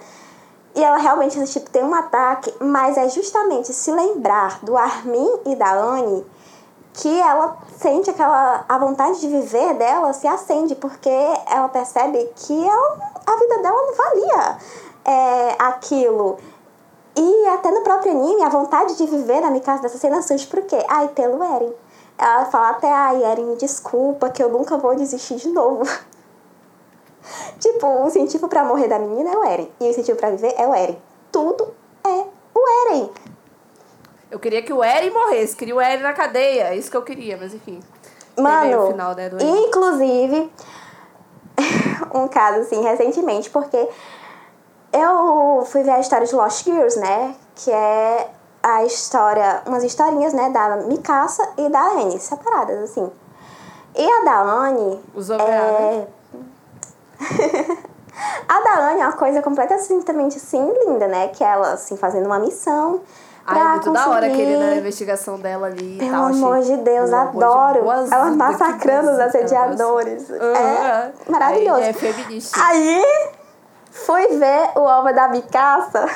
E 0.77 0.83
ela 0.83 0.97
realmente 0.97 1.43
tipo, 1.47 1.71
tem 1.71 1.83
um 1.83 1.95
ataque, 1.95 2.53
mas 2.59 2.97
é 2.97 3.09
justamente 3.09 3.73
se 3.73 3.91
lembrar 3.91 4.59
do 4.63 4.77
Armin 4.77 5.39
e 5.47 5.55
da 5.55 5.73
Anne 5.73 6.23
que 6.93 7.19
ela 7.19 7.57
sente 7.79 8.11
aquela 8.11 8.63
a 8.69 8.77
vontade 8.77 9.19
de 9.19 9.27
viver 9.27 9.73
dela 9.73 10.13
se 10.13 10.27
acende 10.27 10.75
porque 10.75 11.09
ela 11.47 11.67
percebe 11.69 12.29
que 12.35 12.67
ela, 12.67 12.97
a 13.25 13.35
vida 13.37 13.57
dela 13.59 13.81
não 13.81 13.95
valia 13.95 14.57
é, 15.03 15.55
aquilo. 15.59 16.37
E 17.15 17.47
até 17.47 17.71
no 17.71 17.81
próprio 17.81 18.11
anime 18.11 18.43
a 18.43 18.49
vontade 18.49 18.95
de 18.95 19.05
viver 19.07 19.41
na 19.41 19.49
Mikasa 19.49 19.81
dessa 19.81 19.97
cena 19.97 20.21
surge 20.21 20.45
por 20.45 20.61
quê? 20.61 20.77
Ai, 20.87 21.07
pelo 21.07 21.43
Eren. 21.43 21.73
Ela 22.19 22.45
fala 22.45 22.69
até 22.69 22.91
ai 22.91 23.23
Eren 23.23 23.55
desculpa 23.55 24.29
que 24.29 24.43
eu 24.43 24.49
nunca 24.49 24.77
vou 24.77 24.95
desistir 24.95 25.37
de 25.37 25.49
novo 25.49 25.81
tipo 27.59 27.87
o 27.87 28.07
incentivo 28.07 28.47
pra 28.47 28.63
morrer 28.63 28.87
da 28.87 28.99
menina 28.99 29.31
é 29.31 29.37
o 29.37 29.43
Eren 29.43 29.69
e 29.79 29.85
o 29.85 29.89
incentivo 29.89 30.17
pra 30.17 30.29
viver 30.29 30.53
é 30.57 30.67
o 30.67 30.73
Eren 30.73 30.97
tudo 31.31 31.73
é 32.05 32.25
o 32.53 32.87
Eren 32.87 33.11
Eu 34.31 34.39
queria 34.39 34.61
que 34.61 34.73
o 34.73 34.83
Eren 34.83 35.11
morresse, 35.11 35.55
queria 35.55 35.75
o 35.75 35.81
Eren 35.81 36.01
na 36.01 36.13
cadeia. 36.13 36.69
É 36.69 36.75
isso 36.75 36.89
que 36.91 36.97
eu 36.97 37.03
queria, 37.03 37.37
mas 37.37 37.53
enfim. 37.53 37.79
Mano, 38.37 38.91
final, 38.91 39.15
né, 39.15 39.29
inclusive, 39.41 40.51
um 42.13 42.27
caso 42.27 42.59
assim, 42.59 42.81
recentemente, 42.83 43.49
porque 43.49 43.87
eu 44.93 45.65
fui 45.65 45.81
ver 45.83 45.91
a 45.91 45.99
história 45.99 46.27
de 46.27 46.35
Lost 46.35 46.63
Girls, 46.63 46.99
né? 46.99 47.35
Que 47.55 47.71
é 47.71 48.29
a 48.61 48.83
história, 48.83 49.61
umas 49.65 49.83
historinhas, 49.83 50.33
né, 50.33 50.49
da 50.49 50.77
Mikasa 50.77 51.49
e 51.57 51.69
da 51.69 51.81
Anne, 51.81 52.19
separadas, 52.19 52.91
assim. 52.91 53.11
E 53.95 54.05
a 54.05 54.23
da 54.23 54.41
Anne. 54.41 55.03
Os 55.15 55.29
OVA, 55.29 55.43
né? 55.43 56.07
a 58.47 58.59
da 58.61 58.79
Anne 58.89 59.01
é 59.01 59.05
uma 59.07 59.13
coisa 59.13 59.41
completamente 59.41 60.37
assim, 60.37 60.73
linda, 60.85 61.07
né? 61.07 61.27
Que 61.29 61.43
ela, 61.43 61.73
assim, 61.73 61.97
fazendo 61.97 62.25
uma 62.25 62.39
missão. 62.39 63.01
Ai, 63.49 63.63
muito 63.75 63.93
da 63.93 64.09
hora 64.09 64.27
conseguir- 64.27 64.33
aquele 64.43 64.57
da 64.59 64.75
investigação 64.75 65.39
dela 65.39 65.67
ali 65.67 65.97
Pelo 65.97 66.11
tal. 66.11 66.25
amor 66.25 66.59
de 66.59 66.75
Deus, 66.77 67.09
de 67.09 67.15
adoro. 67.15 67.81
boas 67.83 68.11
Ela 68.11 68.31
massacrando 68.35 69.11
os 69.11 69.19
assediadores. 69.19 70.27
nossa. 70.29 70.43
É 70.45 71.13
maravilhoso. 71.29 71.79
aí 71.81 71.89
É 71.89 71.93
feminista. 71.93 72.59
Aí, 72.61 73.05
fui 73.89 74.27
ver 74.37 74.71
o 74.75 74.79
Alva 74.79 75.13
da 75.13 75.29
Mikasa. 75.29 76.07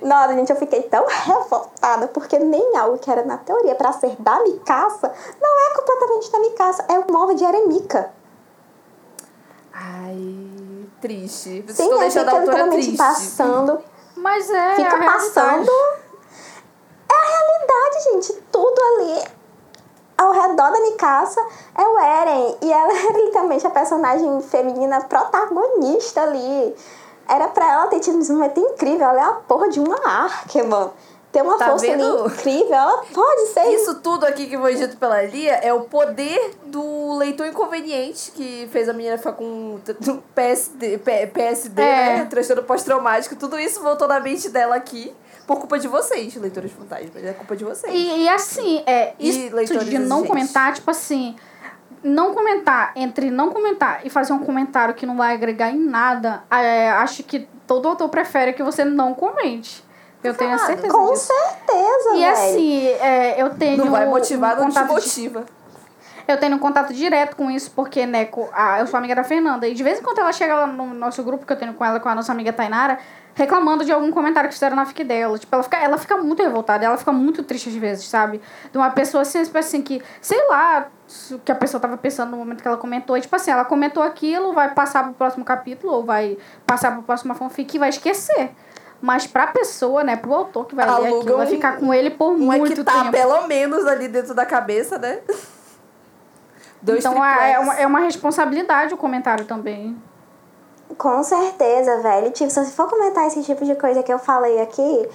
Nossa, 0.00 0.32
gente, 0.32 0.50
eu 0.50 0.56
fiquei 0.56 0.82
tão 0.82 1.04
revoltada, 1.06 2.08
porque 2.08 2.38
nem 2.38 2.74
algo 2.76 2.96
que 2.98 3.10
era 3.10 3.22
na 3.24 3.36
teoria 3.36 3.74
pra 3.74 3.92
ser 3.92 4.16
da 4.18 4.40
Mikasa, 4.42 5.12
não 5.40 5.70
é 5.70 5.74
completamente 5.76 6.32
da 6.32 6.38
Mikasa, 6.40 6.84
é 6.88 6.98
uma 6.98 7.22
ova 7.24 7.34
de 7.34 7.44
Eremika. 7.44 8.10
Ai, 9.80 10.86
triste. 11.00 11.62
Vocês 11.62 11.76
Sim, 11.76 11.84
estão 11.84 11.98
deixando 11.98 12.24
fica 12.24 12.36
a 12.36 12.40
autora 12.40 12.56
literalmente 12.56 12.86
triste. 12.86 12.98
passando, 12.98 13.78
Mas 14.16 14.50
é. 14.50 14.74
fica 14.74 14.96
a 14.96 15.04
passando. 15.04 15.70
É 17.10 17.14
a 17.14 17.28
realidade, 17.28 18.04
gente, 18.12 18.42
tudo 18.50 18.80
ali 18.80 19.38
ao 20.16 20.32
redor 20.32 20.72
da 20.72 20.80
Mikasa 20.80 21.40
é 21.76 21.82
o 21.82 21.98
Eren. 21.98 22.56
E 22.60 22.72
ela 22.72 22.92
é 22.92 23.12
literalmente 23.24 23.66
a 23.66 23.70
personagem 23.70 24.42
feminina 24.42 25.00
protagonista 25.02 26.22
ali. 26.22 26.76
Era 27.28 27.46
pra 27.48 27.70
ela 27.72 27.86
ter 27.86 28.00
tido 28.00 28.16
um 28.16 28.20
desenvolvimento 28.20 28.58
incrível. 28.58 29.06
Ela 29.06 29.20
é 29.20 29.24
a 29.24 29.32
porra 29.32 29.68
de 29.68 29.78
uma 29.78 29.96
Arqueman. 30.04 30.90
Tem 31.30 31.42
uma 31.42 31.58
Tá 31.58 31.66
força 31.70 31.86
incrível. 31.86 32.26
Ela 32.72 33.04
pode 33.12 33.46
ser 33.48 33.64
Isso 33.74 33.96
tudo 34.00 34.24
aqui 34.24 34.46
que 34.46 34.56
foi 34.56 34.74
dito 34.76 34.96
pela 34.96 35.22
Lia 35.22 35.52
é 35.56 35.72
o 35.74 35.82
poder 35.82 36.52
do 36.66 37.16
leitor 37.18 37.46
inconveniente 37.46 38.30
que 38.32 38.66
fez 38.72 38.88
a 38.88 38.92
menina 38.94 39.18
ficar 39.18 39.32
com 39.32 39.78
PSD, 40.34 40.98
PSD 40.98 41.82
É. 41.82 42.16
né? 42.18 42.24
Transtorno 42.24 42.62
pós-traumático. 42.62 43.36
Tudo 43.36 43.58
isso 43.58 43.82
voltou 43.82 44.08
na 44.08 44.18
mente 44.20 44.48
dela 44.48 44.76
aqui 44.76 45.12
por 45.46 45.58
culpa 45.58 45.78
de 45.78 45.86
vocês, 45.88 46.34
leitores 46.36 46.72
fantasmas. 46.72 47.22
É 47.24 47.32
culpa 47.32 47.56
de 47.56 47.64
vocês. 47.64 47.92
E, 47.92 48.22
e 48.24 48.28
assim, 48.28 48.82
é, 48.86 49.14
E 49.18 49.28
isso 49.28 49.54
leitores 49.54 49.84
de 49.84 49.98
não 49.98 50.18
exigentes. 50.20 50.28
comentar, 50.28 50.74
tipo 50.74 50.90
assim, 50.90 51.36
não 52.02 52.32
comentar, 52.34 52.92
entre 52.96 53.30
não 53.30 53.50
comentar 53.50 54.00
e 54.04 54.10
fazer 54.10 54.32
um 54.32 54.38
comentário 54.38 54.94
que 54.94 55.04
não 55.04 55.16
vai 55.16 55.34
agregar 55.34 55.70
em 55.70 55.78
nada, 55.78 56.42
é, 56.50 56.90
acho 56.90 57.22
que 57.22 57.48
todo 57.66 57.86
autor 57.88 58.08
prefere 58.08 58.52
que 58.52 58.62
você 58.62 58.84
não 58.84 59.14
comente. 59.14 59.86
Eu 60.22 60.34
tenho 60.34 60.52
a 60.54 60.58
certeza 60.58 60.92
Com 60.92 61.12
disso. 61.12 61.26
certeza, 61.32 62.10
E 62.16 62.18
velho. 62.20 62.32
assim, 62.32 62.86
é, 62.88 63.40
eu 63.42 63.50
tenho. 63.50 63.84
não 63.84 63.90
vai 63.92 64.06
motivar, 64.06 64.56
um 64.58 64.62
não 64.62 64.68
te 64.68 64.74
contato 64.74 64.88
de- 64.88 64.92
motiva. 64.94 65.44
eu 66.26 66.36
tenho 66.38 66.56
um 66.56 66.58
contato 66.58 66.92
direto 66.92 67.36
com 67.36 67.50
isso, 67.50 67.70
porque, 67.70 68.04
né, 68.04 68.28
a, 68.52 68.80
eu 68.80 68.86
sou 68.86 68.98
amiga 68.98 69.14
da 69.14 69.24
Fernanda. 69.24 69.66
E 69.68 69.74
de 69.74 69.82
vez 69.82 70.00
em 70.00 70.02
quando 70.02 70.18
ela 70.18 70.32
chega 70.32 70.54
lá 70.54 70.66
no 70.66 70.92
nosso 70.92 71.22
grupo, 71.22 71.46
que 71.46 71.52
eu 71.52 71.56
tenho 71.56 71.72
com 71.74 71.84
ela, 71.84 72.00
com 72.00 72.08
a 72.08 72.14
nossa 72.14 72.32
amiga 72.32 72.52
Tainara, 72.52 72.98
reclamando 73.34 73.84
de 73.84 73.92
algum 73.92 74.10
comentário 74.10 74.48
que 74.48 74.54
fizeram 74.54 74.74
na 74.74 74.84
fic 74.84 75.04
dela. 75.04 75.38
Tipo, 75.38 75.54
ela 75.54 75.62
fica, 75.62 75.76
ela 75.78 75.96
fica 75.96 76.16
muito 76.16 76.42
revoltada, 76.42 76.84
ela 76.84 76.96
fica 76.98 77.12
muito 77.12 77.44
triste 77.44 77.68
às 77.68 77.76
vezes, 77.76 78.04
sabe? 78.08 78.40
De 78.72 78.76
uma 78.76 78.90
pessoa 78.90 79.22
assim, 79.22 79.42
tipo 79.44 79.56
assim, 79.56 79.80
que, 79.80 80.02
sei 80.20 80.44
lá, 80.48 80.88
o 81.30 81.38
que 81.38 81.52
a 81.52 81.54
pessoa 81.54 81.80
tava 81.80 81.96
pensando 81.96 82.32
no 82.32 82.36
momento 82.36 82.60
que 82.60 82.66
ela 82.68 82.76
comentou. 82.76 83.16
E, 83.16 83.20
tipo 83.20 83.34
assim, 83.36 83.52
ela 83.52 83.64
comentou 83.64 84.02
aquilo, 84.02 84.52
vai 84.52 84.74
passar 84.74 85.04
pro 85.04 85.12
próximo 85.14 85.44
capítulo, 85.44 85.92
ou 85.94 86.04
vai 86.04 86.36
passar 86.66 86.90
pro 86.92 87.02
próximo 87.04 87.32
fanfic 87.36 87.76
e 87.76 87.78
vai 87.78 87.90
esquecer. 87.90 88.50
Mas 89.00 89.26
pra 89.26 89.46
pessoa, 89.46 90.02
né, 90.02 90.16
pro 90.16 90.34
autor 90.34 90.66
que 90.66 90.74
vai 90.74 90.84
ler 90.86 90.92
Aluga 90.92 91.20
aquilo, 91.20 91.36
vai 91.36 91.46
um- 91.46 91.50
ficar 91.50 91.78
com 91.78 91.94
ele 91.94 92.10
por 92.10 92.32
Um 92.32 92.52
é 92.52 92.58
muito 92.58 92.74
que 92.74 92.84
tá 92.84 92.92
tempo. 93.04 93.12
pelo 93.12 93.46
menos 93.46 93.86
ali 93.86 94.08
dentro 94.08 94.34
da 94.34 94.44
cabeça, 94.44 94.98
né? 94.98 95.20
Dois 96.82 97.04
Então 97.04 97.24
é, 97.24 97.52
é, 97.52 97.58
uma, 97.58 97.74
é 97.80 97.86
uma 97.86 98.00
responsabilidade 98.00 98.94
o 98.94 98.96
comentário 98.96 99.44
também. 99.44 99.96
Com 100.96 101.22
certeza, 101.22 102.00
velho. 102.02 102.30
Tipo, 102.30 102.50
se 102.50 102.64
você 102.64 102.70
for 102.72 102.88
comentar 102.88 103.26
esse 103.26 103.42
tipo 103.42 103.64
de 103.64 103.74
coisa 103.74 104.02
que 104.02 104.12
eu 104.12 104.18
falei 104.18 104.60
aqui, 104.60 105.08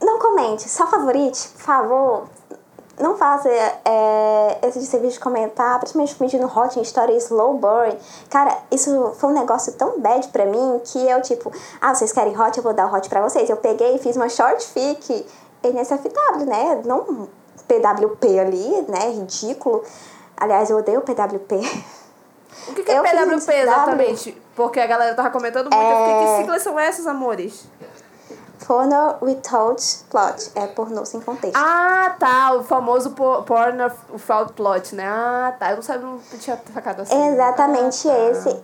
não 0.00 0.18
comente, 0.18 0.68
só 0.68 0.86
favorite, 0.86 1.48
por 1.48 1.60
favor. 1.60 2.24
Não 3.00 3.16
faça 3.16 3.48
é, 3.48 4.58
esse 4.62 4.78
de 4.78 4.86
serviço 4.86 5.14
de 5.14 5.20
comentar, 5.20 5.78
principalmente 5.78 6.14
pedindo 6.14 6.46
hot 6.46 6.78
em 6.78 6.82
história 6.82 7.14
slow 7.16 7.54
burn. 7.54 7.96
Cara, 8.28 8.56
isso 8.70 9.12
foi 9.18 9.30
um 9.30 9.32
negócio 9.32 9.72
tão 9.72 9.98
bad 9.98 10.28
pra 10.28 10.44
mim 10.44 10.80
que 10.84 10.98
eu, 11.08 11.20
tipo, 11.22 11.50
ah, 11.80 11.94
vocês 11.94 12.12
querem 12.12 12.38
hot, 12.38 12.56
eu 12.56 12.62
vou 12.62 12.74
dar 12.74 12.86
o 12.86 12.94
hot 12.94 13.08
pra 13.08 13.22
vocês. 13.22 13.48
Eu 13.48 13.56
peguei 13.56 13.96
e 13.96 13.98
fiz 13.98 14.16
uma 14.16 14.28
short 14.28 14.64
fic 14.66 15.26
NSFW, 15.62 16.44
né? 16.46 16.82
Não 16.84 17.28
PWP 17.66 18.38
ali, 18.38 18.84
né? 18.88 19.10
Ridículo. 19.10 19.82
Aliás, 20.36 20.70
eu 20.70 20.78
odeio 20.78 21.00
PWP. 21.00 21.54
O 22.68 22.74
que, 22.74 22.82
que 22.82 22.90
é 22.90 22.98
Eu 22.98 23.02
PWP 23.02 23.52
exatamente? 23.52 24.42
Porque 24.54 24.78
a 24.78 24.86
galera 24.86 25.14
tava 25.14 25.30
comentando 25.30 25.70
muito. 25.70 25.74
É. 25.74 26.20
que 26.20 26.36
siglas 26.42 26.62
são 26.62 26.78
essas, 26.78 27.06
amores? 27.06 27.66
Porno 28.66 29.16
without 29.20 29.82
plot. 30.10 30.50
É 30.54 30.66
pornô 30.66 31.04
sem 31.04 31.20
contexto. 31.20 31.56
Ah, 31.56 32.14
tá. 32.18 32.54
O 32.54 32.62
famoso 32.64 33.10
po- 33.10 33.42
porn 33.42 33.80
of- 33.82 33.96
without 34.12 34.52
plot, 34.52 34.94
né? 34.94 35.04
Ah, 35.08 35.54
tá. 35.58 35.70
Eu 35.70 35.76
não 35.76 35.82
sabia, 35.82 36.06
não 36.06 36.18
tinha 36.38 36.60
sacado 36.72 37.02
assim. 37.02 37.26
Exatamente 37.32 38.08
Ah, 38.08 38.12
tá. 38.12 38.18
esse. 38.30 38.62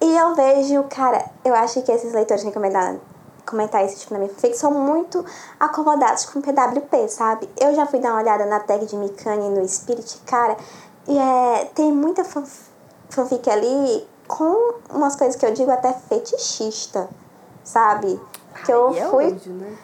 E 0.00 0.16
eu 0.16 0.34
vejo, 0.34 0.84
cara, 0.84 1.24
eu 1.44 1.54
acho 1.54 1.82
que 1.82 1.90
esses 1.90 2.12
leitores 2.12 2.42
que 2.44 2.52
comentaram, 2.52 3.00
comentar 3.46 3.84
esse 3.84 3.96
tipo 3.96 4.12
na 4.12 4.18
minha 4.20 4.30
fanfic 4.30 4.56
são 4.56 4.70
muito 4.70 5.24
acomodados 5.58 6.26
com 6.26 6.40
PWP, 6.40 7.08
sabe? 7.08 7.48
Eu 7.58 7.74
já 7.74 7.86
fui 7.86 7.98
dar 7.98 8.10
uma 8.12 8.20
olhada 8.20 8.44
na 8.44 8.60
tag 8.60 8.84
de 8.84 8.94
Mikami 8.96 9.48
no 9.48 9.66
Spirit, 9.66 10.18
cara, 10.26 10.56
e 11.08 11.16
é, 11.18 11.70
tem 11.74 11.90
muita 11.92 12.24
fanf- 12.24 12.68
fanfic 13.08 13.48
ali 13.48 14.06
com 14.28 14.74
umas 14.90 15.16
coisas 15.16 15.34
que 15.36 15.46
eu 15.46 15.52
digo 15.54 15.70
até 15.70 15.92
fetichista, 15.92 17.08
sabe? 17.64 18.20
Que 18.66 18.72
eu 18.72 18.90
é 18.90 19.08
fui 19.08 19.40
né? 19.46 19.76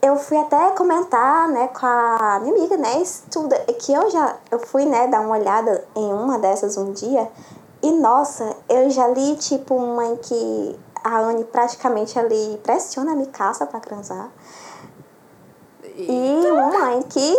eu 0.00 0.16
fui 0.16 0.36
até 0.36 0.70
comentar, 0.70 1.48
né, 1.48 1.68
com 1.68 1.86
a 1.86 2.38
minha 2.40 2.54
amiga, 2.54 2.76
né, 2.76 3.00
estuda, 3.00 3.56
que 3.80 3.92
eu 3.92 4.08
já, 4.10 4.36
eu 4.50 4.58
fui, 4.60 4.84
né, 4.84 5.08
dar 5.08 5.20
uma 5.20 5.36
olhada 5.36 5.84
em 5.96 6.12
uma 6.12 6.38
dessas 6.38 6.76
um 6.76 6.92
dia, 6.92 7.28
e 7.82 7.90
nossa, 7.92 8.56
eu 8.68 8.90
já 8.90 9.08
li, 9.08 9.36
tipo, 9.36 9.74
uma 9.74 10.06
em 10.06 10.16
que 10.16 10.78
a 11.02 11.18
Anne 11.18 11.44
praticamente 11.44 12.18
ali 12.18 12.60
pressiona 12.62 13.12
a 13.12 13.16
Mikasa 13.16 13.66
pra 13.66 13.80
transar, 13.80 14.28
e 15.96 16.46
uma 16.50 16.94
em 16.94 17.02
que, 17.02 17.38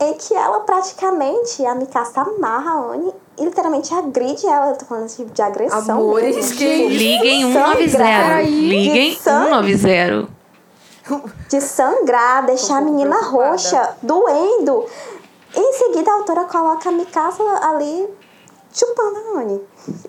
em 0.00 0.14
que 0.14 0.34
ela 0.34 0.60
praticamente, 0.60 1.64
a 1.64 1.74
Mikasa 1.74 2.20
amarra 2.20 2.72
a 2.72 2.92
Anne 2.92 3.14
e 3.31 3.31
literalmente 3.44 3.92
agride 3.94 4.46
ela, 4.46 4.70
eu 4.70 4.76
tô 4.76 4.84
falando 4.84 5.08
tipo 5.08 5.30
de 5.32 5.42
agressão 5.42 5.96
Amores, 5.96 6.36
mesmo, 6.36 6.56
que 6.56 6.76
tipo, 6.76 6.88
Liguem 6.88 7.52
sangrar. 7.52 7.76
190. 7.76 8.42
Liguem 8.50 9.10
De 9.10 9.16
190. 9.18 10.28
de 11.48 11.60
sangrar, 11.60 12.46
deixar 12.46 12.78
a 12.78 12.80
menina 12.80 13.16
preocupada. 13.16 13.50
roxa, 13.50 13.96
doendo. 14.02 14.86
Em 15.54 15.72
seguida, 15.74 16.10
a 16.10 16.14
autora 16.14 16.44
coloca 16.44 16.88
a 16.88 16.92
Mikasa 16.92 17.42
ali 17.62 18.08
chupando 18.72 19.18
a 19.18 19.40
Anne. 19.40 19.60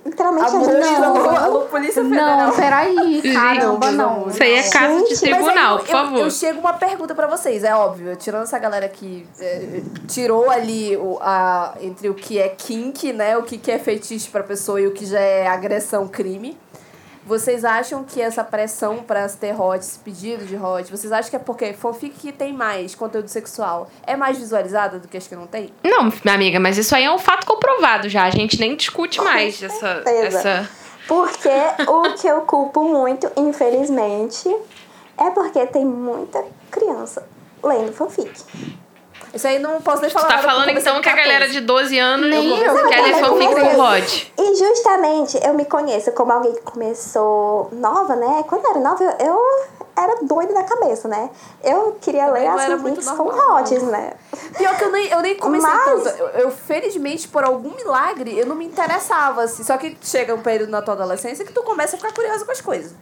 Literalmente, 0.06 0.46
a 0.46 0.50
Amores, 0.50 0.86
gente 0.86 1.00
não, 1.00 1.14
não. 1.14 1.38
alô, 1.38 1.60
Polícia 1.62 2.04
Federal. 2.04 2.38
Não, 2.38 2.56
peraí, 2.56 3.34
caramba, 3.34 3.92
não. 3.92 4.28
Isso 4.30 4.44
aí 4.44 4.54
é 4.54 4.70
caso 4.70 5.04
de 5.04 5.16
Gente, 5.16 5.30
Mas 5.32 5.44
tribunal, 5.44 5.78
aí, 5.78 5.84
por 5.84 5.90
eu, 5.90 5.92
favor. 5.92 6.20
Eu, 6.20 6.32
chego 6.32 6.60
uma 6.60 6.74
pergunta 6.74 7.14
pra 7.14 7.28
vocês, 7.28 7.64
é 7.64 7.76
óbvio, 7.76 8.16
tirando 8.16 8.44
essa 8.44 8.58
galera 8.60 8.88
que 8.88 9.28
é, 9.40 9.82
tirou 10.08 10.50
ali 10.50 10.96
o, 10.98 11.18
a, 11.22 11.76
entre 11.82 12.10
o 12.10 12.14
que 12.14 12.40
é 12.40 12.50
kink, 12.50 13.12
né, 13.12 13.38
o 13.38 13.44
que, 13.44 13.58
que 13.58 13.72
é 13.72 13.80
fetiche 13.80 14.30
pra 14.30 14.44
pessoa 14.44 14.80
e 14.80 14.88
o 14.88 14.92
que 14.92 15.06
já 15.06 15.20
é 15.20 15.48
agressão, 15.48 16.08
crime. 16.08 16.58
Vocês 17.26 17.64
acham 17.64 18.04
que 18.04 18.22
essa 18.22 18.44
pressão 18.44 18.98
pra 18.98 19.28
se 19.30 19.38
ter 19.38 19.60
hot, 19.60 19.80
esse 19.80 19.98
pedido 20.00 20.46
de 20.46 20.58
hot, 20.58 20.92
vocês 20.92 21.12
acham 21.12 21.30
que 21.30 21.36
é 21.36 21.40
porque 21.40 21.74
fanfic 21.74 22.16
que 22.20 22.32
tem 22.32 22.52
mais 22.52 22.96
conteúdo 22.96 23.30
sexual 23.30 23.90
é 24.06 24.16
mais 24.16 24.38
visualizada 24.38 25.00
do 25.00 25.08
que 25.08 25.16
as 25.16 25.26
que 25.26 25.36
não 25.36 25.48
tem? 25.48 25.70
Não, 25.84 26.04
minha 26.04 26.36
amiga, 26.36 26.60
mas 26.60 26.78
isso 26.78 26.94
aí 26.96 27.06
é 27.06 27.12
um 27.12 27.18
fato 27.18 27.46
comprovado 27.46 28.10
já. 28.10 28.24
A 28.26 28.30
gente 28.30 28.60
nem 28.60 28.76
discute 28.76 29.22
mais 29.22 29.62
essa. 29.64 30.04
essa... 30.06 30.70
Porque 31.08 31.50
o 31.88 32.14
que 32.14 32.28
eu 32.28 32.42
culpo 32.42 32.84
muito, 32.84 33.30
infelizmente, 33.38 34.54
é 35.18 35.30
porque 35.32 35.66
tem 35.68 35.86
muita 35.86 36.44
criança 36.72 37.26
lendo 37.64 37.94
fanfic. 37.94 38.32
Isso 39.34 39.48
aí 39.48 39.58
não 39.58 39.82
posso 39.82 40.02
nem 40.02 40.12
falar 40.12 40.28
tá 40.28 40.36
nada, 40.36 40.42
porque 40.44 40.54
falando 40.56 40.70
eu 40.70 40.80
então 40.80 41.02
que 41.02 41.10
a 41.10 41.16
galera 41.16 41.46
14. 41.46 41.54
de 41.60 41.62
12 41.62 42.00
anos 42.00 42.30
Nem 42.30 42.60
eu. 42.62 42.88
quer 42.88 43.02
ler 43.02 43.20
fanfic 43.20 43.56
com 43.56 43.80
hot. 43.80 44.34
E 44.38 44.56
justamente 44.56 45.40
eu 45.44 45.54
me 45.56 45.66
conheço 45.66 46.12
como 46.12 46.32
alguém 46.32 46.54
que 46.54 46.62
começou 46.62 47.70
nova, 47.72 48.16
né? 48.16 48.44
Quando 48.48 48.64
eu 48.66 48.70
era 48.70 48.80
nova, 48.80 49.04
eu, 49.04 49.28
eu 49.28 49.42
era 49.96 50.18
doida 50.22 50.54
da 50.54 50.64
cabeça, 50.64 51.08
né? 51.08 51.32
Eu 51.64 51.98
queria 52.00 52.26
Também 52.28 52.44
ler 52.44 52.48
as 52.50 52.66
fanfics 52.66 53.10
com 53.10 53.24
hots, 53.30 53.84
né? 53.84 54.14
Pior 54.56 54.78
que 54.78 54.84
eu 54.84 54.92
nem, 54.92 55.08
eu 55.08 55.22
nem 55.22 55.36
comecei 55.36 55.70
Mas- 55.70 56.04
tanto. 56.04 56.10
Eu, 56.10 56.28
eu, 56.28 56.52
felizmente, 56.52 57.28
por 57.28 57.44
algum 57.44 57.76
milagre, 57.76 58.38
eu 58.38 58.46
não 58.46 58.56
me 58.56 58.66
interessava, 58.66 59.44
assim. 59.44 59.64
Só 59.64 59.78
que 59.78 59.98
chega 60.02 60.36
um 60.36 60.42
período 60.42 60.70
na 60.70 60.82
tua 60.82 60.94
adolescência 60.94 61.44
que 61.44 61.52
tu 61.54 61.64
começa 61.64 61.96
a 61.96 62.00
ficar 62.00 62.14
curiosa 62.14 62.46
com 62.46 62.52
as 62.52 62.62
coisas. 62.62 62.94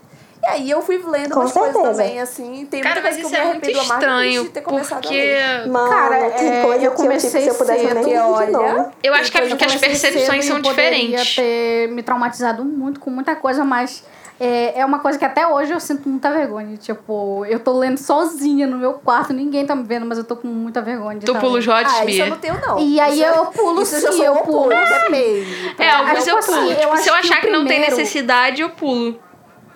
E 0.43 0.47
aí 0.47 0.69
eu 0.71 0.81
fui 0.81 0.97
lendo 0.97 1.29
Com 1.33 1.41
umas 1.41 1.51
coisas 1.51 1.73
certeza. 1.73 2.01
também, 2.03 2.19
assim. 2.19 2.65
Tem 2.69 2.81
Cara, 2.81 2.95
muita 2.95 3.07
mas 3.09 3.15
coisa 3.15 3.17
que 3.17 3.21
eu 3.21 3.27
isso 3.27 3.31
me 3.31 3.37
é 3.37 3.53
muito 3.53 3.63
arrependo 3.65 3.79
amargamente 3.91 4.27
estranho, 4.29 4.49
ter 4.51 4.61
começado 4.61 5.01
porque. 5.01 5.35
Mano, 5.67 5.89
Cara, 5.89 6.29
tem 6.31 6.47
é, 6.49 6.61
coisa 6.63 6.75
eu 6.75 6.79
que 6.79 6.85
eu, 6.87 6.91
tipo, 6.91 7.01
comecei 7.03 7.41
se 7.41 7.47
eu 7.47 7.55
pudesse 7.55 7.87
cedo, 7.87 8.05
que 8.05 8.17
olha- 8.17 8.51
novo. 8.51 8.91
Eu 9.03 9.13
acho 9.13 9.31
que 9.31 9.37
é 9.37 9.41
porque 9.47 9.65
as 9.65 9.71
comecei 9.75 9.89
percepções 9.89 10.45
são 10.45 10.61
poderia 10.61 10.89
diferentes. 11.07 11.35
ter 11.35 11.87
me 11.89 12.01
traumatizado 12.01 12.65
muito 12.65 12.99
com 12.99 13.09
muita 13.11 13.35
coisa, 13.35 13.63
mas 13.63 14.03
é, 14.39 14.79
é 14.79 14.83
uma 14.83 14.97
coisa 14.97 15.19
que 15.19 15.23
até 15.25 15.45
hoje 15.45 15.71
eu 15.71 15.79
sinto 15.79 16.09
muita 16.09 16.31
vergonha. 16.31 16.75
Tipo, 16.75 17.45
eu 17.45 17.59
tô 17.59 17.77
lendo 17.77 17.97
sozinha 17.99 18.65
no 18.65 18.77
meu 18.77 18.93
quarto, 18.93 19.33
ninguém 19.33 19.63
tá 19.67 19.75
me 19.75 19.83
vendo, 19.83 20.07
mas 20.07 20.17
eu 20.17 20.23
tô 20.23 20.35
com 20.35 20.47
muita 20.47 20.81
vergonha 20.81 21.19
de 21.19 21.25
Tu 21.27 21.35
pula 21.35 21.59
os 21.59 21.67
hots, 21.67 21.93
Ah, 21.93 22.03
isso 22.05 22.19
eu 22.19 22.25
Bia? 22.25 22.25
não 22.25 22.37
tenho, 22.37 22.59
não. 22.65 22.79
E 22.79 22.99
aí 22.99 23.21
é- 23.23 23.29
eu 23.29 23.45
pulo 23.45 23.83
isso 23.83 23.95
eu 23.95 24.11
sim, 24.11 24.17
sou 24.17 24.25
eu 24.25 24.31
o 24.33 24.35
oposto, 24.37 24.51
pulo. 24.51 24.69
Depende. 24.69 25.75
É, 25.77 25.89
alguns 25.91 26.23
Tipo 26.23 26.29
eu 26.31 26.39
pulo. 26.43 26.71
eu 26.71 26.75
Tipo, 26.79 26.97
se 26.97 27.09
eu 27.09 27.13
que 27.13 27.19
achar 27.19 27.37
o 27.37 27.41
que 27.41 27.47
não 27.51 27.59
tem 27.59 27.67
primeiro- 27.79 27.95
necessidade, 27.95 28.61
eu 28.63 28.69
pulo. 28.71 29.19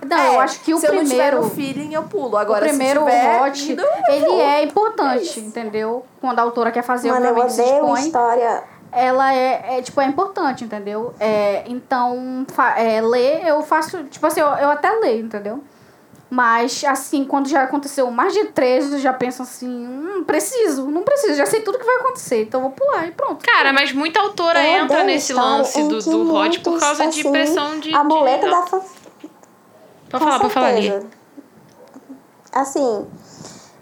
Não, 0.09 0.17
É, 0.17 0.35
eu 0.35 0.39
acho 0.39 0.59
que 0.61 0.73
o 0.73 0.77
se 0.77 0.85
eu 0.87 0.93
não 0.93 1.03
tiver 1.03 1.15
primeiro. 1.31 1.41
no 1.43 1.49
feeling, 1.49 1.93
eu 1.93 2.03
pulo. 2.03 2.33
O 2.33 2.37
Agora, 2.37 2.65
primeiro 2.67 3.01
se 3.01 3.05
tiver 3.05 3.41
hot, 3.41 3.71
indo, 3.71 3.83
ele 4.09 4.25
vou. 4.25 4.41
é 4.41 4.63
importante, 4.63 5.39
entendeu? 5.39 6.05
Quando 6.21 6.39
a 6.39 6.41
autora 6.43 6.71
quer 6.71 6.83
fazer, 6.83 7.11
Mano, 7.11 7.49
se 7.49 7.61
odeio 7.61 7.75
expõe. 7.77 8.01
história. 8.01 8.63
ela 8.91 9.33
é, 9.33 9.77
é, 9.77 9.81
tipo, 9.81 9.99
é 9.99 10.05
importante, 10.05 10.63
entendeu? 10.63 11.13
É, 11.19 11.63
então, 11.67 12.45
é, 12.77 13.01
ler, 13.01 13.45
eu 13.45 13.61
faço, 13.61 14.03
tipo 14.05 14.25
assim, 14.25 14.39
eu, 14.39 14.47
eu 14.47 14.69
até 14.69 14.89
leio, 14.91 15.25
entendeu? 15.25 15.61
Mas, 16.27 16.83
assim, 16.85 17.23
quando 17.23 17.47
já 17.47 17.63
aconteceu 17.63 18.09
mais 18.09 18.33
de 18.33 18.45
três, 18.45 18.91
eu 18.91 18.97
já 18.99 19.13
penso 19.13 19.43
assim, 19.43 19.67
hum, 19.69 20.23
preciso, 20.25 20.87
não 20.89 21.03
preciso, 21.03 21.35
já 21.35 21.45
sei 21.45 21.61
tudo 21.61 21.77
que 21.77 21.85
vai 21.85 21.95
acontecer, 21.97 22.41
então 22.43 22.61
eu 22.61 22.67
vou 22.67 22.71
pular 22.75 23.07
e 23.07 23.11
pronto. 23.11 23.45
Cara, 23.45 23.71
mas 23.71 23.93
muita 23.93 24.19
autora 24.19 24.59
Eu 24.65 24.83
entra 24.83 25.03
nesse 25.03 25.31
lance 25.33 25.81
do, 25.83 25.99
que 25.99 26.09
do 26.09 26.33
hot 26.33 26.59
por 26.61 26.79
causa 26.79 27.03
de 27.07 27.19
assim, 27.19 27.31
pressão 27.31 27.79
de. 27.79 27.93
A 27.93 27.99
de- 27.99 28.07
muleta 28.07 28.49
da 28.49 28.63
fanfic. 28.63 28.94
Pode 30.19 30.23
falar, 30.31 30.39
pode 30.39 30.53
falar 30.53 30.67
ali. 30.67 30.93
Assim, 32.51 33.05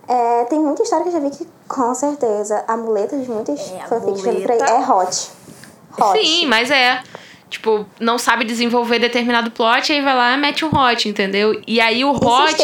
é, 0.08 0.46
tem 0.46 0.60
muita 0.60 0.84
história 0.84 1.04
que 1.04 1.10
eu 1.10 1.14
já 1.14 1.20
vi 1.20 1.30
que, 1.30 1.48
com 1.68 1.94
certeza, 1.94 2.64
a 2.68 2.76
muleta 2.76 3.18
de 3.18 3.30
muitas 3.30 3.60
É, 3.60 3.86
fanfics 3.88 4.24
muleta. 4.24 4.54
é 4.66 4.80
hot. 4.80 5.32
Hot. 6.00 6.20
Sim, 6.20 6.46
mas 6.48 6.72
é. 6.72 7.02
Tipo, 7.50 7.86
não 8.00 8.18
sabe 8.18 8.46
desenvolver 8.46 8.98
determinado 8.98 9.52
plot, 9.52 9.94
aí 9.94 10.02
vai 10.02 10.16
lá 10.16 10.34
e 10.34 10.38
mete 10.38 10.66
um 10.66 10.76
hot, 10.76 11.08
entendeu? 11.08 11.62
E 11.68 11.80
aí 11.80 12.04
o 12.04 12.12
hot, 12.12 12.56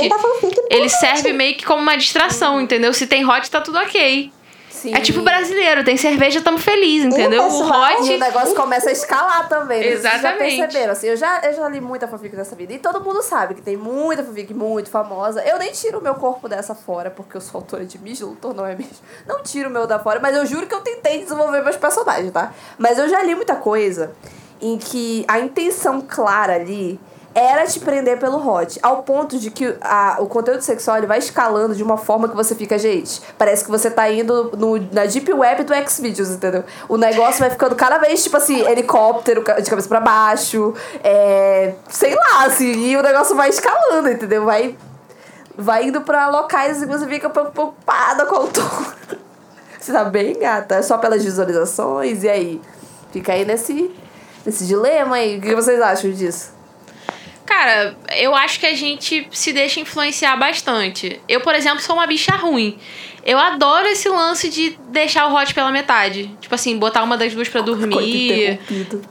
ele 0.67 0.89
serve 0.89 1.31
meio 1.31 1.55
que 1.55 1.63
como 1.63 1.79
uma 1.79 1.95
distração, 1.95 2.59
entendeu? 2.59 2.91
Se 2.91 3.05
tem 3.05 3.23
hot, 3.23 3.51
tá 3.51 3.61
tudo 3.61 3.77
ok. 3.77 4.33
Sim. 4.79 4.93
É 4.95 5.01
tipo 5.01 5.21
brasileiro, 5.21 5.83
tem 5.83 5.97
cerveja, 5.97 6.41
tamo 6.41 6.57
feliz, 6.57 7.03
entendeu? 7.03 7.43
O 7.43 7.49
E 7.49 7.61
o 7.61 7.67
hot. 7.67 8.17
negócio 8.17 8.55
começa 8.55 8.89
a 8.89 8.91
escalar 8.93 9.49
também. 9.49 9.79
né? 9.79 9.83
Vocês 9.87 9.99
Exatamente. 9.99 10.55
já 10.57 10.63
perceberam? 10.67 10.91
Assim, 10.93 11.07
eu, 11.07 11.17
já, 11.17 11.41
eu 11.43 11.53
já 11.53 11.67
li 11.67 11.81
muita 11.81 12.07
fanfic 12.07 12.35
nessa 12.35 12.55
vida. 12.55 12.71
E 12.73 12.79
todo 12.79 13.01
mundo 13.03 13.21
sabe 13.21 13.55
que 13.55 13.61
tem 13.61 13.75
muita 13.75 14.23
fanfic 14.23 14.53
muito 14.53 14.89
famosa. 14.89 15.41
Eu 15.43 15.59
nem 15.59 15.71
tiro 15.71 15.99
o 15.99 16.01
meu 16.01 16.15
corpo 16.15 16.47
dessa 16.47 16.73
fora, 16.73 17.09
porque 17.09 17.35
eu 17.35 17.41
sou 17.41 17.59
autora 17.59 17.83
de 17.83 17.97
Miss 17.99 18.21
Luthor, 18.21 18.53
não 18.53 18.65
é 18.65 18.75
mesmo? 18.75 18.93
Não 19.27 19.43
tiro 19.43 19.69
o 19.69 19.71
meu 19.71 19.85
da 19.85 19.99
fora, 19.99 20.19
mas 20.21 20.35
eu 20.35 20.45
juro 20.45 20.65
que 20.65 20.73
eu 20.73 20.81
tentei 20.81 21.19
desenvolver 21.23 21.61
meus 21.61 21.75
personagens, 21.77 22.31
tá? 22.31 22.53
Mas 22.77 22.97
eu 22.97 23.09
já 23.09 23.21
li 23.21 23.35
muita 23.35 23.55
coisa 23.55 24.11
em 24.61 24.77
que 24.77 25.25
a 25.27 25.39
intenção 25.39 25.99
clara 26.01 26.53
ali 26.55 26.99
era 27.33 27.65
te 27.65 27.79
prender 27.79 28.19
pelo 28.19 28.37
hot, 28.37 28.79
ao 28.81 29.03
ponto 29.03 29.37
de 29.37 29.51
que 29.51 29.75
a, 29.81 30.17
o 30.19 30.27
conteúdo 30.27 30.61
sexual 30.61 30.97
ele 30.97 31.07
vai 31.07 31.19
escalando 31.19 31.75
de 31.75 31.83
uma 31.83 31.97
forma 31.97 32.27
que 32.27 32.35
você 32.35 32.55
fica, 32.55 32.77
gente, 32.77 33.21
parece 33.37 33.63
que 33.63 33.69
você 33.69 33.89
tá 33.89 34.09
indo 34.09 34.51
no, 34.57 34.77
na 34.91 35.05
deep 35.05 35.31
web 35.31 35.63
do 35.63 35.73
Xvideos, 35.87 36.29
entendeu? 36.29 36.63
O 36.87 36.97
negócio 36.97 37.39
vai 37.39 37.49
ficando 37.49 37.75
cada 37.75 37.97
vez, 37.97 38.23
tipo 38.23 38.37
assim, 38.37 38.61
helicóptero 38.61 39.43
de 39.61 39.69
cabeça 39.69 39.87
pra 39.87 39.99
baixo, 39.99 40.73
é, 41.03 41.73
sei 41.87 42.15
lá, 42.15 42.45
assim, 42.45 42.89
e 42.89 42.97
o 42.97 43.01
negócio 43.01 43.35
vai 43.35 43.49
escalando, 43.49 44.09
entendeu? 44.09 44.45
Vai, 44.45 44.75
vai 45.57 45.85
indo 45.85 46.01
pra 46.01 46.29
locais 46.29 46.81
e 46.81 46.85
você 46.85 47.05
fica 47.07 47.29
preocupada 47.29 48.25
com 48.25 48.35
o 48.35 48.37
autor. 48.39 48.95
Você 49.79 49.93
tá 49.93 50.03
bem, 50.03 50.37
gata? 50.37 50.83
Só 50.83 50.97
pelas 50.97 51.23
visualizações, 51.23 52.23
e 52.23 52.29
aí? 52.29 52.61
Fica 53.11 53.31
aí 53.31 53.45
nesse, 53.45 53.89
nesse 54.45 54.65
dilema 54.65 55.15
aí. 55.15 55.37
O 55.37 55.41
que 55.41 55.55
vocês 55.55 55.81
acham 55.81 56.11
disso? 56.11 56.51
Cara, 57.49 57.97
eu 58.15 58.35
acho 58.35 58.59
que 58.59 58.67
a 58.67 58.75
gente 58.75 59.27
se 59.31 59.51
deixa 59.51 59.79
influenciar 59.79 60.35
bastante. 60.37 61.19
Eu, 61.27 61.41
por 61.41 61.55
exemplo, 61.55 61.81
sou 61.81 61.95
uma 61.95 62.05
bicha 62.05 62.31
ruim. 62.35 62.77
Eu 63.25 63.39
adoro 63.39 63.87
esse 63.87 64.07
lance 64.07 64.49
de 64.49 64.77
deixar 64.89 65.25
o 65.27 65.33
hot 65.35 65.51
pela 65.53 65.71
metade. 65.71 66.29
Tipo 66.39 66.53
assim, 66.53 66.77
botar 66.77 67.01
uma 67.03 67.17
das 67.17 67.33
duas 67.33 67.49
pra 67.49 67.63
Coisa 67.63 67.75
dormir, 67.75 68.59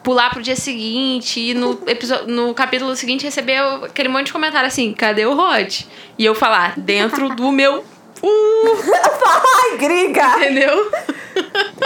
pular 0.05 0.31
pro 0.31 0.41
dia 0.41 0.55
seguinte 0.55 1.41
e 1.51 1.53
no, 1.53 1.81
episo- 1.87 2.27
no 2.29 2.55
capítulo 2.55 2.95
seguinte 2.95 3.25
receber 3.25 3.59
aquele 3.85 4.09
monte 4.09 4.27
de 4.27 4.33
comentário 4.33 4.69
assim: 4.69 4.93
cadê 4.95 5.27
o 5.27 5.37
hot? 5.37 5.87
E 6.17 6.25
eu 6.25 6.33
falar, 6.35 6.75
dentro 6.79 7.29
do 7.35 7.51
meu. 7.51 7.85
Uh, 8.23 8.77
Ai, 9.65 9.77
gringa! 9.79 10.37
entendeu? 10.37 10.91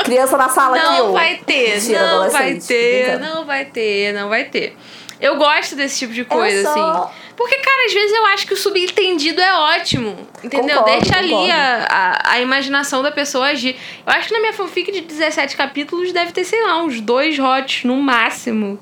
Criança 0.04 0.36
na 0.36 0.48
sala 0.48 0.76
aqui, 0.76 0.86
Não 0.98 1.10
ô. 1.10 1.12
vai 1.12 1.36
ter, 1.44 1.74
Mentira, 1.74 2.00
não 2.02 2.30
vai 2.30 2.54
ter, 2.54 3.18
não 3.20 3.44
vai 3.46 3.64
ter, 3.64 4.12
não 4.14 4.28
vai 4.28 4.44
ter. 4.44 4.76
Eu 5.22 5.36
gosto 5.36 5.76
desse 5.76 6.00
tipo 6.00 6.12
de 6.12 6.24
coisa, 6.24 6.70
sou- 6.72 6.82
assim. 6.90 7.12
Porque, 7.36 7.56
cara, 7.60 7.86
às 7.86 7.94
vezes 7.94 8.12
eu 8.14 8.26
acho 8.26 8.46
que 8.46 8.52
o 8.54 8.56
subentendido 8.56 9.40
é 9.40 9.54
ótimo. 9.54 10.28
Entendeu? 10.44 10.78
Concordo, 10.80 11.00
Deixa 11.00 11.16
ali 11.18 11.30
concordo. 11.30 11.52
a, 11.52 11.86
a, 11.88 12.32
a 12.32 12.40
imaginação 12.40 13.02
da 13.02 13.10
pessoa 13.10 13.46
agir. 13.46 13.76
Eu 14.06 14.12
acho 14.12 14.28
que 14.28 14.34
na 14.34 14.40
minha 14.40 14.52
fanfic 14.52 14.90
de 14.92 15.00
17 15.00 15.56
capítulos 15.56 16.12
deve 16.12 16.32
ter, 16.32 16.44
sei 16.44 16.62
lá, 16.62 16.82
uns 16.82 17.00
dois 17.00 17.38
hots 17.38 17.84
no 17.84 17.96
máximo. 17.96 18.78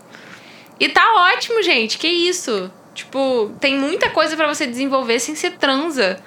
E 0.81 0.89
tá 0.89 1.13
ótimo, 1.33 1.63
gente. 1.63 1.97
Que 1.99 2.09
isso? 2.09 2.71
Tipo, 2.95 3.55
tem 3.61 3.77
muita 3.79 4.11
coisa 4.11 4.35
pra 4.37 4.49
você 4.49 4.67
desenvolver 4.67 5.21
sem 5.21 5.35
ser 5.35 5.53
transa. 5.53 6.19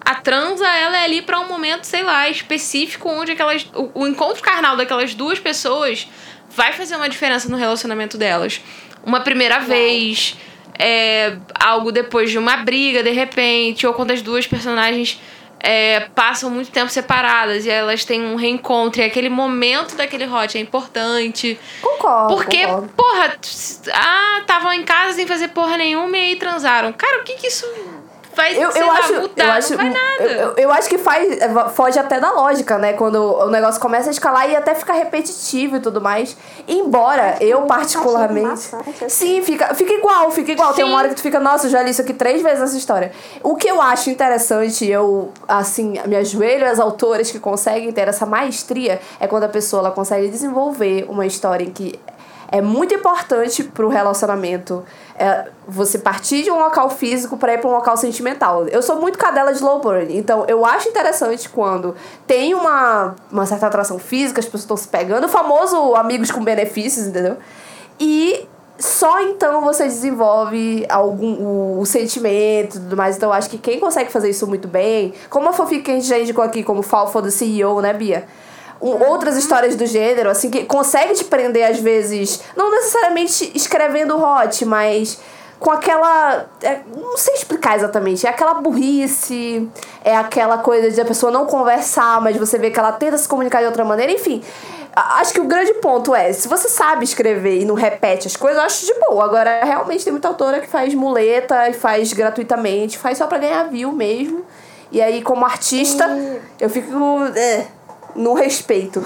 A 0.00 0.14
transa, 0.16 0.66
ela 0.66 0.96
é 0.98 1.04
ali 1.04 1.22
pra 1.22 1.38
um 1.40 1.46
momento, 1.48 1.84
sei 1.84 2.02
lá, 2.02 2.28
específico, 2.28 3.08
onde 3.08 3.32
aquelas, 3.32 3.66
o, 3.74 3.90
o 4.02 4.06
encontro 4.08 4.42
carnal 4.42 4.76
daquelas 4.76 5.14
duas 5.14 5.38
pessoas 5.38 6.08
vai 6.50 6.72
fazer 6.72 6.96
uma 6.96 7.08
diferença 7.08 7.48
no 7.48 7.56
relacionamento 7.56 8.16
delas. 8.16 8.60
Uma 9.04 9.20
primeira 9.20 9.58
vez, 9.60 10.36
é, 10.78 11.36
algo 11.58 11.90
depois 11.90 12.30
de 12.30 12.38
uma 12.38 12.58
briga, 12.58 13.02
de 13.02 13.10
repente, 13.10 13.86
ou 13.86 13.94
quando 13.94 14.12
as 14.12 14.22
duas 14.22 14.46
personagens 14.46 15.20
é, 15.60 16.00
passam 16.14 16.50
muito 16.50 16.70
tempo 16.70 16.90
separadas 16.90 17.66
e 17.66 17.70
elas 17.70 18.04
têm 18.04 18.22
um 18.22 18.36
reencontro. 18.36 19.00
E 19.00 19.04
aquele 19.04 19.28
momento 19.28 19.96
daquele 19.96 20.26
hot 20.26 20.56
é 20.56 20.60
importante. 20.60 21.58
Concordo. 21.80 22.36
Porque, 22.36 22.64
concordo. 22.64 22.88
porra, 22.96 23.36
ah, 23.92 24.38
estavam 24.40 24.72
em 24.72 24.84
casa 24.84 25.14
sem 25.14 25.26
fazer 25.26 25.48
porra 25.48 25.76
nenhuma 25.76 26.16
e 26.16 26.20
aí 26.20 26.36
transaram. 26.36 26.92
Cara, 26.92 27.20
o 27.20 27.24
que 27.24 27.34
que 27.34 27.48
isso 27.48 27.66
vai, 28.38 28.56
Eu, 28.56 28.70
eu, 28.70 28.86
lá, 28.86 28.92
acho, 28.94 29.12
mudar? 29.20 29.44
eu 29.44 29.52
acho, 29.52 29.70
Não 29.72 29.76
vai 29.78 29.90
nada. 29.90 30.22
Eu, 30.32 30.54
eu- 30.56 30.70
acho 30.72 30.88
que 30.88 30.96
faz, 30.96 31.38
é, 31.40 31.48
foge 31.70 31.98
até 31.98 32.18
da 32.18 32.30
lógica, 32.32 32.78
né? 32.78 32.94
Quando 32.94 33.16
o 33.22 33.50
negócio 33.50 33.80
começa 33.80 34.08
a 34.08 34.12
escalar 34.12 34.48
e 34.48 34.56
até 34.56 34.74
fica 34.74 34.92
repetitivo 34.92 35.76
e 35.76 35.80
tudo 35.80 36.00
mais. 36.00 36.36
Embora 36.66 37.36
eu, 37.40 37.62
particularmente. 37.62 38.46
maçante, 38.46 39.04
assim. 39.04 39.08
Sim, 39.08 39.42
fica, 39.42 39.74
fica 39.74 39.92
igual, 39.92 40.30
fica 40.30 40.52
igual. 40.52 40.72
Tem 40.72 40.84
Sim. 40.84 40.90
uma 40.90 40.98
hora 40.98 41.08
que 41.08 41.14
tu 41.16 41.22
fica, 41.22 41.38
nossa, 41.40 41.66
eu 41.66 41.70
já 41.70 41.82
li 41.82 41.90
isso 41.90 42.00
aqui 42.02 42.14
três 42.14 42.40
vezes 42.42 42.60
essa 42.62 42.76
história. 42.76 43.12
O 43.42 43.56
que 43.56 43.68
eu 43.68 43.82
acho 43.82 44.08
interessante, 44.10 44.86
eu, 44.88 45.32
assim, 45.46 45.94
me 46.06 46.16
ajoelho 46.16 46.66
às 46.70 46.78
autoras 46.80 47.30
que 47.30 47.38
conseguem 47.38 47.90
ter 47.92 48.08
essa 48.08 48.24
maestria, 48.24 49.00
é 49.20 49.26
quando 49.26 49.44
a 49.44 49.48
pessoa 49.48 49.80
ela 49.80 49.90
consegue 49.90 50.28
desenvolver 50.28 51.06
uma 51.08 51.26
história 51.26 51.64
em 51.64 51.70
que 51.70 51.98
é 52.50 52.62
muito 52.62 52.94
importante 52.94 53.62
pro 53.62 53.88
relacionamento 53.88 54.82
é, 55.18 55.48
você 55.66 55.98
partir 55.98 56.44
de 56.44 56.50
um 56.50 56.58
local 56.58 56.88
físico 56.88 57.36
para 57.36 57.54
ir 57.54 57.58
para 57.58 57.68
um 57.68 57.72
local 57.72 57.96
sentimental. 57.96 58.66
Eu 58.68 58.80
sou 58.80 59.00
muito 59.00 59.18
cadela 59.18 59.52
de 59.52 59.62
low 59.62 59.80
burn, 59.80 60.16
então 60.16 60.44
eu 60.46 60.64
acho 60.64 60.88
interessante 60.88 61.48
quando 61.48 61.94
tem 62.26 62.54
uma, 62.54 63.16
uma 63.30 63.44
certa 63.44 63.66
atração 63.66 63.98
física, 63.98 64.38
as 64.38 64.46
pessoas 64.46 64.62
estão 64.62 64.76
se 64.76 64.88
pegando, 64.88 65.24
o 65.24 65.28
famoso 65.28 65.94
amigos 65.96 66.30
com 66.30 66.42
benefícios, 66.42 67.06
entendeu? 67.06 67.36
E 67.98 68.48
só 68.78 69.20
então 69.22 69.60
você 69.60 69.84
desenvolve 69.84 70.86
algum 70.88 71.34
o, 71.34 71.80
o 71.80 71.86
sentimento 71.86 72.76
e 72.76 72.80
tudo 72.80 72.96
mais. 72.96 73.16
Então 73.16 73.30
eu 73.30 73.32
acho 73.32 73.50
que 73.50 73.58
quem 73.58 73.80
consegue 73.80 74.12
fazer 74.12 74.30
isso 74.30 74.46
muito 74.46 74.68
bem, 74.68 75.12
como 75.28 75.48
a 75.48 75.52
fanfic 75.52 75.82
que 75.82 75.90
a 75.90 75.94
gente 75.94 76.06
já 76.06 76.18
indicou 76.18 76.44
aqui, 76.44 76.62
como 76.62 76.80
Fall 76.82 77.08
for 77.08 77.22
the 77.22 77.30
CEO, 77.30 77.80
né, 77.80 77.92
Bia? 77.92 78.24
Um- 78.80 79.02
outras 79.10 79.36
histórias 79.36 79.74
do 79.74 79.84
gênero, 79.86 80.30
assim, 80.30 80.50
que 80.50 80.64
consegue 80.64 81.14
te 81.14 81.24
prender 81.24 81.68
às 81.68 81.78
vezes, 81.80 82.40
não 82.56 82.70
necessariamente 82.70 83.50
escrevendo 83.54 84.16
hot, 84.16 84.64
mas 84.64 85.18
com 85.58 85.70
aquela. 85.72 86.46
é, 86.62 86.80
não 86.96 87.16
sei 87.16 87.34
explicar 87.34 87.76
exatamente. 87.76 88.24
É 88.26 88.30
aquela 88.30 88.54
burrice, 88.54 89.68
é 90.04 90.16
aquela 90.16 90.58
coisa 90.58 90.90
de 90.90 91.00
a 91.00 91.04
pessoa 91.04 91.32
não 91.32 91.46
conversar, 91.46 92.20
mas 92.20 92.36
você 92.36 92.56
vê 92.58 92.70
que 92.70 92.78
ela 92.78 92.92
tenta 92.92 93.18
se 93.18 93.26
comunicar 93.26 93.60
de 93.60 93.66
outra 93.66 93.84
maneira, 93.84 94.12
enfim. 94.12 94.42
Acho 94.94 95.32
que 95.32 95.40
o 95.40 95.44
grande 95.44 95.74
ponto 95.74 96.12
é, 96.14 96.32
se 96.32 96.48
você 96.48 96.68
sabe 96.68 97.04
escrever 97.04 97.60
e 97.60 97.64
não 97.64 97.74
repete 97.76 98.26
as 98.26 98.34
coisas, 98.36 98.58
eu 98.58 98.64
acho 98.66 98.86
de 98.86 98.94
boa. 99.08 99.24
Agora, 99.24 99.60
realmente 99.64 100.02
tem 100.04 100.12
muita 100.12 100.26
autora 100.28 100.60
que 100.60 100.66
faz 100.66 100.92
muleta 100.94 101.68
e 101.68 101.72
faz 101.72 102.12
gratuitamente, 102.12 102.98
faz 102.98 103.18
só 103.18 103.26
pra 103.26 103.38
ganhar 103.38 103.64
view 103.64 103.92
mesmo. 103.92 104.44
E 104.90 105.00
aí, 105.02 105.22
como 105.22 105.44
artista, 105.44 106.04
E- 106.08 106.40
eu 106.60 106.70
fico. 106.70 106.92
É, 107.36 107.66
no 108.14 108.34
respeito. 108.34 109.04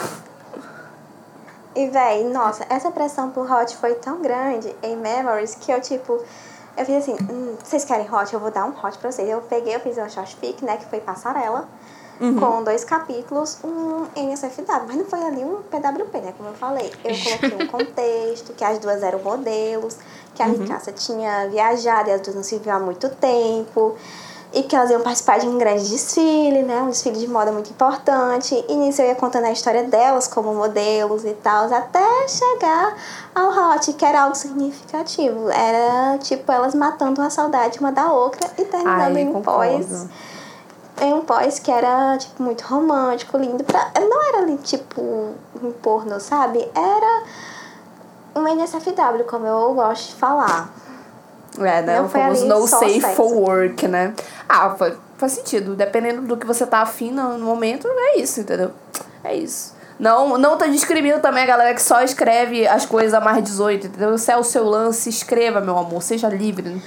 E, 1.75 1.89
véi, 1.89 2.25
nossa, 2.25 2.67
essa 2.69 2.91
pressão 2.91 3.31
por 3.31 3.51
hot 3.51 3.77
foi 3.77 3.95
tão 3.95 4.21
grande 4.21 4.75
em 4.83 4.97
Memories 4.97 5.55
que 5.55 5.73
eu, 5.73 5.81
tipo, 5.81 6.21
eu 6.77 6.85
fiz 6.85 6.97
assim, 6.97 7.17
hum, 7.31 7.57
vocês 7.63 7.85
querem 7.85 8.13
hot? 8.13 8.33
Eu 8.33 8.41
vou 8.41 8.51
dar 8.51 8.67
um 8.67 8.71
hot 8.71 8.99
pra 8.99 9.11
vocês. 9.11 9.29
Eu 9.29 9.41
peguei, 9.43 9.75
eu 9.75 9.81
fiz 9.81 9.97
uma 9.97 10.09
short 10.09 10.37
fic, 10.37 10.65
né, 10.65 10.77
que 10.77 10.85
foi 10.87 11.01
Passarela, 11.01 11.67
com 12.39 12.63
dois 12.63 12.85
capítulos, 12.85 13.59
um 13.65 14.07
NSFW, 14.15 14.87
mas 14.87 14.97
não 14.97 15.05
foi 15.07 15.23
ali 15.23 15.45
um 15.45 15.63
PWP, 15.63 16.19
né, 16.19 16.35
como 16.37 16.51
eu 16.51 16.55
falei. 16.55 16.93
Eu 17.03 17.17
coloquei 17.19 17.65
um 17.65 17.67
contexto, 17.73 18.53
que 18.53 18.65
as 18.65 18.79
duas 18.79 19.03
eram 19.03 19.19
modelos, 19.21 19.97
que 20.35 20.43
a 20.43 20.47
Ricaça 20.47 20.93
tinha 20.93 21.49
viajado 21.49 22.11
e 22.11 22.13
as 22.13 22.21
duas 22.21 22.37
não 22.37 22.43
se 22.43 22.59
viam 22.59 22.77
há 22.77 22.81
muito 22.81 23.09
tempo. 23.11 23.97
E 24.53 24.63
que 24.63 24.77
elas 24.77 24.91
iam 24.91 25.01
participar 25.01 25.39
de 25.39 25.49
um 25.49 25.57
grande 25.57 25.89
desfile, 25.89 26.63
né? 26.63 26.83
Um 26.83 26.91
desfile 26.91 27.19
de 27.19 27.27
moda 27.27 27.51
muito 27.51 27.71
importante. 27.71 28.65
E 28.69 28.75
nisso 28.75 29.01
eu 29.01 29.07
ia 29.07 29.15
contando 29.15 29.47
a 29.47 29.53
história 29.53 29.85
delas 29.85 30.29
como 30.29 30.55
modelos 30.55 31.25
e 31.25 31.33
tal, 31.33 31.73
até 31.73 32.29
chegar 32.29 32.95
ao 33.35 33.51
hot, 33.51 33.93
que 33.95 34.05
era 34.05 34.25
algo 34.25 34.35
significativo. 34.35 35.49
Era 35.51 36.19
tipo 36.19 36.53
elas 36.53 36.75
matando 36.75 37.23
a 37.23 37.31
saudade 37.31 37.79
uma 37.79 37.91
da 37.91 38.13
outra 38.13 38.51
e 38.59 38.65
terminando 38.65 39.17
Ai, 39.17 39.23
em 39.23 39.35
um 39.35 39.41
pós. 39.41 40.07
Em 41.01 41.15
um 41.15 41.23
pós 41.23 41.59
que 41.59 41.71
era, 41.71 42.19
tipo, 42.19 42.43
muito 42.43 42.63
romântico, 42.63 43.39
lindo. 43.39 43.65
Pra... 43.65 43.91
Não 43.99 44.29
era 44.29 44.57
tipo, 44.59 45.01
um 45.63 45.73
porno, 45.73 46.21
sabe? 46.21 46.71
Era 46.75 47.23
um 48.37 48.47
NSFW, 48.47 49.25
como 49.27 49.47
eu 49.47 49.75
gosto 49.75 50.09
de 50.09 50.15
falar. 50.15 50.82
É, 51.65 51.83
né? 51.83 51.99
Não 51.99 52.07
o 52.07 52.09
foi 52.09 52.21
famoso 52.21 52.47
no 52.47 52.67
safe 52.67 53.01
sexo. 53.01 53.17
for 53.17 53.33
work, 53.33 53.87
né? 53.89 54.15
Ah, 54.49 54.71
fa- 54.71 54.93
faz 55.17 55.33
sentido. 55.33 55.75
Dependendo 55.75 56.23
do 56.23 56.37
que 56.37 56.47
você 56.47 56.67
tá 56.67 56.81
afim 56.83 57.11
no 57.11 57.39
momento, 57.39 57.87
é 57.89 58.19
isso, 58.19 58.41
entendeu? 58.41 58.71
É 59.25 59.35
isso. 59.35 59.75
Não, 59.99 60.37
não 60.37 60.59
tô 60.59 60.67
discriminando 60.67 61.23
também 61.23 61.45
a 61.45 61.47
galera 61.47 61.75
que 61.75 61.83
só 61.83 62.03
escreve 62.03 62.67
as 62.67 62.85
coisas 62.85 63.15
a 63.15 63.21
mais 63.21 63.43
18, 63.45 63.87
entendeu? 63.87 64.19
Se 64.19 64.33
é 64.33 64.37
o 64.37 64.43
seu 64.43 64.65
lance, 64.65 65.09
escreva, 65.09 65.61
meu 65.61 65.79
amor. 65.79 66.03
Seja 66.03 66.29
livre. 66.29 66.83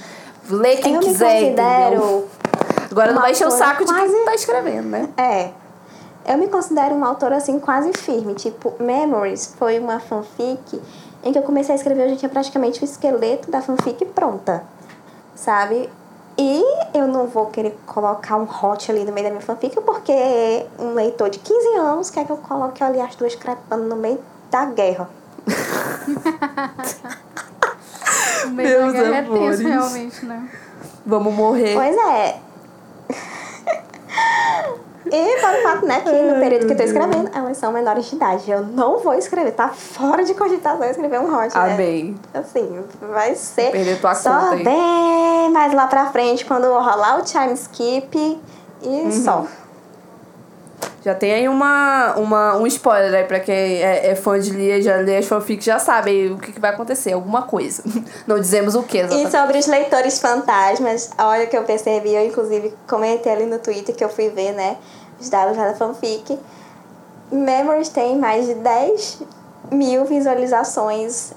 Lê 0.50 0.76
quem 0.76 0.94
eu 0.96 1.00
quiser, 1.00 1.40
me 1.40 1.46
entendeu? 1.48 2.00
considero 2.00 2.28
Agora 2.90 3.12
não 3.12 3.20
vai 3.22 3.32
encher 3.32 3.46
o 3.46 3.50
saco 3.50 3.84
de 3.84 3.92
quem 3.92 4.24
tá 4.24 4.34
escrevendo, 4.34 4.88
né? 4.88 5.08
É. 5.16 5.50
Eu 6.26 6.38
me 6.38 6.48
considero 6.48 6.94
uma 6.94 7.08
autora 7.08 7.36
assim 7.36 7.58
quase 7.58 7.92
firme. 7.92 8.34
Tipo, 8.34 8.74
Memories 8.80 9.54
foi 9.58 9.78
uma 9.78 10.00
fanfic 10.00 10.80
em 11.26 11.32
que 11.32 11.38
eu 11.38 11.42
comecei 11.42 11.74
a 11.74 11.76
escrever, 11.76 12.04
eu 12.04 12.10
já 12.10 12.16
tinha 12.16 12.28
praticamente 12.28 12.82
o 12.82 12.84
esqueleto 12.84 13.50
da 13.50 13.60
fanfic 13.60 14.04
pronta. 14.06 14.64
Sabe? 15.34 15.90
E 16.38 16.62
eu 16.94 17.06
não 17.06 17.26
vou 17.26 17.46
querer 17.46 17.76
colocar 17.86 18.36
um 18.36 18.44
hot 18.44 18.90
ali 18.90 19.04
no 19.04 19.12
meio 19.12 19.26
da 19.26 19.30
minha 19.30 19.42
fanfic, 19.42 19.80
porque 19.80 20.66
um 20.78 20.94
leitor 20.94 21.30
de 21.30 21.38
15 21.38 21.68
anos 21.78 22.10
quer 22.10 22.24
que 22.24 22.30
eu 22.32 22.36
coloque 22.36 22.82
ali 22.84 23.00
as 23.00 23.16
duas 23.16 23.34
crepando 23.34 23.84
no 23.84 23.96
meio 23.96 24.20
da 24.50 24.64
guerra. 24.66 25.08
O 28.44 28.50
meio 28.50 28.68
da 28.78 28.82
Meus 28.84 28.92
guerra 28.92 29.16
é 29.16 29.18
amores. 29.18 29.58
tenso, 29.58 29.68
realmente, 29.68 30.24
né? 30.24 30.48
Vamos 31.04 31.34
morrer. 31.34 31.74
Pois 31.74 31.96
é. 31.96 32.40
E 35.10 35.40
para 35.40 35.58
o 35.58 35.62
fato, 35.62 35.86
né, 35.86 36.00
que 36.00 36.10
no 36.10 36.40
período 36.40 36.66
que 36.66 36.72
eu 36.72 36.76
tô 36.76 36.82
escrevendo, 36.82 37.30
elas 37.34 37.56
são 37.56 37.72
menores 37.72 38.06
de 38.06 38.16
idade. 38.16 38.50
Eu 38.50 38.62
não 38.64 38.98
vou 38.98 39.14
escrever, 39.14 39.52
tá 39.52 39.68
fora 39.68 40.24
de 40.24 40.34
cogitação 40.34 40.84
escrever 40.84 41.20
um 41.20 41.34
hot, 41.34 41.54
né? 41.56 41.72
Amém. 41.74 42.16
Assim, 42.34 42.84
vai 43.00 43.34
ser 43.34 43.70
Perder 43.70 44.00
tua 44.00 44.14
só 44.14 44.30
conta 44.50 44.56
bem 44.56 45.50
mais 45.52 45.72
lá 45.72 45.86
pra 45.86 46.06
frente, 46.06 46.44
quando 46.44 46.64
rolar 46.66 47.18
o 47.18 47.22
time 47.22 47.52
skip 47.54 48.16
e 48.82 48.86
Uhum. 48.86 49.10
só. 49.12 49.44
Já 51.06 51.14
tem 51.14 51.32
aí 51.32 51.48
uma, 51.48 52.14
uma, 52.16 52.56
um 52.56 52.66
spoiler 52.66 53.14
aí 53.14 53.22
pra 53.22 53.38
quem 53.38 53.54
é, 53.54 54.08
é 54.08 54.16
fã 54.16 54.40
de 54.40 54.50
Lia, 54.50 54.82
já 54.82 54.96
lê 54.96 55.18
as 55.18 55.26
fanfics, 55.26 55.64
já 55.64 55.78
sabe 55.78 56.10
aí 56.10 56.32
o 56.32 56.36
que, 56.36 56.50
que 56.50 56.58
vai 56.58 56.72
acontecer, 56.72 57.12
alguma 57.12 57.42
coisa. 57.42 57.84
Não 58.26 58.40
dizemos 58.40 58.74
o 58.74 58.82
que 58.82 58.98
E 58.98 59.30
sobre 59.30 59.56
os 59.56 59.68
leitores 59.68 60.18
fantasmas, 60.18 61.10
olha 61.16 61.44
o 61.44 61.46
que 61.46 61.56
eu 61.56 61.62
percebi, 61.62 62.12
eu 62.12 62.26
inclusive 62.26 62.74
comentei 62.88 63.30
ali 63.30 63.46
no 63.46 63.60
Twitter 63.60 63.94
que 63.94 64.02
eu 64.02 64.08
fui 64.08 64.30
ver, 64.30 64.50
né, 64.50 64.78
os 65.20 65.28
dados 65.28 65.56
da 65.56 65.74
fanfic. 65.74 66.36
Memories 67.30 67.88
tem 67.90 68.18
mais 68.18 68.46
de 68.46 68.54
10 68.54 69.22
mil 69.70 70.06
visualizações 70.06 71.32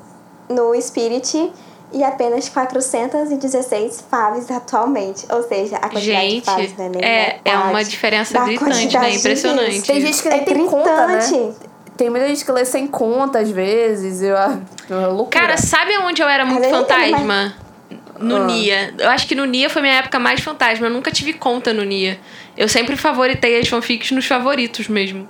no 0.50 0.74
Spirit 0.82 1.54
e 1.92 2.04
apenas 2.04 2.48
416 2.50 4.04
faves 4.10 4.50
atualmente. 4.52 5.26
Ou 5.30 5.44
seja, 5.44 5.78
a 5.78 5.90
quantidade 5.90 6.28
de 6.28 6.34
Gente, 6.34 6.46
faves 6.46 6.78
não 6.78 6.86
é 6.86 6.90
nem 6.90 7.04
é, 7.04 7.40
é 7.44 7.56
uma 7.56 7.68
metade 7.68 7.90
diferença 7.90 8.40
gritante, 8.46 8.98
né? 8.98 9.10
de 9.10 9.18
Impressionante. 9.18 9.82
Tem 9.84 10.02
gente 10.02 10.22
que 10.22 10.28
É 10.28 10.40
tem 10.40 10.66
conta, 10.66 11.08
né? 11.08 11.54
Tem 11.98 12.10
muita 12.10 12.28
gente 12.30 12.46
que 12.46 12.52
lê 12.52 12.64
sem 12.64 12.88
conta, 12.88 13.40
às 13.40 13.52
vezes. 13.52 14.22
Eu, 14.22 14.38
é 14.38 15.08
loucura. 15.08 15.42
Cara, 15.42 15.58
sabe 15.58 15.98
onde 15.98 16.22
eu 16.22 16.30
era 16.30 16.46
muito 16.46 16.64
eu 16.64 16.70
fantasma? 16.70 17.54
No 18.18 18.38
Ah. 18.38 18.46
Nia. 18.46 18.94
Eu 18.98 19.10
acho 19.10 19.28
que 19.28 19.36
no 19.36 19.46
Nia 19.46 19.70
foi 19.70 19.82
minha 19.82 19.96
época 19.96 20.18
mais 20.20 20.40
fantasma. 20.40 20.88
Eu 20.88 20.92
nunca 20.92 21.12
tive 21.12 21.34
conta 21.34 21.74
no 21.74 21.84
Nia. 21.84 22.20
Eu 22.56 22.70
sempre 22.70 22.96
favoritei 22.96 23.60
as 23.60 23.68
fanfics 23.68 24.12
nos 24.12 24.26
favoritos 24.26 24.88
mesmo. 24.88 25.28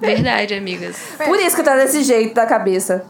Verdade, 0.00 0.54
amigas. 0.54 0.96
Por 1.24 1.38
isso 1.40 1.56
que 1.56 1.62
tá 1.62 1.76
desse 1.76 2.02
jeito 2.04 2.34
da 2.34 2.46
cabeça. 2.46 3.04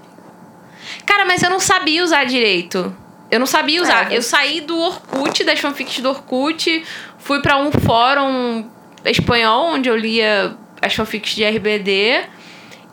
Cara, 1.09 1.25
mas 1.25 1.43
eu 1.43 1.49
não 1.49 1.59
sabia 1.59 2.05
usar 2.05 2.25
direito. 2.25 2.95
Eu 3.31 3.41
não 3.41 3.47
sabia 3.47 3.81
usar. 3.81 4.13
É. 4.13 4.19
Eu 4.19 4.23
saí 4.23 4.61
do 4.61 4.79
Orkut, 4.79 5.43
das 5.43 5.59
fanfics 5.59 6.01
do 6.01 6.11
Orkut, 6.11 6.85
fui 7.17 7.41
pra 7.41 7.57
um 7.57 7.73
fórum 7.73 8.69
espanhol 9.07 9.73
onde 9.73 9.89
eu 9.89 9.97
lia 9.97 10.55
as 10.83 10.95
fanfics 10.95 11.35
de 11.35 11.47
RBD. 11.47 12.27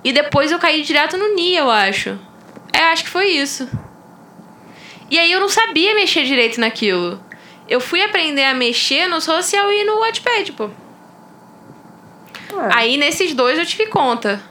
E 0.02 0.14
depois 0.14 0.50
eu 0.50 0.58
caí 0.58 0.82
direto 0.82 1.18
no 1.18 1.36
Nia, 1.36 1.60
eu 1.60 1.70
acho. 1.70 2.18
É, 2.72 2.86
acho 2.86 3.04
que 3.04 3.10
foi 3.10 3.28
isso. 3.28 3.70
E 5.12 5.20
aí 5.20 5.30
eu 5.30 5.42
não 5.42 5.50
sabia 5.50 5.94
mexer 5.94 6.24
direito 6.24 6.58
naquilo. 6.58 7.22
Eu 7.68 7.82
fui 7.82 8.02
aprender 8.02 8.46
a 8.46 8.54
mexer 8.54 9.10
no 9.10 9.20
social 9.20 9.70
e 9.74 9.84
no 9.84 10.00
Wattpad, 10.00 10.54
pô. 10.54 10.66
É. 10.66 10.70
Aí 12.72 12.96
nesses 12.96 13.34
dois 13.34 13.60
eu 13.60 13.66
tive 13.66 13.88
conta. 13.88 14.42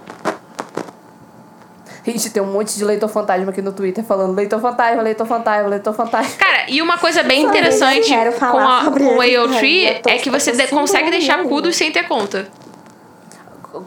Gente, 2.07 2.29
tem 2.31 2.43
um 2.43 2.53
monte 2.53 2.77
de 2.77 2.85
leitor 2.85 3.09
fantasma 3.09 3.51
aqui 3.51 3.63
no 3.63 3.73
Twitter 3.73 4.05
falando 4.05 4.35
leitor 4.35 4.61
fantasma, 4.61 5.01
leitor 5.03 5.27
fantasma, 5.27 5.69
leitor 5.69 5.95
fantasma. 5.95 6.37
Cara, 6.37 6.65
e 6.69 6.83
uma 6.83 6.99
coisa 6.99 7.23
bem 7.23 7.43
interessante 7.45 8.13
com, 8.39 8.59
a, 8.59 8.85
com 8.85 9.17
o 9.17 9.23
ele, 9.23 9.37
AO3 9.37 9.97
eu 9.97 10.03
tô- 10.03 10.11
é 10.11 10.19
que 10.19 10.29
você 10.29 10.53
de- 10.53 10.67
consegue 10.69 11.11
deixar. 11.11 11.43
CUDOS 11.45 11.75
sem 11.77 11.91
ter 11.91 12.07
conta. 12.07 12.47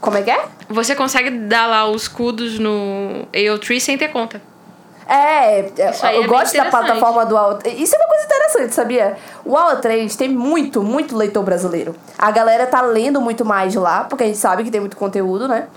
Como 0.02 0.18
é 0.18 0.22
que 0.24 0.32
é? 0.32 0.46
Você 0.68 0.96
consegue 0.96 1.30
dar 1.30 1.68
lá 1.68 1.86
os 1.90 2.08
CUDOS 2.08 2.60
no 2.60 3.28
AO3 3.32 3.80
sem 3.80 3.98
ter 3.98 4.08
conta. 4.10 4.42
É, 5.08 5.60
é, 5.60 5.72
eu 6.16 6.24
é 6.24 6.28
gosto 6.28 6.58
da 6.58 6.66
plataforma 6.66 7.26
do 7.26 7.38
AO. 7.38 7.60
Isso 7.66 7.96
é 7.96 8.00
uma 8.00 8.08
coisa 8.08 8.26
interessante, 8.26 8.74
sabia? 8.76 9.16
O 9.46 9.54
AO3 9.56 10.16
tem 10.18 10.28
muito, 10.28 10.84
muito 10.84 11.16
leitor 11.16 11.44
brasileiro. 11.44 11.96
A 12.18 12.30
galera 12.32 12.66
tá 12.66 12.82
lendo 12.82 13.22
muito 13.22 13.46
mais 13.46 13.74
lá, 13.76 14.04
porque 14.04 14.24
a 14.26 14.28
gente 14.28 14.38
sabe 14.40 14.64
que 14.66 14.72
tem 14.72 14.82
muito 14.82 14.98
conteúdo, 14.98 15.48
né? 15.48 15.68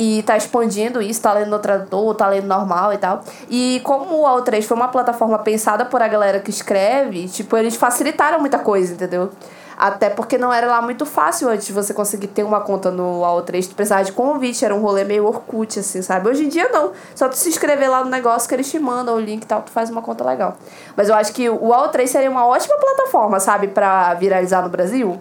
E 0.00 0.22
tá 0.22 0.36
expandindo 0.36 1.02
isso, 1.02 1.20
tá 1.20 1.32
lendo 1.32 1.50
no 1.50 1.58
tradutor, 1.58 2.14
tá 2.14 2.28
lendo 2.28 2.46
normal 2.46 2.92
e 2.92 2.98
tal. 2.98 3.20
E 3.50 3.80
como 3.82 4.22
o 4.22 4.24
AO3 4.24 4.62
foi 4.62 4.76
uma 4.76 4.86
plataforma 4.86 5.40
pensada 5.40 5.84
por 5.84 6.00
a 6.00 6.06
galera 6.06 6.38
que 6.38 6.50
escreve, 6.50 7.26
tipo, 7.26 7.56
eles 7.56 7.74
facilitaram 7.74 8.38
muita 8.38 8.60
coisa, 8.60 8.92
entendeu? 8.94 9.30
Até 9.76 10.08
porque 10.08 10.38
não 10.38 10.52
era 10.52 10.68
lá 10.68 10.80
muito 10.82 11.04
fácil 11.04 11.48
antes 11.48 11.66
de 11.66 11.72
você 11.72 11.92
conseguir 11.92 12.28
ter 12.28 12.44
uma 12.44 12.60
conta 12.60 12.90
no 12.92 13.22
AO3. 13.22 13.68
Tu 13.68 13.74
precisava 13.74 14.04
de 14.04 14.12
convite, 14.12 14.64
era 14.64 14.74
um 14.74 14.80
rolê 14.80 15.02
meio 15.02 15.26
Orkut, 15.26 15.80
assim, 15.80 16.00
sabe? 16.00 16.28
Hoje 16.28 16.44
em 16.44 16.48
dia 16.48 16.68
não. 16.68 16.92
Só 17.14 17.28
tu 17.28 17.36
se 17.36 17.48
inscrever 17.48 17.90
lá 17.90 18.04
no 18.04 18.10
negócio 18.10 18.48
que 18.48 18.54
eles 18.54 18.70
te 18.70 18.78
mandam 18.78 19.16
o 19.16 19.20
link 19.20 19.42
e 19.42 19.46
tal, 19.46 19.62
tu 19.62 19.70
faz 19.72 19.90
uma 19.90 20.02
conta 20.02 20.24
legal. 20.24 20.56
Mas 20.96 21.08
eu 21.08 21.14
acho 21.14 21.32
que 21.32 21.48
o 21.48 21.68
AO3 21.68 22.06
seria 22.06 22.30
uma 22.30 22.46
ótima 22.46 22.76
plataforma, 22.76 23.40
sabe? 23.40 23.68
Pra 23.68 24.14
viralizar 24.14 24.62
no 24.62 24.68
Brasil. 24.68 25.18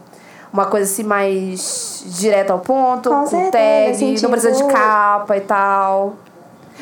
Uma 0.52 0.66
coisa 0.66 0.90
assim 0.92 1.04
mais 1.04 2.04
direta 2.06 2.54
ao 2.54 2.60
ponto, 2.60 3.10
Com 3.10 3.26
com, 3.26 3.52
tag, 3.52 4.22
não 4.22 4.32
precisa 4.32 4.52
de 4.54 4.64
capa 4.72 5.38
e 5.38 5.42
tal. 5.42 6.16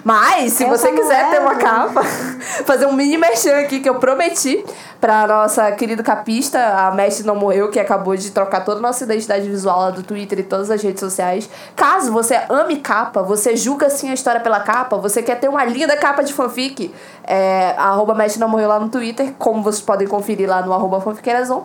Mas, 0.03 0.53
se 0.53 0.63
Eu 0.63 0.69
você 0.69 0.91
quiser 0.91 1.29
ter 1.29 1.39
uma 1.39 1.51
levo. 1.51 1.61
capa, 1.61 2.03
fazer 2.65 2.85
um 2.85 2.91
mini 2.93 3.17
merchan 3.17 3.57
aqui 3.61 3.79
que 3.79 3.89
eu 3.89 3.95
prometi 3.95 4.63
pra 4.99 5.25
nossa 5.25 5.71
querida 5.71 6.03
capista, 6.03 6.59
a 6.59 6.91
Mestre 6.91 7.25
Não 7.25 7.35
Morreu, 7.35 7.69
que 7.71 7.79
acabou 7.79 8.15
de 8.15 8.29
trocar 8.31 8.63
toda 8.65 8.79
a 8.79 8.81
nossa 8.81 9.03
identidade 9.03 9.47
visual 9.49 9.79
lá 9.79 9.89
do 9.91 10.03
Twitter 10.03 10.39
e 10.39 10.43
todas 10.43 10.69
as 10.69 10.81
redes 10.81 10.99
sociais. 10.99 11.49
Caso 11.75 12.11
você 12.11 12.39
ame 12.49 12.77
capa, 12.77 13.23
você 13.23 13.55
julga 13.55 13.87
assim 13.87 14.09
a 14.09 14.13
história 14.13 14.41
pela 14.41 14.59
capa, 14.59 14.97
você 14.97 15.23
quer 15.23 15.39
ter 15.39 15.47
uma 15.47 15.63
linda 15.63 15.95
capa 15.95 16.23
de 16.23 16.33
fanfic, 16.33 16.93
é, 17.23 17.73
arroba 17.77 18.13
Mestre 18.13 18.39
Não 18.39 18.49
Morreu 18.49 18.67
lá 18.67 18.79
no 18.79 18.89
Twitter, 18.89 19.33
como 19.39 19.63
vocês 19.63 19.81
podem 19.81 20.07
conferir 20.07 20.49
lá 20.49 20.61
no 20.61 20.73
arroba 20.73 20.99
fanfiqueirazon. 21.01 21.63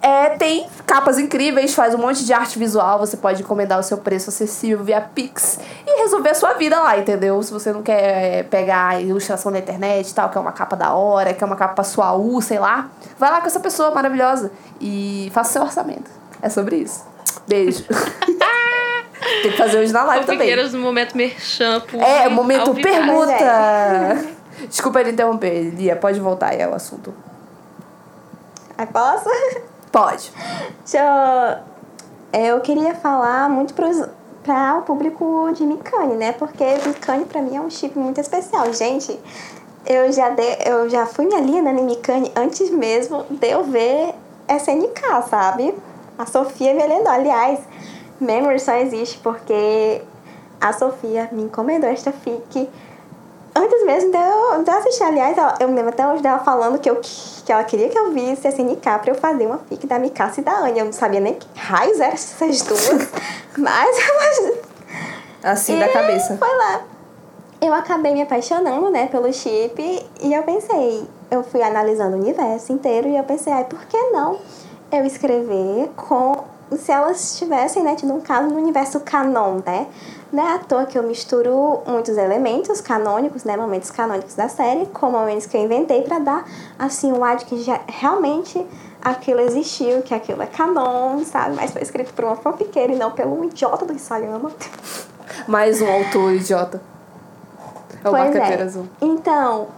É, 0.00 0.30
tem 0.30 0.66
capas 0.86 1.18
incríveis, 1.18 1.74
faz 1.74 1.92
um 1.92 1.98
monte 1.98 2.24
de 2.24 2.32
arte 2.32 2.58
visual, 2.58 2.98
você 2.98 3.16
pode 3.16 3.42
encomendar 3.42 3.78
o 3.80 3.82
seu 3.82 3.98
preço 3.98 4.30
acessível 4.30 4.84
via 4.84 5.00
Pix 5.00 5.58
e 5.86 6.02
resolver 6.02 6.30
a 6.30 6.34
sua 6.34 6.54
vida 6.54 6.80
lá, 6.80 6.96
entendeu? 6.96 7.42
Se 7.42 7.52
você 7.52 7.72
não 7.72 7.82
quer 7.82 8.38
é, 8.38 8.42
pegar 8.44 8.88
a 8.88 9.00
ilustração 9.00 9.50
da 9.50 9.58
internet 9.58 10.08
e 10.08 10.14
tal, 10.14 10.28
quer 10.30 10.38
uma 10.38 10.52
capa 10.52 10.76
da 10.76 10.92
hora, 10.94 11.34
quer 11.34 11.44
uma 11.44 11.56
capa 11.56 11.82
sua 11.82 12.14
U, 12.14 12.40
sei 12.40 12.60
lá, 12.60 12.88
vai 13.18 13.30
lá 13.30 13.40
com 13.40 13.48
essa 13.48 13.58
pessoa 13.58 13.90
maravilhosa 13.90 14.52
e 14.80 15.30
faça 15.34 15.54
seu 15.54 15.62
orçamento. 15.62 16.10
É 16.40 16.48
sobre 16.48 16.76
isso. 16.76 17.04
Beijo. 17.48 17.84
tem 19.42 19.50
que 19.50 19.56
fazer 19.56 19.78
hoje 19.78 19.92
na 19.92 20.04
live 20.04 20.24
também. 20.24 20.38
Fofoqueiras 20.38 20.72
no 20.72 20.80
momento 20.80 21.16
merchan. 21.16 21.82
É, 21.94 22.28
momento 22.28 22.72
vivaço. 22.72 22.96
pergunta. 22.96 24.38
Desculpa 24.68 25.00
ele 25.00 25.10
interromper, 25.10 25.70
Lia, 25.74 25.96
pode 25.96 26.20
voltar 26.20 26.50
aí 26.50 26.62
ao 26.62 26.74
assunto. 26.74 27.12
Aí 28.76 28.86
posso? 28.86 29.28
Pode. 29.90 30.32
Eu... 30.92 32.40
eu 32.40 32.60
queria 32.60 32.94
falar 32.94 33.48
muito 33.48 33.74
pra 33.74 34.78
o 34.78 34.82
público 34.82 35.50
de 35.54 35.64
Mikane, 35.64 36.14
né? 36.14 36.32
Porque 36.32 36.64
Mikane 36.86 37.24
pra 37.24 37.42
mim 37.42 37.56
é 37.56 37.60
um 37.60 37.70
chip 37.70 37.98
muito 37.98 38.20
especial. 38.20 38.72
Gente, 38.72 39.18
eu 39.86 40.10
já, 40.12 40.30
de, 40.30 40.42
eu 40.66 40.88
já 40.88 41.06
fui 41.06 41.26
minha 41.26 41.40
linha 41.40 41.60
em 41.60 41.84
Mikane 41.84 42.32
antes 42.36 42.70
mesmo 42.70 43.24
de 43.30 43.48
eu 43.48 43.64
ver 43.64 44.14
SNK, 44.48 45.28
sabe? 45.28 45.74
A 46.16 46.26
Sofia 46.26 46.74
me 46.74 46.82
alendou. 46.82 47.12
Aliás, 47.12 47.60
Memory 48.20 48.58
só 48.58 48.74
existe 48.74 49.18
porque 49.18 50.02
a 50.60 50.72
Sofia 50.72 51.28
me 51.30 51.42
encomendou 51.42 51.88
esta 51.88 52.10
fic 52.10 52.68
antes 53.58 53.84
mesmo 53.84 54.10
de 54.10 54.16
eu, 54.16 54.62
de 54.62 54.70
eu 54.70 54.76
assistir. 54.78 55.02
Aliás, 55.02 55.36
ela- 55.36 55.54
eu 55.60 55.68
me 55.68 55.74
lembro 55.74 55.90
até 55.90 56.06
hoje 56.06 56.22
dela 56.22 56.38
falando 56.40 56.78
que, 56.78 56.88
eu, 56.88 56.96
que 57.44 57.52
ela 57.52 57.64
queria 57.64 57.88
que 57.88 57.98
eu 57.98 58.12
visse 58.12 58.48
SNK 58.48 58.80
pra 58.80 59.10
eu 59.10 59.14
fazer 59.14 59.46
uma 59.46 59.58
fic 59.68 59.86
da 59.86 59.98
Mikasa 59.98 60.40
e 60.40 60.44
da 60.44 60.52
Anya. 60.58 60.82
Eu 60.82 60.86
não 60.86 60.92
sabia 60.92 61.20
nem 61.20 61.34
que 61.34 61.46
raios 61.56 61.98
eram 62.00 62.14
essas 62.14 62.62
duas, 62.62 63.08
mas 63.56 63.98
eu 63.98 64.58
Assim 65.42 65.76
e 65.76 65.80
da 65.80 65.88
cabeça. 65.88 66.36
Foi 66.36 66.56
lá. 66.56 66.80
Eu 67.60 67.74
acabei 67.74 68.12
me 68.12 68.22
apaixonando, 68.22 68.88
né, 68.90 69.06
pelo 69.08 69.32
chip 69.32 69.80
e 70.20 70.32
eu 70.34 70.42
pensei, 70.44 71.08
eu 71.30 71.42
fui 71.42 71.60
analisando 71.60 72.16
o 72.16 72.20
universo 72.20 72.72
inteiro 72.72 73.08
e 73.08 73.16
eu 73.16 73.24
pensei, 73.24 73.52
ai, 73.52 73.64
por 73.64 73.80
que 73.86 73.96
não 74.10 74.38
eu 74.92 75.04
escrever 75.04 75.90
com 75.96 76.44
se 76.76 76.92
elas 76.92 77.38
tivessem, 77.38 77.82
né, 77.82 77.94
tido 77.94 78.12
um 78.12 78.20
caso 78.20 78.48
no 78.48 78.56
universo 78.56 79.00
canon, 79.00 79.60
né? 79.64 79.86
Não 80.32 80.46
é 80.46 80.54
à 80.54 80.58
toa 80.58 80.84
que 80.84 80.98
eu 80.98 81.02
misturo 81.02 81.80
muitos 81.86 82.16
elementos 82.18 82.80
canônicos, 82.80 83.44
né, 83.44 83.56
momentos 83.56 83.90
canônicos 83.90 84.34
da 84.34 84.48
série, 84.48 84.86
com 84.86 85.10
momentos 85.10 85.46
que 85.46 85.56
eu 85.56 85.62
inventei 85.62 86.02
pra 86.02 86.18
dar, 86.18 86.44
assim, 86.78 87.10
um 87.10 87.24
ar 87.24 87.36
de 87.36 87.46
que 87.46 87.62
já, 87.62 87.80
realmente 87.86 88.64
aquilo 89.00 89.40
existiu, 89.40 90.02
que 90.02 90.12
aquilo 90.12 90.42
é 90.42 90.46
canon, 90.46 91.24
sabe? 91.24 91.56
Mas 91.56 91.70
foi 91.70 91.82
escrito 91.82 92.12
por 92.12 92.24
uma 92.24 92.36
fanfiqueira 92.36 92.92
e 92.92 92.96
não 92.96 93.12
pelo 93.12 93.44
idiota 93.44 93.86
do 93.86 93.94
Isayama. 93.94 94.50
Mais 95.46 95.80
um 95.80 95.90
autor 95.90 96.32
idiota. 96.34 96.82
É 98.04 98.08
o 98.08 98.12
Pois 98.12 98.34
é. 98.34 98.62
azul. 98.62 98.86
Então, 99.00 99.68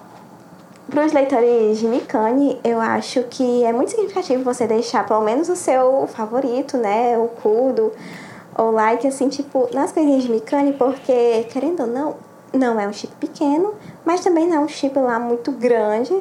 para 0.90 1.06
os 1.06 1.12
leitores 1.12 1.78
de 1.78 1.86
Mikane, 1.86 2.58
eu 2.64 2.80
acho 2.80 3.22
que 3.24 3.64
é 3.64 3.72
muito 3.72 3.92
significativo 3.92 4.42
você 4.42 4.66
deixar 4.66 5.06
pelo 5.06 5.22
menos 5.22 5.48
o 5.48 5.56
seu 5.56 6.06
favorito, 6.08 6.76
né? 6.76 7.16
O 7.16 7.28
Kudo, 7.28 7.92
ou 8.58 8.72
like, 8.72 9.06
assim, 9.06 9.28
tipo, 9.28 9.68
nas 9.72 9.92
coisinhas 9.92 10.24
de 10.24 10.30
Mikane, 10.30 10.72
porque, 10.72 11.46
querendo 11.50 11.80
ou 11.80 11.86
não, 11.86 12.16
não 12.52 12.80
é 12.80 12.88
um 12.88 12.92
chip 12.92 13.14
pequeno, 13.20 13.74
mas 14.04 14.20
também 14.20 14.48
não 14.48 14.56
é 14.56 14.60
um 14.60 14.68
chip 14.68 14.98
lá 14.98 15.18
muito 15.18 15.52
grande 15.52 16.12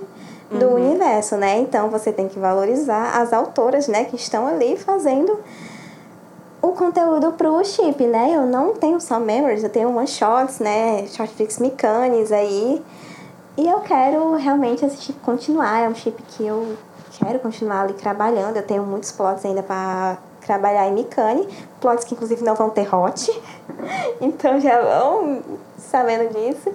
do 0.52 0.70
universo, 0.76 1.36
né? 1.36 1.58
Então 1.58 1.90
você 1.90 2.12
tem 2.12 2.28
que 2.28 2.40
valorizar 2.40 3.20
as 3.20 3.34
autoras, 3.34 3.88
né, 3.88 4.06
que 4.06 4.16
estão 4.16 4.48
ali 4.48 4.78
fazendo 4.78 5.40
o 6.62 6.72
conteúdo 6.74 7.32
pro 7.34 7.64
chip, 7.64 8.04
né? 8.06 8.32
Eu 8.34 8.46
não 8.46 8.74
tenho 8.74 9.00
só 9.00 9.20
memories, 9.20 9.64
eu 9.64 9.70
tenho 9.70 9.96
one 9.96 10.08
shots, 10.08 10.60
né? 10.60 11.06
Shortflix 11.08 11.58
Micanes 11.60 12.32
aí. 12.32 12.82
E 13.58 13.68
eu 13.68 13.80
quero 13.82 14.36
realmente 14.36 14.86
esse 14.86 15.02
chip 15.02 15.20
continuar. 15.20 15.80
É 15.80 15.90
um 15.90 15.96
chip 15.96 16.22
que 16.24 16.46
eu 16.46 16.78
quero 17.18 17.40
continuar 17.40 17.82
ali 17.82 17.94
trabalhando. 17.94 18.58
Eu 18.58 18.64
tenho 18.66 18.84
muitos 18.84 19.12
plots 19.12 19.46
ainda 19.46 19.62
para 19.62 20.18
trabalhar 20.42 20.88
em 20.88 20.94
Micane. 20.94 21.48
Plots 21.82 22.06
que 22.06 22.14
inclusive 22.14 22.44
não 22.44 22.56
vão 22.56 22.70
ter 22.70 22.94
hot. 22.94 23.32
então 24.22 24.60
já 24.60 24.82
vão 24.82 25.42
sabendo 25.78 26.34
disso. 26.34 26.72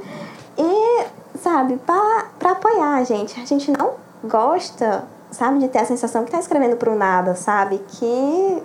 E, 0.59 1.07
sabe, 1.39 1.79
pra 1.79 2.51
apoiar 2.51 2.97
a 2.97 3.05
gente. 3.05 3.41
A 3.41 3.45
gente 3.45 3.71
não 3.71 3.95
gosta, 4.23 5.05
sabe, 5.31 5.59
de 5.59 5.69
ter 5.69 5.79
a 5.79 5.85
sensação 5.85 6.25
que 6.25 6.31
tá 6.31 6.39
escrevendo 6.39 6.77
pro 6.77 6.95
nada, 6.95 7.35
sabe? 7.35 7.79
Que 7.89 8.63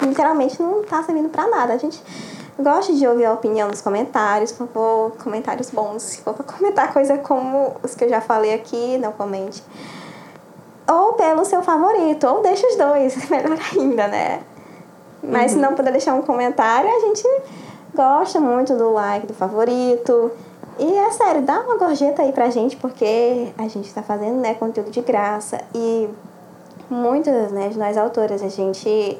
literalmente 0.00 0.60
não 0.60 0.82
tá 0.82 1.02
servindo 1.02 1.28
pra 1.28 1.46
nada. 1.46 1.72
A 1.74 1.78
gente 1.78 2.02
gosta 2.58 2.92
de 2.92 3.06
ouvir 3.06 3.24
a 3.24 3.32
opinião 3.32 3.68
nos 3.68 3.80
comentários, 3.80 4.52
por 4.52 4.68
favor, 4.68 5.12
comentários 5.22 5.70
bons. 5.70 6.02
Se 6.02 6.22
for 6.22 6.34
pra 6.34 6.44
comentar 6.44 6.92
coisa 6.92 7.18
como 7.18 7.74
os 7.82 7.94
que 7.94 8.04
eu 8.04 8.08
já 8.08 8.20
falei 8.20 8.54
aqui, 8.54 8.98
não 8.98 9.12
comente. 9.12 9.62
Ou 10.88 11.14
pelo 11.14 11.44
seu 11.44 11.62
favorito, 11.62 12.26
ou 12.26 12.42
deixa 12.42 12.66
os 12.66 12.76
dois, 12.76 13.16
melhor 13.28 13.58
ainda, 13.72 14.06
né? 14.08 14.40
Mas 15.22 15.52
se 15.52 15.58
não 15.58 15.74
puder 15.74 15.90
deixar 15.90 16.14
um 16.14 16.22
comentário, 16.22 16.88
a 16.88 17.00
gente 17.00 17.26
gosta 17.94 18.40
muito 18.40 18.76
do 18.76 18.92
like, 18.92 19.26
do 19.26 19.34
favorito. 19.34 20.30
E 20.78 20.98
é 20.98 21.10
sério, 21.12 21.42
dá 21.42 21.60
uma 21.60 21.76
gorjeta 21.76 22.22
aí 22.22 22.32
pra 22.32 22.50
gente, 22.50 22.76
porque 22.76 23.48
a 23.56 23.68
gente 23.68 23.92
tá 23.92 24.02
fazendo, 24.02 24.40
né, 24.40 24.54
conteúdo 24.54 24.90
de 24.90 25.00
graça. 25.00 25.60
E 25.74 26.08
muitas, 26.90 27.52
né, 27.52 27.68
de 27.68 27.78
nós 27.78 27.96
autoras, 27.96 28.42
a 28.42 28.48
gente 28.48 29.18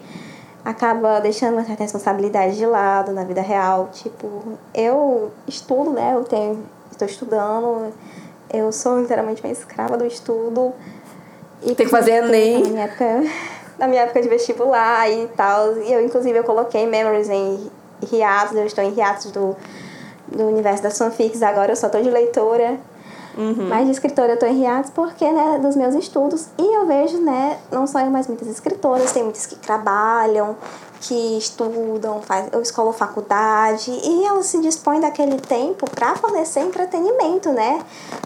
acaba 0.64 1.20
deixando 1.20 1.58
essa 1.60 1.74
responsabilidade 1.74 2.56
de 2.56 2.64
lado 2.64 3.12
na 3.12 3.22
vida 3.24 3.42
real. 3.42 3.90
Tipo, 3.92 4.58
eu 4.74 5.30
estudo, 5.46 5.90
né? 5.90 6.14
Eu 6.14 6.24
tenho, 6.24 6.64
estou 6.90 7.06
estudando, 7.06 7.92
eu 8.52 8.72
sou 8.72 9.00
literalmente 9.00 9.42
uma 9.42 9.52
escrava 9.52 9.96
do 9.96 10.06
estudo. 10.06 10.72
E 11.62 11.74
Tem 11.74 11.86
que 11.86 11.90
fazer 11.90 12.24
Enem. 12.24 12.62
Na 12.62 12.68
minha 12.68 12.84
época, 12.84 13.04
na 13.78 13.88
minha 13.88 14.02
época 14.02 14.22
de 14.22 14.28
vestibular 14.28 15.10
e 15.10 15.26
tal. 15.36 15.76
E 15.78 15.92
eu, 15.92 16.04
inclusive, 16.04 16.38
eu 16.38 16.44
coloquei 16.44 16.86
memories 16.86 17.28
em 17.28 17.70
hiatos, 18.10 18.56
eu 18.56 18.64
estou 18.64 18.82
em 18.82 18.94
hiatos 18.94 19.30
do, 19.30 19.56
do 20.28 20.46
universo 20.46 20.82
das 20.82 20.96
fanfics 20.96 21.42
agora, 21.42 21.72
eu 21.72 21.76
só 21.76 21.88
tô 21.88 22.00
de 22.00 22.10
leitora. 22.10 22.78
Mas 23.68 23.86
de 23.86 23.92
escritora 23.92 24.32
eu 24.32 24.38
tô 24.38 24.46
em 24.46 24.62
hiatos 24.62 24.90
porque, 24.90 25.30
né, 25.30 25.58
dos 25.60 25.76
meus 25.76 25.94
estudos. 25.94 26.48
E 26.58 26.76
eu 26.76 26.86
vejo, 26.86 27.18
né, 27.18 27.58
não 27.70 27.86
só 27.86 28.00
eu, 28.00 28.10
mas 28.10 28.26
muitas 28.26 28.48
escritoras, 28.48 29.12
tem 29.12 29.22
muitas 29.22 29.46
que 29.46 29.56
trabalham, 29.56 30.56
que 31.00 31.36
estudam, 31.36 32.22
faz, 32.22 32.48
ou 32.52 32.62
escola 32.62 32.88
ou 32.88 32.94
faculdade, 32.94 33.90
e 33.90 34.24
elas 34.24 34.46
se 34.46 34.60
dispõem 34.60 35.00
daquele 35.00 35.38
tempo 35.38 35.88
para 35.90 36.16
fornecer 36.16 36.60
entretenimento, 36.60 37.50
né? 37.50 37.82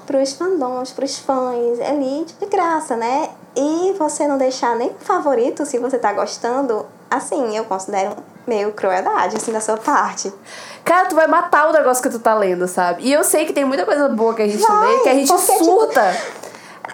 Para 0.07 0.23
os 0.23 0.33
fandoms, 0.33 0.93
para 0.93 1.05
os 1.05 1.19
fãs, 1.19 1.81
ali 1.81 2.25
de 2.25 2.47
graça, 2.47 2.97
né? 2.97 3.31
E 3.57 3.95
você 3.99 4.29
não 4.29 4.39
deixar 4.39 4.77
nem 4.77 4.91
favorito 5.01 5.67
se 5.67 5.79
você 5.79 5.99
tá 5.99 6.13
gostando, 6.13 6.87
assim, 7.11 7.57
eu 7.57 7.65
considero 7.65 8.15
meio 8.49 8.73
crueldade, 8.73 9.37
assim, 9.37 9.53
da 9.53 9.61
sua 9.61 9.77
parte. 9.77 10.33
Cara, 10.85 11.07
tu 11.07 11.15
vai 11.15 11.27
matar 11.27 11.69
o 11.69 11.73
negócio 11.73 12.03
que 12.03 12.09
tu 12.09 12.19
tá 12.19 12.35
lendo, 12.35 12.67
sabe? 12.67 13.03
E 13.05 13.13
eu 13.13 13.23
sei 13.23 13.45
que 13.45 13.53
tem 13.53 13.65
muita 13.65 13.85
coisa 13.85 14.09
boa 14.09 14.35
que 14.35 14.43
a 14.43 14.49
gente 14.49 14.63
Vai, 14.67 14.97
lê, 14.97 14.99
que 15.01 15.09
a 15.09 15.15
gente 15.15 15.27
tipo, 15.27 15.39
surta. 15.39 16.17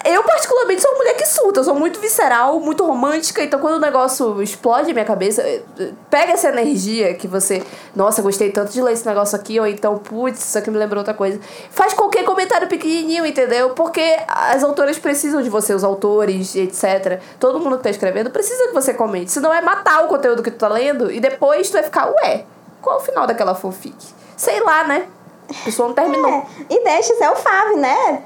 Eu, 0.04 0.22
particularmente, 0.22 0.82
sou 0.82 0.90
uma 0.90 0.98
mulher 0.98 1.14
que 1.14 1.24
surta. 1.24 1.60
Eu 1.60 1.64
sou 1.64 1.74
muito 1.74 1.98
visceral, 1.98 2.60
muito 2.60 2.84
romântica. 2.84 3.42
Então, 3.42 3.58
quando 3.58 3.76
o 3.76 3.80
negócio 3.80 4.42
explode 4.42 4.90
a 4.90 4.92
minha 4.92 5.04
cabeça, 5.04 5.40
eh, 5.40 5.62
pega 6.10 6.32
essa 6.32 6.48
energia 6.48 7.14
que 7.14 7.26
você... 7.26 7.62
Nossa, 7.96 8.20
gostei 8.20 8.52
tanto 8.52 8.70
de 8.70 8.82
ler 8.82 8.92
esse 8.92 9.06
negócio 9.06 9.34
aqui. 9.34 9.58
Ou 9.58 9.66
então, 9.66 9.96
putz, 9.96 10.40
isso 10.40 10.58
aqui 10.58 10.70
me 10.70 10.76
lembrou 10.76 10.98
outra 10.98 11.14
coisa. 11.14 11.40
Faz 11.70 11.94
qualquer 11.94 12.22
comentário 12.24 12.68
pequenininho, 12.68 13.24
entendeu? 13.24 13.70
Porque 13.70 14.18
as 14.28 14.62
autoras 14.62 14.98
precisam 14.98 15.40
de 15.40 15.48
você, 15.48 15.72
os 15.72 15.82
autores, 15.82 16.54
etc. 16.54 17.20
Todo 17.40 17.58
mundo 17.58 17.78
que 17.78 17.84
tá 17.84 17.90
escrevendo 17.90 18.30
precisa 18.30 18.66
que 18.66 18.74
você 18.74 18.92
comente. 18.92 19.32
Senão 19.32 19.54
é 19.54 19.62
matar 19.62 20.04
o 20.04 20.08
conteúdo 20.08 20.42
que 20.42 20.50
tu 20.50 20.58
tá 20.58 20.68
lendo. 20.68 21.10
E 21.10 21.18
depois 21.18 21.70
tu 21.70 21.72
vai 21.72 21.82
ficar, 21.82 22.10
ué, 22.10 22.44
qual 22.82 22.98
é 22.98 23.00
o 23.00 23.02
final 23.02 23.26
daquela 23.26 23.54
fanfic? 23.54 23.96
Sei 24.36 24.60
lá, 24.60 24.84
né? 24.84 25.06
A 25.48 25.64
pessoa 25.64 25.88
não 25.88 25.94
terminou. 25.94 26.30
É, 26.30 26.46
e 26.68 26.84
deixa 26.84 27.14
o 27.14 27.16
seu 27.16 27.36
fave, 27.36 27.76
né? 27.76 28.22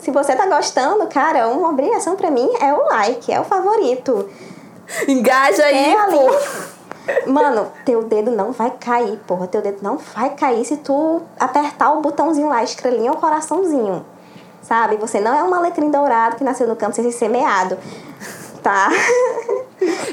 Se 0.00 0.10
você 0.10 0.34
tá 0.36 0.46
gostando, 0.46 1.06
cara, 1.08 1.48
uma 1.48 1.68
obrigação 1.68 2.16
pra 2.16 2.30
mim 2.30 2.48
é 2.60 2.72
o 2.72 2.86
like, 2.86 3.32
é 3.32 3.40
o 3.40 3.44
favorito. 3.44 4.28
Engaja 5.06 5.64
aí, 5.64 5.92
É 5.92 6.00
ali. 6.00 6.16
pô. 6.16 7.30
Mano, 7.30 7.72
teu 7.84 8.02
dedo 8.04 8.30
não 8.30 8.52
vai 8.52 8.70
cair, 8.78 9.18
porra. 9.26 9.46
Teu 9.46 9.60
dedo 9.62 9.78
não 9.82 9.96
vai 9.98 10.30
cair 10.30 10.64
se 10.64 10.76
tu 10.78 11.22
apertar 11.38 11.92
o 11.92 12.00
botãozinho 12.00 12.48
lá, 12.48 12.62
estrelinha 12.62 13.10
ou 13.10 13.16
coraçãozinho. 13.18 14.04
Sabe? 14.62 14.96
Você 14.96 15.18
não 15.20 15.34
é 15.34 15.42
um 15.42 15.54
alecrim 15.54 15.90
dourado 15.90 16.36
que 16.36 16.44
nasceu 16.44 16.68
no 16.68 16.76
campo 16.76 16.94
sem 16.94 17.04
ser 17.04 17.12
semeado. 17.12 17.78
Tá? 18.62 18.90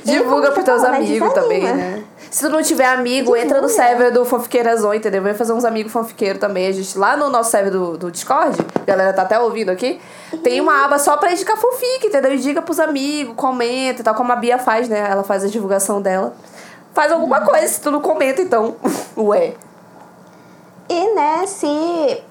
Divulga 0.06 0.52
pros 0.52 0.64
teus 0.64 0.82
né, 0.84 0.90
amigos 0.90 1.34
também, 1.34 1.62
desanima. 1.62 1.84
né? 1.98 2.04
Se 2.32 2.46
tu 2.46 2.50
não 2.52 2.62
tiver 2.62 2.86
amigo, 2.86 3.36
entra 3.36 3.62
no 3.62 3.68
Divulga. 3.68 3.88
server 3.88 4.12
do 4.14 4.26
Fanfiqueirazon, 4.26 4.94
entendeu? 4.94 5.22
Vem 5.22 5.34
fazer 5.34 5.54
uns 5.54 5.64
amigos 5.64 5.92
fanfiqueiros 5.92 6.40
também. 6.40 6.68
A 6.68 6.72
gente, 6.72 6.98
lá 6.98 7.16
no 7.16 7.30
nosso 7.30 7.52
server 7.52 7.72
do, 7.72 7.98
do 7.98 8.12
Discord, 8.12 8.58
a 8.82 8.86
galera 8.86 9.14
tá 9.14 9.22
até 9.22 9.40
ouvindo 9.40 9.70
aqui, 9.70 10.02
tem 10.44 10.60
uma 10.60 10.84
aba 10.86 11.00
só 11.00 11.16
pra 11.18 11.32
indicar 11.32 11.56
fanfic, 11.58 12.08
entendeu? 12.08 12.34
Indica 12.34 12.62
pros 12.62 12.80
amigos, 12.80 13.34
comenta 13.36 14.02
e 14.02 14.04
tal, 14.04 14.16
como 14.16 14.32
a 14.32 14.36
Bia 14.36 14.58
faz, 14.58 14.90
né? 14.90 15.08
Ela 15.10 15.24
faz 15.24 15.44
a 15.44 15.48
divulgação 15.48 16.02
dela. 16.02 16.34
Faz 16.94 17.12
alguma 17.12 17.40
Uhum. 17.40 17.46
coisa, 17.46 17.68
se 17.68 17.80
tu 17.82 17.92
não 17.92 18.02
comenta, 18.02 18.42
então. 18.42 18.76
Ué. 19.18 19.54
E, 20.90 21.16
né, 21.16 21.46
se. 21.48 22.22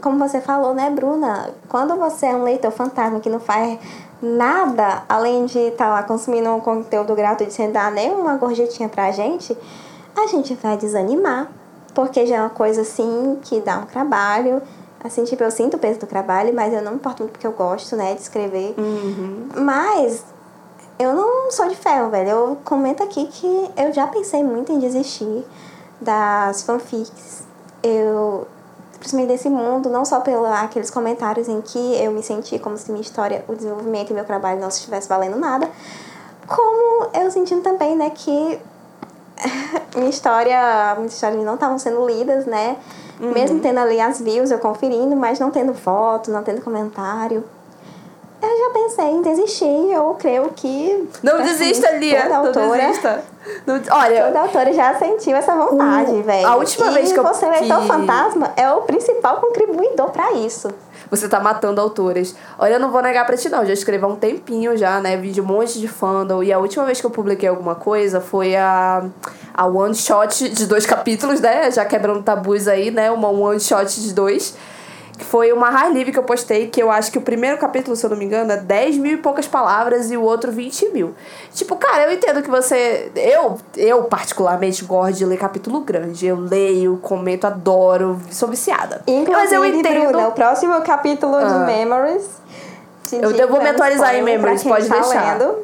Como 0.00 0.18
você 0.18 0.40
falou, 0.40 0.74
né, 0.74 0.90
Bruna? 0.90 1.50
Quando 1.68 1.94
você 1.96 2.26
é 2.26 2.34
um 2.34 2.42
leitor 2.42 2.70
fantasma 2.72 3.20
que 3.20 3.28
não 3.30 3.38
faz 3.40 3.78
nada 4.22 5.02
além 5.08 5.44
de 5.46 5.58
estar 5.58 5.88
lá 5.88 6.02
consumindo 6.04 6.48
um 6.50 6.60
conteúdo 6.60 7.14
gratuito 7.14 7.52
sem 7.52 7.72
dar 7.72 7.90
nem 7.90 8.14
uma 8.14 8.36
gorjetinha 8.36 8.88
pra 8.88 9.10
gente, 9.10 9.56
a 10.16 10.26
gente 10.28 10.54
vai 10.54 10.76
desanimar. 10.76 11.48
Porque 11.94 12.24
já 12.24 12.36
é 12.36 12.40
uma 12.40 12.50
coisa 12.50 12.80
assim 12.80 13.38
que 13.42 13.60
dá 13.60 13.78
um 13.78 13.86
trabalho. 13.86 14.62
Assim, 15.04 15.24
tipo, 15.24 15.42
eu 15.42 15.50
sinto 15.50 15.74
o 15.74 15.78
peso 15.78 15.98
do 16.00 16.06
trabalho, 16.06 16.54
mas 16.54 16.72
eu 16.72 16.80
não 16.80 16.92
me 16.92 16.96
importo 16.96 17.22
muito 17.22 17.32
porque 17.32 17.46
eu 17.46 17.52
gosto, 17.52 17.96
né, 17.96 18.14
de 18.14 18.20
escrever. 18.20 18.74
Mas 19.60 20.24
eu 20.98 21.14
não 21.14 21.50
sou 21.50 21.68
de 21.68 21.74
ferro, 21.74 22.08
velho. 22.10 22.30
Eu 22.30 22.58
comento 22.64 23.02
aqui 23.02 23.26
que 23.26 23.70
eu 23.76 23.92
já 23.92 24.06
pensei 24.06 24.42
muito 24.42 24.72
em 24.72 24.78
desistir 24.78 25.44
das 26.00 26.62
fanfics. 26.62 27.42
Eu, 27.82 28.46
principalmente 29.02 29.32
desse 29.32 29.50
mundo, 29.50 29.90
não 29.90 30.04
só 30.04 30.20
pelos 30.20 30.48
aqueles 30.48 30.88
comentários 30.88 31.48
em 31.48 31.60
que 31.60 31.78
eu 32.00 32.12
me 32.12 32.22
senti 32.22 32.56
como 32.56 32.78
se 32.78 32.90
minha 32.92 33.02
história, 33.02 33.44
o 33.48 33.54
desenvolvimento 33.54 34.10
e 34.10 34.14
meu 34.14 34.24
trabalho 34.24 34.60
não 34.60 34.68
estivesse 34.68 35.08
valendo 35.08 35.36
nada, 35.36 35.68
como 36.46 37.08
eu 37.12 37.28
sentindo 37.28 37.62
também, 37.62 37.96
né, 37.96 38.10
que 38.10 38.60
minha 39.96 40.08
história, 40.08 40.94
muitas 40.96 41.14
histórias 41.14 41.44
não 41.44 41.54
estavam 41.54 41.78
sendo 41.78 42.06
lidas, 42.06 42.46
né? 42.46 42.76
Mesmo 43.18 43.60
tendo 43.60 43.78
ali 43.78 44.00
as 44.00 44.20
views, 44.20 44.50
eu 44.50 44.58
conferindo, 44.58 45.14
mas 45.14 45.38
não 45.38 45.50
tendo 45.50 45.74
foto, 45.74 46.30
não 46.30 46.42
tendo 46.42 46.60
comentário. 46.60 47.44
Eu 48.42 48.58
já 48.58 48.70
pensei 48.72 49.04
em 49.06 49.22
desistir, 49.22 49.92
eu 49.92 50.16
creio 50.18 50.50
que. 50.54 51.08
Não 51.22 51.34
praticamente 51.36 51.58
desista, 51.58 51.90
Lia. 51.96 52.22
Toda 52.22 52.28
Não 52.34 52.46
autora, 52.46 52.80
desista. 52.86 53.24
Não- 53.66 53.80
Olha, 53.90 54.24
toda 54.26 54.40
autora 54.40 54.72
já 54.72 54.94
sentiu 54.98 55.36
essa 55.36 55.54
vontade, 55.54 56.10
O- 56.10 56.22
velho. 56.22 56.46
a 56.46 56.56
última 56.56 56.86
e 56.90 56.94
vez 56.94 57.12
que 57.12 57.18
eu- 57.20 57.22
você, 57.22 57.46
leitor 57.46 57.80
que- 57.82 57.86
fantasma, 57.86 58.50
é 58.56 58.70
o 58.72 58.82
principal 58.82 59.36
contribuidor 59.40 60.10
pra 60.10 60.32
isso. 60.32 60.68
Você 61.10 61.28
tá 61.28 61.38
matando 61.38 61.80
autoras. 61.80 62.34
Olha, 62.58 62.74
eu 62.74 62.80
não 62.80 62.90
vou 62.90 63.02
negar 63.02 63.26
pra 63.26 63.36
ti, 63.36 63.48
não. 63.48 63.60
Eu 63.60 63.66
já 63.66 63.72
escrevi 63.74 64.02
há 64.02 64.08
um 64.08 64.16
tempinho 64.16 64.76
já, 64.76 64.98
né? 65.00 65.16
Vi 65.16 65.30
de 65.30 65.40
um 65.40 65.44
monte 65.44 65.78
de 65.78 65.86
fandom. 65.86 66.42
E 66.42 66.52
a 66.52 66.58
última 66.58 66.84
vez 66.86 67.00
que 67.00 67.06
eu 67.06 67.10
publiquei 67.10 67.48
alguma 67.48 67.74
coisa 67.74 68.20
foi 68.20 68.56
a, 68.56 69.04
a 69.52 69.66
one 69.66 69.94
shot 69.94 70.48
de 70.48 70.66
dois 70.66 70.86
capítulos, 70.86 71.38
né? 71.40 71.70
Já 71.70 71.84
quebrando 71.84 72.22
tabus 72.22 72.66
aí, 72.66 72.90
né? 72.90 73.10
Uma 73.10 73.28
one 73.28 73.60
shot 73.60 74.00
de 74.00 74.12
dois. 74.14 74.54
Que 75.16 75.24
foi 75.24 75.52
uma 75.52 75.68
high 75.68 75.92
live 75.92 76.10
que 76.10 76.18
eu 76.18 76.22
postei, 76.22 76.68
que 76.68 76.82
eu 76.82 76.90
acho 76.90 77.12
que 77.12 77.18
o 77.18 77.20
primeiro 77.20 77.58
capítulo, 77.58 77.94
se 77.94 78.04
eu 78.04 78.10
não 78.10 78.16
me 78.16 78.24
engano, 78.24 78.50
é 78.52 78.56
10 78.56 78.96
mil 78.96 79.12
e 79.12 79.16
poucas 79.18 79.46
palavras 79.46 80.10
e 80.10 80.16
o 80.16 80.22
outro 80.22 80.50
20 80.50 80.88
mil. 80.88 81.14
Tipo, 81.52 81.76
cara, 81.76 82.04
eu 82.04 82.12
entendo 82.12 82.42
que 82.42 82.50
você. 82.50 83.12
Eu, 83.14 83.58
eu 83.76 84.04
particularmente, 84.04 84.82
gosto 84.84 85.18
de 85.18 85.26
ler 85.26 85.36
capítulo 85.38 85.80
grande. 85.80 86.26
Eu 86.26 86.36
leio, 86.40 86.96
comento, 87.02 87.46
adoro, 87.46 88.18
sou 88.30 88.48
viciada. 88.48 89.02
Inclusive, 89.06 89.32
Mas 89.32 89.52
eu 89.52 89.64
entendo. 89.64 90.08
Bruna, 90.08 90.28
o 90.28 90.32
próximo 90.32 90.80
capítulo 90.80 91.38
de 91.38 91.44
Ah. 91.54 91.58
Memories. 91.66 92.26
te 93.06 93.16
Eu- 93.16 93.30
eu 93.32 93.48
vou 93.48 93.60
me 93.62 93.68
atualizar 93.68 94.14
em 94.14 94.22
Memories, 94.22 94.62
pode 94.64 94.88
tá 94.88 94.94
deixar. 94.94 95.38
lendo. 95.38 95.56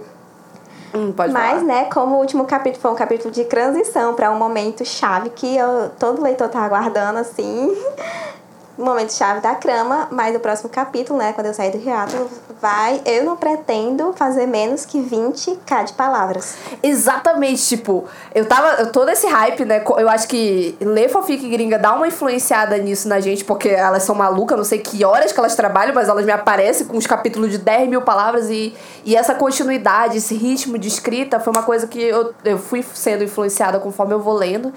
Hum, 0.94 1.12
pode 1.12 1.32
Mas, 1.32 1.50
falar. 1.60 1.62
né, 1.64 1.84
como 1.92 2.16
o 2.16 2.18
último 2.18 2.44
capítulo 2.44 2.80
foi 2.82 2.90
um 2.90 2.94
capítulo 2.94 3.30
de 3.32 3.44
transição 3.44 4.14
para 4.14 4.30
um 4.30 4.36
momento 4.36 4.84
chave 4.84 5.30
que 5.30 5.56
eu- 5.56 5.90
todo 5.98 6.20
leitor 6.22 6.48
tá 6.48 6.60
aguardando, 6.60 7.18
assim. 7.18 7.74
Momento 8.78 9.12
chave 9.12 9.40
da 9.40 9.56
crama, 9.56 10.06
mas 10.10 10.36
o 10.36 10.38
próximo 10.38 10.70
capítulo, 10.70 11.18
né, 11.18 11.32
quando 11.32 11.48
eu 11.48 11.54
sair 11.54 11.72
do 11.72 11.78
teatro, 11.78 12.30
vai. 12.60 13.02
Eu 13.04 13.24
não 13.24 13.36
pretendo 13.36 14.12
fazer 14.12 14.46
menos 14.46 14.84
que 14.84 14.98
20k 14.98 15.84
de 15.84 15.92
palavras. 15.94 16.56
Exatamente, 16.80 17.66
tipo, 17.66 18.04
eu 18.32 18.46
tava. 18.46 18.80
Eu 18.80 18.92
tô 18.92 19.04
nesse 19.04 19.26
hype, 19.26 19.64
né? 19.64 19.82
Eu 19.96 20.08
acho 20.08 20.28
que 20.28 20.76
ler 20.80 21.08
fanfic 21.08 21.48
gringa 21.48 21.76
dá 21.76 21.92
uma 21.94 22.06
influenciada 22.06 22.78
nisso 22.78 23.08
na 23.08 23.18
gente, 23.18 23.44
porque 23.44 23.68
elas 23.68 24.04
são 24.04 24.14
malucas, 24.14 24.56
não 24.56 24.64
sei 24.64 24.78
que 24.78 25.04
horas 25.04 25.32
que 25.32 25.40
elas 25.40 25.56
trabalham, 25.56 25.92
mas 25.92 26.08
elas 26.08 26.24
me 26.24 26.32
aparecem 26.32 26.86
com 26.86 26.96
uns 26.96 27.06
capítulos 27.06 27.50
de 27.50 27.58
10 27.58 27.88
mil 27.88 28.02
palavras 28.02 28.48
e, 28.48 28.74
e 29.04 29.16
essa 29.16 29.34
continuidade, 29.34 30.18
esse 30.18 30.34
ritmo 30.34 30.78
de 30.78 30.86
escrita 30.86 31.40
foi 31.40 31.52
uma 31.52 31.64
coisa 31.64 31.86
que 31.86 32.00
eu, 32.00 32.32
eu 32.44 32.58
fui 32.58 32.84
sendo 32.94 33.24
influenciada 33.24 33.80
conforme 33.80 34.14
eu 34.14 34.20
vou 34.20 34.34
lendo. 34.34 34.72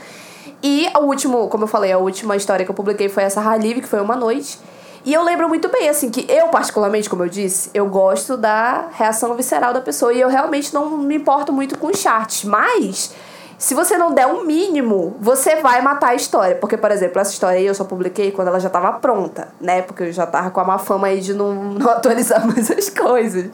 E 0.64 0.88
o 0.96 1.06
último, 1.06 1.48
como 1.48 1.64
eu 1.64 1.68
falei, 1.68 1.92
a 1.92 1.98
última 1.98 2.36
história 2.36 2.64
que 2.64 2.72
eu 2.72 2.76
publiquei 2.76 3.10
foi 3.10 3.24
essa 3.24 3.42
Halive, 3.42 3.82
que 3.82 3.88
foi 3.88 4.00
uma 4.00 4.16
noite. 4.16 4.60
E 5.04 5.14
eu 5.14 5.24
lembro 5.24 5.50
muito 5.50 5.68
bem, 5.70 5.90
assim, 5.90 6.12
que 6.12 6.26
eu, 6.32 6.50
particularmente, 6.50 7.10
como 7.10 7.24
eu 7.24 7.30
disse, 7.30 7.72
eu 7.74 7.88
gosto 7.88 8.38
da 8.38 8.90
reação 8.92 9.34
visceral 9.34 9.74
da 9.74 9.82
pessoa. 9.82 10.14
E 10.14 10.22
eu 10.22 10.30
realmente 10.30 10.74
não 10.74 10.98
me 10.98 11.16
importo 11.16 11.52
muito 11.52 11.78
com 11.80 11.92
charts. 11.92 12.44
Mas, 12.44 13.12
se 13.58 13.74
você 13.74 13.98
não 13.98 14.14
der 14.14 14.28
um 14.28 14.44
mínimo, 14.46 15.16
você 15.20 15.56
vai 15.56 15.82
matar 15.82 16.10
a 16.10 16.16
história. 16.16 16.56
Porque, 16.56 16.78
por 16.78 16.92
exemplo, 16.92 17.20
essa 17.20 17.32
história 17.32 17.58
aí 17.58 17.66
eu 17.66 17.74
só 17.74 17.84
publiquei 17.84 18.32
quando 18.32 18.50
ela 18.50 18.60
já 18.60 18.70
tava 18.70 18.94
pronta, 18.94 19.48
né? 19.60 19.82
Porque 19.82 20.04
eu 20.04 20.12
já 20.12 20.28
tava 20.28 20.52
com 20.52 20.60
a 20.60 20.64
má 20.64 20.78
fama 20.78 21.08
aí 21.08 21.20
de 21.20 21.34
não, 21.34 21.52
não 21.74 21.90
atualizar 21.90 22.46
mais 22.46 22.70
as 22.70 22.88
coisas. 22.90 23.50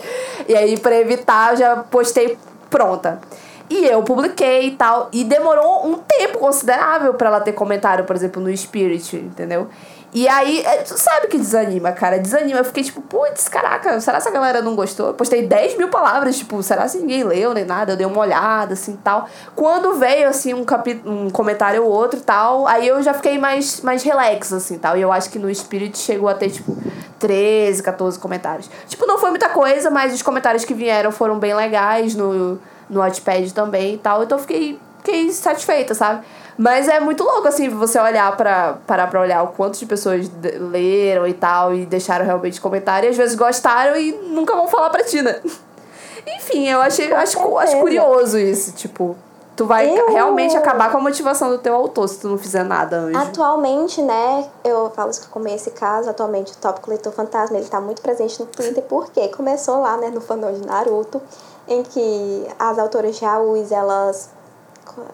E 0.49 0.53
aí, 0.53 0.77
pra 0.77 0.97
evitar, 0.97 1.53
eu 1.53 1.57
já 1.57 1.75
postei 1.77 2.37
pronta. 2.69 3.21
E 3.69 3.85
eu 3.85 4.01
publiquei 4.03 4.67
e 4.67 4.71
tal. 4.71 5.09
E 5.11 5.23
demorou 5.23 5.87
um 5.87 5.95
tempo 5.95 6.37
considerável 6.39 7.13
pra 7.13 7.27
ela 7.27 7.41
ter 7.41 7.51
comentário, 7.51 8.05
por 8.05 8.15
exemplo, 8.15 8.41
no 8.41 8.55
Spirit, 8.55 9.17
entendeu? 9.17 9.67
E 10.13 10.25
aí, 10.27 10.61
é, 10.65 10.77
tu 10.77 10.97
sabe 10.97 11.27
que 11.27 11.37
desanima, 11.37 11.91
cara. 11.91 12.17
Desanima. 12.17 12.59
Eu 12.59 12.65
fiquei 12.65 12.83
tipo, 12.83 13.01
putz, 13.01 13.49
caraca, 13.49 13.99
será 13.99 14.21
que 14.21 14.27
a 14.27 14.31
galera 14.31 14.61
não 14.61 14.75
gostou? 14.75 15.07
Eu 15.07 15.13
postei 15.13 15.45
10 15.45 15.77
mil 15.77 15.89
palavras, 15.89 16.37
tipo, 16.37 16.63
será 16.63 16.87
que 16.87 16.97
ninguém 16.97 17.23
leu 17.25 17.53
nem 17.53 17.65
nada? 17.65 17.91
Eu 17.91 17.97
dei 17.97 18.05
uma 18.05 18.21
olhada, 18.21 18.73
assim 18.73 18.95
tal. 18.95 19.27
Quando 19.53 19.95
veio, 19.95 20.29
assim, 20.29 20.53
um, 20.53 20.63
capi 20.63 21.01
um 21.05 21.29
comentário 21.29 21.83
ou 21.83 21.91
outro 21.91 22.21
tal, 22.21 22.65
aí 22.67 22.87
eu 22.87 23.03
já 23.03 23.13
fiquei 23.13 23.37
mais, 23.37 23.81
mais 23.81 24.01
relax, 24.01 24.53
assim 24.53 24.77
tal. 24.77 24.97
E 24.97 25.01
eu 25.01 25.11
acho 25.11 25.29
que 25.29 25.37
no 25.37 25.53
Spirit 25.53 25.97
chegou 25.97 26.29
a 26.29 26.33
ter, 26.33 26.49
tipo, 26.51 26.75
13, 27.19 27.83
14 27.83 28.17
comentários. 28.17 28.69
Tipo, 28.87 29.05
não 29.05 29.17
foi 29.17 29.29
muita 29.29 29.49
coisa, 29.49 29.91
mas 29.91 30.13
os 30.13 30.21
comentários 30.21 30.63
que 30.63 30.73
vieram 30.73 31.11
foram 31.11 31.37
bem 31.37 31.53
legais 31.53 32.15
no, 32.15 32.59
no 32.89 32.99
Wattpad 32.99 33.53
também 33.53 33.95
e 33.95 33.97
tal. 33.97 34.23
Então 34.23 34.37
fiquei, 34.39 34.79
fiquei 34.99 35.31
satisfeita, 35.31 35.93
sabe? 35.93 36.25
Mas 36.57 36.87
é 36.87 36.99
muito 36.99 37.23
louco, 37.23 37.47
assim, 37.47 37.69
você 37.69 37.99
olhar 37.99 38.35
pra, 38.35 38.77
parar 38.87 39.07
pra 39.07 39.21
olhar 39.21 39.43
o 39.43 39.49
quanto 39.49 39.77
de 39.77 39.85
pessoas 39.85 40.29
leram 40.71 41.27
e 41.27 41.33
tal, 41.33 41.73
e 41.73 41.85
deixaram 41.85 42.25
realmente 42.25 42.59
comentário, 42.59 43.07
e 43.07 43.11
às 43.11 43.17
vezes 43.17 43.35
gostaram 43.35 43.95
e 43.95 44.11
nunca 44.11 44.55
vão 44.55 44.67
falar 44.67 44.89
pra 44.89 45.03
ti, 45.03 45.21
né? 45.21 45.39
Enfim, 46.25 46.67
eu 46.67 46.81
achei, 46.81 47.13
acho, 47.13 47.57
acho 47.57 47.77
curioso 47.79 48.37
isso, 48.39 48.71
tipo. 48.73 49.15
tu 49.55 49.65
vai 49.65 49.87
Eu- 49.89 50.09
realmente 50.11 50.57
acabar 50.57 50.91
com 50.91 50.97
a 50.97 51.01
motivação 51.01 51.49
do 51.49 51.57
teu 51.57 51.73
autor 51.75 52.07
se 52.09 52.19
tu 52.19 52.27
não 52.27 52.37
fizer 52.37 52.63
nada 52.63 52.97
anjo. 52.97 53.17
Atualmente, 53.17 54.01
né, 54.01 54.47
eu 54.63 54.91
falo 54.95 55.11
isso 55.11 55.21
que 55.21 55.27
como 55.29 55.47
esse 55.47 55.71
caso, 55.71 56.09
atualmente 56.09 56.53
o 56.53 56.57
tópico 56.57 56.89
leitor 56.89 57.13
fantasma, 57.13 57.57
ele 57.57 57.67
tá 57.67 57.79
muito 57.79 58.01
presente 58.01 58.39
no 58.39 58.45
Twitter, 58.47 58.83
porque 58.83 59.27
começou 59.29 59.79
lá, 59.79 59.95
né, 59.97 60.09
no 60.09 60.21
fandom 60.21 60.51
de 60.51 60.65
Naruto, 60.65 61.21
em 61.67 61.83
que 61.83 62.47
as 62.57 62.79
autoras 62.79 63.15
de 63.17 63.25
Aus, 63.25 63.71
elas 63.71 64.29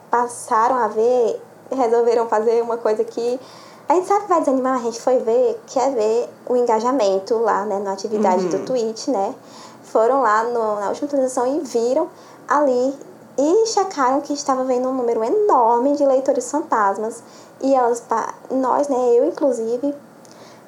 passaram 0.10 0.76
a 0.78 0.88
ver, 0.88 1.42
resolveram 1.72 2.28
fazer 2.28 2.62
uma 2.62 2.78
coisa 2.78 3.04
que 3.04 3.40
a 3.90 3.96
gente 3.96 4.08
sabe 4.08 4.22
que 4.24 4.30
vai 4.30 4.40
desanimar, 4.40 4.76
a 4.80 4.82
gente 4.84 5.02
foi 5.02 5.18
ver, 5.20 5.60
quer 5.68 5.92
ver 5.94 6.30
o 6.48 6.56
engajamento 6.56 7.38
lá, 7.40 7.66
né, 7.66 7.80
na 7.80 7.92
atividade 7.94 8.48
do 8.48 8.66
Twitch, 8.66 9.08
né, 9.10 9.36
foram 9.84 10.22
lá 10.22 10.44
no- 10.44 10.80
na 10.80 10.90
última 10.90 11.08
atualização 11.08 11.46
e 11.48 11.60
viram 11.60 12.08
ali 12.48 12.96
e 13.38 13.66
checaram 13.68 14.22
que 14.22 14.32
estava 14.34 14.64
vendo 14.64 14.88
um 14.88 14.94
número 14.94 15.24
enorme 15.24 15.96
de 15.96 16.06
leitores 16.06 16.50
fantasmas. 16.50 17.24
E 17.62 17.74
elas, 17.74 18.04
nós, 18.52 18.88
né, 18.88 18.98
eu 19.16 19.26
inclusive, 19.26 19.94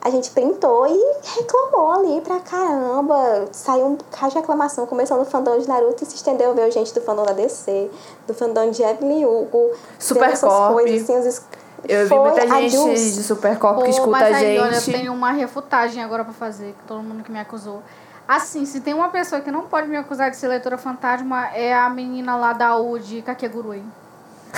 a 0.05 0.09
gente 0.11 0.29
printou 0.29 0.85
e 0.85 1.17
reclamou 1.39 1.91
ali 1.93 2.21
pra 2.21 2.39
caramba. 2.39 3.47
Saiu 3.51 3.87
um 3.87 3.95
bocado 3.95 4.29
de 4.33 4.37
reclamação, 4.37 4.85
começou 4.85 5.17
no 5.17 5.25
fandom 5.25 5.57
de 5.57 5.67
Naruto 5.67 6.03
e 6.03 6.05
se 6.05 6.15
estendeu 6.15 6.53
veio 6.53 6.71
gente 6.71 6.93
do 6.93 7.01
fandom 7.01 7.23
da 7.23 7.33
DC, 7.33 7.89
do 8.27 8.33
fandom 8.35 8.69
de 8.69 8.83
Evelyn 8.83 9.25
Hugo. 9.25 9.71
Super 9.97 10.29
essas 10.29 10.47
Corp. 10.47 10.73
coisas, 10.73 11.01
assim, 11.01 11.27
os 11.27 11.41
Eu 11.87 12.03
vi 12.03 12.09
Foi 12.09 12.19
muita 12.19 12.43
a 12.43 12.61
gente 12.61 12.75
Jules. 12.75 13.15
de 13.15 13.23
Supercorp 13.23 13.81
que 13.81 13.89
escuta 13.89 14.11
mas 14.11 14.21
a 14.21 14.37
aí, 14.37 14.45
gente. 14.45 14.61
olha, 14.61 14.75
eu 14.75 14.83
tenho 14.83 15.11
uma 15.11 15.31
refutagem 15.31 16.03
agora 16.03 16.23
pra 16.23 16.33
fazer, 16.33 16.75
que 16.77 16.87
todo 16.87 17.01
mundo 17.01 17.23
que 17.23 17.31
me 17.31 17.39
acusou. 17.39 17.81
Assim, 18.27 18.63
se 18.63 18.81
tem 18.81 18.93
uma 18.93 19.09
pessoa 19.09 19.41
que 19.41 19.49
não 19.49 19.63
pode 19.63 19.87
me 19.87 19.97
acusar 19.97 20.29
de 20.29 20.37
ser 20.37 20.47
leitora 20.49 20.77
fantasma, 20.77 21.47
é 21.47 21.73
a 21.73 21.89
menina 21.89 22.35
lá 22.35 22.53
da 22.53 22.77
U 22.77 22.99
de 22.99 23.23
Kakegurui. 23.23 23.83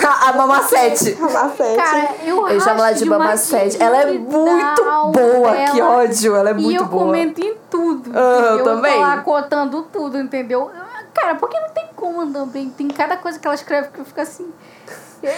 A 0.06 0.32
Mamacete. 0.32 1.16
Macete. 1.20 1.76
Cara, 1.76 2.08
eu 2.24 2.48
Eu 2.48 2.60
chamo 2.60 2.78
ela 2.80 2.92
de 2.92 2.98
demais 3.04 3.20
Mamacete. 3.22 3.82
Ela 3.82 4.02
é 4.02 4.06
de 4.12 4.18
muito 4.18 4.84
boa, 5.12 5.56
que 5.70 5.72
dela. 5.76 5.90
ódio. 5.98 6.36
Ela 6.36 6.50
é 6.50 6.52
e 6.52 6.56
muito 6.56 6.82
eu 6.82 6.86
boa. 6.86 7.04
comento 7.04 7.40
em 7.40 7.54
tudo. 7.70 8.10
Ah, 8.14 8.56
eu 8.58 8.64
também. 8.64 8.94
tô 8.94 9.00
lá 9.00 9.16
cotando 9.18 9.82
tudo, 9.92 10.18
entendeu? 10.18 10.70
Cara, 11.14 11.34
porque 11.34 11.58
não 11.58 11.70
tem 11.70 11.88
como 11.96 12.20
andar 12.20 12.46
bem. 12.46 12.70
Tem 12.70 12.86
cada 12.88 13.16
coisa 13.16 13.38
que 13.38 13.46
ela 13.46 13.54
escreve 13.54 13.88
que 13.88 13.98
eu 13.98 14.04
fico 14.04 14.20
assim. 14.20 14.52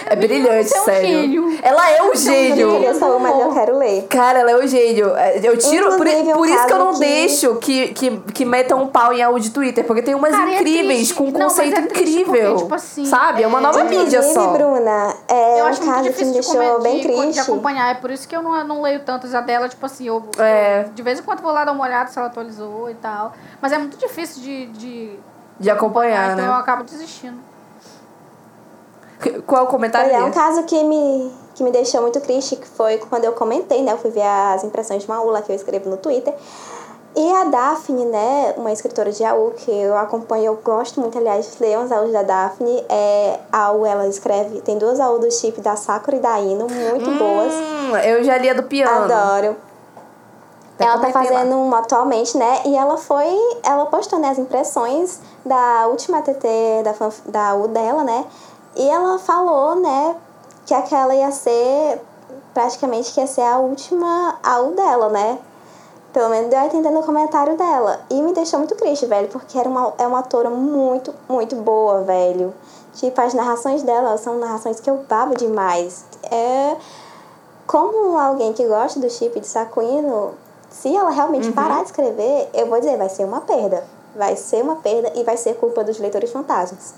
É 0.05 0.15
brilhante, 0.15 0.73
é 0.73 0.79
um 0.81 0.83
sério. 0.85 1.07
gênio. 1.07 1.59
Ela 1.63 1.89
é 1.91 2.01
um 2.01 2.05
Eu 2.05 2.05
não 2.07 2.15
gênio. 2.15 2.71
queria 2.71 2.93
saber, 2.93 3.19
mas 3.19 3.39
eu 3.39 3.53
quero 3.53 3.77
ler. 3.77 4.07
Cara, 4.07 4.39
ela 4.39 4.51
é 4.51 4.55
um 4.57 4.67
gênio. 4.67 5.15
É, 5.15 5.39
Eu 5.43 5.57
tiro. 5.57 5.97
Por, 5.97 6.07
Inclusive, 6.07 6.29
um 6.29 6.33
por 6.37 6.47
isso 6.47 6.65
que 6.67 6.73
eu 6.73 6.79
não 6.79 6.93
que- 6.93 6.99
deixo 6.99 7.55
que, 7.55 7.87
que, 7.89 8.17
que 8.33 8.45
metam 8.45 8.81
um 8.83 8.87
pau 8.87 9.11
em 9.13 9.21
áudio 9.21 9.41
de 9.43 9.51
Twitter. 9.51 9.83
Porque 9.85 10.01
tem 10.01 10.13
umas 10.15 10.31
Cara, 10.31 10.51
é 10.51 10.55
incríveis, 10.55 10.97
triste. 10.97 11.13
com 11.15 11.23
um 11.25 11.31
conceito 11.31 11.77
é 11.77 11.81
triste 11.83 12.19
incrível. 12.21 12.49
porque, 12.51 12.63
tipo 12.63 12.75
assim, 12.75 13.05
sabe? 13.05 13.43
É 13.43 13.47
uma 13.47 13.59
é- 13.59 13.61
nova 13.61 13.83
mídia 13.83 14.19
Inclusive, 14.19 14.33
só. 14.33 14.47
Bruna, 14.53 15.15
é 15.27 15.59
Eu 15.59 15.65
um 15.65 15.67
acho 15.67 15.81
caso 15.81 16.03
que 16.03 16.09
difícil 16.09 16.25
me 16.27 16.31
de, 16.33 16.39
deixou 16.39 16.55
comer, 16.55 16.79
bem 16.81 17.01
de, 17.01 17.07
de 17.07 17.13
triste. 17.21 17.39
acompanhar. 17.39 17.91
É 17.91 17.93
por 17.95 18.11
isso 18.11 18.27
que 18.27 18.35
eu 18.35 18.41
não, 18.41 18.63
não 18.63 18.81
leio 18.81 18.99
tantas 19.01 19.33
a 19.33 19.41
dela. 19.41 19.67
Tipo 19.67 19.85
assim, 19.85 20.07
eu, 20.07 20.23
É. 20.37 20.85
eu 20.87 20.89
de 20.93 21.01
vez 21.01 21.19
em 21.19 21.23
quando 21.23 21.41
vou 21.41 21.51
lá 21.51 21.65
dar 21.65 21.71
uma 21.71 21.83
olhada 21.83 22.09
se 22.09 22.17
ela 22.17 22.27
atualizou 22.27 22.89
e 22.89 22.93
tal. 22.95 23.33
Mas 23.61 23.71
é 23.71 23.77
muito 23.77 23.97
difícil 23.97 24.41
de, 24.41 24.65
de 24.67 25.19
De 25.59 25.69
acompanhar, 25.69 26.33
então 26.33 26.45
eu 26.45 26.51
né? 26.51 26.57
acabo 26.59 26.83
desistindo. 26.83 27.37
Qual 29.45 29.61
é 29.61 29.63
o 29.63 29.67
comentário? 29.67 30.09
Olha, 30.09 30.19
um 30.19 30.29
dele? 30.29 30.35
caso 30.35 30.63
que 30.63 30.83
me, 30.83 31.31
que 31.55 31.63
me 31.63 31.71
deixou 31.71 32.01
muito 32.01 32.19
triste, 32.19 32.55
que 32.55 32.67
foi 32.67 32.97
quando 32.97 33.25
eu 33.25 33.33
comentei, 33.33 33.81
né? 33.81 33.93
Eu 33.93 33.97
fui 33.97 34.11
ver 34.11 34.23
as 34.23 34.63
impressões 34.63 35.03
de 35.03 35.09
uma 35.09 35.17
aula 35.17 35.41
que 35.41 35.51
eu 35.51 35.55
escrevo 35.55 35.89
no 35.89 35.97
Twitter. 35.97 36.33
E 37.13 37.31
a 37.33 37.43
Daphne, 37.43 38.05
né, 38.05 38.53
uma 38.55 38.71
escritora 38.71 39.11
de 39.11 39.21
AU 39.25 39.51
que 39.57 39.69
eu 39.69 39.97
acompanho, 39.97 40.45
eu 40.45 40.59
gosto 40.63 41.01
muito, 41.01 41.17
aliás, 41.17 41.57
leiam 41.59 41.81
as 41.81 41.91
aulas 41.91 42.13
da 42.13 42.23
Daphne. 42.23 42.85
É, 42.87 43.37
a 43.51 43.65
AU, 43.65 43.85
ela 43.85 44.07
escreve, 44.07 44.61
tem 44.61 44.77
duas 44.77 44.97
AU 44.97 45.19
do 45.19 45.29
chip 45.29 45.59
da 45.59 45.75
Sakura 45.75 46.15
e 46.15 46.19
da 46.21 46.39
Ino, 46.39 46.67
muito 46.69 47.11
boas. 47.17 47.53
Hum, 47.53 47.97
eu 47.97 48.23
já 48.23 48.37
li 48.37 48.49
a 48.49 48.53
do 48.53 48.63
piano. 48.63 49.13
Adoro. 49.13 49.57
Ela 50.79 50.93
tá 50.93 51.11
comentei 51.11 51.31
lá. 51.31 51.39
fazendo 51.39 51.59
uma 51.59 51.79
atualmente, 51.79 52.37
né? 52.37 52.61
E 52.65 52.75
ela 52.75 52.97
foi. 52.97 53.27
Ela 53.61 53.85
postou 53.85 54.17
né, 54.17 54.29
as 54.29 54.39
impressões 54.39 55.19
da 55.45 55.87
última 55.87 56.21
TT 56.21 56.47
da, 56.83 56.93
da 57.25 57.55
U 57.55 57.67
dela, 57.67 58.03
né? 58.03 58.25
E 58.75 58.89
ela 58.89 59.19
falou, 59.19 59.75
né, 59.75 60.15
que 60.65 60.73
aquela 60.73 61.13
ia 61.15 61.31
ser. 61.31 62.01
Praticamente 62.53 63.13
que 63.13 63.19
ia 63.21 63.27
ser 63.27 63.41
a 63.41 63.57
última 63.59 64.35
AU 64.43 64.71
dela, 64.71 65.07
né? 65.09 65.39
Pelo 66.11 66.29
menos 66.29 66.49
deu 66.49 66.59
a 66.59 66.65
entender 66.65 66.91
no 66.91 67.01
comentário 67.01 67.55
dela. 67.55 68.01
E 68.09 68.21
me 68.21 68.33
deixou 68.33 68.59
muito 68.59 68.75
triste, 68.75 69.05
velho, 69.05 69.29
porque 69.29 69.57
era 69.57 69.69
uma, 69.69 69.93
é 69.97 70.05
uma 70.05 70.17
autora 70.17 70.49
muito, 70.49 71.13
muito 71.29 71.55
boa, 71.55 72.01
velho. 72.01 72.53
Tipo, 72.95 73.21
as 73.21 73.33
narrações 73.33 73.83
dela 73.83 74.17
são 74.17 74.37
narrações 74.37 74.81
que 74.81 74.89
eu 74.89 74.97
babo 75.07 75.33
demais. 75.35 76.03
É 76.29 76.75
como 77.65 78.17
alguém 78.17 78.51
que 78.51 78.67
gosta 78.67 78.99
do 78.99 79.09
chip 79.09 79.39
de 79.39 79.47
Sakuino, 79.47 80.33
se 80.69 80.93
ela 80.93 81.09
realmente 81.09 81.47
Uhum. 81.47 81.53
parar 81.53 81.79
de 81.79 81.85
escrever, 81.85 82.49
eu 82.53 82.67
vou 82.67 82.79
dizer, 82.79 82.97
vai 82.97 83.07
ser 83.07 83.23
uma 83.23 83.39
perda. 83.39 83.85
Vai 84.13 84.35
ser 84.35 84.61
uma 84.61 84.75
perda 84.75 85.13
e 85.15 85.23
vai 85.23 85.37
ser 85.37 85.55
culpa 85.55 85.81
dos 85.85 85.97
leitores 85.97 86.29
fantasmas. 86.31 86.93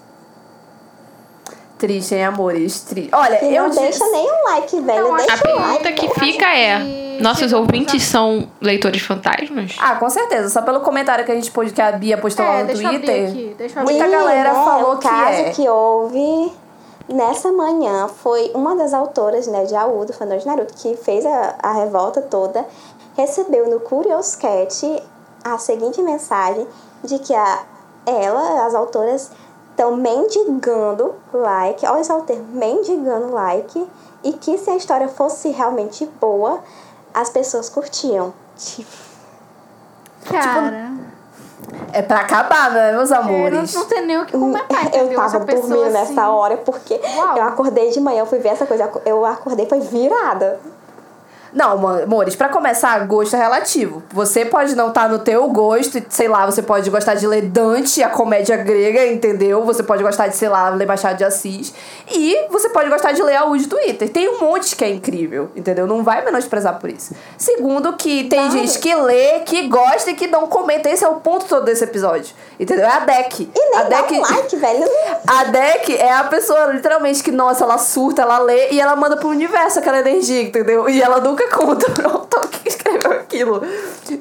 Triste, 1.78 2.16
hein, 2.16 2.26
amores? 2.26 2.82
Tri... 2.82 3.10
Olha, 3.12 3.44
E 3.44 3.56
eu 3.56 3.64
não 3.64 3.70
disse- 3.70 3.82
deixa 3.82 4.06
nem 4.12 4.32
um 4.32 4.44
like, 4.46 4.80
velho. 4.80 5.04
Não, 5.10 5.16
deixa 5.18 5.34
A 5.34 5.38
pergunta 5.38 5.68
like. 5.90 5.94
que 5.94 6.08
fica 6.20 6.46
que 6.46 6.56
é: 6.58 7.18
nossos 7.20 7.52
ouvintes 7.52 8.04
são 8.04 8.48
leitores 8.62 9.02
fantasmas? 9.02 9.76
Ah, 9.80 9.96
com 9.96 10.10
certeza. 10.10 10.50
Só 10.50 10.62
pelo 10.62 10.80
comentário 10.82 11.26
que 11.26 11.32
a 11.32 11.36
gente 11.36 11.52
pôde, 11.52 11.74
que 11.74 11.82
a 11.82 11.92
Bia 11.92 12.18
postou 12.18 12.46
lá 12.46 12.60
É, 12.60 12.62
no 12.62 12.68
deixa 12.68 12.84
eu 12.84 12.88
abrir 12.88 13.00
Twitter. 13.02 13.30
aqui. 13.30 13.56
Deixa 13.58 13.80
eu 13.80 13.82
abrir. 13.82 13.94
Muita 13.94 14.08
E, 14.08 14.12
galera 14.12 14.54
né, 14.54 14.64
falou 14.66 14.94
o 14.94 14.98
que 14.98 15.08
caso 15.10 15.38
é. 15.42 15.50
que 15.50 15.68
houve 15.68 16.54
nessa 17.10 17.52
manhã 17.52 18.08
foi 18.08 18.52
uma 18.56 18.76
das 18.78 18.94
autoras, 18.94 19.48
né, 19.48 19.66
de 19.66 19.76
AU, 19.76 20.06
do 20.06 20.14
fandom 20.14 20.38
de 20.38 20.46
Naruto, 20.46 20.74
que 20.76 20.96
fez 20.96 21.26
a, 21.26 21.56
a 21.62 21.74
revolta 21.74 22.22
toda, 22.22 22.66
recebeu 23.18 23.70
no 23.70 23.80
Curious 23.82 24.36
Cat 24.38 25.04
a 25.44 25.58
seguinte 25.58 26.02
mensagem 26.02 26.66
de 27.04 27.20
que 27.20 27.34
a, 27.36 27.60
ela, 28.06 28.66
as 28.66 28.74
autoras, 28.74 29.32
estão 29.74 29.98
mendigando 29.98 31.16
like, 31.34 31.86
olha 31.86 32.04
só 32.04 32.20
o 32.20 32.22
termo, 32.22 32.46
mendigando 32.54 33.34
like, 33.34 33.88
e 34.24 34.34
que 34.34 34.58
se 34.58 34.70
a 34.70 34.76
história 34.76 35.08
fosse 35.08 35.50
realmente 35.50 36.06
boa, 36.22 36.60
as 37.14 37.30
pessoas 37.30 37.70
curtiam. 37.70 38.34
Tipo, 38.56 38.90
Cara, 40.30 40.92
É 41.92 42.02
pra 42.02 42.20
acabar, 42.20 42.72
né, 42.72 42.92
meus 42.92 43.12
é, 43.12 43.16
não, 43.16 43.22
amores? 43.22 43.74
não 43.74 43.86
tem 43.86 44.06
nem 44.06 44.18
o 44.22 44.26
que 44.26 44.34
comentar, 44.34 44.86
entendeu? 44.86 45.12
Eu 45.12 45.16
tava 45.20 45.40
dormindo 45.40 45.84
assim, 45.84 45.92
nessa 45.92 46.30
hora 46.30 46.58
porque 46.58 47.00
Uau. 47.18 47.38
eu 47.38 47.44
acordei 47.44 47.90
de 47.90 48.00
manhã, 48.00 48.20
eu 48.20 48.26
fui 48.26 48.40
ver 48.40 48.50
essa 48.50 48.66
coisa, 48.66 48.90
eu 49.06 49.26
acordei 49.26 49.66
foi 49.68 49.80
virada. 49.80 50.60
Não, 51.54 51.88
amores, 51.88 52.36
pra 52.36 52.50
começar, 52.50 53.06
gosto 53.06 53.36
é 53.36 53.40
relativo. 53.40 54.02
Você 54.12 54.44
pode 54.44 54.76
não 54.76 54.88
estar 54.88 55.08
no 55.08 55.20
teu 55.20 55.48
gosto, 55.50 56.02
sei 56.10 56.28
lá, 56.28 56.46
você 56.46 56.64
pode 56.64 56.90
gostar 56.90 57.14
de 57.14 57.28
ler 57.28 57.44
Dante, 57.44 58.02
a 58.02 58.10
comédia 58.10 58.58
grega, 58.58 59.06
entendeu? 59.06 59.64
Você 59.64 59.84
pode 59.84 60.02
gostar 60.02 60.28
de, 60.28 60.36
sei 60.36 60.50
lá, 60.50 60.70
ler 60.70 60.88
Machado 60.88 61.18
de 61.18 61.24
Assis. 61.24 61.74
E 62.12 62.48
você 62.50 62.70
pode 62.70 62.90
gostar 62.90 63.12
de 63.12 63.22
ler 63.22 63.36
a 63.36 63.46
U 63.46 63.56
de 63.56 63.68
Twitter. 63.68 64.10
Tem 64.10 64.28
um 64.28 64.40
monte 64.40 64.76
que 64.76 64.84
é 64.84 64.90
incrível, 64.90 65.52
entendeu? 65.56 65.86
Não 65.86 66.04
vai 66.04 66.26
menosprezar 66.26 66.80
por 66.80 66.90
isso. 66.90 67.14
Segundo, 67.38 67.94
que 67.94 68.24
tem 68.26 68.50
gente 68.50 68.80
que 68.80 68.96
lê, 68.96 69.42
que 69.42 69.68
gosta 69.68 70.10
e 70.10 70.16
que 70.16 70.26
não 70.26 70.48
comenta. 70.48 70.90
Esse 70.90 71.06
é 71.06 71.08
o 71.08 71.16
ponto 71.16 71.46
todo 71.46 71.66
desse 71.66 71.84
episódio. 71.84 72.34
Entendeu? 72.60 72.86
É 72.86 72.94
a 72.94 73.00
deck. 73.00 73.50
E 73.56 73.70
nem 73.70 73.80
a 73.80 73.84
deck. 73.84 74.14
um 74.14 74.22
like, 74.22 74.56
velho. 74.56 74.86
A 75.28 75.44
deck 75.46 75.96
é 75.98 76.12
a 76.12 76.24
pessoa, 76.24 76.66
literalmente, 76.74 77.22
que, 77.22 77.32
nossa, 77.32 77.64
ela 77.64 77.78
surta, 77.78 78.24
ela 78.24 78.40
lê 78.40 78.72
e 78.72 78.80
ela 78.80 78.96
manda 78.96 79.18
pro 79.18 79.30
universo 79.30 79.80
aquela 79.80 80.00
energia, 80.00 80.42
entendeu? 80.42 80.90
E 80.90 81.02
ela 81.02 81.20
nunca 81.20 81.43
conta 81.50 81.90
pro 81.92 82.10
autor 82.10 82.48
que 82.50 82.70
escreveu 82.70 83.12
aquilo 83.12 83.62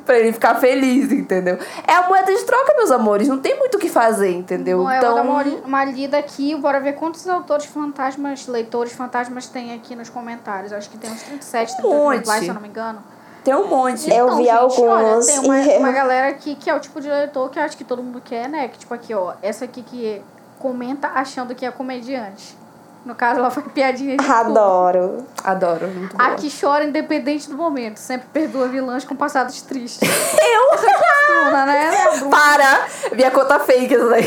pra 0.05 0.19
ele 0.19 0.33
ficar 0.33 0.55
feliz, 0.57 1.13
entendeu? 1.13 1.59
É 1.87 1.95
a 1.95 2.09
moeda 2.09 2.33
de 2.33 2.45
troca, 2.45 2.75
meus 2.77 2.91
amores. 2.91 3.29
Não 3.29 3.39
tem 3.39 3.59
muito 3.59 3.77
o 3.77 3.79
que 3.79 3.89
fazer, 3.89 4.31
entendeu? 4.33 4.79
Bom, 4.79 4.91
eu 4.91 4.97
então. 4.99 5.15
vou 5.15 5.45
dar 5.45 5.67
uma, 5.67 5.85
lida 5.85 6.19
aqui, 6.19 6.55
bora 6.57 6.81
ver 6.81 6.95
quantos 6.95 7.27
autores 7.29 7.67
fantasmas, 7.67 8.47
leitores 8.47 8.93
fantasmas 8.93 9.47
tem 9.49 9.75
aqui 9.75 9.95
nos 9.95 10.09
comentários. 10.09 10.73
Acho 10.73 10.89
que 10.91 10.99
tem 10.99 11.11
uns 11.11 11.23
37, 11.23 11.77
38 11.77 11.95
monte. 11.97 12.17
replies, 12.19 12.41
se 12.41 12.49
eu 12.49 12.55
não 12.55 12.61
me 12.63 12.69
engano. 12.69 13.03
Tem 13.45 13.55
um 13.55 13.67
monte. 13.67 14.09
Eu 14.09 14.27
Então, 14.27 14.37
vi 14.37 14.45
gente, 14.45 14.53
alguns 14.53 14.79
Olha, 14.79 15.21
tem 15.27 15.39
uma, 15.41 15.61
e- 15.61 15.79
uma 15.79 15.93
galera 15.93 16.29
aqui 16.29 16.55
que 16.55 16.71
é 16.71 16.75
o 16.75 16.81
tipo 16.81 17.01
de 17.01 17.09
leitor 17.09 17.51
que 17.51 17.59
eu 17.59 17.63
acho 17.65 17.77
que 17.77 17.85
todo 17.85 18.03
mundo 18.03 18.21
quer, 18.25 18.49
né? 18.49 18.69
Que 18.69 18.79
tipo 18.79 18.95
aqui, 18.95 19.13
ó. 19.13 19.35
Essa 19.43 19.65
aqui 19.65 19.83
que 19.83 20.23
comenta 20.59 21.09
achando 21.09 21.55
que 21.55 21.67
é 21.67 21.71
comediante. 21.73 22.57
No 23.05 23.15
caso, 23.17 23.41
ela 23.41 23.51
faz 23.51 23.67
piadinha 23.73 24.17
de 24.17 24.25
tudo. 24.25 24.33
Adoro. 24.33 25.27
Adoro. 25.43 25.89
Muito 25.89 26.17
boa. 26.17 26.31
A 26.31 26.35
que 26.37 26.49
chora 26.51 26.85
independente 26.85 27.49
do 27.49 27.57
momento. 27.57 27.97
Sempre 27.99 28.29
perdoa 28.33 28.69
vilãs 28.69 29.05
com 29.05 29.17
passados 29.17 29.61
tristes. 29.63 30.09
Eu? 30.09 31.43
Bruna, 31.43 31.67
né? 31.67 31.91
né, 31.91 32.19
Bruna? 32.19 32.31
Para! 32.31 32.87
Minha 33.13 33.31
conta 33.31 33.59
fake, 33.59 33.95
isso 33.95 34.09
daí. 34.09 34.23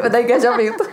Vai 0.00 0.10
dar 0.10 0.20
engajamento. 0.22 0.84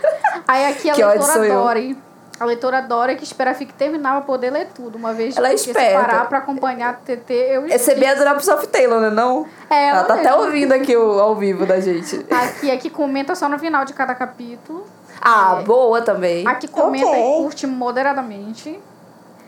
Aí 0.46 0.66
aqui 0.66 0.90
a 0.90 0.94
Que 0.94 1.04
leitora. 1.04 1.48
Dory. 1.48 1.98
A 2.38 2.44
leitora 2.44 2.80
Dora 2.82 3.14
que 3.14 3.22
espera 3.22 3.54
FIC 3.54 3.72
terminar 3.74 4.12
pra 4.12 4.20
poder 4.22 4.50
ler 4.50 4.66
tudo. 4.74 4.96
Uma 4.96 5.12
vez 5.12 5.36
Ela 5.36 5.48
é 5.48 5.54
porque 5.54 5.70
esperta. 5.70 6.00
parar 6.00 6.24
pra 6.28 6.38
acompanhar 6.38 6.90
a 6.90 6.92
TT, 6.94 7.32
eu 7.32 7.62
Recebi 7.62 8.04
a 8.04 8.14
Drops 8.14 8.48
of 8.48 8.66
Taylor, 8.66 9.00
né? 9.00 9.10
Não? 9.10 9.46
É, 9.70 9.88
ela 9.88 9.98
ela 9.98 10.06
tá 10.08 10.14
até 10.14 10.24
mesma. 10.30 10.38
ouvindo 10.38 10.72
aqui 10.72 10.96
o, 10.96 11.20
ao 11.20 11.36
vivo 11.36 11.64
da 11.64 11.78
gente. 11.80 12.26
Aqui, 12.30 12.70
aqui 12.72 12.90
comenta 12.90 13.36
só 13.36 13.48
no 13.48 13.56
final 13.56 13.84
de 13.84 13.92
cada 13.92 14.16
capítulo. 14.16 14.84
Ah, 15.24 15.58
É. 15.60 15.62
boa 15.64 16.02
também. 16.02 16.46
A 16.46 16.54
que 16.54 16.68
comenta 16.68 17.06
Ok. 17.06 17.18
e 17.18 17.42
curte 17.42 17.66
moderadamente. 17.66 18.78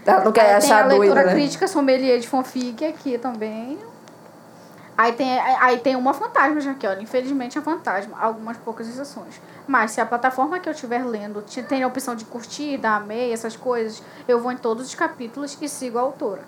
Ela 0.06 0.24
não 0.24 0.32
quer 0.32 0.40
Aí 0.40 0.46
tem 0.46 0.54
a 0.54 0.58
achar 0.58 0.82
doida, 0.88 0.98
leitura 1.00 1.24
né? 1.26 1.32
crítica 1.32 1.68
sommelier 1.68 2.18
de 2.18 2.26
fanfic 2.28 2.84
aqui 2.84 3.18
também. 3.18 3.78
Aí 4.96 5.12
tem, 5.12 5.38
aí 5.38 5.78
tem 5.78 5.94
uma 5.94 6.14
fantasma 6.14 6.58
já 6.60 6.70
aqui, 6.70 6.86
olha. 6.86 7.02
Infelizmente 7.02 7.58
é 7.58 7.60
fantasma. 7.60 8.16
Algumas 8.18 8.56
poucas 8.56 8.88
exceções. 8.88 9.38
Mas 9.66 9.90
se 9.90 10.00
a 10.00 10.06
plataforma 10.06 10.58
que 10.58 10.66
eu 10.68 10.72
estiver 10.72 11.04
lendo 11.04 11.42
te- 11.42 11.62
tem 11.62 11.82
a 11.82 11.86
opção 11.86 12.14
de 12.14 12.24
curtir, 12.24 12.78
dar 12.78 12.96
amei, 12.96 13.30
essas 13.30 13.54
coisas, 13.56 14.02
eu 14.26 14.40
vou 14.40 14.50
em 14.52 14.56
todos 14.56 14.86
os 14.86 14.94
capítulos 14.94 15.58
e 15.60 15.68
sigo 15.68 15.98
a 15.98 16.00
autora. 16.00 16.42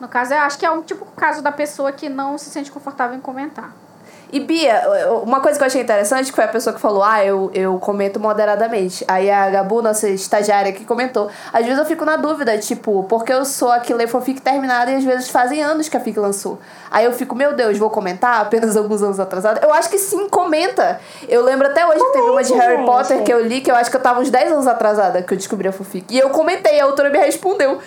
No 0.00 0.08
caso, 0.08 0.32
eu 0.34 0.40
acho 0.40 0.58
que 0.58 0.66
é 0.66 0.70
um 0.70 0.82
tipo 0.82 1.04
caso 1.16 1.40
da 1.42 1.52
pessoa 1.52 1.92
que 1.92 2.08
não 2.08 2.36
se 2.36 2.50
sente 2.50 2.70
confortável 2.72 3.16
em 3.16 3.20
comentar. 3.20 3.72
E 4.30 4.40
Bia, 4.40 4.82
uma 5.22 5.40
coisa 5.40 5.58
que 5.58 5.64
eu 5.64 5.66
achei 5.66 5.80
interessante 5.80 6.30
que 6.30 6.36
foi 6.36 6.44
a 6.44 6.48
pessoa 6.48 6.74
que 6.74 6.80
falou: 6.80 7.02
Ah, 7.02 7.24
eu, 7.24 7.50
eu 7.54 7.78
comento 7.78 8.20
moderadamente. 8.20 9.04
Aí 9.08 9.30
a 9.30 9.48
Gabu, 9.48 9.80
nossa 9.80 10.08
estagiária, 10.08 10.72
que 10.72 10.84
comentou: 10.84 11.30
Às 11.52 11.64
vezes 11.64 11.78
eu 11.78 11.86
fico 11.86 12.04
na 12.04 12.16
dúvida, 12.16 12.58
tipo, 12.58 13.04
porque 13.04 13.32
eu 13.32 13.44
sou 13.44 13.72
a 13.72 13.80
que 13.80 13.94
lê 13.94 14.06
fanfic 14.06 14.40
terminada 14.40 14.90
e 14.90 14.96
às 14.96 15.04
vezes 15.04 15.30
fazem 15.30 15.62
anos 15.62 15.88
que 15.88 15.96
a 15.96 16.00
FIC 16.00 16.18
lançou. 16.18 16.58
Aí 16.90 17.04
eu 17.04 17.12
fico, 17.12 17.34
meu 17.34 17.54
Deus, 17.54 17.78
vou 17.78 17.90
comentar 17.90 18.40
apenas 18.40 18.76
alguns 18.76 19.02
anos 19.02 19.18
atrasada. 19.18 19.60
Eu 19.62 19.72
acho 19.72 19.88
que 19.88 19.98
sim, 19.98 20.28
comenta. 20.28 21.00
Eu 21.28 21.42
lembro 21.42 21.66
até 21.66 21.86
hoje 21.86 21.98
que 21.98 22.12
teve 22.12 22.30
uma 22.30 22.42
de 22.42 22.52
Harry 22.52 22.76
gente. 22.76 22.86
Potter 22.86 23.22
que 23.22 23.32
eu 23.32 23.44
li, 23.44 23.60
que 23.60 23.70
eu 23.70 23.76
acho 23.76 23.90
que 23.90 23.96
eu 23.96 24.00
tava 24.00 24.20
uns 24.20 24.30
10 24.30 24.52
anos 24.52 24.66
atrasada 24.66 25.22
que 25.22 25.32
eu 25.32 25.38
descobri 25.38 25.68
a 25.68 25.72
fanfic. 25.72 26.06
E 26.14 26.18
eu 26.18 26.30
comentei, 26.30 26.80
a 26.80 26.84
autora 26.84 27.08
me 27.08 27.18
respondeu. 27.18 27.78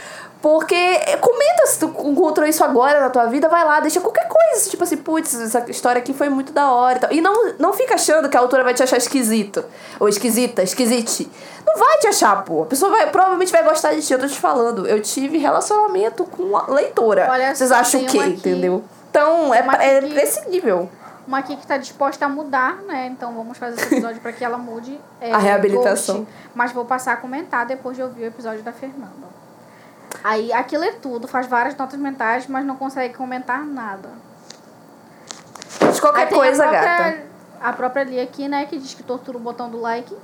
Porque 0.42 0.74
eh, 0.74 1.18
comenta 1.18 1.68
se 1.68 1.80
tu 1.80 1.86
encontrou 2.06 2.48
isso 2.48 2.64
agora 2.64 3.00
na 3.00 3.10
tua 3.12 3.28
vida, 3.28 3.48
vai 3.48 3.64
lá, 3.64 3.80
deixa 3.80 4.02
qualquer 4.02 4.28
coisa. 4.28 4.70
Tipo 4.70 4.84
assim, 4.84 4.98
putz, 4.98 5.40
essa 5.40 5.70
história 5.70 6.00
aqui 6.00 6.14
foi 6.14 6.30
muito 6.30 6.52
da 6.52 6.72
hora 6.72 6.98
e 6.98 7.02
tal. 7.02 7.12
E 7.12 7.22
não, 7.22 7.54
não 7.60 7.74
fica 7.74 7.94
achando 7.94 8.28
que 8.28 8.36
a 8.36 8.40
autora 8.40 8.64
vai 8.64 8.74
te 8.74 8.82
achar 8.82 8.98
esquisito. 8.98 9.64
Ou 10.00 10.10
esquisita, 10.10 10.64
esquisite. 10.64 11.30
Não 11.66 11.78
vai 11.78 12.00
te 12.00 12.08
achar, 12.08 12.44
pô. 12.44 12.64
A 12.64 12.66
pessoa 12.66 12.90
vai, 12.90 13.10
provavelmente 13.12 13.52
vai 13.52 13.64
gostar 13.64 13.94
de 13.94 14.02
ti. 14.02 14.12
Eu 14.12 14.20
tô 14.20 14.28
te 14.28 14.40
falando. 14.40 14.88
Eu 14.88 15.00
tive 15.00 15.38
relacionamento 15.38 16.26
com 16.26 16.58
a 16.58 16.66
leitora. 16.68 17.28
Olha 17.30 17.54
Vocês 17.54 17.72
acham 17.72 18.02
o 18.02 18.06
quê, 18.08 18.18
entendeu? 18.18 18.84
Então, 19.12 19.54
é, 19.54 19.60
é 19.60 20.02
que- 20.02 20.14
desse 20.16 20.50
nível. 20.50 20.90
Uma 21.28 21.38
aqui 21.38 21.56
que 21.56 21.62
está 21.62 21.78
disposta 21.78 22.26
a 22.26 22.30
mudar, 22.30 22.78
né? 22.88 23.08
Então 23.08 23.34
vamos 23.36 23.58
fazer 23.60 23.80
esse 23.80 23.94
episódio 23.94 24.20
para 24.22 24.34
que 24.34 24.44
ela 24.44 24.58
mude. 24.58 25.00
é, 25.22 25.32
A 25.32 25.38
reabilitação. 25.38 26.18
Ghost. 26.20 26.32
Mas 26.56 26.72
vou 26.72 26.84
passar 26.84 27.14
a 27.14 27.18
comentar 27.18 27.66
depois 27.66 27.96
de 27.96 28.02
ouvir 28.02 28.24
o 28.24 28.26
episódio 28.26 28.64
da 28.64 28.72
Fernanda. 28.72 29.41
Aí 30.23 30.53
aqui 30.53 30.77
lê 30.77 30.91
tudo, 30.93 31.27
faz 31.27 31.48
várias 31.48 31.76
notas 31.76 31.99
mentais, 31.99 32.48
mas 32.48 32.65
não 32.65 32.76
consegue 32.76 33.14
comentar 33.14 33.64
nada. 33.65 34.10
De 35.91 35.99
qualquer 35.99 36.27
tem 36.27 36.38
coisa, 36.38 36.65
a 36.65 36.69
própria, 36.69 36.98
gata. 36.98 37.23
A 37.60 37.73
própria 37.73 38.03
Lia 38.03 38.23
aqui, 38.23 38.48
né, 38.48 38.65
que 38.65 38.77
diz 38.77 38.93
que 38.93 39.03
tortura 39.03 39.38
o 39.38 39.41
botão 39.41 39.69
do 39.69 39.80
like. 39.80 40.15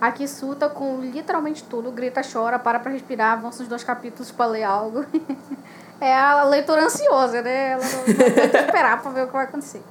Aqui 0.00 0.26
suta 0.26 0.68
com 0.68 1.00
literalmente 1.00 1.62
tudo, 1.64 1.90
grita, 1.90 2.22
chora, 2.22 2.58
para 2.58 2.78
pra 2.78 2.90
respirar, 2.90 3.32
avança 3.32 3.62
os 3.62 3.68
dois 3.68 3.84
capítulos 3.84 4.30
pra 4.30 4.46
ler 4.46 4.64
algo. 4.64 5.04
é 6.00 6.14
a 6.14 6.42
leitora 6.44 6.84
ansiosa, 6.84 7.42
né? 7.42 7.72
Ela 7.72 7.82
não, 7.82 8.14
não 8.14 8.26
aguenta 8.26 8.58
esperar 8.58 9.02
pra 9.02 9.10
ver 9.10 9.24
o 9.24 9.26
que 9.26 9.32
vai 9.32 9.44
acontecer. 9.44 9.82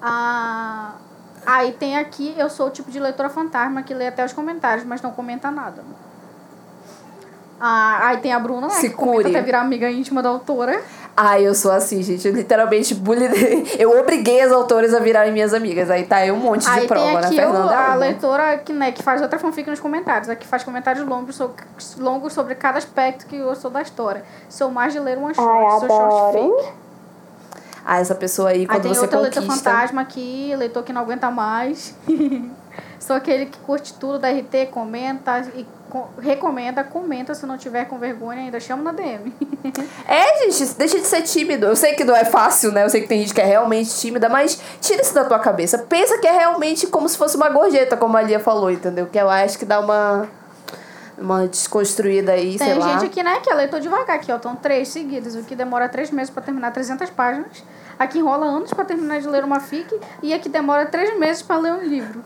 Ah, 0.00 0.92
aí 1.46 1.72
tem 1.72 1.96
aqui, 1.96 2.34
eu 2.36 2.50
sou 2.50 2.66
o 2.66 2.70
tipo 2.70 2.90
de 2.90 3.00
leitora 3.00 3.30
fantasma 3.30 3.82
que 3.82 3.94
lê 3.94 4.08
até 4.08 4.24
os 4.24 4.32
comentários, 4.32 4.86
mas 4.86 5.00
não 5.00 5.12
comenta 5.12 5.50
nada. 5.50 5.82
Ah, 7.60 8.08
aí 8.08 8.18
tem 8.18 8.32
a 8.32 8.38
Bruna, 8.38 8.68
né, 8.68 8.74
Se 8.74 8.88
que 8.88 8.94
cure. 8.94 9.30
até 9.30 9.42
virar 9.42 9.60
amiga 9.60 9.90
íntima 9.90 10.22
da 10.22 10.28
autora. 10.28 10.80
Ai, 11.16 11.44
eu 11.44 11.52
sou 11.52 11.72
assim, 11.72 12.00
gente. 12.00 12.28
Eu 12.28 12.32
literalmente 12.32 12.94
bully... 12.94 13.26
Eu 13.76 13.98
obriguei 13.98 14.40
as 14.40 14.52
autoras 14.52 14.94
a 14.94 15.00
virarem 15.00 15.32
minhas 15.32 15.52
amigas. 15.52 15.90
Aí 15.90 16.04
tá 16.04 16.16
aí 16.16 16.30
um 16.30 16.36
monte 16.36 16.62
de 16.62 16.70
Aí 16.70 16.86
prova, 16.86 17.20
tem 17.22 17.30
né? 17.30 17.36
Fernanda 17.36 17.72
é 17.72 17.76
a 17.76 17.86
uma. 17.86 17.94
leitora 17.96 18.58
que, 18.58 18.72
né, 18.72 18.92
que 18.92 19.02
faz 19.02 19.20
outra 19.20 19.36
fanfic 19.36 19.68
nos 19.68 19.80
comentários. 19.80 20.28
A 20.28 20.36
que 20.36 20.46
faz 20.46 20.62
comentários 20.62 21.04
longos 21.04 21.34
sobre, 21.34 21.56
longos 21.98 22.32
sobre 22.32 22.54
cada 22.54 22.78
aspecto 22.78 23.26
que 23.26 23.34
eu 23.34 23.52
sou 23.56 23.68
da 23.68 23.82
história. 23.82 24.22
Sou 24.48 24.70
mais 24.70 24.92
de 24.92 25.00
ler 25.00 25.18
uma 25.18 25.34
short, 25.34 25.50
Ai, 25.50 25.80
sou 25.80 25.88
short 25.88 26.14
adoro. 26.14 26.56
fic. 26.56 26.72
Ah, 27.84 27.98
essa 27.98 28.14
pessoa 28.14 28.50
aí, 28.50 28.60
Aí 28.60 28.66
quando 28.66 28.82
tem 28.82 28.94
você 28.94 29.00
outra 29.00 29.42
conquista... 29.42 29.70
fantasma 29.70 30.02
aqui, 30.02 30.54
leitor 30.56 30.84
que 30.84 30.92
não 30.92 31.00
aguenta 31.00 31.30
mais. 31.32 31.96
sou 33.00 33.16
aquele 33.16 33.46
que 33.46 33.58
curte 33.60 33.94
tudo 33.94 34.20
da 34.20 34.30
RT, 34.30 34.68
comenta 34.70 35.40
e 35.56 35.66
co- 35.90 36.08
recomenda, 36.20 36.82
comenta 36.84 37.34
se 37.34 37.44
não 37.46 37.56
tiver 37.58 37.84
com 37.86 37.98
vergonha, 37.98 38.40
ainda 38.42 38.58
chama 38.60 38.82
na 38.84 38.92
DM. 38.92 39.32
É, 40.06 40.50
gente, 40.50 40.74
deixa 40.74 40.98
de 40.98 41.06
ser 41.06 41.22
tímido. 41.22 41.66
Eu 41.66 41.76
sei 41.76 41.94
que 41.94 42.02
não 42.04 42.16
é 42.16 42.24
fácil, 42.24 42.72
né? 42.72 42.84
Eu 42.84 42.88
sei 42.90 43.02
que 43.02 43.08
tem 43.08 43.20
gente 43.20 43.34
que 43.34 43.40
é 43.40 43.44
realmente 43.44 43.90
tímida, 43.96 44.28
mas 44.28 44.58
tira 44.80 45.02
isso 45.02 45.12
da 45.12 45.24
tua 45.24 45.38
cabeça. 45.38 45.78
Pensa 45.78 46.16
que 46.18 46.26
é 46.26 46.32
realmente 46.32 46.86
como 46.86 47.08
se 47.08 47.18
fosse 47.18 47.36
uma 47.36 47.48
gorjeta, 47.50 47.96
como 47.96 48.16
a 48.16 48.22
Lia 48.22 48.40
falou, 48.40 48.70
entendeu? 48.70 49.06
Que 49.06 49.18
eu 49.18 49.28
acho 49.28 49.58
que 49.58 49.64
dá 49.66 49.80
uma... 49.80 50.26
Uma 51.18 51.48
desconstruída 51.48 52.30
aí, 52.32 52.56
sei 52.56 52.68
Tem 52.68 52.78
lá. 52.78 52.92
gente 52.92 53.06
aqui, 53.06 53.22
né, 53.24 53.40
que 53.42 53.50
é 53.50 53.54
leitor 53.54 53.80
devagar 53.80 54.16
aqui, 54.16 54.30
ó. 54.30 54.36
Estão 54.36 54.54
três 54.54 54.86
seguidas, 54.88 55.34
o 55.34 55.42
que 55.42 55.56
demora 55.56 55.88
três 55.88 56.12
meses 56.12 56.30
pra 56.30 56.40
terminar 56.40 56.70
300 56.72 57.10
páginas. 57.10 57.64
Aqui 57.98 58.20
enrola 58.20 58.46
anos 58.46 58.72
pra 58.72 58.84
terminar 58.84 59.20
de 59.20 59.26
ler 59.26 59.42
uma 59.42 59.58
fic. 59.58 59.92
E 60.22 60.32
aqui 60.32 60.48
demora 60.48 60.86
três 60.86 61.18
meses 61.18 61.42
pra 61.42 61.58
ler 61.58 61.72
um 61.72 61.82
livro. 61.82 62.22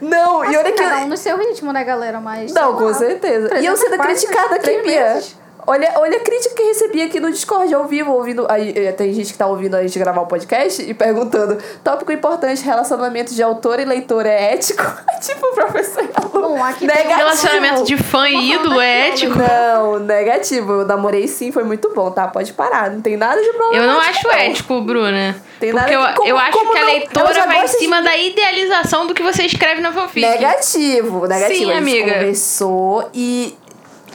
Não, 0.00 0.44
e 0.44 0.48
Assim, 0.48 0.56
olha 0.56 0.72
que... 0.72 0.82
cada 0.82 1.04
um 1.04 1.08
no 1.08 1.16
seu 1.16 1.36
ritmo, 1.38 1.72
né, 1.72 1.84
galera? 1.84 2.20
Mas. 2.20 2.52
Não, 2.52 2.74
com 2.74 2.86
lá, 2.86 2.94
certeza. 2.94 3.58
E 3.58 3.66
eu 3.66 3.74
300 3.74 3.80
sendo 3.80 3.98
criticada 4.02 4.56
aqui, 4.56 4.82
Bia. 4.82 5.14
meses. 5.14 5.36
Olha, 5.66 5.92
olha 5.96 6.16
a 6.16 6.20
crítica 6.20 6.54
que 6.56 6.62
recebi 6.64 7.02
aqui 7.02 7.20
no 7.20 7.30
Discord 7.30 7.72
ao 7.72 7.86
vivo, 7.86 8.12
ouvindo. 8.12 8.46
Aí, 8.50 8.72
eh, 8.76 8.92
tem 8.92 9.12
gente 9.14 9.32
que 9.32 9.38
tá 9.38 9.46
ouvindo 9.46 9.74
a 9.76 9.82
gente 9.82 9.96
gravar 9.98 10.22
o 10.22 10.26
podcast 10.26 10.82
e 10.82 10.92
perguntando: 10.92 11.56
tópico 11.84 12.10
importante, 12.10 12.64
relacionamento 12.64 13.32
de 13.34 13.42
autor 13.42 13.78
e 13.78 13.84
leitor 13.84 14.26
é 14.26 14.54
ético? 14.54 14.82
tipo, 15.22 15.54
professor. 15.54 16.02
Bom, 16.32 16.62
aqui 16.64 16.86
Negativo. 16.86 17.14
Relacionamento 17.16 17.84
de 17.84 17.96
fã 17.96 18.28
e 18.28 18.52
ídolo 18.54 18.80
é 18.80 19.08
ético. 19.10 19.34
Não, 19.38 19.98
negativo. 20.00 20.72
Eu 20.80 20.86
namorei 20.86 21.28
sim, 21.28 21.52
foi 21.52 21.62
muito 21.62 21.92
bom, 21.94 22.10
tá? 22.10 22.26
Pode 22.26 22.52
parar. 22.52 22.90
Não 22.90 23.00
tem 23.00 23.16
nada 23.16 23.40
de 23.40 23.52
problema. 23.52 23.84
Eu 23.84 23.90
não 23.92 24.00
acho 24.00 24.28
ético, 24.32 24.80
Bruna. 24.80 25.36
Tem 25.60 25.70
porque 25.70 25.90
nada 25.90 25.92
eu, 25.92 26.06
de- 26.08 26.14
como- 26.16 26.28
eu 26.28 26.36
acho 26.38 26.58
como 26.58 26.72
que 26.72 26.78
a 26.78 26.80
não? 26.80 26.88
Ela 26.88 26.98
leitora 26.98 27.46
vai 27.46 27.64
em 27.64 27.68
cima 27.68 27.98
de- 27.98 28.04
da 28.04 28.16
idealização 28.16 29.06
do 29.06 29.14
que 29.14 29.22
você 29.22 29.44
escreve 29.44 29.80
na 29.80 29.92
fanfic. 29.92 30.26
Negativo, 30.26 31.26
negativo. 31.28 31.58
Sim, 31.58 31.70
a 31.70 31.74
gente 31.74 31.78
amiga. 31.78 32.14
conversou 32.14 33.08
e. 33.14 33.56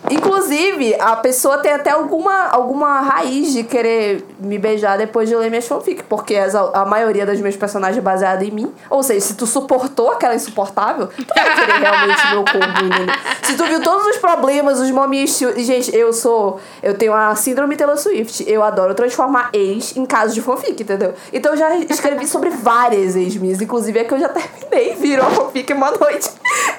Inclusive, 0.10 0.96
a 1.00 1.16
pessoa 1.18 1.58
tem 1.58 1.72
até 1.72 1.92
alguma, 1.92 2.48
alguma 2.50 3.02
raiz 3.02 3.52
de 3.52 3.64
querer 3.64 4.26
me 4.40 4.58
beijar 4.58 4.98
depois 4.98 5.28
de 5.28 5.36
ler 5.36 5.50
minhas 5.50 5.68
fanfic, 5.68 6.04
porque 6.04 6.36
as, 6.36 6.56
a 6.56 6.86
maioria 6.86 7.26
das 7.26 7.40
meus 7.42 7.56
personagens 7.56 7.98
é 7.98 8.02
baseada 8.02 8.44
em 8.46 8.52
mim. 8.52 8.72
Ou 8.90 9.04
seja, 9.04 9.20
se 9.20 9.34
tu 9.36 9.46
suportou 9.46 10.12
aquela 10.12 10.36
insuportável, 10.36 11.08
tu 11.08 11.34
vai 11.36 11.56
querer 11.56 11.80
realmente 11.80 12.28
meu 12.32 12.46
corpo, 12.46 12.86
entendeu? 12.86 13.16
Se 13.44 13.56
tu 13.56 13.66
viu 13.66 13.82
todos 13.82 14.06
os 14.08 14.18
problemas, 14.18 14.80
os 14.80 14.92
mominhos. 14.92 15.38
Gente, 15.58 15.96
eu 15.96 16.14
sou. 16.14 16.60
Eu 16.82 16.94
tenho 16.94 17.14
a 17.14 17.36
síndrome 17.36 17.76
Taylor 17.76 17.98
Swift. 17.98 18.44
Eu 18.48 18.64
adoro 18.64 18.94
transformar 18.94 19.50
ex 19.54 19.96
em 19.96 20.06
casos 20.06 20.34
de 20.34 20.42
fanfic, 20.42 20.82
entendeu? 20.84 21.14
Então 21.34 21.54
eu 21.54 21.58
já 21.58 21.76
escrevi 21.78 22.28
sobre 22.28 22.50
várias 22.50 23.16
ex 23.16 23.36
minhas, 23.36 23.62
inclusive 23.62 24.00
é 24.00 24.04
que 24.04 24.14
eu 24.14 24.20
já 24.20 24.30
terminei, 24.30 24.96
virou 24.96 25.30
fanfic 25.32 25.74
uma 25.74 25.92
noite. 25.92 26.30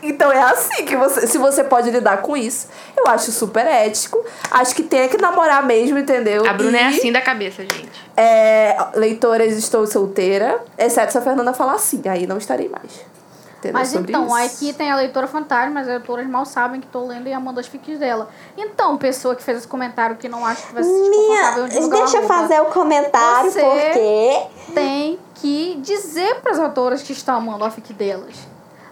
Então 0.02 0.32
é 0.32 0.40
assim 0.40 0.84
que 0.84 0.96
você. 0.96 1.26
Se 1.26 1.38
você 1.38 1.64
pode 1.64 1.90
lidar 1.90 2.18
com 2.18 2.36
isso, 2.36 2.68
eu 2.96 3.07
acho 3.08 3.32
super 3.32 3.66
ético. 3.66 4.22
Acho 4.50 4.74
que 4.74 4.82
tem 4.82 5.08
que 5.08 5.16
namorar 5.18 5.64
mesmo, 5.66 5.98
entendeu? 5.98 6.48
A 6.48 6.52
Bruna 6.52 6.78
é 6.78 6.82
E, 6.90 6.98
assim 6.98 7.10
da 7.12 7.20
cabeça, 7.20 7.62
gente. 7.62 7.90
É, 8.16 8.76
leitoras, 8.94 9.52
estou 9.54 9.86
solteira, 9.86 10.62
exceto 10.76 11.12
se 11.12 11.18
a 11.18 11.22
Fernanda 11.22 11.52
falar 11.52 11.74
assim, 11.74 12.02
aí 12.08 12.26
não 12.26 12.38
estarei 12.38 12.68
mais. 12.68 13.06
Entendeu? 13.58 13.72
Mas 13.80 13.88
Sobre 13.88 14.12
então, 14.12 14.24
isso. 14.26 14.34
aqui 14.36 14.72
tem 14.72 14.88
a 14.88 14.94
leitora 14.94 15.26
fantasma, 15.26 15.80
as 15.80 15.88
leitoras 15.88 16.24
mal 16.28 16.44
sabem 16.46 16.80
que 16.80 16.86
tô 16.86 17.04
lendo 17.04 17.26
e 17.26 17.32
amando 17.32 17.58
as 17.58 17.66
fics 17.66 17.98
dela. 17.98 18.28
Então, 18.56 18.96
pessoa 18.96 19.34
que 19.34 19.42
fez 19.42 19.58
esse 19.58 19.66
comentário 19.66 20.14
que 20.14 20.28
não 20.28 20.46
acha 20.46 20.64
que 20.64 20.72
vai 20.74 20.84
se 20.84 20.88
sentir 20.88 21.10
Minha, 21.10 21.50
deixa 21.88 22.18
eu 22.18 22.22
fazer 22.22 22.60
o 22.60 22.66
comentário, 22.66 23.50
Você- 23.50 23.60
porque 23.60 24.72
tem 24.74 25.18
que 25.34 25.76
dizer 25.82 26.36
para 26.36 26.52
as 26.52 26.60
autoras 26.60 27.02
que 27.02 27.12
estão 27.12 27.36
amando 27.36 27.64
a 27.64 27.70
fic 27.70 27.92
delas. 27.92 28.36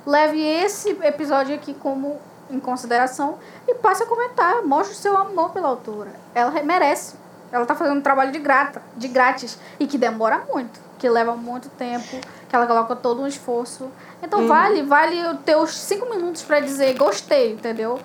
Leve 0.05 0.41
esse 0.45 0.91
episódio 1.03 1.55
aqui 1.55 1.73
como 1.75 2.19
em 2.51 2.61
consideração 2.61 3.39
e 3.67 3.75
passe 3.75 4.03
a 4.03 4.07
comentar. 4.07 4.63
Mostre 4.63 4.95
o 4.95 4.99
seu 4.99 5.17
amor 5.17 5.51
pela 5.51 5.69
autora. 5.69 6.11
Ela 6.35 6.51
re- 6.51 6.63
merece. 6.63 7.15
Ela 7.53 7.65
tá 7.65 7.75
fazendo 7.75 7.99
um 7.99 8.03
trabalho 8.03 8.33
de 8.33 8.39
grata, 8.39 8.83
de 8.97 9.09
grátis 9.09 9.59
e 9.79 9.87
que 9.87 9.97
demora 9.97 10.45
muito, 10.53 10.81
que 10.99 11.09
leva 11.09 11.37
muito 11.37 11.69
tempo, 11.71 12.19
que 12.49 12.57
ela 12.57 12.67
coloca 12.67 12.97
todo 12.97 13.23
um 13.23 13.27
esforço. 13.27 13.89
Então 14.23 14.47
vale, 14.49 14.83
vale 14.83 15.27
o 15.29 15.37
teus 15.39 15.75
cinco 15.77 16.11
minutos 16.11 16.43
para 16.43 16.59
dizer 16.61 16.97
gostei, 16.99 17.53
entendeu? 17.53 18.01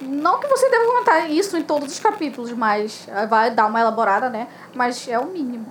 Não 0.00 0.38
que 0.38 0.46
você 0.48 0.68
deva 0.68 0.84
comentar 0.86 1.30
isso 1.30 1.56
em 1.56 1.62
todos 1.62 1.92
os 1.94 1.98
capítulos, 2.00 2.52
mas 2.52 3.06
eh, 3.08 3.26
vai 3.26 3.50
dar 3.50 3.66
uma 3.66 3.80
elaborada, 3.80 4.28
né? 4.28 4.48
Mas 4.74 5.08
é 5.08 5.18
o 5.18 5.24
mínimo. 5.26 5.66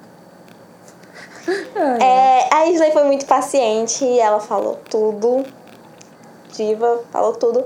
é, 2.02 2.54
a 2.56 2.66
Isley 2.68 2.92
foi 2.94 3.04
muito 3.04 3.26
paciente 3.26 4.04
e 4.04 4.20
ela 4.20 4.40
falou 4.40 4.80
tudo. 4.90 5.46
Diva, 6.54 7.02
falou 7.12 7.34
tudo. 7.34 7.64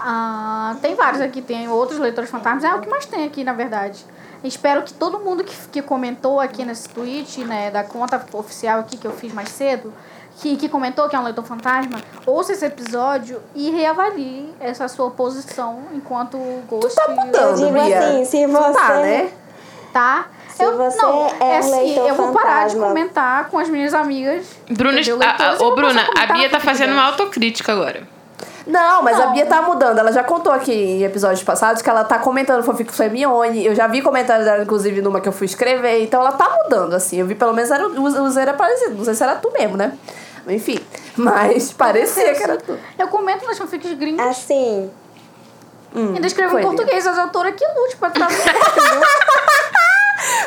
Ah, 0.00 0.76
tem 0.82 0.94
vários 0.94 1.20
aqui, 1.20 1.40
tem 1.42 1.68
outros 1.68 1.98
leitores 1.98 2.30
fantasmas. 2.30 2.64
É 2.64 2.74
o 2.74 2.80
que 2.80 2.88
mais 2.88 3.06
tem 3.06 3.24
aqui, 3.24 3.44
na 3.44 3.52
verdade. 3.52 4.04
Espero 4.42 4.82
que 4.82 4.92
todo 4.92 5.18
mundo 5.20 5.42
que, 5.44 5.54
que 5.72 5.80
comentou 5.82 6.38
aqui 6.40 6.64
nesse 6.64 6.88
tweet, 6.88 7.44
né, 7.44 7.70
da 7.70 7.82
conta 7.82 8.22
oficial 8.34 8.80
aqui 8.80 8.96
que 8.98 9.06
eu 9.06 9.12
fiz 9.12 9.32
mais 9.32 9.48
cedo, 9.48 9.92
que, 10.38 10.56
que 10.56 10.68
comentou 10.68 11.08
que 11.08 11.16
é 11.16 11.18
um 11.18 11.24
leitor 11.24 11.44
fantasma, 11.44 11.98
ouça 12.26 12.52
esse 12.52 12.66
episódio 12.66 13.40
e 13.54 13.70
reavalie 13.70 14.52
essa 14.60 14.86
sua 14.88 15.10
posição 15.10 15.84
enquanto 15.94 16.36
gosto. 16.68 16.94
tá 16.94 17.06
Eu 17.08 17.16
mudando. 17.16 17.56
digo 17.56 17.72
Bia. 17.72 17.98
assim, 17.98 18.24
se 18.26 18.46
Tu 18.46 18.52
você. 18.52 18.72
Tá, 18.74 18.94
né? 19.00 19.30
Tá? 19.92 20.26
Se 20.48 20.70
você 20.70 20.98
é 21.00 21.04
um 21.06 21.58
assim, 21.58 21.70
leitor 21.70 22.08
eu 22.08 22.14
vou 22.14 22.32
parar 22.32 22.66
de 22.66 22.74
fantasma. 22.74 22.86
comentar 22.88 23.48
com 23.48 23.58
as 23.58 23.68
minhas 23.68 23.94
amigas. 23.94 24.46
Bruna, 24.70 25.00
a, 25.00 25.50
a, 25.50 25.54
eu 25.54 25.66
ô 25.66 25.74
Bruna, 25.74 26.02
a 26.16 26.22
a 26.22 26.26
Bia 26.26 26.50
tá 26.50 26.60
fazendo 26.60 26.92
uma 26.92 27.04
autocrítica 27.04 27.72
agora. 27.72 28.06
Não, 28.66 29.02
mas 29.02 29.20
a 29.20 29.26
Não. 29.26 29.32
Bia 29.32 29.46
tá 29.46 29.60
mudando. 29.62 29.98
Ela 29.98 30.10
já 30.12 30.24
contou 30.24 30.52
aqui 30.52 30.72
em 30.72 31.02
episódios 31.04 31.42
passados 31.42 31.82
que 31.82 31.90
ela 31.90 32.02
tá 32.04 32.18
comentando 32.18 32.62
fanfic 32.62 32.94
com 32.96 33.02
Hermione. 33.02 33.64
Eu 33.64 33.74
já 33.74 33.86
vi 33.86 34.00
comentários 34.00 34.46
dela, 34.46 34.62
inclusive, 34.62 35.02
numa 35.02 35.20
que 35.20 35.28
eu 35.28 35.32
fui 35.32 35.44
escrever. 35.46 36.02
Então 36.02 36.20
ela 36.20 36.32
tá 36.32 36.48
mudando, 36.62 36.94
assim. 36.94 37.18
Eu 37.20 37.26
vi 37.26 37.34
pelo 37.34 37.52
menos 37.52 37.70
era, 37.70 37.86
o 37.86 38.02
o 38.02 38.30
Zé 38.30 38.42
era 38.42 38.54
parecido. 38.54 38.94
Não 38.94 39.04
sei 39.04 39.14
se 39.14 39.22
era 39.22 39.34
tu 39.34 39.52
mesmo, 39.52 39.76
né? 39.76 39.92
Enfim. 40.48 40.78
Mas 41.16 41.72
parecia 41.76 42.34
que 42.34 42.42
era 42.42 42.56
tu. 42.56 42.78
Eu 42.98 43.08
comento 43.08 43.46
nas 43.46 43.58
fanfics 43.58 43.92
gringas. 43.94 44.26
Assim, 44.26 44.90
Hum, 45.96 46.14
Ainda 46.16 46.26
escrevo 46.26 46.58
em 46.58 46.62
português, 46.62 47.06
as 47.06 47.16
autoras 47.16 47.54
que 47.54 47.64
lute 47.64 47.96
pra 47.98 48.10
traduzir, 48.10 48.40
entendeu? 48.50 49.00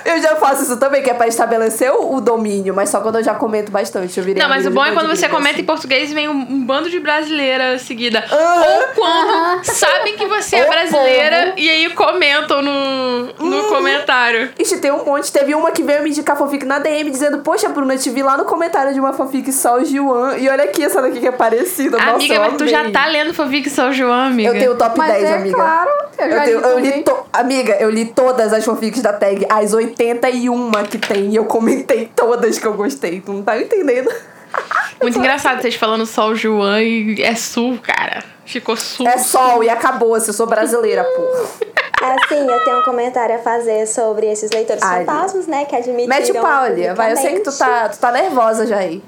Eu 0.08 0.22
já 0.22 0.36
faço 0.36 0.64
isso 0.64 0.78
também, 0.78 1.02
que 1.04 1.10
é 1.10 1.14
pra 1.14 1.28
estabelecer 1.28 1.92
o, 1.92 2.16
o 2.16 2.22
domínio, 2.22 2.74
mas 2.74 2.90
só 2.90 3.00
quando 3.02 3.18
eu 3.18 3.24
já 3.24 3.36
comento 3.36 3.72
bastante. 3.72 4.18
Eu 4.18 4.24
virei 4.24 4.42
Não, 4.42 4.50
mas 4.50 4.66
o 4.66 4.72
bom 4.72 4.84
é 4.86 4.92
quando 4.94 5.08
você 5.10 5.28
comenta 5.28 5.54
assim. 5.54 5.62
em 5.62 5.66
português 5.66 6.12
e 6.12 6.14
vem 6.14 6.28
um, 6.30 6.34
um 6.50 6.66
bando 6.66 6.90
de 6.90 7.00
brasileira 7.00 7.78
seguida. 7.80 8.24
Aham. 8.32 8.64
Ou 8.66 8.84
quando 8.96 9.64
sabem 9.66 10.16
que 10.16 10.26
você 10.26 10.56
é 10.58 10.66
O 10.66 10.70
brasileira 10.70 11.54
e 11.58 11.70
aí 11.70 11.90
comentam 11.94 12.62
no, 12.62 13.26
no 13.40 13.64
comentário. 13.70 14.50
Ixi, 14.60 14.78
tem 14.80 14.92
um 14.92 15.04
monte. 15.06 15.32
Teve 15.32 15.54
uma 15.56 15.72
que 15.72 15.84
veio 15.84 16.04
me 16.04 16.10
indicar 16.10 16.38
fanfic 16.38 16.66
na 16.66 16.80
DM 16.80 17.10
dizendo: 17.10 17.40
Poxa, 17.40 17.70
Bruna, 17.70 17.98
te 17.98 18.10
vi 18.10 18.24
lá 18.24 18.38
no 18.38 18.46
comentário 18.46 18.94
de 18.94 19.00
uma 19.00 19.14
fanfic 19.14 19.52
só 19.52 19.78
o 19.78 19.86
Juan. 19.86 20.38
E 20.38 20.48
olha 20.50 20.64
aqui 20.66 20.84
essa 20.84 21.02
daqui 21.02 21.20
que 21.20 21.28
é 21.28 21.32
parecida. 21.32 21.98
Nossa, 21.98 22.12
amiga, 22.12 22.36
eu 22.36 22.42
mas 22.42 22.54
tu 22.58 22.68
já 22.68 22.90
tá 22.92 23.06
lendo 23.08 23.34
fanfic 23.34 23.70
São 23.70 23.92
João, 23.92 24.28
amiga. 24.28 24.50
Eu 24.50 24.54
tenho 24.60 24.72
o 24.72 24.76
top 24.76 24.98
Mas 24.98 25.12
10, 25.14 25.24
é 25.24 25.34
amiga. 25.36 25.56
claro, 25.56 25.90
eu 26.18 26.30
já 26.30 26.36
Eu, 26.48 26.62
tenho- 26.62 26.80
li 26.80 26.90
eu 26.90 26.96
li 26.98 27.04
to- 27.04 27.18
Amiga, 27.34 27.78
eu 27.80 27.90
li 27.90 28.06
todas 28.06 28.52
as 28.54 28.64
fanfics 28.66 29.02
da 29.02 29.14
tag, 29.14 29.46
as 29.50 29.74
81 30.00 30.72
que 30.90 30.98
tem, 30.98 31.32
e 31.32 31.36
eu 31.36 31.46
comentei 31.46 32.12
todas 32.16 32.60
que 32.60 32.66
eu 32.66 32.74
gostei. 32.74 33.22
Tu 33.22 33.32
não 33.32 33.44
tá 33.44 33.60
entendendo? 33.60 34.10
Muito 35.02 35.18
engraçado 35.18 35.62
vocês 35.62 35.76
falando 35.76 36.06
só 36.06 36.30
o 36.30 36.36
João 36.36 36.80
e 36.80 37.22
é 37.22 37.36
sul, 37.36 37.80
cara. 37.82 38.24
Ficou 38.46 38.78
sul. 38.78 39.08
É 39.08 39.18
sol 39.18 39.64
e 39.64 39.70
acabou-se, 39.70 40.30
eu 40.30 40.34
sou 40.34 40.48
brasileira, 40.48 41.04
porra. 41.04 42.16
assim, 42.16 42.50
eu 42.50 42.64
tenho 42.64 42.80
um 42.80 42.84
comentário 42.84 43.36
a 43.36 43.40
fazer 43.40 43.86
sobre 43.88 44.26
esses 44.28 44.50
leitores 44.52 44.84
fantasmas, 44.84 45.48
né? 45.48 45.66
Que 45.66 45.76
admitiram. 45.76 46.08
Mete 46.08 46.32
o 46.32 46.42
pau, 46.42 46.68
Lia. 46.70 46.96
Vai, 46.96 47.12
eu 47.12 47.18
sei 47.18 47.34
que 47.34 47.42
tu 47.42 47.56
tá, 47.58 47.90
tu 47.90 48.00
tá 48.00 48.12
nervosa 48.12 48.66
já 48.66 48.78
aí. 48.78 49.04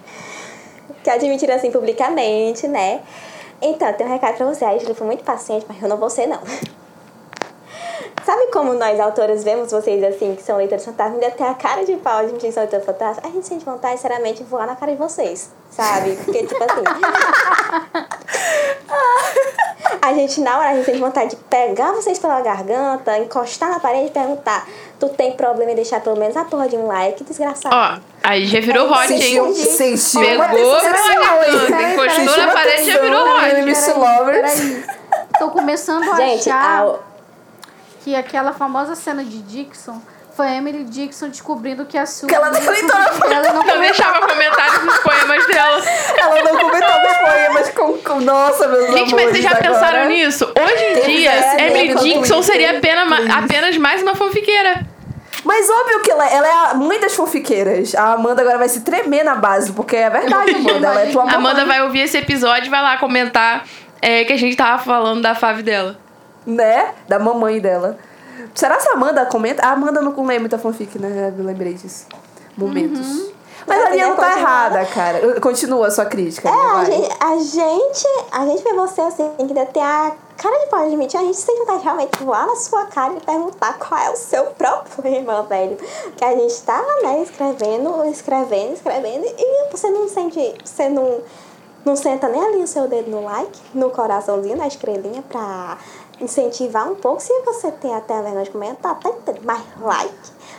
que 1.03 1.09
admitiram 1.09 1.55
assim 1.55 1.71
publicamente, 1.71 2.67
né? 2.67 2.99
Então, 3.61 3.91
tem 3.93 4.05
um 4.05 4.11
recado 4.11 4.37
pra 4.37 4.45
você. 4.45 4.65
A 4.65 4.71
Ashley 4.71 4.93
foi 4.93 5.07
muito 5.07 5.23
paciente, 5.23 5.65
mas 5.67 5.81
eu 5.81 5.89
não 5.89 5.97
vou 5.97 6.09
ser, 6.09 6.27
não. 6.27 6.39
Sabe 8.29 8.45
como 8.51 8.75
nós, 8.75 8.99
autoras, 8.99 9.43
vemos 9.43 9.71
vocês 9.71 10.03
assim, 10.03 10.35
que 10.35 10.43
são 10.43 10.57
leitores 10.57 10.85
fantasmas, 10.85 11.15
ainda 11.15 11.31
tem 11.35 11.47
a 11.47 11.55
cara 11.55 11.83
de 11.83 11.95
pau 11.95 12.27
de 12.27 12.33
que 12.33 12.51
são 12.51 12.61
leitores 12.61 12.85
fantasmas? 12.85 13.25
A 13.25 13.29
gente 13.29 13.47
sente 13.47 13.65
vontade, 13.65 13.95
sinceramente, 13.95 14.43
de 14.43 14.47
voar 14.47 14.67
na 14.67 14.75
cara 14.75 14.91
de 14.91 14.99
vocês, 14.99 15.49
sabe? 15.71 16.15
Porque, 16.23 16.45
tipo 16.45 16.63
assim... 16.63 16.83
a 19.99 20.13
gente, 20.13 20.41
na 20.41 20.59
hora, 20.59 20.69
a 20.69 20.75
gente 20.75 20.85
sente 20.85 20.99
vontade 20.99 21.31
de 21.31 21.37
pegar 21.37 21.91
vocês 21.91 22.19
pela 22.19 22.39
garganta, 22.41 23.17
encostar 23.17 23.71
na 23.71 23.79
parede 23.79 24.09
e 24.09 24.11
perguntar 24.11 24.67
tu 24.99 25.09
tem 25.09 25.31
problema 25.31 25.71
em 25.71 25.75
deixar 25.75 25.99
pelo 25.99 26.17
menos 26.17 26.37
a 26.37 26.45
porra 26.45 26.69
de 26.69 26.77
um 26.77 26.85
like, 26.85 27.23
desgraçado? 27.23 27.75
Ó, 27.75 27.97
aí 28.23 28.45
já 28.45 28.59
virou 28.59 28.91
hot, 28.91 29.07
Sentiu, 29.07 29.47
hein? 29.47 29.55
sentiu 29.55 30.21
Pegou 30.21 30.47
decepção, 30.49 31.15
garganta, 31.15 31.81
encostou 31.81 32.45
na 32.45 32.53
parede 32.53 32.83
e 32.83 32.91
já 32.91 33.01
virou 33.01 33.23
hot. 33.23 33.39
Peraí, 33.39 33.73
lovers. 33.97 34.53
peraí. 34.53 34.83
Tô 35.39 35.49
começando 35.49 36.03
a 36.03 36.15
Gente, 36.17 36.47
achar 36.49 36.85
a, 36.85 37.08
que 38.09 38.15
aquela 38.15 38.53
famosa 38.53 38.95
cena 38.95 39.23
de 39.23 39.39
Dixon 39.43 40.01
foi 40.35 40.47
a 40.47 40.55
Emily 40.55 40.83
Dixon 40.85 41.29
descobrindo 41.29 41.85
que 41.85 41.95
a 41.95 42.07
Sue... 42.07 42.27
Que 42.27 42.33
ela 42.33 42.49
nem 42.49 42.67
leitora 42.67 43.11
ela 43.29 43.53
não 43.53 43.63
Não 43.63 43.79
deixava 43.79 44.25
comentários 44.25 44.83
nos 44.83 44.97
poemas 44.99 45.45
dela. 45.45 45.83
Ela 46.17 46.43
não 46.43 46.57
comentou 46.57 46.89
os 46.89 47.17
poemas 47.17 47.69
com, 47.69 47.97
com... 47.99 48.19
Nossa, 48.21 48.67
meus 48.67 48.91
Gente, 48.93 49.13
mas 49.13 49.29
vocês 49.29 49.43
já 49.43 49.51
agora- 49.51 49.67
pensaram 49.69 50.05
nisso? 50.07 50.45
Hoje 50.45 50.83
em 50.83 51.05
dia, 51.05 51.61
Emily 51.67 51.95
Dixon 51.95 52.41
seria 52.41 52.77
apenas, 52.77 53.29
apenas 53.29 53.77
mais 53.77 54.01
uma 54.01 54.15
fanfiqueira. 54.15 54.85
Mas 55.45 55.69
óbvio 55.69 56.01
que 56.01 56.11
ela, 56.11 56.27
ela 56.27 56.47
é 56.47 56.71
a 56.71 56.73
mãe 56.73 56.99
das 56.99 57.15
fofiqueiras. 57.15 57.93
A 57.93 58.13
Amanda 58.13 58.41
agora 58.41 58.57
vai 58.57 58.69
se 58.69 58.81
tremer 58.81 59.23
na 59.23 59.35
base, 59.35 59.71
porque 59.73 59.95
é 59.95 60.09
verdade, 60.09 60.55
Amanda. 60.55 60.87
Ela 60.87 61.01
é 61.01 61.05
tua. 61.11 61.31
Amanda 61.31 61.65
vai 61.65 61.83
ouvir 61.83 62.01
esse 62.01 62.17
episódio 62.17 62.67
e 62.67 62.69
vai 62.69 62.81
lá 62.81 62.97
comentar 62.97 63.65
é, 64.01 64.23
que 64.25 64.33
a 64.33 64.37
gente 64.37 64.55
tava 64.55 64.81
falando 64.81 65.21
da 65.21 65.35
fave 65.35 65.61
dela. 65.61 66.08
Né? 66.45 66.93
Da 67.07 67.19
mamãe 67.19 67.59
dela. 67.59 67.97
Será 68.55 68.77
que 68.77 68.89
a 68.89 68.93
Amanda 68.93 69.25
comenta? 69.25 69.65
A 69.65 69.71
Amanda 69.71 70.01
não 70.01 70.13
lê 70.25 70.39
muita 70.39 70.57
fanfic, 70.57 70.97
né? 70.97 71.33
Eu 71.37 71.43
lembrei 71.43 71.73
disso. 71.73 72.05
Momentos. 72.57 73.07
Uhum. 73.07 73.31
Mas 73.67 73.85
a 73.85 74.07
não 74.07 74.15
tá 74.15 74.37
errada, 74.37 74.85
cara. 74.85 75.39
Continua 75.41 75.87
a 75.87 75.91
sua 75.91 76.05
crítica. 76.05 76.49
É, 76.49 76.51
a 76.51 76.83
gente, 76.85 77.09
a 77.19 77.37
gente, 77.37 78.07
a 78.31 78.45
gente 78.45 78.63
vê 78.63 78.73
você 78.73 79.01
assim, 79.01 79.29
que 79.37 79.53
tem 79.53 79.83
a 79.83 80.11
cara 80.37 80.59
de 80.59 80.67
pau 80.67 80.79
de 80.79 80.87
admitir, 80.87 81.19
a 81.19 81.23
gente 81.23 81.45
tem 81.45 81.57
vontade 81.59 81.79
de 81.79 81.83
realmente 81.83 82.23
voar 82.23 82.47
na 82.47 82.55
sua 82.55 82.85
cara 82.85 83.13
e 83.13 83.19
perguntar 83.19 83.77
qual 83.77 83.99
é 83.99 84.09
o 84.09 84.15
seu 84.15 84.45
problema, 84.45 85.43
velho. 85.43 85.77
Que 86.15 86.23
a 86.25 86.31
gente 86.31 86.61
tá, 86.63 86.81
né, 87.03 87.21
escrevendo, 87.21 88.05
escrevendo, 88.05 88.73
escrevendo, 88.73 89.25
e 89.37 89.69
você 89.71 89.89
não 89.89 90.07
sente, 90.07 90.55
você 90.63 90.89
não, 90.89 91.19
não 91.85 91.95
senta 91.95 92.27
nem 92.29 92.41
ali 92.41 92.63
o 92.63 92.67
seu 92.67 92.87
dedo 92.87 93.11
no 93.11 93.23
like, 93.23 93.59
no 93.73 93.91
coraçãozinho, 93.91 94.57
na 94.57 94.67
estrelinha, 94.67 95.21
pra 95.21 95.77
incentivar 96.21 96.91
um 96.91 96.95
pouco. 96.95 97.21
Se 97.21 97.33
você 97.41 97.71
tem 97.71 97.93
até 97.93 98.17
a 98.17 98.21
vergonha 98.21 98.45
de 98.45 98.51
comentar, 98.51 98.99
tá 98.99 99.09
entendendo. 99.09 99.43
Mas 99.45 99.61
like, 99.79 100.13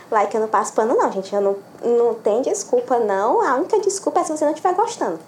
like 0.09 0.35
eu 0.35 0.41
não 0.41 0.47
passo 0.47 0.73
pano 0.73 0.95
não, 0.95 1.11
gente. 1.11 1.33
Eu 1.33 1.41
não, 1.41 1.55
não 1.83 2.13
tem 2.15 2.41
desculpa, 2.41 2.99
não. 2.99 3.41
A 3.41 3.55
única 3.55 3.79
desculpa 3.79 4.19
é 4.19 4.23
se 4.23 4.31
você 4.31 4.45
não 4.45 4.51
estiver 4.51 4.73
gostando 4.73 5.19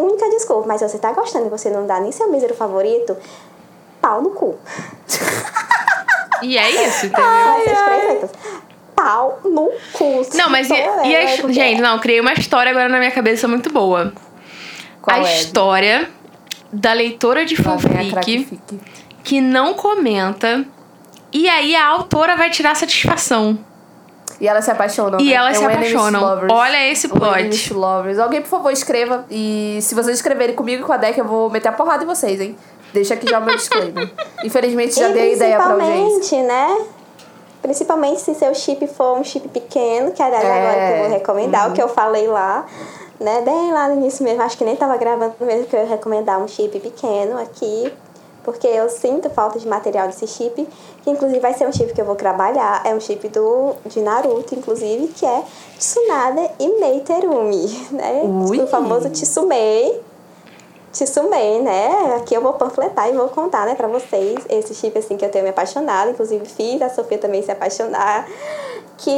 única 0.00 0.28
desculpa, 0.28 0.66
mas 0.66 0.80
se 0.80 0.88
você 0.88 0.98
tá 0.98 1.12
gostando 1.12 1.46
e 1.46 1.48
você 1.48 1.70
não 1.70 1.86
dá 1.86 1.98
nem 2.00 2.12
seu 2.12 2.30
mísero 2.30 2.54
favorito, 2.54 3.16
pau 4.00 4.20
no 4.20 4.30
cu. 4.30 4.58
E 6.42 6.58
é 6.58 6.70
isso, 6.86 7.06
entendeu? 7.06 8.28
Pau 8.94 9.40
no 9.44 9.70
cu. 9.92 10.26
Não, 10.34 10.50
mas 10.50 10.68
e, 10.68 10.74
e 10.74 11.14
é, 11.14 11.34
a, 11.34 11.52
gente, 11.52 11.80
não, 11.80 11.98
criei 11.98 12.20
uma 12.20 12.34
história 12.34 12.70
agora 12.70 12.88
na 12.88 12.98
minha 12.98 13.10
cabeça 13.10 13.48
muito 13.48 13.72
boa. 13.72 14.12
Qual 15.00 15.16
a 15.16 15.20
é? 15.26 15.38
história 15.38 16.10
da 16.72 16.92
leitora 16.92 17.46
de 17.46 17.56
fanfic. 17.56 18.66
Que 19.26 19.40
não 19.40 19.74
comenta 19.74 20.64
e 21.32 21.48
aí 21.48 21.74
a 21.74 21.84
autora 21.84 22.36
vai 22.36 22.48
tirar 22.48 22.76
satisfação. 22.76 23.58
E 24.40 24.46
elas 24.46 24.64
se 24.64 24.70
apaixonam. 24.70 25.18
E 25.18 25.24
né? 25.30 25.32
elas 25.32 25.56
É 25.56 25.58
se 25.58 25.64
um 25.64 25.68
apaixonam. 25.68 26.46
Olha 26.50 26.88
esse 26.92 27.06
Um 27.08 27.16
enemies 27.16 27.62
plot. 27.62 27.68
to 27.70 27.78
lovers. 27.80 28.18
Alguém, 28.20 28.40
por 28.42 28.48
favor, 28.48 28.70
escreva. 28.70 29.24
E 29.30 29.78
se 29.82 29.94
vocês 29.96 30.16
escreverem 30.16 30.54
comigo 30.54 30.82
e 30.82 30.86
com 30.86 30.92
a 30.92 30.96
Deck, 30.96 31.18
eu 31.18 31.24
vou 31.24 31.50
meter 31.50 31.68
a 31.70 31.72
porrada 31.72 32.04
em 32.04 32.06
vocês, 32.06 32.40
hein? 32.40 32.56
Deixa 32.92 33.14
aqui 33.14 33.28
já 33.28 33.40
o 33.40 33.44
meu 33.44 33.56
disclaimer. 33.56 34.08
Infelizmente, 34.44 34.94
já 34.94 35.08
e 35.08 35.12
dei 35.12 35.30
a 35.32 35.34
ideia 35.34 35.56
pra 35.56 35.70
audiência. 35.72 35.96
principalmente, 36.18 36.46
né? 36.46 36.86
Principalmente 37.62 38.20
se 38.20 38.34
seu 38.34 38.54
chip 38.54 38.86
for 38.86 39.18
um 39.18 39.24
chip 39.24 39.48
pequeno, 39.48 40.12
que 40.12 40.22
aliás 40.22 40.44
É. 40.44 40.48
agora 40.52 40.86
que 40.86 40.92
eu 40.92 40.98
vou 41.08 41.18
recomendar, 41.18 41.70
o 41.70 41.72
que 41.72 41.82
eu 41.82 41.88
falei 41.88 42.28
lá, 42.28 42.64
né? 43.18 43.40
Bem 43.44 43.72
lá 43.72 43.88
no 43.88 43.96
início 43.96 44.22
mesmo, 44.22 44.42
acho 44.42 44.56
que 44.56 44.64
nem 44.64 44.76
tava 44.76 44.96
gravando 44.96 45.34
mesmo 45.40 45.64
que 45.66 45.74
eu 45.74 45.80
ia 45.80 45.86
recomendar 45.88 46.38
um 46.38 46.46
chip 46.46 46.78
pequeno 46.78 47.40
aqui, 47.40 47.92
porque 48.46 48.66
eu 48.66 48.88
sinto 48.88 49.28
falta 49.28 49.58
de 49.58 49.68
material 49.68 50.06
desse 50.06 50.26
chip, 50.26 50.66
que 51.02 51.10
inclusive 51.10 51.40
vai 51.40 51.52
ser 51.52 51.66
um 51.68 51.72
chip 51.72 51.92
que 51.92 52.00
eu 52.00 52.04
vou 52.06 52.14
trabalhar, 52.14 52.80
é 52.86 52.94
um 52.94 53.00
chip 53.00 53.28
do, 53.28 53.74
de 53.84 54.00
Naruto, 54.00 54.54
inclusive, 54.54 55.08
que 55.08 55.26
é 55.26 55.42
Tsunade 55.76 56.48
e 56.58 56.68
Meiterumi, 56.80 57.66
né? 57.92 58.22
Ui. 58.24 58.60
O 58.62 58.66
famoso 58.68 59.10
Tsumei. 59.10 60.00
Tsumei, 60.92 61.60
né? 61.60 62.14
Aqui 62.16 62.32
eu 62.34 62.40
vou 62.40 62.54
panfletar 62.54 63.10
e 63.10 63.12
vou 63.12 63.28
contar, 63.28 63.66
né, 63.66 63.74
pra 63.74 63.86
vocês 63.88 64.36
esse 64.48 64.74
chip, 64.74 64.96
assim, 64.98 65.16
que 65.18 65.24
eu 65.24 65.30
tenho 65.30 65.44
me 65.44 65.50
apaixonado. 65.50 66.10
Inclusive, 66.12 66.46
fiz 66.46 66.80
a 66.80 66.88
Sofia 66.88 67.18
também 67.18 67.42
se 67.42 67.50
apaixonar. 67.50 68.26
Que 68.96 69.10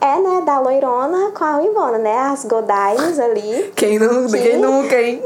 é, 0.00 0.18
né, 0.18 0.42
da 0.44 0.58
loirona 0.58 1.30
com 1.30 1.44
a 1.44 1.62
Ivona, 1.62 1.98
né? 1.98 2.18
As 2.18 2.44
Godaimes 2.44 3.20
ali. 3.20 3.72
Quem, 3.76 3.96
não, 4.00 4.26
Que- 4.26 4.40
quem 4.40 4.56
nunca, 4.58 5.00
hein? 5.00 5.22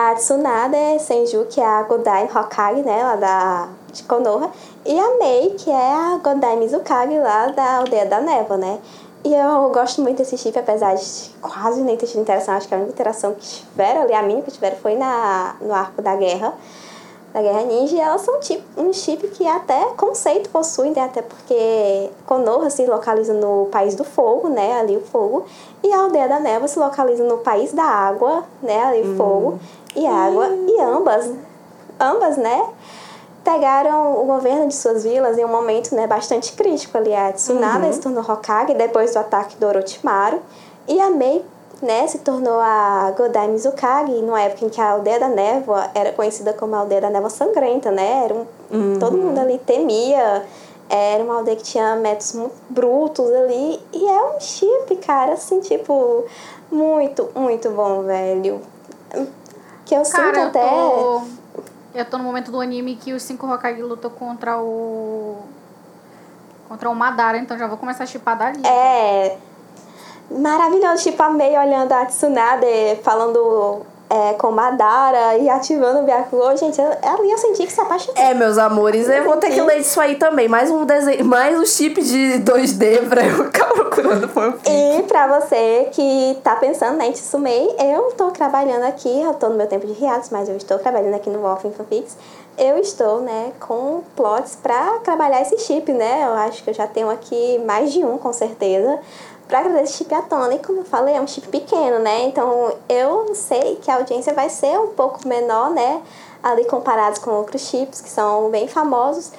A 0.00 0.14
Tsunade 0.14 0.98
Senju, 0.98 1.44
que 1.50 1.60
é 1.60 1.64
a 1.64 1.82
Godai 1.82 2.24
Hokage, 2.24 2.80
né, 2.80 3.02
lá 3.02 3.16
da, 3.16 3.68
de 3.92 4.02
Konoha. 4.04 4.50
E 4.86 4.98
a 4.98 5.18
Mei, 5.18 5.50
que 5.58 5.68
é 5.70 5.92
a 5.92 6.18
Godai 6.24 6.56
Mizukage, 6.56 7.18
lá 7.18 7.48
da 7.48 7.76
Aldeia 7.76 8.06
da 8.06 8.18
Neva, 8.18 8.56
né? 8.56 8.78
E 9.22 9.34
eu 9.34 9.68
gosto 9.68 10.00
muito 10.00 10.16
desse 10.16 10.38
chip, 10.38 10.58
apesar 10.58 10.94
de 10.94 11.04
quase 11.42 11.82
nem 11.82 11.98
ter 11.98 12.06
tido 12.06 12.22
interação. 12.22 12.54
Acho 12.54 12.66
que 12.66 12.74
a 12.74 12.78
única 12.78 12.92
interação 12.92 13.34
que 13.34 13.40
tiveram 13.42 14.00
ali, 14.00 14.14
a 14.14 14.22
mínima 14.22 14.40
que 14.40 14.50
tiveram, 14.52 14.78
foi 14.78 14.96
na, 14.96 15.56
no 15.60 15.74
arco 15.74 16.00
da 16.00 16.16
guerra. 16.16 16.54
da 17.34 17.42
Guerra 17.42 17.62
Ninja, 17.64 17.96
e 17.96 18.00
elas 18.00 18.22
são 18.22 18.40
tipo, 18.40 18.64
um 18.80 18.94
chip 18.94 19.28
que 19.28 19.46
até 19.46 19.84
conceito 19.98 20.48
possuem, 20.48 20.92
né? 20.92 21.02
até 21.02 21.20
porque 21.20 22.10
Konoha 22.24 22.70
se 22.70 22.86
localiza 22.86 23.34
no 23.34 23.66
País 23.66 23.94
do 23.94 24.02
Fogo, 24.02 24.48
né? 24.48 24.80
Ali 24.80 24.96
o 24.96 25.02
fogo, 25.02 25.44
e 25.84 25.92
a 25.92 26.00
Aldeia 26.00 26.26
da 26.26 26.40
Neva 26.40 26.66
se 26.66 26.78
localiza 26.78 27.22
no 27.22 27.36
País 27.38 27.74
da 27.74 27.84
Água, 27.84 28.44
né? 28.62 28.82
Ali 28.82 29.02
o 29.02 29.16
fogo 29.16 29.58
e 29.94 30.06
água, 30.06 30.48
e 30.48 30.80
ambas, 30.80 31.30
ambas, 31.98 32.36
né? 32.36 32.64
Pegaram 33.44 34.20
o 34.20 34.24
governo 34.24 34.68
de 34.68 34.74
suas 34.74 35.02
vilas 35.02 35.38
em 35.38 35.44
um 35.44 35.48
momento 35.48 35.94
né, 35.94 36.06
bastante 36.06 36.52
crítico 36.52 36.96
ali. 36.98 37.14
A 37.14 37.32
Tsunade 37.32 37.94
se 37.94 38.00
tornou 38.00 38.22
Hokage 38.22 38.74
depois 38.74 39.12
do 39.12 39.18
ataque 39.18 39.56
do 39.56 39.66
Orochimaru, 39.66 40.40
e 40.86 41.00
a 41.00 41.10
Mei 41.10 41.44
né, 41.82 42.06
se 42.06 42.18
tornou 42.18 42.60
a 42.60 43.12
Godai 43.16 43.48
Mizukage, 43.48 44.12
numa 44.20 44.40
época 44.42 44.66
em 44.66 44.68
que 44.68 44.80
a 44.80 44.90
Aldeia 44.90 45.18
da 45.18 45.28
Névoa 45.28 45.90
era 45.94 46.12
conhecida 46.12 46.52
como 46.52 46.74
a 46.74 46.80
Aldeia 46.80 47.00
da 47.00 47.10
Névoa 47.10 47.30
Sangrenta, 47.30 47.90
né? 47.90 48.24
Era 48.24 48.34
um, 48.34 48.98
Todo 48.98 49.16
mundo 49.16 49.38
ali 49.38 49.58
temia. 49.58 50.44
Era 50.92 51.22
uma 51.22 51.36
aldeia 51.36 51.56
que 51.56 51.62
tinha 51.62 51.94
métodos 51.94 52.32
muito 52.32 52.54
brutos 52.68 53.30
ali. 53.30 53.80
E 53.92 54.08
é 54.08 54.22
um 54.24 54.40
chip, 54.40 54.96
cara, 54.96 55.34
assim, 55.34 55.60
tipo, 55.60 56.24
muito, 56.70 57.28
muito 57.34 57.70
bom, 57.70 58.02
velho. 58.02 58.60
Que 59.90 59.96
eu 59.96 60.04
sinto 60.04 60.16
Cara, 60.18 60.38
eu 60.38 60.46
até. 60.46 60.68
tô. 60.68 61.22
Eu 61.92 62.04
tô 62.04 62.16
no 62.16 62.22
momento 62.22 62.52
do 62.52 62.60
anime 62.60 62.94
que 62.94 63.12
os 63.12 63.24
cinco 63.24 63.52
Hokage 63.52 63.82
lutam 63.82 64.08
contra 64.08 64.56
o. 64.56 65.38
Contra 66.68 66.88
o 66.88 66.94
Madara, 66.94 67.38
então 67.38 67.58
já 67.58 67.66
vou 67.66 67.76
começar 67.76 68.04
a 68.04 68.06
chipar 68.06 68.38
dali. 68.38 68.64
É. 68.64 69.36
Maravilhoso, 70.30 71.02
tipo, 71.02 71.20
a 71.20 71.30
Mei 71.30 71.58
olhando 71.58 71.90
a 71.90 72.06
Tsunade, 72.06 73.00
falando 73.02 73.84
é, 74.10 74.34
com 74.34 74.50
Madara 74.50 75.36
e 75.36 75.48
ativando 75.48 76.00
o 76.00 76.02
Byakugo. 76.02 76.56
Gente, 76.56 76.80
eu, 76.80 76.88
ali 76.88 77.30
eu 77.30 77.38
senti 77.38 77.64
que 77.64 77.72
se 77.72 77.80
apaixonou. 77.80 78.20
É, 78.20 78.34
meus 78.34 78.58
amores, 78.58 79.08
eu 79.08 79.24
vou 79.24 79.36
ter 79.36 79.50
que 79.50 79.60
ler 79.60 79.78
isso 79.78 80.00
aí 80.00 80.16
também. 80.16 80.48
Mais 80.48 80.68
um 80.68 80.84
desenho, 80.84 81.24
mais 81.24 81.56
um 81.56 81.64
chip 81.64 82.02
de 82.02 82.40
2D 82.40 83.08
pra 83.08 83.24
eu 83.24 83.44
ficar 83.44 83.66
procurando 83.66 84.28
fanfic. 84.28 84.68
E 84.68 85.02
pra 85.04 85.40
você 85.40 85.88
que 85.92 86.36
tá 86.42 86.56
pensando 86.56 86.96
né, 86.96 87.06
em 87.06 87.12
Tsumei, 87.12 87.76
eu 87.78 88.10
tô 88.16 88.32
trabalhando 88.32 88.82
aqui, 88.82 89.08
eu 89.22 89.32
tô 89.34 89.48
no 89.48 89.54
meu 89.54 89.68
tempo 89.68 89.86
de 89.86 89.92
riados, 89.92 90.28
mas 90.30 90.48
eu 90.48 90.56
estou 90.56 90.76
trabalhando 90.78 91.14
aqui 91.14 91.30
no 91.30 91.38
Wolf 91.40 91.62
Fanfics. 91.62 92.16
Eu 92.58 92.78
estou, 92.78 93.20
né, 93.20 93.52
com 93.60 94.02
plots 94.16 94.56
pra 94.60 94.98
trabalhar 95.04 95.40
esse 95.40 95.56
chip, 95.60 95.90
né? 95.92 96.24
Eu 96.26 96.34
acho 96.34 96.62
que 96.62 96.70
eu 96.70 96.74
já 96.74 96.86
tenho 96.86 97.08
aqui 97.08 97.58
mais 97.64 97.92
de 97.92 98.04
um, 98.04 98.18
com 98.18 98.32
certeza. 98.32 98.98
Pra 99.50 99.62
trazer 99.62 99.82
esse 99.82 99.94
chip. 99.94 100.14
E 100.14 100.58
como 100.60 100.78
eu 100.78 100.84
falei, 100.84 101.16
é 101.16 101.20
um 101.20 101.26
chip 101.26 101.48
pequeno, 101.48 101.98
né? 101.98 102.22
Então 102.22 102.72
eu 102.88 103.34
sei 103.34 103.74
que 103.82 103.90
a 103.90 103.96
audiência 103.96 104.32
vai 104.32 104.48
ser 104.48 104.78
um 104.78 104.90
pouco 104.94 105.26
menor, 105.26 105.70
né? 105.70 106.00
Ali 106.40 106.64
comparados 106.66 107.18
com 107.18 107.32
outros 107.32 107.62
chips 107.62 108.00
que 108.00 108.08
são 108.08 108.48
bem 108.48 108.68
famosos. 108.68 109.32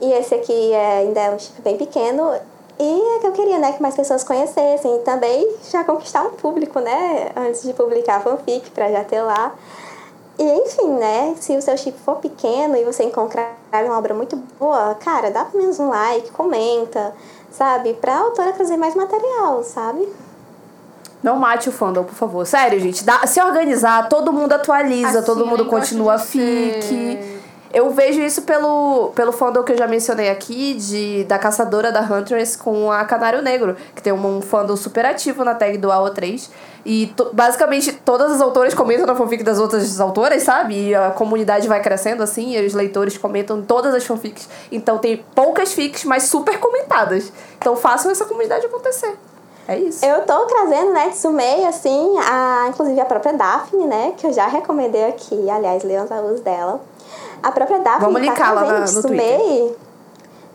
E 0.00 0.10
esse 0.10 0.34
aqui 0.34 0.72
é, 0.72 1.00
ainda 1.00 1.20
é 1.20 1.30
um 1.30 1.38
chip 1.38 1.60
bem 1.60 1.76
pequeno. 1.76 2.32
E 2.78 3.16
é 3.16 3.18
que 3.18 3.26
eu 3.26 3.32
queria, 3.32 3.58
né, 3.58 3.72
que 3.72 3.82
mais 3.82 3.94
pessoas 3.94 4.24
conhecessem 4.24 4.96
e 4.96 4.98
também 5.00 5.56
já 5.70 5.84
conquistar 5.84 6.22
um 6.22 6.30
público, 6.30 6.78
né, 6.80 7.32
antes 7.36 7.62
de 7.62 7.74
publicar 7.74 8.16
a 8.16 8.20
fanfic, 8.20 8.70
pra 8.70 8.90
já 8.90 9.04
ter 9.04 9.20
lá. 9.20 9.52
E 10.38 10.44
enfim, 10.44 10.92
né, 10.92 11.34
se 11.40 11.56
o 11.56 11.60
seu 11.60 11.76
chip 11.76 11.98
for 11.98 12.16
pequeno 12.16 12.76
e 12.76 12.84
você 12.84 13.02
encontrar 13.02 13.58
uma 13.72 13.98
obra 13.98 14.14
muito 14.14 14.36
boa, 14.58 14.94
cara, 14.94 15.30
dá 15.30 15.44
pelo 15.44 15.60
menos 15.60 15.80
um 15.80 15.88
like, 15.88 16.30
comenta, 16.30 17.12
sabe, 17.50 17.94
pra 17.94 18.16
autora 18.18 18.52
trazer 18.52 18.76
mais 18.76 18.94
material, 18.94 19.62
sabe? 19.64 20.08
Não 21.22 21.36
mate 21.36 21.68
o 21.68 21.72
fandom, 21.72 22.04
por 22.04 22.14
favor. 22.14 22.46
Sério, 22.46 22.78
gente. 22.78 23.04
Dá, 23.04 23.26
se 23.26 23.40
organizar, 23.42 24.08
todo 24.08 24.32
mundo 24.32 24.52
atualiza, 24.52 25.18
Assim, 25.18 25.26
todo 25.26 25.44
mundo 25.46 25.66
continua 25.66 26.16
fic. 26.18 26.82
ser- 26.84 27.37
Eu 27.72 27.90
vejo 27.90 28.20
isso 28.22 28.42
pelo, 28.42 29.12
pelo 29.14 29.30
fandom 29.30 29.62
que 29.62 29.72
eu 29.72 29.76
já 29.76 29.86
mencionei 29.86 30.30
aqui, 30.30 30.74
de, 30.74 31.24
da 31.24 31.38
caçadora 31.38 31.92
da 31.92 32.00
Huntress 32.00 32.56
com 32.56 32.90
a 32.90 33.04
Canário 33.04 33.42
Negro, 33.42 33.76
que 33.94 34.02
tem 34.02 34.12
um, 34.12 34.38
um 34.38 34.40
fandom 34.40 34.74
super 34.74 35.04
ativo 35.04 35.44
na 35.44 35.54
tag 35.54 35.76
do 35.76 35.88
AO3. 35.88 36.48
E 36.86 37.08
to- 37.08 37.28
basicamente 37.32 37.92
todas 37.92 38.32
as 38.32 38.40
autoras 38.40 38.72
comentam 38.72 39.04
na 39.06 39.14
fanfic 39.14 39.42
das 39.42 39.58
outras 39.58 40.00
autoras, 40.00 40.42
sabe? 40.44 40.88
E 40.88 40.94
a 40.94 41.10
comunidade 41.10 41.68
vai 41.68 41.82
crescendo 41.82 42.22
assim, 42.22 42.56
e 42.56 42.66
os 42.66 42.72
leitores 42.72 43.18
comentam 43.18 43.60
todas 43.60 43.94
as 43.94 44.04
fanfics. 44.06 44.48
Então 44.72 44.96
tem 44.96 45.22
poucas 45.34 45.72
fics, 45.74 46.04
mas 46.04 46.22
super 46.24 46.58
comentadas. 46.58 47.30
Então 47.58 47.76
façam 47.76 48.10
essa 48.10 48.24
comunidade 48.24 48.64
acontecer. 48.64 49.14
É 49.66 49.76
isso. 49.78 50.02
Eu 50.02 50.22
tô 50.22 50.46
trazendo, 50.46 50.94
né, 50.94 51.10
Tsumei, 51.10 51.66
assim, 51.66 52.16
a, 52.20 52.68
inclusive 52.70 52.98
a 52.98 53.04
própria 53.04 53.34
Daphne, 53.34 53.84
né, 53.86 54.14
que 54.16 54.26
eu 54.26 54.32
já 54.32 54.46
recomendei 54.46 55.04
aqui, 55.04 55.50
aliás, 55.50 55.84
leiam 55.84 56.06
os 56.32 56.40
dela. 56.40 56.80
A 57.42 57.52
própria 57.52 57.78
Daphne 57.78 58.00
tá 58.26 58.52
lá 58.52 58.60
trazendo 58.64 58.80
na- 58.80 58.86
Tsumei, 59.02 59.76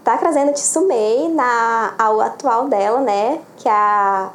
tá 0.03 0.17
trazendo 0.17 0.53
Tsumei 0.53 1.29
na 1.29 1.93
ao 1.97 2.19
atual 2.21 2.67
dela, 2.67 2.99
né, 2.99 3.39
que 3.57 3.69
a 3.69 4.29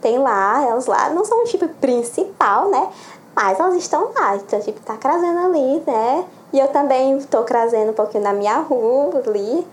tem 0.00 0.18
lá, 0.18 0.62
elas 0.62 0.86
lá 0.86 1.08
não 1.10 1.24
são 1.24 1.42
o 1.42 1.44
tipo 1.46 1.66
principal, 1.68 2.68
né, 2.68 2.88
mas 3.34 3.58
elas 3.58 3.74
estão 3.74 4.10
lá, 4.14 4.36
então 4.36 4.60
tipo 4.60 4.78
tá 4.80 4.94
trazendo 5.00 5.38
ali, 5.46 5.82
né? 5.86 6.24
E 6.52 6.58
eu 6.60 6.68
também 6.68 7.18
tô 7.22 7.42
trazendo 7.42 7.90
um 7.90 7.94
pouquinho 7.94 8.22
da 8.22 8.32
minha 8.32 8.58
rua 8.58 9.22
ali, 9.26 9.66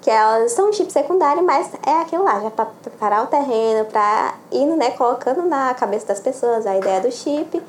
que 0.00 0.08
elas 0.10 0.52
são 0.52 0.68
um 0.70 0.72
chip 0.72 0.90
secundário, 0.92 1.42
mas 1.42 1.68
é 1.86 2.00
aquilo 2.00 2.24
lá, 2.24 2.40
já 2.40 2.50
para 2.50 2.66
preparar 2.82 3.24
o 3.24 3.26
terreno, 3.26 3.84
para 3.86 4.34
ir, 4.52 4.64
né, 4.64 4.92
colocando 4.92 5.42
na 5.42 5.74
cabeça 5.74 6.06
das 6.06 6.20
pessoas 6.20 6.66
a 6.66 6.76
ideia 6.76 7.00
do 7.00 7.10
chip, 7.10 7.60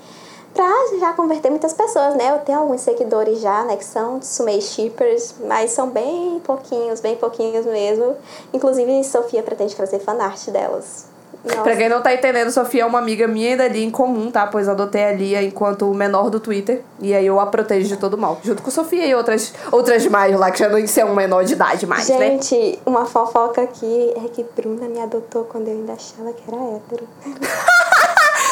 pra 0.54 0.72
já 1.00 1.14
converter 1.14 1.50
muitas 1.50 1.74
pessoas, 1.74 2.16
né? 2.16 2.32
Eu 2.32 2.40
tenho 2.40 2.60
alguns 2.60 2.82
seguidores 2.82 3.40
já, 3.40 3.64
né, 3.64 3.78
que 3.78 3.86
são 3.86 4.20
Tsumei 4.20 4.62
Shippers, 4.62 5.36
mas 5.46 5.72
são 5.72 5.90
bem 5.90 6.42
pouquinhos, 6.44 7.00
bem 7.00 7.16
pouquinhos 7.16 7.66
mesmo. 7.66 8.16
Inclusive, 8.54 9.04
Sofia 9.04 9.44
pretende 9.44 9.76
trazer 9.76 10.00
fanart 10.00 10.50
delas. 10.50 11.12
Nossa. 11.44 11.62
Pra 11.62 11.76
quem 11.76 11.90
não 11.90 12.02
tá 12.02 12.14
entendendo, 12.14 12.52
Sofia 12.52 12.84
é 12.84 12.86
uma 12.86 13.00
amiga 13.00 13.28
minha 13.28 13.54
e 13.54 13.58
da 13.58 13.68
Lia 13.68 13.84
em 13.84 13.90
comum, 13.90 14.30
tá? 14.30 14.46
Pois 14.46 14.70
adotei 14.70 15.04
a 15.04 15.12
Lia 15.12 15.42
enquanto 15.42 15.90
o 15.90 15.94
menor 15.94 16.30
do 16.30 16.40
Twitter. 16.40 16.84
E 17.00 17.16
aí 17.16 17.26
eu 17.26 17.40
a 17.40 17.48
protejo 17.48 17.88
de 17.88 17.98
todo 17.98 18.16
mal. 18.16 18.40
Junto 18.44 18.62
com 18.62 18.70
Sofia 18.70 19.08
e 19.08 19.16
outras, 19.16 19.54
outras 19.72 20.06
mais 20.06 20.38
lá, 20.38 20.52
que 20.52 20.60
já 20.60 20.70
não 20.70 20.86
são 20.86 21.16
menor 21.16 21.44
de 21.44 21.54
idade 21.54 21.88
mais, 21.88 22.08
né? 22.10 22.18
Gente, 22.18 22.80
uma 22.86 23.06
fofoca 23.06 23.62
aqui 23.62 24.14
é 24.24 24.28
que 24.28 24.46
Bruna 24.56 24.88
me 24.88 25.00
adotou 25.00 25.46
quando 25.46 25.68
eu 25.68 25.74
ainda 25.74 25.94
achava 25.94 26.32
que 26.32 26.44
era 26.48 26.62
hétero. 26.76 27.08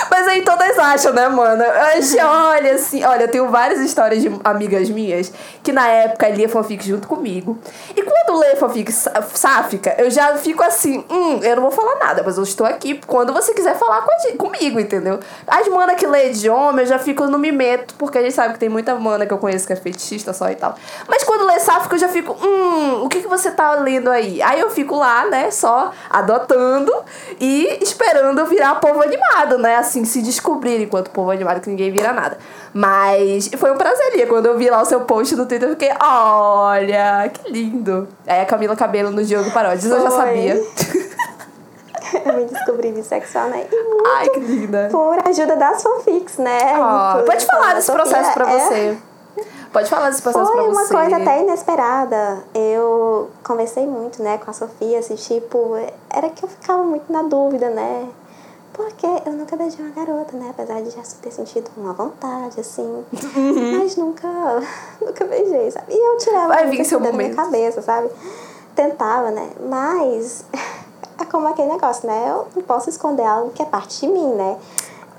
Mas 0.10 0.28
aí 0.28 0.42
todas 0.42 0.78
acham, 0.78 1.14
né, 1.14 1.28
mano? 1.28 1.64
Olha, 1.64 2.74
assim, 2.76 3.04
olha, 3.04 3.24
eu 3.24 3.28
tenho 3.32 3.50
várias 3.50 3.80
histórias 3.80 4.22
de 4.22 4.32
amigas 4.44 4.90
minhas 4.90 5.32
que 5.64 5.72
na 5.72 5.88
época 5.88 6.28
lia 6.30 6.50
fanfic 6.50 6.86
junto 6.88 7.08
comigo. 7.08 7.58
E 7.96 8.02
quando 8.02 8.40
lê 8.40 8.56
fanfic 8.56 8.92
sá- 8.92 9.22
sáfica, 9.34 9.96
eu 9.98 10.10
já 10.10 10.36
fico 10.38 10.64
assim, 10.64 11.04
hum, 11.10 11.40
eu 11.44 11.56
não 11.56 11.64
vou 11.64 11.72
falar 11.72 11.96
nada, 12.00 12.24
mas 12.26 12.38
eu 12.38 12.44
estou 12.44 12.66
aqui 12.66 13.00
quando 13.06 13.34
você 13.34 13.54
quiser 13.54 13.78
falar 13.78 14.02
com 14.02 14.12
a 14.12 14.20
comigo, 14.38 14.80
entendeu? 14.80 15.20
As 15.48 15.68
mana 15.68 15.96
que 15.96 16.06
lê 16.06 16.30
de 16.30 16.50
homem, 16.50 16.84
eu 16.86 16.90
já 16.90 17.00
fico 17.00 17.26
no 17.28 17.38
me 17.38 17.52
meto, 17.52 17.94
porque 17.96 18.18
a 18.18 18.22
gente 18.22 18.34
sabe 18.34 18.54
que 18.54 18.60
tem 18.60 18.70
muita 18.70 18.96
mana 18.96 19.26
que 19.26 19.34
eu 19.34 19.38
conheço 19.38 19.66
que 19.66 19.74
é 19.74 19.76
fetichista 19.76 20.34
só 20.34 20.50
e 20.50 20.56
tal. 20.56 20.76
Mas 21.08 21.24
quando 21.24 21.46
lê 21.46 21.60
sáfica, 21.60 21.96
eu 21.96 22.00
já 22.00 22.08
fico, 22.10 22.34
hum, 22.34 23.04
o 23.04 23.10
que, 23.10 23.22
que 23.22 23.28
você 23.28 23.52
tá 23.52 23.76
lendo 23.76 24.10
aí? 24.10 24.42
Aí 24.42 24.60
eu 24.60 24.70
fico 24.70 24.96
lá, 24.96 25.26
né, 25.26 25.52
só 25.52 25.92
adotando 26.10 26.92
e 27.40 27.80
esperando 27.82 28.46
virar 28.46 28.76
povo 28.76 29.02
animado, 29.02 29.58
né? 29.58 29.78
Assim, 29.78 29.99
se 30.06 30.22
descobrir 30.22 30.82
enquanto 30.82 31.10
povo 31.12 31.32
animado, 31.32 31.62
que 31.62 31.70
ninguém 31.70 31.92
vira 31.92 32.12
nada. 32.14 32.38
Mas 32.74 33.50
foi 33.58 33.72
um 33.72 33.78
prazer, 33.78 34.16
Lia. 34.16 34.28
Quando 34.28 34.46
eu 34.46 34.58
vi 34.58 34.70
lá 34.70 34.82
o 34.82 34.86
seu 34.86 35.02
post 35.02 35.36
no 35.36 35.46
Twitter, 35.46 35.70
eu 35.70 35.74
fiquei, 35.74 35.92
olha, 36.02 37.30
que 37.34 37.52
lindo. 37.52 38.08
Aí 38.28 38.42
a 38.42 38.46
Camila 38.46 38.76
Cabelo 38.76 39.12
no 39.12 39.24
Diogo 39.24 39.52
Paródias, 39.52 39.86
eu 39.86 40.02
já 40.02 40.10
Foi. 40.12 40.20
sabia. 40.20 40.56
eu 42.26 42.34
me 42.34 42.46
descobri 42.46 42.92
bissexual, 42.92 43.50
né? 43.50 43.66
E 43.72 43.84
muito 43.84 44.10
Ai, 44.10 44.30
que 44.30 44.40
linda. 44.40 44.88
por 44.92 45.28
ajuda 45.28 45.56
das 45.56 45.82
fanfics, 45.82 46.38
né? 46.38 46.58
Inclusive, 46.74 47.26
pode 47.26 47.46
falar 47.46 47.74
desse 47.76 47.92
processo 47.92 48.34
pra 48.34 48.50
é- 48.52 48.60
você. 48.60 48.98
Pode 49.72 49.88
falar 49.88 50.10
desse 50.10 50.22
processo 50.24 50.46
Foi 50.46 50.56
pra 50.56 50.64
uma 50.64 50.84
você. 50.84 50.94
coisa 50.94 51.18
até 51.18 51.42
inesperada. 51.42 52.40
Eu 52.56 53.30
conversei 53.44 53.86
muito, 53.86 54.22
né, 54.24 54.40
com 54.44 54.50
a 54.50 54.54
Sofia, 54.54 54.98
assim, 54.98 55.14
tipo, 55.14 55.78
era 56.10 56.28
que 56.30 56.44
eu 56.44 56.50
ficava 56.50 56.82
muito 56.84 57.12
na 57.14 57.22
dúvida, 57.22 57.70
né? 57.70 58.08
Porque 58.80 59.06
eu 59.26 59.34
nunca 59.34 59.58
beijei 59.58 59.84
uma 59.84 59.94
garota, 59.94 60.38
né? 60.38 60.52
Apesar 60.52 60.82
de 60.82 60.90
já 60.90 61.02
ter 61.22 61.32
sentido 61.32 61.70
uma 61.76 61.92
vontade, 61.92 62.62
assim. 62.62 63.04
Mas 63.78 63.98
nunca, 63.98 64.26
nunca 65.02 65.26
beijei, 65.26 65.70
sabe? 65.70 65.88
E 65.94 65.98
eu 65.98 66.18
tirava 66.18 66.48
Vai 66.48 66.70
vir 66.70 66.86
seu 66.86 66.98
da 67.02 67.12
minha 67.12 67.36
cabeça, 67.36 67.82
sabe? 67.82 68.10
Tentava, 68.74 69.32
né? 69.32 69.50
Mas 69.68 70.46
é 71.20 71.26
como 71.26 71.46
aquele 71.50 71.68
negócio, 71.68 72.08
né? 72.08 72.28
Eu 72.30 72.48
não 72.56 72.64
posso 72.64 72.90
esconder 72.90 73.26
algo 73.26 73.52
que 73.52 73.62
é 73.62 73.66
parte 73.66 74.00
de 74.00 74.08
mim, 74.08 74.34
né? 74.34 74.58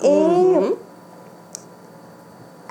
E 0.01 0.09
Uhum. 0.09 0.77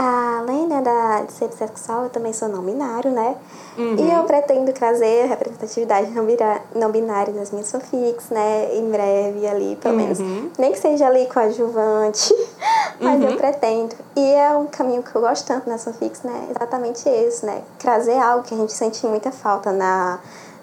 Além 0.01 0.65
né, 0.67 0.81
da, 0.81 1.21
de 1.23 1.33
ser 1.33 1.47
bissexual, 1.49 2.03
eu 2.03 2.09
também 2.09 2.31
sou 2.31 2.47
não 2.47 2.61
binário, 2.61 3.11
né? 3.11 3.35
Uhum. 3.77 3.95
E 3.97 4.11
eu 4.11 4.23
pretendo 4.23 4.71
trazer 4.71 5.25
representatividade 5.27 6.09
não, 6.11 6.25
bira, 6.25 6.61
não 6.73 6.89
binária 6.89 7.33
nas 7.33 7.51
minhas 7.51 7.69
fanfics, 7.69 8.29
né? 8.29 8.75
Em 8.75 8.89
breve 8.89 9.45
ali, 9.47 9.75
pelo 9.75 9.95
Uhum. 9.95 10.01
menos. 10.01 10.19
Nem 10.57 10.71
que 10.71 10.79
seja 10.79 11.07
ali 11.07 11.25
coadjuvante, 11.27 12.33
mas 12.99 13.21
Uhum. 13.21 13.29
eu 13.29 13.37
pretendo. 13.37 13.95
E 14.15 14.25
é 14.33 14.55
um 14.55 14.67
caminho 14.67 15.03
que 15.03 15.13
eu 15.13 15.21
gosto 15.21 15.45
tanto 15.45 15.69
nas 15.69 15.83
fanfics, 15.83 16.21
né? 16.23 16.47
Exatamente 16.49 17.07
esse, 17.09 17.45
né? 17.45 17.61
Trazer 17.77 18.17
algo 18.17 18.43
que 18.43 18.53
a 18.53 18.57
gente 18.57 18.71
sente 18.73 19.05
muita 19.05 19.31
falta 19.31 19.71
na, 19.71 20.19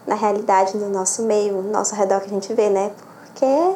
na 0.06 0.14
realidade 0.14 0.78
do 0.78 0.88
nosso 0.88 1.22
meio, 1.22 1.60
no 1.60 1.70
nosso 1.70 1.94
redor 1.94 2.20
que 2.20 2.26
a 2.26 2.30
gente 2.30 2.52
vê, 2.54 2.70
né? 2.70 2.90
Porque, 3.26 3.74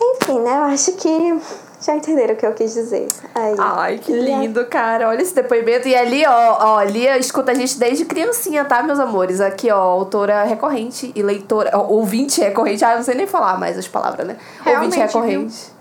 enfim, 0.00 0.38
né? 0.40 0.56
Eu 0.58 0.62
acho 0.64 0.92
que 0.92 1.40
já 1.84 1.96
entenderam 1.96 2.34
o 2.34 2.36
que 2.36 2.46
eu 2.46 2.54
quis 2.54 2.72
dizer. 2.72 3.08
Aí. 3.34 3.56
Ai, 3.58 3.98
que 3.98 4.12
lindo, 4.12 4.64
cara. 4.66 5.08
Olha 5.08 5.20
esse 5.20 5.34
depoimento. 5.34 5.88
E 5.88 5.94
ali, 5.96 6.24
ó, 6.24 6.56
ó, 6.60 6.78
a 6.78 6.84
Lia 6.84 7.18
escuta 7.18 7.50
a 7.50 7.54
gente 7.54 7.78
desde 7.78 8.04
criancinha, 8.04 8.64
tá, 8.64 8.82
meus 8.82 9.00
amores? 9.00 9.40
Aqui, 9.40 9.70
ó, 9.70 9.78
autora 9.78 10.44
recorrente 10.44 11.12
e 11.14 11.22
leitora. 11.22 11.70
ó, 11.74 11.88
Ouvinte 11.88 12.40
recorrente. 12.40 12.84
Ah, 12.84 12.92
eu 12.92 12.96
não 12.98 13.04
sei 13.04 13.16
nem 13.16 13.26
falar 13.26 13.58
mais 13.58 13.76
as 13.76 13.88
palavras, 13.88 14.26
né? 14.26 14.36
Realmente, 14.64 14.94
ouvinte 14.98 15.06
recorrente. 15.06 15.72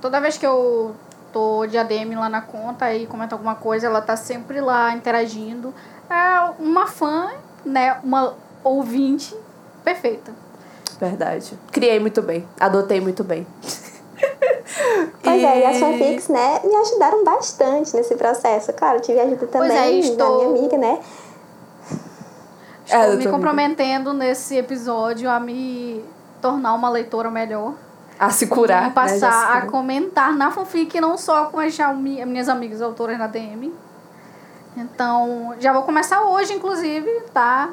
Toda 0.00 0.20
vez 0.20 0.38
que 0.38 0.46
eu 0.46 0.94
tô 1.32 1.66
de 1.66 1.76
ADM 1.76 2.14
lá 2.16 2.28
na 2.28 2.40
conta 2.40 2.94
e 2.94 3.06
comento 3.06 3.34
alguma 3.34 3.56
coisa, 3.56 3.88
ela 3.88 4.00
tá 4.00 4.16
sempre 4.16 4.60
lá 4.60 4.92
interagindo. 4.94 5.74
É 6.08 6.50
uma 6.60 6.86
fã, 6.86 7.30
né? 7.64 7.96
Uma 8.04 8.34
ouvinte 8.62 9.36
perfeita. 9.84 10.32
Verdade. 11.00 11.58
Criei 11.72 11.98
muito 11.98 12.22
bem. 12.22 12.46
Adotei 12.60 13.00
muito 13.00 13.24
bem. 13.24 13.46
Pois 15.22 15.42
é, 15.42 15.60
e 15.60 15.64
as 15.64 15.78
fanfics, 15.78 16.28
né, 16.28 16.60
me 16.64 16.74
ajudaram 16.74 17.24
bastante 17.24 17.94
nesse 17.94 18.14
processo. 18.16 18.72
Claro, 18.72 19.00
tive 19.00 19.18
ajuda 19.20 19.46
Pois 19.46 19.50
também 19.50 19.98
é, 19.98 20.02
da 20.02 20.08
estou- 20.08 20.36
minha 20.38 20.48
amiga, 20.58 20.78
né? 20.78 21.00
Estou 22.84 23.00
É, 23.00 23.16
me 23.16 23.26
comprometendo 23.28 24.12
nesse 24.12 24.56
episódio 24.56 25.28
a 25.28 25.40
me 25.40 26.04
tornar 26.40 26.74
uma 26.74 26.88
leitora 26.88 27.30
melhor. 27.30 27.74
A 28.18 28.30
se 28.30 28.46
curar. 28.46 28.78
Vou 28.80 28.88
né? 28.88 28.94
passar 28.94 29.52
se 29.52 29.58
a 29.58 29.66
comentar 29.66 30.32
na 30.32 30.50
fanfic, 30.50 31.00
não 31.00 31.18
só 31.18 31.46
com 31.46 31.58
as 31.60 31.76
minhas 32.26 32.48
amigas 32.48 32.80
autoras 32.80 33.18
na 33.18 33.26
DM. 33.26 33.72
Então, 34.76 35.54
já 35.58 35.72
vou 35.72 35.82
começar 35.82 36.22
hoje, 36.22 36.52
inclusive, 36.52 37.10
tá? 37.32 37.70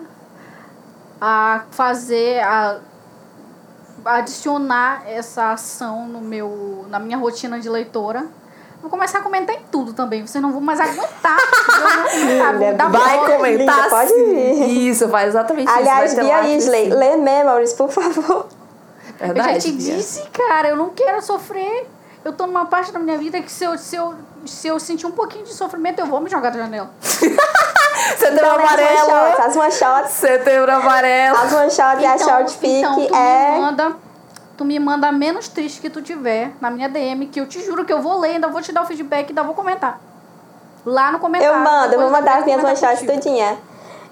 A 1.20 1.64
fazer, 1.72 2.40
a 2.42 2.80
adicionar 4.06 5.04
essa 5.08 5.52
ação 5.52 6.08
no 6.08 6.22
meu, 6.22 6.86
na 6.90 7.00
minha 7.00 7.18
rotina 7.18 7.60
de 7.60 7.70
leitora. 7.70 8.26
Vou 8.82 8.90
começar 8.90 9.20
a 9.20 9.22
comentar 9.22 9.56
em 9.56 9.62
tudo 9.72 9.94
também. 9.94 10.28
Vocês 10.28 10.42
não 10.42 10.52
vão 10.52 10.60
mais 10.60 10.78
aguentar. 10.80 11.38
Eu 12.14 12.78
vou 12.78 12.90
Vai 12.90 13.18
comentar 13.38 13.50
Linda, 13.52 13.90
pode 13.90 14.10
sim. 14.10 14.26
vir. 14.26 14.90
Isso, 14.90 15.08
faz 15.08 15.30
exatamente 15.30 15.70
Aliás, 15.72 16.12
isso. 16.12 16.22
vai 16.22 16.26
ter 16.26 16.44
Bia 16.44 16.56
Isley, 16.58 16.90
lê 16.90 17.16
Memories, 17.16 17.74
por 17.74 17.90
favor. 17.90 18.48
Eu 19.20 19.28
já 19.28 19.34
Verdade, 19.34 19.60
te 19.62 19.72
Bia. 19.72 19.96
disse, 19.96 20.22
cara, 20.32 20.68
eu 20.68 20.76
não 20.76 20.90
quero 20.90 21.22
sofrer. 21.22 21.88
Eu 22.26 22.34
tô 22.34 22.46
numa 22.46 22.66
parte 22.66 22.92
da 22.92 23.00
minha 23.00 23.18
vida 23.18 23.42
que 23.42 23.52
se 23.52 23.64
eu, 23.64 23.78
se 23.78 23.96
eu, 23.96 24.14
se 24.46 24.68
eu 24.68 24.78
sentir 24.80 25.06
um 25.06 25.12
pouquinho 25.12 25.46
de 25.46 25.54
sofrimento, 25.54 26.00
eu 26.00 26.06
vou 26.06 26.20
me 26.20 26.30
jogar 26.30 26.50
da 26.50 26.60
janela. 26.60 26.90
Setembro 28.18 28.46
Então, 28.46 28.56
as 28.56 28.62
amarelo. 28.62 29.42
as 29.46 29.56
one 29.56 29.72
shots, 29.72 30.10
Setembro 30.12 30.72
amarelo. 30.72 31.38
as 31.38 31.54
one 31.54 31.72
shots 31.72 32.02
e 32.02 32.06
a 32.06 32.18
short 32.18 32.58
fic 32.58 32.68
então 32.80 32.96
tu 33.08 33.16
é... 33.16 33.52
me 33.52 33.60
manda. 33.60 33.96
Tu 34.56 34.66
me 34.66 34.80
manda 34.80 35.08
a 35.08 35.12
menos 35.12 35.48
triste 35.48 35.82
que 35.82 35.90
tu 35.90 36.02
tiver 36.02 36.52
na 36.62 36.70
minha 36.70 36.88
DM, 36.88 37.28
que 37.28 37.40
eu 37.42 37.48
te 37.48 37.60
juro 37.64 37.86
que 37.86 37.92
eu 37.92 38.02
vou 38.02 38.20
ler, 38.20 38.36
ainda 38.36 38.48
vou 38.48 38.62
te 38.62 38.72
dar 38.72 38.84
o 38.84 38.86
feedback 38.86 39.28
e 39.28 39.32
ainda 39.32 39.44
vou 39.44 39.56
comentar. 39.56 40.00
Lá 40.86 41.12
no 41.12 41.20
comentário. 41.20 41.56
Eu 41.56 41.60
mando, 41.64 41.94
eu 41.94 42.00
vou 42.00 42.10
mandar 42.12 42.40
as 42.40 42.46
minhas 42.46 42.62
contigo. 42.62 43.12
tudinha. 43.12 43.58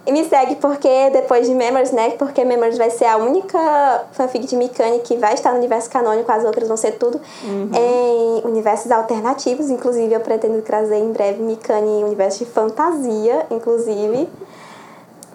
E 0.05 0.11
me 0.11 0.27
segue 0.27 0.55
porque 0.55 1.11
depois 1.11 1.47
de 1.47 1.53
Memories, 1.53 1.91
né? 1.91 2.11
Porque 2.11 2.43
Memories 2.43 2.77
vai 2.77 2.89
ser 2.89 3.05
a 3.05 3.17
única 3.17 4.05
fanfic 4.13 4.47
de 4.47 4.55
Mikami 4.55 4.99
que 4.99 5.15
vai 5.17 5.35
estar 5.35 5.51
no 5.51 5.57
universo 5.57 5.89
canônico, 5.91 6.31
as 6.31 6.43
outras 6.43 6.67
vão 6.67 6.75
ser 6.75 6.93
tudo 6.93 7.21
em 7.43 8.41
universos 8.47 8.91
alternativos. 8.91 9.69
Inclusive, 9.69 10.11
eu 10.11 10.19
pretendo 10.19 10.59
trazer 10.63 10.97
em 10.97 11.11
breve 11.11 11.43
Mikami 11.43 11.99
em 11.99 12.03
universo 12.03 12.39
de 12.39 12.49
fantasia, 12.49 13.45
inclusive. 13.51 14.27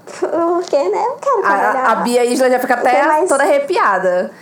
Porque, 0.05 0.76
né? 0.76 1.05
Eu 1.05 1.16
quero 1.20 1.43
trabalhar. 1.43 1.84
A, 1.84 1.93
a 1.93 1.94
Bia 1.97 2.24
Isla 2.24 2.51
já 2.51 2.59
fica 2.59 2.74
até 2.74 3.06
mais? 3.06 3.28
toda 3.28 3.44
arrepiada. 3.44 4.32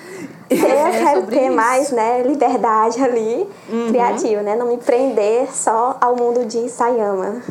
Eu 0.48 0.56
quero 1.00 1.20
sobre 1.20 1.36
ter 1.36 1.46
isso. 1.46 1.56
mais, 1.56 1.90
né, 1.90 2.22
liberdade 2.22 3.02
ali, 3.02 3.48
criativa, 3.88 4.42
né? 4.42 4.56
Não 4.56 4.66
me 4.66 4.78
prender 4.78 5.52
só 5.54 5.96
ao 6.00 6.16
mundo 6.16 6.46
de 6.46 6.68
Sayama. 6.68 7.42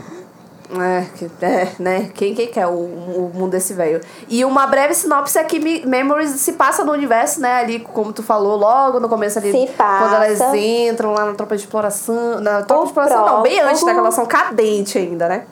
É, 0.82 1.46
é, 1.46 1.72
né? 1.80 2.12
Quem, 2.14 2.34
quem 2.34 2.48
quer 2.48 2.68
o, 2.68 2.72
o 2.72 3.32
mundo 3.34 3.52
desse 3.52 3.74
velho? 3.74 4.02
E 4.28 4.44
uma 4.44 4.66
breve 4.68 4.94
sinopse 4.94 5.38
é 5.38 5.44
que 5.44 5.60
Me- 5.60 5.86
Memories 5.86 6.32
se 6.32 6.54
passa 6.54 6.84
no 6.84 6.92
universo, 6.92 7.40
né? 7.42 7.56
Ali, 7.58 7.80
como 7.80 8.12
tu 8.12 8.24
falou, 8.24 8.58
logo 8.58 9.00
no 9.00 9.08
começo 9.08 9.38
ali. 9.40 9.52
Se 9.52 9.72
passa. 9.74 10.00
Quando 10.10 10.16
elas 10.24 10.54
entram 10.56 11.14
lá 11.14 11.26
na 11.26 11.34
tropa 11.34 11.56
de 11.56 11.64
exploração. 11.64 12.40
Na 12.40 12.64
tropa 12.64 12.82
O 12.82 12.84
de 12.84 12.90
exploração, 12.90 13.26
não, 13.26 13.42
bem 13.44 13.60
antes, 13.60 13.84
né? 13.84 13.94
Que 13.94 14.00
elas 14.00 14.14
são 14.14 14.26
cadente 14.26 14.98
ainda, 14.98 15.28
né? 15.30 15.46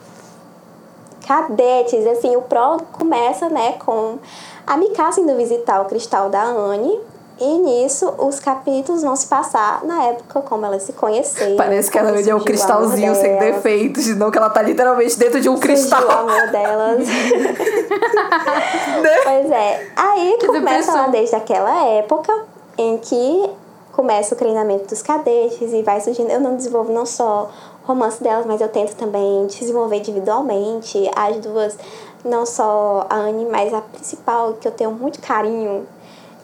Cadetes, 1.26 2.04
assim, 2.06 2.34
o 2.36 2.42
prólogo 2.42 2.84
começa, 2.92 3.48
né, 3.48 3.74
com 3.74 4.18
a 4.66 4.76
Mikasa 4.76 5.20
indo 5.20 5.36
visitar 5.36 5.80
o 5.80 5.84
cristal 5.84 6.28
da 6.28 6.42
Anne. 6.42 6.98
E 7.44 7.58
nisso, 7.58 8.08
os 8.18 8.38
capítulos 8.38 9.02
vão 9.02 9.16
se 9.16 9.26
passar 9.26 9.84
na 9.84 10.04
época 10.04 10.42
como 10.42 10.64
elas 10.64 10.84
se 10.84 10.92
conheceram. 10.92 11.56
Parece 11.56 11.90
que 11.90 11.98
ela 11.98 12.16
é 12.16 12.34
um 12.36 12.38
cristalzinho 12.38 13.16
sem 13.16 13.36
delas, 13.36 13.56
defeitos, 13.56 14.06
não 14.16 14.30
que 14.30 14.38
ela 14.38 14.48
tá 14.48 14.62
literalmente 14.62 15.18
dentro 15.18 15.40
de 15.40 15.48
um 15.48 15.56
surgiu 15.56 15.74
cristal. 15.74 16.06
o 16.06 16.10
amor 16.10 16.50
delas. 16.52 17.08
Pois 19.24 19.50
é. 19.50 19.88
Aí 19.96 20.36
Que 20.38 20.46
começa 20.46 20.68
depressão. 20.68 20.94
lá 20.94 21.08
desde 21.08 21.34
aquela 21.34 21.84
época 21.84 22.32
em 22.78 22.96
que 22.98 23.50
começa 23.90 24.36
o 24.36 24.38
treinamento 24.38 24.86
dos 24.86 25.02
cadetes 25.02 25.72
e 25.72 25.82
vai 25.82 26.00
surgindo. 26.00 26.30
Eu 26.30 26.40
não 26.40 26.54
desenvolvo 26.54 26.92
não 26.92 27.04
só 27.04 27.50
romance 27.84 28.22
delas, 28.22 28.46
mas 28.46 28.60
eu 28.60 28.68
tento 28.68 28.94
também 28.94 29.46
desenvolver 29.46 29.96
individualmente 29.96 31.10
as 31.16 31.36
duas, 31.38 31.76
não 32.24 32.46
só 32.46 33.04
a 33.10 33.16
Anne, 33.16 33.46
mas 33.46 33.74
a 33.74 33.80
principal, 33.80 34.52
que 34.54 34.68
eu 34.68 34.72
tenho 34.72 34.92
muito 34.92 35.20
carinho. 35.20 35.86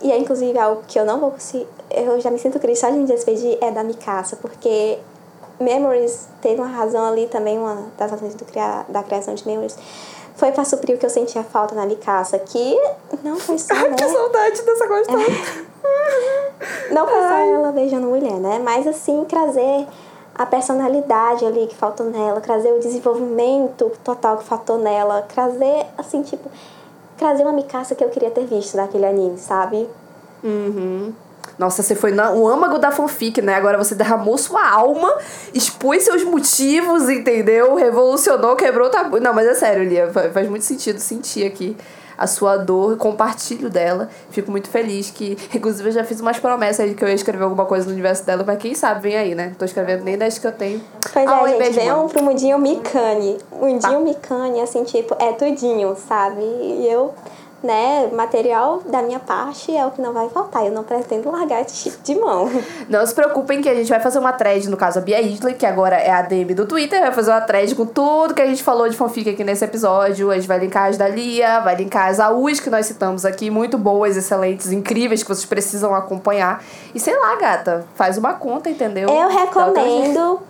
E 0.03 0.13
é 0.13 0.19
inclusive 0.19 0.59
algo 0.59 0.83
que 0.87 0.99
eu 0.99 1.05
não 1.05 1.19
vou 1.19 1.33
conseguir. 1.33 1.67
Eu 1.91 2.21
já 2.21 2.31
me 2.31 2.39
sinto 2.39 2.59
triste 2.59 2.81
só 2.81 2.91
de 2.91 2.97
me 2.97 3.07
despedir 3.07 3.59
é 3.61 3.71
da 3.71 3.83
Mikasa, 3.83 4.37
porque 4.37 4.99
Memories 5.59 6.29
teve 6.41 6.61
uma 6.61 6.69
razão 6.69 7.05
ali 7.05 7.27
também, 7.27 7.59
uma 7.59 7.87
das 7.97 8.11
razões 8.11 8.35
do 8.35 8.45
cria, 8.45 8.85
da 8.89 9.03
criação 9.03 9.35
de 9.35 9.47
Memories. 9.47 9.77
Foi 10.37 10.53
pra 10.53 10.65
suprir 10.65 10.95
o 10.95 10.99
que 10.99 11.05
eu 11.05 11.11
sentia 11.11 11.43
falta 11.43 11.75
na 11.75 11.85
Mikasa, 11.85 12.39
que 12.39 12.81
não 13.25 13.37
foi 13.41 13.59
só, 13.59 13.75
Ai, 13.75 13.91
né? 13.91 13.97
que 13.97 14.09
saudade 14.09 14.63
dessa 14.63 14.87
gostosa. 14.87 15.19
Não 16.91 17.07
foi 17.07 17.21
só 17.21 17.37
ela 17.39 17.73
beijando 17.73 18.07
mulher, 18.07 18.35
né? 18.35 18.61
Mas 18.63 18.87
assim, 18.87 19.25
trazer 19.25 19.87
a 20.39 20.47
personalidade 20.47 21.45
ali 21.45 21.67
que 21.67 21.75
faltou 21.75 22.07
nela, 22.07 22.41
trazer 22.41 22.73
o 22.73 22.79
desenvolvimento 22.79 23.91
total 24.05 24.37
que 24.39 24.45
faltou 24.45 24.79
nela, 24.79 25.23
trazer, 25.23 25.87
assim, 25.97 26.23
tipo, 26.23 26.49
trazer 27.19 27.43
uma 27.43 27.53
Mikasa 27.53 27.95
que 27.95 28.03
eu 28.05 28.09
queria 28.09 28.31
ter 28.31 28.47
visto 28.47 28.77
naquele 28.77 29.05
anime, 29.05 29.37
sabe? 29.39 29.89
Uhum. 30.43 31.13
Nossa, 31.59 31.83
você 31.83 31.95
foi 31.97 32.13
na, 32.13 32.31
o 32.31 32.47
âmago 32.47 32.79
da 32.79 32.93
fanfic, 32.93 33.43
né? 33.43 33.55
Agora 33.55 33.77
você 33.77 33.95
derramou 33.95 34.39
sua 34.39 34.65
alma, 34.71 35.13
expôs 35.53 36.05
seus 36.05 36.23
motivos, 36.23 37.09
entendeu? 37.09 37.75
Revolucionou, 37.75 38.55
quebrou 38.55 38.87
o 38.87 38.91
tabu. 38.91 39.19
Não, 39.19 39.33
mas 39.35 39.47
é 39.49 39.55
sério, 39.55 39.83
Lia, 39.83 40.09
fa- 40.13 40.31
faz 40.31 40.49
muito 40.49 40.65
sentido 40.65 41.01
sentir 41.01 41.45
aqui 41.45 41.77
a 42.19 42.27
sua 42.27 42.57
dor, 42.57 42.97
compartilho 42.97 43.71
dela. 43.71 44.09
Fico 44.31 44.51
muito 44.51 44.69
feliz 44.69 45.11
que, 45.11 45.39
inclusive, 45.55 45.89
eu 45.89 45.93
já 45.93 46.05
fiz 46.05 46.21
umas 46.21 46.39
promessas 46.39 46.81
aí 46.81 46.91
de 46.91 46.95
que 46.97 47.05
eu 47.05 47.09
ia 47.09 47.15
escrever 47.15 47.45
alguma 47.45 47.65
coisa 47.65 47.87
no 47.87 47.93
universo 47.93 48.27
dela, 48.27 48.43
mas 48.45 48.59
quem 48.59 48.75
sabe 48.75 49.03
vem 49.03 49.17
aí, 49.17 49.35
né? 49.35 49.55
Tô 49.57 49.65
escrevendo 49.65 50.03
nem 50.05 50.19
das 50.19 50.39
que 50.39 50.47
eu 50.47 50.53
tenho. 50.53 50.83
Pois 51.13 51.29
Ah, 51.29 51.43
é, 51.49 51.65
gente, 51.65 51.75
venham 51.75 52.09
pro 52.09 52.23
mundinho 52.23 52.59
Mikami. 52.59 53.39
Mundinho 53.53 54.01
Mikami, 54.01 54.61
assim, 54.61 54.83
tipo, 54.83 55.15
é 55.21 55.33
tudinho, 55.33 55.97
sabe? 56.09 56.43
E 56.43 56.89
eu, 56.91 57.15
né, 57.63 58.09
material 58.13 58.83
da 58.87 59.03
minha 59.03 59.19
parte 59.19 59.75
é 59.75 59.85
o 59.85 59.91
que 59.91 60.01
não 60.01 60.13
vai 60.13 60.29
faltar. 60.29 60.65
Eu 60.65 60.73
não 60.73 60.85
pretendo 60.85 61.31
largar 61.31 61.61
esse 61.63 61.91
tipo 61.91 62.03
de 62.03 62.15
mão. 62.15 62.49
Não 62.89 63.05
se 63.05 63.15
preocupem 63.15 63.61
que 63.61 63.69
a 63.69 63.75
gente 63.75 63.89
vai 63.89 64.01
fazer 64.01 64.19
uma 64.19 64.33
thread, 64.33 64.69
no 64.69 64.77
caso 64.77 64.99
a 64.99 65.03
Bia 65.03 65.21
Isley, 65.21 65.55
que 65.55 65.67
agora 65.67 65.97
é 65.97 66.11
a 66.11 66.23
DM 66.23 66.55
do 66.55 66.67
Twitter, 66.67 67.01
vai 67.01 67.13
fazer 67.13 67.31
uma 67.31 67.41
thread 67.41 67.75
com 67.75 67.85
tudo 67.85 68.35
que 68.35 68.41
a 68.41 68.47
gente 68.47 68.63
falou 68.63 68.89
de 68.89 68.97
fanfic 68.97 69.29
aqui 69.29 69.45
nesse 69.45 69.65
episódio. 69.65 70.31
A 70.31 70.37
gente 70.37 70.49
vai 70.49 70.59
linkar 70.59 70.89
as 70.89 70.97
da 70.97 71.09
Lia, 71.09 71.61
vai 71.61 71.77
linkar 71.77 72.09
as 72.09 72.21
AUs 72.21 72.61
que 72.61 72.71
nós 72.71 72.87
citamos 72.87 73.25
aqui, 73.25 73.51
muito 73.51 73.77
boas, 73.77 74.17
excelentes, 74.17 74.73
incríveis, 74.73 75.23
que 75.23 75.29
vocês 75.29 75.45
precisam 75.45 75.95
acompanhar. 75.95 76.63
E 76.95 77.01
sei 77.01 77.19
lá, 77.19 77.37
gata, 77.37 77.87
faz 77.95 78.17
uma 78.17 78.35
conta, 78.35 78.71
entendeu? 78.71 79.09
Eu 79.09 79.29
recomendo. 79.29 80.41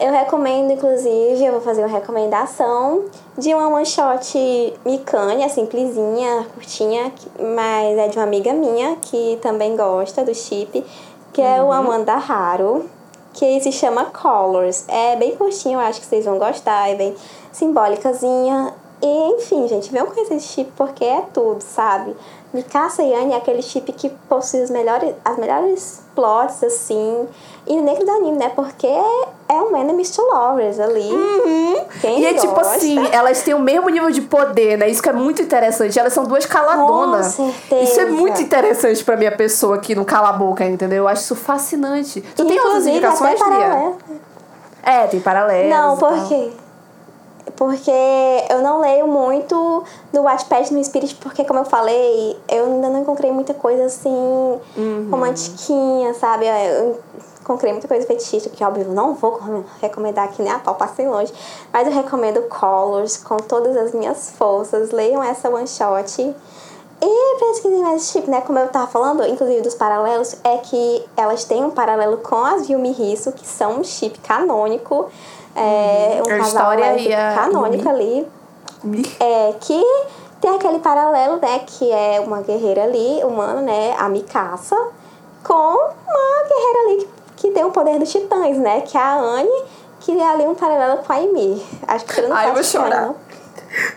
Eu 0.00 0.12
recomendo, 0.12 0.70
inclusive, 0.72 1.44
eu 1.44 1.52
vou 1.52 1.60
fazer 1.60 1.80
uma 1.82 1.88
recomendação 1.88 3.06
de 3.36 3.52
uma 3.52 3.66
one 3.68 3.84
shot 3.84 4.72
Mikania, 4.86 5.48
simplesinha, 5.48 6.46
curtinha, 6.54 7.12
mas 7.56 7.98
é 7.98 8.06
de 8.06 8.16
uma 8.16 8.22
amiga 8.24 8.52
minha 8.52 8.94
que 8.96 9.36
também 9.42 9.76
gosta 9.76 10.24
do 10.24 10.32
chip, 10.32 10.84
que 11.32 11.42
é 11.42 11.60
Uhum. 11.60 11.68
o 11.68 11.72
Amanda 11.72 12.14
Haro. 12.14 12.86
que 13.34 13.60
se 13.60 13.70
chama 13.70 14.06
Colors. 14.06 14.84
É 14.88 15.14
bem 15.14 15.36
curtinho, 15.36 15.74
eu 15.74 15.80
acho 15.80 16.00
que 16.00 16.06
vocês 16.06 16.24
vão 16.24 16.38
gostar, 16.38 16.88
é 16.90 16.96
bem 16.96 17.14
simbólicazinha. 17.52 18.74
E, 19.00 19.06
enfim, 19.36 19.68
gente, 19.68 19.92
venham 19.92 20.06
conhecer 20.08 20.34
esse 20.34 20.48
chip 20.48 20.72
porque 20.76 21.04
é 21.04 21.22
tudo, 21.32 21.60
sabe? 21.62 22.16
Mikasa 22.52 23.02
e 23.02 23.14
Anne 23.14 23.34
é 23.34 23.36
aquele 23.36 23.62
chip 23.62 23.92
que 23.92 24.08
possui 24.28 24.62
os 24.62 24.70
melhores, 24.70 25.14
as 25.24 25.36
melhores 25.38 26.02
plots, 26.16 26.64
assim. 26.64 27.28
E 27.66 27.82
dentro 27.82 28.04
do 28.04 28.10
anime, 28.12 28.38
né? 28.38 28.50
Porque 28.54 28.86
é 28.86 29.54
um 29.54 29.76
enemies 29.76 30.10
to 30.10 30.22
lovers 30.22 30.80
ali. 30.80 31.10
Quem 32.00 32.20
E 32.20 32.26
é 32.26 32.34
tipo 32.34 32.54
gosta- 32.54 32.76
assim, 32.76 32.98
elas 33.12 33.42
têm 33.42 33.52
o 33.54 33.58
mesmo 33.60 33.88
nível 33.90 34.10
de 34.10 34.22
poder, 34.22 34.78
né? 34.78 34.88
Isso 34.88 35.02
que 35.02 35.08
é 35.08 35.12
muito 35.12 35.42
interessante. 35.42 35.98
Elas 35.98 36.12
são 36.12 36.24
duas 36.24 36.46
caladonas. 36.46 37.36
Com 37.36 37.50
certeza. 37.52 37.82
Isso 37.82 38.00
é 38.00 38.06
muito 38.06 38.40
interessante 38.40 39.04
pra 39.04 39.16
minha 39.16 39.32
pessoa 39.32 39.78
que 39.78 39.94
não 39.94 40.04
cala 40.04 40.30
a 40.30 40.32
boca, 40.32 40.64
entendeu? 40.64 40.98
Eu 41.04 41.08
acho 41.08 41.22
isso 41.22 41.36
fascinante. 41.36 42.22
Tu 42.34 42.44
tem 42.46 42.58
outras 42.58 42.86
Inclusive, 42.86 42.96
indicações, 42.96 43.38
Lia? 43.40 43.44
paralelo. 43.48 43.96
É, 44.82 45.06
tem 45.06 45.20
paralelos. 45.20 45.70
Não, 45.70 45.96
por 45.98 46.28
quê? 46.28 46.50
Porque 47.56 47.90
eu 48.50 48.60
não 48.62 48.80
leio 48.80 49.06
muito 49.08 49.82
no 50.12 50.22
Wattpad 50.22 50.72
no 50.72 50.82
Spirit, 50.84 51.14
porque 51.16 51.44
como 51.44 51.58
eu 51.60 51.64
falei, 51.64 52.36
eu 52.48 52.64
ainda 52.66 52.88
não 52.88 53.00
encontrei 53.00 53.32
muita 53.32 53.52
coisa 53.52 53.86
assim, 53.86 54.08
Uhum. 54.76 55.08
romantiquinha, 55.10 56.14
sabe? 56.14 56.46
Eu 56.46 57.00
encontrei 57.48 57.72
muita 57.72 57.88
coisa 57.88 58.06
fetichista, 58.06 58.50
que 58.50 58.62
óbvio 58.62 58.84
eu 58.84 58.92
não 58.92 59.14
vou 59.14 59.32
com- 59.32 59.64
recomendar 59.80 60.26
aqui 60.26 60.42
nem 60.42 60.52
a 60.52 60.58
pau, 60.58 60.74
passei 60.74 61.08
longe. 61.08 61.32
Mas 61.72 61.86
eu 61.86 61.94
recomendo 61.94 62.42
Colors 62.42 63.16
com 63.16 63.38
todas 63.38 63.74
as 63.74 63.92
minhas 63.92 64.32
forças. 64.32 64.90
Leiam 64.90 65.22
essa 65.22 65.48
one 65.48 65.66
shot. 65.66 66.34
E 67.00 67.38
pesquisem 67.38 67.80
mais 67.80 68.10
chip, 68.10 68.28
né? 68.28 68.42
Como 68.42 68.58
eu 68.58 68.68
tava 68.68 68.86
falando, 68.88 69.24
inclusive 69.26 69.62
dos 69.62 69.74
paralelos, 69.74 70.36
é 70.44 70.58
que 70.58 71.08
elas 71.16 71.44
têm 71.44 71.64
um 71.64 71.70
paralelo 71.70 72.18
com 72.18 72.44
as 72.44 72.68
Yumi 72.68 72.90
Hisso, 72.90 73.32
que 73.32 73.46
são 73.46 73.80
um 73.80 73.84
chip 73.84 74.18
canônico. 74.18 75.08
É, 75.56 76.20
um 76.26 76.34
A 76.34 76.38
casal 76.38 76.74
e 76.74 77.14
a 77.14 77.34
canônico 77.34 77.88
ali. 77.88 78.28
É, 79.20 79.54
que 79.60 79.82
tem 80.40 80.50
aquele 80.54 80.80
paralelo, 80.80 81.36
né? 81.40 81.60
Que 81.60 81.90
é 81.90 82.20
uma 82.20 82.42
guerreira 82.42 82.84
ali, 82.84 83.20
humana, 83.24 83.60
né? 83.60 83.94
A 83.98 84.08
Mikasa, 84.08 84.76
com 85.44 85.52
uma 85.54 86.42
guerreira 86.48 86.80
ali 86.84 86.96
que, 86.98 87.08
que 87.38 87.50
tem 87.50 87.64
o 87.64 87.70
poder 87.70 87.98
dos 87.98 88.10
titãs, 88.10 88.58
né? 88.58 88.80
Que 88.82 88.96
é 88.96 89.00
a 89.00 89.16
Anne, 89.16 89.64
que 90.00 90.12
é 90.12 90.28
ali 90.28 90.44
um 90.44 90.54
paralelo 90.54 90.98
com 90.98 91.12
a 91.12 91.16
Ymir. 91.18 91.62
Acho 91.86 92.04
que 92.04 92.14
você 92.14 92.22
não 92.22 92.36
Ai, 92.36 92.48
eu 92.48 92.54
vou 92.54 92.64
chorar. 92.64 93.02
não. 93.02 93.28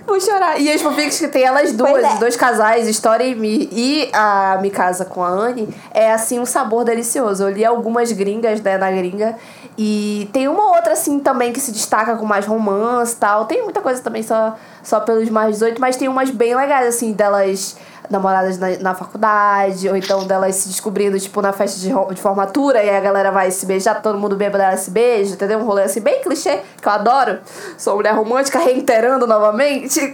Vou 0.06 0.20
chorar. 0.20 0.60
E 0.60 0.70
as 0.70 0.82
fanfics 0.82 1.18
que 1.18 1.28
tem 1.28 1.44
elas 1.44 1.72
duas, 1.72 2.04
é. 2.04 2.14
os 2.14 2.20
dois 2.20 2.36
casais, 2.36 2.88
História 2.88 3.24
e 3.24 3.34
Mi, 3.34 3.70
e 3.72 4.10
a 4.14 4.60
Mikasa 4.62 5.06
com 5.06 5.24
a 5.24 5.30
Anne, 5.30 5.74
é 5.92 6.12
assim 6.12 6.40
um 6.40 6.46
sabor 6.46 6.84
delicioso. 6.84 7.44
Eu 7.44 7.50
li 7.50 7.64
algumas 7.64 8.12
gringas, 8.12 8.62
né, 8.62 8.78
na 8.78 8.92
gringa, 8.92 9.38
e 9.78 10.30
tem 10.34 10.48
uma 10.48 10.76
outra 10.76 10.94
assim 10.94 11.20
também 11.20 11.54
que 11.54 11.60
se 11.60 11.72
destaca 11.72 12.18
com 12.18 12.26
mais 12.26 12.46
romance 12.46 13.14
e 13.14 13.18
tal. 13.18 13.46
Tem 13.46 13.64
muita 13.64 13.82
coisa 13.82 14.02
também 14.02 14.24
só, 14.24 14.56
só 14.84 15.00
pelos 15.00 15.30
mais 15.30 15.54
18, 15.54 15.80
mas 15.80 15.96
tem 15.96 16.08
umas 16.08 16.30
bem 16.30 16.54
legais, 16.54 16.88
assim, 16.88 17.14
delas 17.14 17.78
namoradas 18.12 18.58
na, 18.60 18.68
na 18.80 18.94
faculdade, 18.94 19.88
ou 19.90 19.96
então 19.96 20.26
delas 20.26 20.56
se 20.56 20.68
descobrindo, 20.68 21.20
tipo, 21.20 21.42
na 21.42 21.52
festa 21.54 21.80
de, 21.80 21.90
de 22.14 22.22
formatura, 22.22 22.84
e 22.84 22.90
aí 22.90 22.96
a 22.98 23.00
galera 23.00 23.32
vai 23.32 23.50
se 23.52 23.66
beijar, 23.66 24.02
todo 24.02 24.18
mundo 24.18 24.36
bêbado, 24.36 24.64
ela 24.64 24.78
se 24.78 24.92
beija, 24.92 25.34
entendeu? 25.34 25.60
Um 25.60 25.64
rolê 25.66 25.84
assim, 25.84 26.02
bem 26.02 26.22
clichê, 26.22 26.60
que 26.82 26.88
eu 26.88 26.92
adoro. 26.92 27.40
Sou 27.78 27.96
mulher 27.96 28.14
romântica, 28.14 28.60
reiterando 28.60 29.26
novamente. 29.26 30.00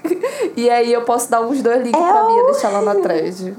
E 0.56 0.70
aí 0.70 0.92
eu 0.92 1.02
posso 1.04 1.30
dar 1.30 1.42
uns 1.42 1.62
dois 1.62 1.82
links 1.84 2.00
pra 2.00 2.20
Eu- 2.20 2.28
mim 2.28 2.38
e 2.40 2.46
deixar 2.52 2.70
lá 2.70 2.82
na 2.82 2.96
thread. 2.96 3.56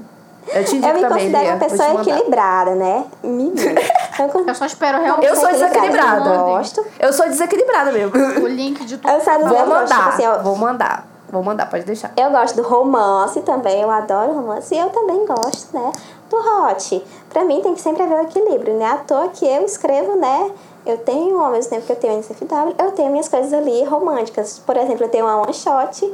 Eu 0.51 0.65
te 0.65 0.75
indico 0.77 0.87
Eu 0.87 0.95
me 0.95 1.01
também, 1.01 1.17
considero 1.31 1.43
Lia. 1.43 1.53
uma 1.53 1.59
pessoa 1.59 1.89
mandar. 1.93 2.01
equilibrada, 2.11 2.75
né? 2.75 3.05
Menina. 3.23 3.61
Eu, 4.47 4.55
só 4.55 4.65
espero 4.65 5.01
realmente 5.01 5.27
Eu 5.29 5.35
sou 5.35 5.49
desequilibrada. 5.49 6.29
Eu 6.29 6.39
gosto. 6.45 6.85
Eu 6.99 7.13
sou 7.13 7.25
desequilibrada 7.27 7.91
mesmo. 7.91 8.11
o 8.43 8.47
link 8.47 8.83
de 8.83 8.97
tudo. 8.97 9.09
Eu 9.09 9.21
sabe, 9.21 9.43
Vou 9.45 9.57
eu 9.57 9.65
gosto, 9.65 9.83
tipo 9.85 9.93
mandar, 9.95 10.09
assim, 10.09 10.23
eu, 10.23 10.43
vou 10.43 10.55
mandar. 10.57 11.07
Vou 11.31 11.43
mandar, 11.43 11.69
pode 11.69 11.83
deixar. 11.85 12.11
eu 12.17 12.31
gosto 12.31 12.55
do 12.55 12.63
romance 12.67 13.39
também, 13.41 13.81
eu 13.81 13.89
adoro 13.91 14.33
romance. 14.33 14.73
E 14.73 14.77
eu 14.79 14.89
também 14.89 15.25
gosto, 15.25 15.73
né? 15.77 15.91
Do 16.29 16.37
hot. 16.37 17.03
Pra 17.29 17.43
mim 17.45 17.61
tem 17.61 17.73
que 17.75 17.81
sempre 17.81 18.03
haver 18.03 18.19
o 18.19 18.23
equilíbrio, 18.23 18.75
né? 18.77 18.85
À 18.85 18.97
toa 18.97 19.27
que 19.29 19.45
eu 19.45 19.63
escrevo, 19.63 20.15
né? 20.15 20.51
Eu 20.85 20.97
tenho, 20.97 21.39
ao 21.39 21.51
mesmo 21.51 21.69
tempo 21.69 21.85
que 21.85 21.91
eu 21.91 21.95
tenho 21.95 22.13
NCFW, 22.19 22.73
eu 22.79 22.91
tenho 22.93 23.11
minhas 23.11 23.27
coisas 23.27 23.53
ali 23.53 23.83
românticas. 23.83 24.59
Por 24.65 24.75
exemplo, 24.77 25.05
eu 25.05 25.09
tenho 25.09 25.25
uma 25.25 25.37
one 25.41 25.53
shot 25.53 26.11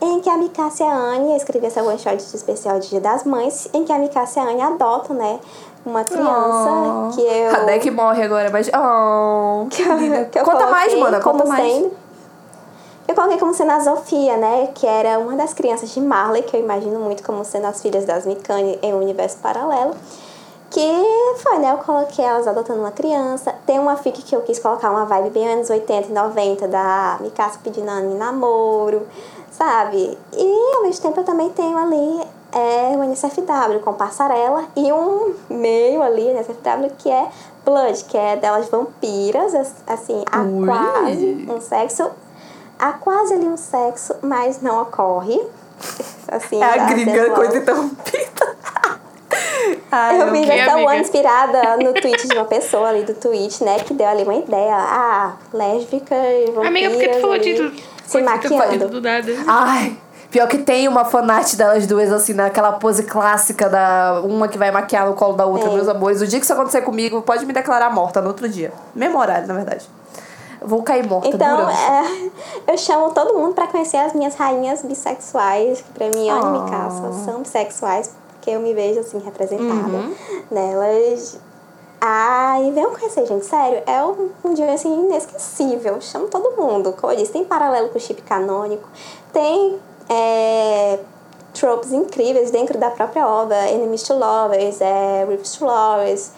em 0.00 0.20
que 0.20 0.28
a 0.28 0.36
Mikasa 0.36 0.82
e 0.82 0.86
a 0.86 0.92
Anne, 0.92 1.30
eu 1.30 1.36
escrevi 1.36 1.66
essa 1.66 1.82
one 1.82 1.98
shot 1.98 2.16
de 2.16 2.22
especial 2.36 2.78
de 2.80 2.88
Dia 2.88 3.00
das 3.00 3.22
Mães, 3.24 3.68
em 3.72 3.84
que 3.84 3.92
a 3.92 3.98
Mikasa 3.98 4.40
e 4.40 4.42
a 4.42 4.46
Anne 4.50 4.60
adotam, 4.62 5.14
né? 5.16 5.38
Uma 5.84 6.04
criança 6.04 6.28
Oh. 6.70 7.08
que 7.14 7.20
eu. 7.20 7.50
A 7.54 7.58
Deck 7.64 7.90
morre 7.90 8.22
agora, 8.22 8.48
mas. 8.50 8.68
Oh, 8.68 9.66
que 9.68 9.82
que 10.30 10.38
eu 10.38 10.44
Conta 10.44 10.66
mais, 10.68 10.94
mana, 10.98 11.20
conta 11.20 11.44
mais. 11.44 11.72
sendo- 11.72 12.01
Eu 13.08 13.14
coloquei 13.14 13.38
como 13.38 13.52
sendo 13.52 13.72
a 13.72 13.80
Zofia, 13.80 14.36
né? 14.36 14.68
Que 14.74 14.86
era 14.86 15.18
uma 15.18 15.34
das 15.36 15.52
crianças 15.52 15.90
de 15.90 16.00
Marley, 16.00 16.42
que 16.42 16.56
eu 16.56 16.60
imagino 16.60 16.98
muito 17.00 17.22
como 17.22 17.44
sendo 17.44 17.66
as 17.66 17.82
filhas 17.82 18.04
das 18.04 18.24
Mikane 18.24 18.78
em 18.82 18.94
um 18.94 18.98
universo 19.00 19.38
paralelo. 19.38 19.94
Que 20.70 20.80
foi, 21.42 21.58
né? 21.58 21.72
Eu 21.72 21.78
coloquei 21.78 22.24
elas 22.24 22.46
adotando 22.46 22.80
uma 22.80 22.92
criança. 22.92 23.54
Tem 23.66 23.78
uma 23.78 23.96
fic 23.96 24.22
que 24.22 24.34
eu 24.34 24.40
quis 24.42 24.58
colocar 24.58 24.90
uma 24.90 25.04
vibe 25.04 25.30
bem 25.30 25.52
anos 25.52 25.68
80 25.68 26.08
e 26.08 26.12
90 26.12 26.68
da 26.68 27.18
Mikasa 27.20 27.58
pedindo 27.62 27.90
em 27.90 28.14
namoro, 28.16 29.06
sabe? 29.50 30.16
E 30.32 30.74
ao 30.76 30.82
mesmo 30.82 31.02
tempo 31.02 31.20
eu 31.20 31.24
também 31.24 31.50
tenho 31.50 31.76
ali 31.76 32.22
é, 32.52 32.96
o 32.96 33.02
NSFW 33.04 33.80
com 33.84 33.92
passarela 33.92 34.64
e 34.74 34.90
um 34.92 35.34
meio 35.50 36.02
ali, 36.02 36.28
NSFW, 36.32 36.90
que 36.96 37.10
é 37.10 37.28
Blood, 37.66 38.04
que 38.04 38.16
é 38.16 38.36
delas 38.36 38.68
vampiras, 38.70 39.54
as- 39.54 39.74
assim, 39.86 40.24
há 40.30 40.38
quase 40.66 41.46
um 41.50 41.60
sexo. 41.60 42.10
Há 42.82 42.92
quase 42.94 43.34
ali 43.34 43.46
um 43.46 43.56
sexo, 43.56 44.12
mas 44.22 44.60
não 44.60 44.82
ocorre. 44.82 45.40
Assim, 46.28 46.60
É 46.60 46.64
a 46.80 46.86
gringa, 46.86 47.30
coisa 47.30 47.58
interrompida. 47.58 48.56
Ai, 49.90 50.16
Eu 50.20 50.22
essa 50.26 50.72
amiga. 50.72 50.76
one 50.90 51.00
inspirada 51.00 51.76
no 51.76 51.92
tweet 51.94 52.26
de 52.26 52.34
uma 52.34 52.44
pessoa 52.44 52.88
ali 52.88 53.04
do 53.04 53.14
Twitch, 53.14 53.60
né? 53.60 53.78
Que 53.78 53.94
deu 53.94 54.08
ali 54.08 54.24
uma 54.24 54.34
ideia. 54.34 54.74
Ah, 54.76 55.32
lésbica 55.52 56.14
e 56.14 56.46
vampiras 56.46 56.66
Amiga, 56.66 56.90
por 56.90 56.98
que 56.98 57.08
tu 57.08 57.20
falou 57.20 57.38
de 57.38 57.82
Se 58.04 58.20
maquiando. 58.22 58.88
do 58.88 59.00
nada? 59.00 59.32
Ai, 59.46 59.96
pior 60.30 60.48
que 60.48 60.58
tem 60.58 60.88
uma 60.88 61.04
fanart 61.04 61.54
delas 61.54 61.86
duas, 61.86 62.10
assim, 62.12 62.32
naquela 62.34 62.72
pose 62.72 63.04
clássica 63.04 63.68
da 63.68 64.20
uma 64.24 64.48
que 64.48 64.58
vai 64.58 64.70
maquiar 64.70 65.06
no 65.06 65.14
colo 65.14 65.34
da 65.34 65.46
outra, 65.46 65.70
É. 65.70 65.74
meus 65.74 65.88
amores. 65.88 66.20
O 66.20 66.26
dia 66.26 66.38
que 66.38 66.44
isso 66.44 66.52
acontecer 66.52 66.82
comigo, 66.82 67.22
pode 67.22 67.44
me 67.46 67.52
declarar 67.52 67.90
morta 67.90 68.20
no 68.20 68.28
outro 68.28 68.48
dia. 68.48 68.72
Mesmo 68.94 69.18
horário, 69.18 69.46
na 69.46 69.54
verdade. 69.54 69.86
Vou 70.64 70.82
cair 70.82 71.06
morta 71.08 71.28
Então, 71.28 71.68
é, 71.70 72.30
eu 72.72 72.78
chamo 72.78 73.10
todo 73.10 73.34
mundo 73.34 73.54
pra 73.54 73.66
conhecer 73.66 73.96
as 73.98 74.12
minhas 74.12 74.34
rainhas 74.34 74.82
bissexuais, 74.82 75.80
que 75.80 75.90
pra 75.92 76.08
mim, 76.08 76.28
e 76.28 76.32
Oh. 76.32 76.62
Mikasa 76.64 77.12
são 77.24 77.40
bissexuais, 77.42 78.10
porque 78.34 78.50
eu 78.50 78.60
me 78.60 78.72
vejo, 78.74 79.00
assim, 79.00 79.18
representada 79.18 79.88
Uhum. 79.96 80.14
nelas. 80.50 81.38
Ah, 82.00 82.58
e 82.60 82.70
venham 82.72 82.92
conhecer, 82.92 83.24
gente, 83.26 83.44
sério, 83.46 83.80
é 83.86 84.02
um, 84.04 84.30
um 84.44 84.54
dia, 84.54 84.72
assim, 84.72 84.92
inesquecível. 85.06 86.00
Chamo 86.00 86.26
todo 86.28 86.50
mundo. 86.60 86.92
Como 87.00 87.12
eu 87.12 87.16
disse, 87.16 87.30
tem 87.32 87.44
paralelo 87.44 87.90
com 87.90 87.98
o 87.98 88.00
chip 88.00 88.20
canônico, 88.22 88.88
tem 89.32 89.78
é, 90.08 90.98
tropes 91.54 91.92
incríveis 91.92 92.50
dentro 92.50 92.76
da 92.78 92.90
própria 92.90 93.26
obra, 93.26 93.70
Enemies 93.70 94.02
to 94.02 94.14
Lovers, 94.14 94.80
é, 94.80 95.24
Rips 95.28 95.52
to 95.56 95.64
Lovers, 95.64 96.32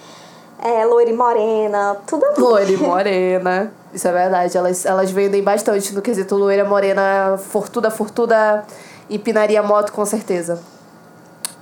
é, 0.62 0.84
Loira 0.84 1.10
e 1.10 1.14
Morena, 1.14 1.96
tudo. 2.06 2.24
Loira 2.36 2.70
e 2.70 2.76
morena. 2.76 3.72
Isso 3.94 4.08
é 4.08 4.12
verdade. 4.12 4.58
Elas, 4.58 4.84
elas 4.84 5.10
vendem 5.10 5.42
bastante 5.42 5.94
no 5.94 6.02
quesito 6.02 6.34
loira, 6.34 6.64
morena, 6.64 7.38
fortuda, 7.38 7.90
fortuda 7.90 8.64
e 9.08 9.18
pinaria 9.18 9.62
moto, 9.62 9.92
com 9.92 10.04
certeza. 10.04 10.60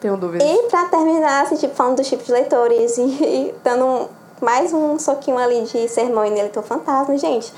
Tenho 0.01 0.17
dúvidas. 0.17 0.49
E 0.49 0.63
pra 0.69 0.87
terminar, 0.87 1.43
assim, 1.43 1.57
tipo, 1.57 1.75
falando 1.75 1.97
do 1.99 2.03
tipo 2.03 2.25
de 2.25 2.33
leitores 2.33 2.97
e, 2.99 3.03
e 3.03 3.55
dando 3.63 3.85
um- 3.87 4.09
mais 4.41 4.73
um 4.73 4.99
soquinho 4.99 5.39
ali 5.39 5.63
de 5.63 5.87
sermão 5.89 6.25
e 6.25 6.31
leitor 6.31 6.63
fantasma, 6.65 7.17
gente, 7.17 7.53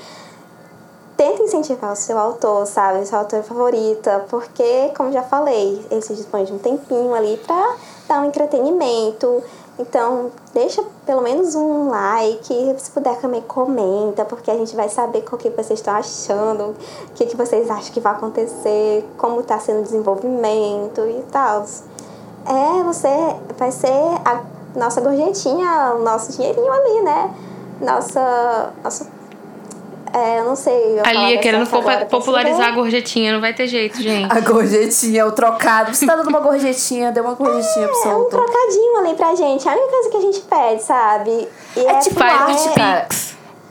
tenta 1.17 1.41
incentivar 1.41 1.93
o 1.93 1.95
seu 1.95 2.19
autor, 2.19 2.67
sabe? 2.67 2.99
O 2.99 3.05
seu 3.05 3.17
autor 3.17 3.41
favorita, 3.41 4.25
porque, 4.29 4.91
como 4.95 5.11
já 5.11 5.23
falei, 5.23 5.83
ele 5.89 6.01
se 6.01 6.13
dispõe 6.13 6.43
de 6.43 6.53
um 6.53 6.59
tempinho 6.59 7.15
ali 7.15 7.37
pra 7.37 7.75
dar 8.07 8.19
um 8.21 8.25
entretenimento. 8.25 9.41
Então, 9.77 10.31
deixa 10.53 10.81
pelo 11.05 11.21
menos 11.21 11.53
um 11.53 11.89
like, 11.89 12.75
se 12.77 12.91
puder 12.91 13.19
também 13.19 13.41
comenta, 13.41 14.23
porque 14.23 14.49
a 14.49 14.55
gente 14.55 14.73
vai 14.73 14.87
saber 14.87 15.23
o 15.29 15.37
que 15.37 15.49
vocês 15.49 15.79
estão 15.79 15.93
achando, 15.93 16.69
o 16.69 17.11
que, 17.13 17.25
que 17.25 17.35
vocês 17.35 17.69
acham 17.69 17.91
que 17.91 17.99
vai 17.99 18.13
acontecer, 18.13 19.05
como 19.17 19.41
está 19.41 19.59
sendo 19.59 19.81
o 19.81 19.83
desenvolvimento 19.83 21.01
e 21.01 21.23
tal. 21.29 21.65
É, 22.45 22.83
você 22.83 23.09
vai 23.57 23.71
ser 23.71 23.91
a 24.23 24.43
nossa 24.77 25.01
gorjetinha, 25.01 25.93
o 25.95 26.03
nosso 26.03 26.31
dinheirinho 26.31 26.71
ali, 26.71 27.01
né? 27.01 27.35
Nossa. 27.81 28.73
nossa 28.81 29.14
é, 30.15 30.39
eu 30.39 30.45
não 30.45 30.55
sei. 30.55 30.73
a 30.99 31.01
A 31.01 31.11
Lia 31.11 31.13
palavra 31.13 31.37
querendo 31.39 31.75
agora 31.75 32.05
popularizar 32.05 32.69
a 32.69 32.71
gorjetinha, 32.71 33.33
não 33.33 33.41
vai 33.41 33.53
ter 33.53 33.67
jeito, 33.67 34.01
gente. 34.01 34.31
A 34.31 34.39
gorjetinha, 34.39 35.25
o 35.25 35.31
trocado. 35.33 35.93
Você 35.93 36.05
tá 36.05 36.15
dando 36.15 36.29
uma 36.29 36.39
gorjetinha, 36.39 37.11
dê 37.11 37.19
uma 37.19 37.33
gorjetinha 37.33 37.87
pro 37.87 37.95
seu 37.97 38.11
É 38.11 38.15
um 38.15 38.29
trocadinho 38.29 38.97
ali 38.99 39.13
pra 39.15 39.35
gente. 39.35 39.67
É 39.67 39.71
a 39.71 39.75
única 39.75 39.91
coisa 39.91 40.09
que 40.09 40.17
a 40.17 40.21
gente 40.21 40.39
pede, 40.41 40.83
sabe? 40.83 41.47
E 41.75 41.85
É 41.85 41.99
tipo, 41.99 42.15
Faz 42.15 42.65
um 42.65 42.73
pix. 42.73 43.24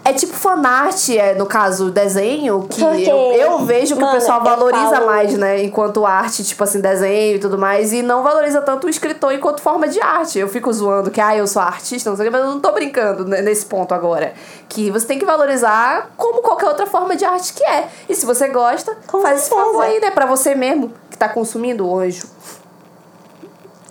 É 0.06 0.12
tipo 0.12 0.34
fanart, 0.34 1.08
é, 1.08 1.34
no 1.34 1.46
caso, 1.46 1.90
desenho, 1.90 2.66
que 2.68 2.78
Porque, 2.78 3.10
eu, 3.10 3.16
eu 3.32 3.58
vejo 3.60 3.94
que 3.94 4.00
mano, 4.02 4.12
o 4.12 4.20
pessoal 4.20 4.42
valoriza 4.44 4.90
falo- 4.90 5.06
mais, 5.06 5.32
né? 5.38 5.62
Enquanto 5.62 6.04
arte, 6.04 6.44
tipo 6.44 6.62
assim, 6.62 6.78
desenho 6.78 7.36
e 7.36 7.38
tudo 7.38 7.56
mais, 7.56 7.90
e 7.90 8.02
não 8.02 8.22
valoriza 8.22 8.60
tanto 8.60 8.86
o 8.86 8.90
escritor 8.90 9.32
enquanto 9.32 9.62
forma 9.62 9.88
de 9.88 9.98
arte. 10.02 10.38
Eu 10.38 10.46
fico 10.46 10.70
zoando 10.70 11.10
que, 11.10 11.22
ah, 11.22 11.34
eu 11.34 11.46
sou 11.46 11.62
artista, 11.62 12.10
não 12.10 12.16
sei 12.18 12.26
o 12.26 12.30
que, 12.30 12.36
mas 12.36 12.44
eu 12.46 12.50
não 12.52 12.60
tô 12.60 12.70
brincando 12.72 13.24
nesse 13.24 13.64
ponto 13.64 13.94
agora. 13.94 14.34
Que 14.68 14.90
você 14.90 15.06
tem 15.06 15.18
que 15.18 15.24
valorizar 15.24 16.10
como 16.18 16.42
qualquer 16.42 16.66
outra 16.68 16.84
forma 16.86 17.16
de 17.16 17.24
arte 17.24 17.54
que 17.54 17.64
é. 17.64 17.88
E 18.06 18.14
se 18.14 18.26
você 18.26 18.48
gosta, 18.48 18.94
Com 19.06 19.22
faz 19.22 19.38
esse 19.40 19.48
certeza. 19.48 19.66
favor 19.68 19.84
aí, 19.84 20.00
né? 20.00 20.10
Pra 20.10 20.26
você 20.26 20.54
mesmo, 20.54 20.92
que 21.10 21.16
tá 21.16 21.30
consumindo 21.30 21.88
o 21.88 21.98
anjo. 21.98 22.26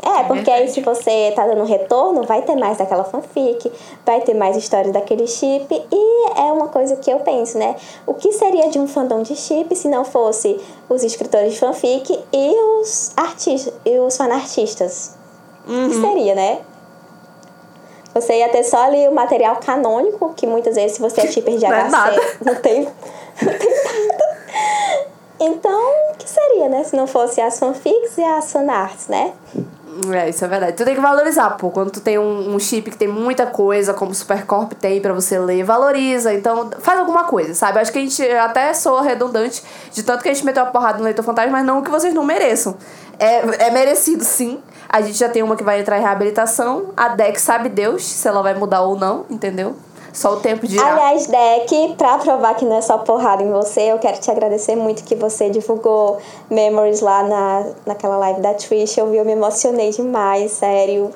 É, 0.06 0.24
porque 0.24 0.52
aí 0.52 0.68
se 0.68 0.82
você 0.82 1.32
tá 1.34 1.46
dando 1.48 1.64
retorno, 1.64 2.24
vai 2.24 2.42
ter 2.42 2.56
mais 2.56 2.78
daquela 2.78 3.06
fanfic, 3.06 3.72
vai 4.06 4.20
ter 4.20 4.34
mais 4.34 4.58
histórias 4.58 4.92
daquele 4.92 5.26
chip. 5.28 5.66
E 5.92 6.30
é 6.40 6.52
uma 6.52 6.68
coisa 6.68 6.98
que 6.98 7.10
eu 7.10 7.20
penso, 7.20 7.58
né? 7.58 7.76
O 8.06 8.14
que 8.14 8.32
seria 8.34 8.70
de 8.70 8.78
um 8.80 8.88
fandom 8.88 9.22
de 9.22 9.34
chip 9.36 9.74
se 9.76 9.88
não 9.88 10.04
fosse 10.04 10.60
os 10.90 11.04
escritores 11.04 11.54
de 11.54 11.60
fanfic 11.60 12.20
e 12.34 12.56
os 12.82 13.12
artistas 13.16 13.74
e 13.86 13.98
os 14.00 14.18
fanartistas? 14.18 15.16
O 15.66 15.72
Uhum. 15.72 15.90
que 15.90 15.96
seria, 15.96 16.36
né? 16.36 16.60
Você 18.14 18.38
ia 18.38 18.50
ter 18.50 18.64
só 18.64 18.84
ali 18.84 19.08
o 19.08 19.12
material 19.14 19.56
canônico, 19.56 20.34
que 20.36 20.46
muitas 20.46 20.76
vezes, 20.76 20.98
se 20.98 21.02
você 21.02 21.22
é 21.22 21.28
shipper 21.32 21.58
de 21.58 21.66
Não 21.66 21.74
é 21.74 21.84
HC, 21.86 21.90
nada. 21.92 22.22
não 22.46 22.56
tem, 22.56 22.82
não 22.84 23.54
tem 23.58 23.70
nada. 23.84 24.34
Então, 25.40 25.82
o 26.12 26.18
que 26.18 26.30
seria, 26.30 26.70
né? 26.70 26.84
Se 26.84 26.96
não 26.96 27.08
fosse 27.08 27.42
as 27.42 27.58
fanfics 27.58 28.18
e 28.18 28.24
as 28.24 28.52
fanarts, 28.52 29.08
né? 29.08 29.34
É, 30.14 30.30
isso 30.30 30.44
é 30.44 30.48
verdade. 30.48 30.74
Tu 30.74 30.86
tem 30.86 30.96
que 30.96 31.02
valorizar, 31.02 31.52
pô. 31.52 31.70
Quando 31.70 31.92
tu 31.92 32.02
tem 32.02 32.18
um, 32.18 32.56
um 32.56 32.60
chip 32.60 32.90
que 32.92 32.98
tem 32.98 33.08
muita 33.08 33.46
coisa, 33.46 33.94
como 33.94 34.12
o 34.12 34.16
Supercorp 34.16 34.74
tem 34.74 35.02
pra 35.02 35.14
você 35.14 35.38
ler, 35.38 35.64
valoriza. 35.64 36.34
Então, 36.34 36.72
faz 36.80 37.00
alguma 37.00 37.26
coisa, 37.26 37.54
sabe? 37.54 37.80
Acho 37.80 37.92
que 37.92 38.00
a 38.00 38.02
gente 38.02 38.22
até 38.24 38.74
soa 38.74 39.04
redundante 39.04 39.64
de 39.92 40.04
tanto 40.04 40.24
que 40.24 40.30
a 40.30 40.34
gente 40.34 40.46
meteu 40.46 40.64
a 40.64 40.66
porrada 40.68 40.98
no 40.98 41.04
Leitor 41.04 41.24
Fantasma, 41.24 41.52
mas 41.52 41.66
não 41.66 41.82
que 41.82 41.92
vocês 41.92 42.14
não 42.14 42.24
mereçam. 42.24 42.76
É, 43.20 43.68
é 43.68 43.72
merecido, 43.72 44.24
sim. 44.24 44.62
A 44.90 45.02
gente 45.02 45.18
já 45.18 45.30
tem 45.30 45.44
uma 45.44 45.56
que 45.56 45.64
vai 45.64 45.80
entrar 45.80 45.98
em 45.98 46.02
reabilitação. 46.02 46.92
A 46.96 47.10
Deck 47.10 47.40
sabe 47.40 47.70
Deus 47.70 48.04
se 48.04 48.28
ela 48.28 48.42
vai 48.42 48.54
mudar 48.54 48.82
ou 48.82 48.98
não, 48.98 49.26
entendeu? 49.30 49.76
Só 50.14 50.34
o 50.34 50.40
tempo 50.40 50.68
dirá. 50.68 50.86
Aliás, 50.86 51.26
Deck, 51.26 51.96
pra 51.98 52.20
provar 52.20 52.54
que 52.54 52.64
não 52.64 52.78
é 52.78 52.82
só 52.82 53.00
porrada 53.00 53.42
em 53.42 53.52
você, 53.52 53.92
eu 53.92 53.98
quero 53.98 54.20
te 54.20 54.30
agradecer 54.30 54.76
muito 54.76 55.04
que 55.04 55.16
você 55.16 55.50
divulgou 55.50 56.20
Memories 56.52 57.02
lá 57.02 57.24
na, 57.24 57.66
naquela 57.86 58.16
live 58.18 58.40
da 58.40 58.54
Twitch. 58.54 58.96
Eu 58.98 59.10
vi, 59.10 59.18
eu 59.18 59.26
me 59.26 59.32
emocionei 59.32 59.90
demais, 59.90 60.52
sério. 60.52 61.12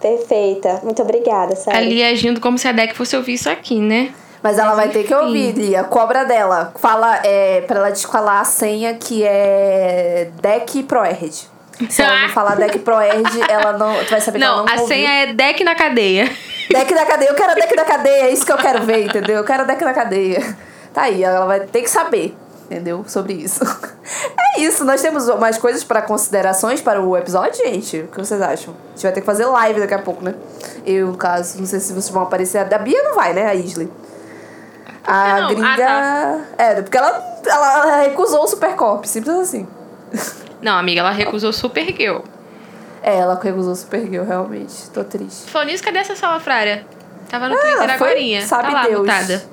Perfeita. 0.00 0.80
Muito 0.84 1.02
obrigada, 1.02 1.56
sério. 1.56 1.78
Ali 1.78 2.02
agindo 2.02 2.40
como 2.40 2.56
se 2.56 2.68
a 2.68 2.72
Deck 2.72 2.94
fosse 2.96 3.16
ouvir 3.16 3.34
isso 3.34 3.50
aqui, 3.50 3.80
né? 3.80 4.14
Mas 4.40 4.58
ela 4.58 4.74
vai 4.74 4.88
ter 4.88 5.04
que 5.04 5.14
enfim. 5.14 5.24
ouvir, 5.24 5.52
Lia. 5.52 5.84
Cobra 5.84 6.24
dela. 6.24 6.72
Fala 6.76 7.20
é, 7.24 7.60
pra 7.62 7.78
ela 7.78 7.92
te 7.92 8.06
falar 8.06 8.40
a 8.40 8.44
senha 8.44 8.94
que 8.94 9.24
é 9.24 10.30
Deck 10.40 10.82
Proerd. 10.84 11.51
Se 11.88 12.02
ela 12.02 12.22
não 12.22 12.28
falar 12.30 12.54
Deck 12.56 12.78
Proerd, 12.80 13.24
ela 13.48 13.72
não. 13.72 13.94
Tu 14.04 14.10
vai 14.10 14.20
saber 14.20 14.38
que 14.38 14.44
Não, 14.44 14.58
ela 14.60 14.76
não 14.76 14.84
a 14.84 14.86
senha 14.86 15.10
é 15.22 15.32
Deck 15.32 15.62
na 15.64 15.74
cadeia. 15.74 16.30
Deck 16.70 16.94
da 16.94 17.04
cadeia. 17.04 17.28
Eu 17.30 17.34
quero 17.34 17.54
deck 17.54 17.76
da 17.76 17.84
cadeia. 17.84 18.24
É 18.24 18.30
isso 18.32 18.46
que 18.46 18.52
eu 18.52 18.56
quero 18.56 18.82
ver, 18.84 19.04
entendeu? 19.06 19.36
Eu 19.36 19.44
quero 19.44 19.66
deck 19.66 19.82
da 19.84 19.92
cadeia. 19.92 20.56
Tá 20.92 21.02
aí, 21.02 21.24
ela 21.24 21.46
vai 21.46 21.60
ter 21.60 21.80
que 21.82 21.88
saber, 21.88 22.36
entendeu? 22.66 23.04
Sobre 23.06 23.32
isso. 23.34 23.60
É 24.54 24.60
isso. 24.60 24.84
Nós 24.84 25.00
temos 25.00 25.26
mais 25.38 25.56
coisas 25.56 25.82
para 25.82 26.02
considerações 26.02 26.80
para 26.82 27.00
o 27.00 27.16
episódio, 27.16 27.54
gente? 27.64 28.00
O 28.00 28.08
que 28.08 28.18
vocês 28.18 28.40
acham? 28.40 28.74
A 28.74 28.90
gente 28.90 29.02
vai 29.02 29.12
ter 29.12 29.20
que 29.20 29.26
fazer 29.26 29.46
live 29.46 29.80
daqui 29.80 29.94
a 29.94 29.98
pouco, 29.98 30.22
né? 30.22 30.34
Eu, 30.84 31.06
no 31.08 31.16
caso, 31.16 31.58
não 31.58 31.66
sei 31.66 31.80
se 31.80 31.92
vocês 31.92 32.10
vão 32.10 32.22
aparecer. 32.22 32.58
A 32.58 32.78
Bia 32.78 33.02
não 33.02 33.14
vai, 33.14 33.32
né? 33.32 33.46
A 33.46 33.54
Isley. 33.54 33.90
A 35.04 35.40
não? 35.40 35.48
gringa. 35.48 35.86
Ah, 35.88 36.40
É, 36.58 36.82
porque 36.82 36.96
ela, 36.96 37.40
ela 37.46 37.96
recusou 38.02 38.44
o 38.44 38.46
Supercorp, 38.46 39.04
simples 39.06 39.34
assim. 39.36 39.66
Não, 40.62 40.78
amiga, 40.78 41.00
ela 41.00 41.10
recusou 41.10 41.52
Supergirl. 41.52 42.20
É, 43.02 43.18
ela 43.18 43.38
recusou 43.42 43.72
o 43.72 43.76
Supergirl, 43.76 44.24
realmente. 44.24 44.88
Tô 44.90 45.02
triste. 45.02 45.50
Falou 45.50 45.66
nisso, 45.66 45.82
cadê 45.82 45.98
essa 45.98 46.14
salafrária? 46.14 46.86
Tava 47.28 47.48
no 47.48 47.56
Twitter 47.56 47.90
Ah, 47.90 47.98
foi- 47.98 48.08
agorinha. 48.10 48.46
sabe 48.46 48.68
tá 48.68 48.74
lá, 48.74 48.82
Deus. 48.86 49.00
mutada. 49.00 49.44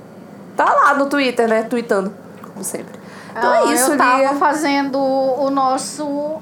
Tá 0.55 0.65
lá 0.73 0.93
no 0.93 1.05
Twitter, 1.07 1.47
né? 1.47 1.63
Tweetando, 1.63 2.13
como 2.53 2.63
sempre. 2.63 2.99
Então 3.31 3.51
Ah, 3.51 3.71
é 3.71 3.73
isso, 3.73 3.91
eu 3.91 3.97
tava 3.97 4.17
Lia. 4.17 4.33
fazendo 4.35 4.99
o 4.99 5.49
nosso 5.49 6.37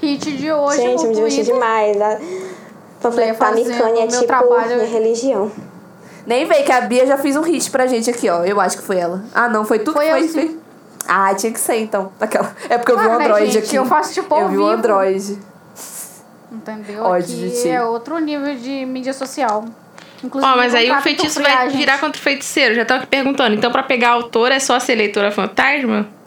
hit 0.00 0.36
de 0.36 0.52
hoje 0.52 0.76
Gente, 0.76 1.02
no 1.02 1.08
me 1.08 1.14
diverti 1.14 1.36
Twitter. 1.36 1.54
demais. 1.54 2.00
A 2.00 2.18
panfletar 3.00 3.34
fazendo 3.50 3.68
micânia 3.68 4.00
é 4.02 4.06
meu 4.06 4.08
tipo 4.08 4.26
trabalho. 4.26 4.76
minha 4.76 4.86
religião. 4.88 5.50
Nem 6.26 6.44
veio 6.44 6.64
que 6.64 6.72
a 6.72 6.80
Bia 6.82 7.06
já 7.06 7.16
fez 7.16 7.36
um 7.36 7.42
hit 7.42 7.70
pra 7.70 7.86
gente 7.86 8.10
aqui, 8.10 8.28
ó. 8.28 8.44
Eu 8.44 8.60
acho 8.60 8.76
que 8.78 8.82
foi 8.82 8.98
ela. 8.98 9.24
Ah, 9.34 9.48
não, 9.48 9.64
foi 9.64 9.78
tu 9.78 9.92
Foi 9.92 10.04
que 10.06 10.10
eu, 10.12 10.28
foi? 10.28 10.58
Ah, 11.08 11.34
tinha 11.34 11.52
que 11.52 11.60
ser 11.60 11.76
então. 11.76 12.10
Aquela... 12.20 12.54
É 12.68 12.78
porque 12.78 12.92
eu 12.92 12.98
vi 12.98 13.06
o 13.06 13.10
Ah, 13.12 13.18
né, 13.18 13.24
Android 13.26 13.50
gente? 13.52 13.64
aqui. 13.66 13.76
Eu 13.76 13.84
faço, 13.86 14.12
tipo, 14.12 14.34
Eu 14.34 14.48
vi 14.48 14.56
o 14.56 14.60
vivo. 14.60 14.70
Android. 14.70 15.38
Entendeu? 16.50 17.02
Ódio 17.04 17.24
Aqui 17.36 17.48
de 17.50 17.62
ti. 17.62 17.68
é 17.68 17.82
outro 17.82 18.18
nível 18.18 18.54
de 18.56 18.84
mídia 18.86 19.12
social. 19.12 19.64
Inclusive, 20.24 20.52
Ó, 20.52 20.56
mas 20.56 20.74
aí 20.74 20.90
o 20.90 21.00
feitiço 21.02 21.42
vai 21.42 21.68
gente. 21.68 21.76
virar 21.76 21.98
contra 21.98 22.18
o 22.18 22.22
feiticeiro. 22.22 22.74
Já 22.74 22.82
estão 22.82 22.96
aqui 22.96 23.06
perguntando. 23.06 23.54
Então, 23.54 23.70
pra 23.70 23.82
pegar 23.82 24.08
a 24.08 24.12
autora, 24.12 24.54
é 24.54 24.58
só 24.58 24.78
ser 24.80 24.94
leitora 24.94 25.30
fantasma? 25.30 26.06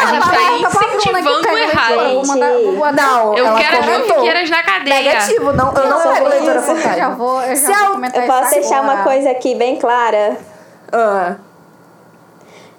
A 0.00 0.06
gente 0.06 0.22
tá 0.22 0.30
Tá 0.70 0.96
incentivando 0.96 1.48
o 1.48 1.58
errado. 1.58 2.14
Vou 2.14 2.26
mandar- 2.26 2.52
vou 2.52 2.72
mandar- 2.76 3.02
Não, 3.02 3.36
Eu 3.36 3.46
ela 3.46 3.60
quero 3.60 3.78
as 3.80 3.84
fanfiqueiras 3.84 4.48
na 4.50 4.62
cadeia. 4.62 5.02
Negativo, 5.02 5.52
não, 5.52 5.74
eu 5.74 5.88
não 5.88 5.98
Não, 6.04 6.12
pego 6.14 6.24
eu 6.24 6.30
leitora 6.30 6.60
já 6.62 6.72
Eu 6.72 6.76
já 6.78 6.82
fantasma. 6.82 7.14
vou, 7.16 7.42
eu 7.42 7.56
já 7.56 7.56
Se 7.56 7.72
vou 7.84 7.90
comentar 7.92 8.22
Eu 8.22 8.26
posso 8.26 8.50
deixar 8.54 8.82
uma 8.82 8.92
agora. 8.92 9.04
coisa 9.10 9.30
aqui 9.30 9.54
bem 9.56 9.76
clara. 9.76 10.38
Ah, 10.90 11.34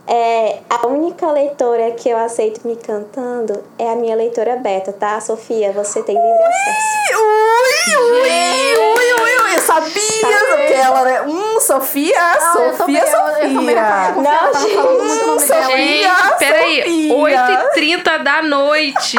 É, 0.08 0.58
a 0.70 0.88
única 0.88 1.32
leitora 1.32 1.92
que 1.92 2.10
eu 2.10 2.18
aceito 2.18 2.68
me 2.68 2.76
cantando 2.76 3.64
é 3.78 3.90
a 3.92 3.96
minha 3.96 4.16
leitora 4.16 4.56
beta, 4.58 4.92
tá? 4.92 5.20
Sofia, 5.22 5.72
você 5.72 6.02
tem 6.04 6.16
livre 6.16 6.44
acesso. 6.44 7.22
Ui, 7.22 7.96
ui, 7.96 8.20
ui, 8.20 9.14
ui, 9.14 9.44
ui, 9.44 9.56
eu 9.56 9.62
sabia 9.62 10.68
que 10.68 10.74
ela, 10.74 11.04
né? 11.04 11.22
Hum, 11.22 11.60
Sofia, 11.62 12.14
Ah, 12.20 12.54
eu 12.56 12.78
Sofia, 12.78 13.00
eu- 13.00 13.06
eu 13.06 13.12
Sofia. 13.12 14.12
Não, 14.16 14.24
tava 14.24 14.54
falando 14.68 15.04
muito 15.04 15.24
o 15.24 15.28
nome 15.28 15.46
dela. 15.46 15.64
Sofia. 15.64 15.78
Gente, 15.78 16.38
peraí. 16.40 17.08
Sofia. 17.08 17.16
8h30 17.18 18.18
da 18.24 18.42
noite 18.42 19.18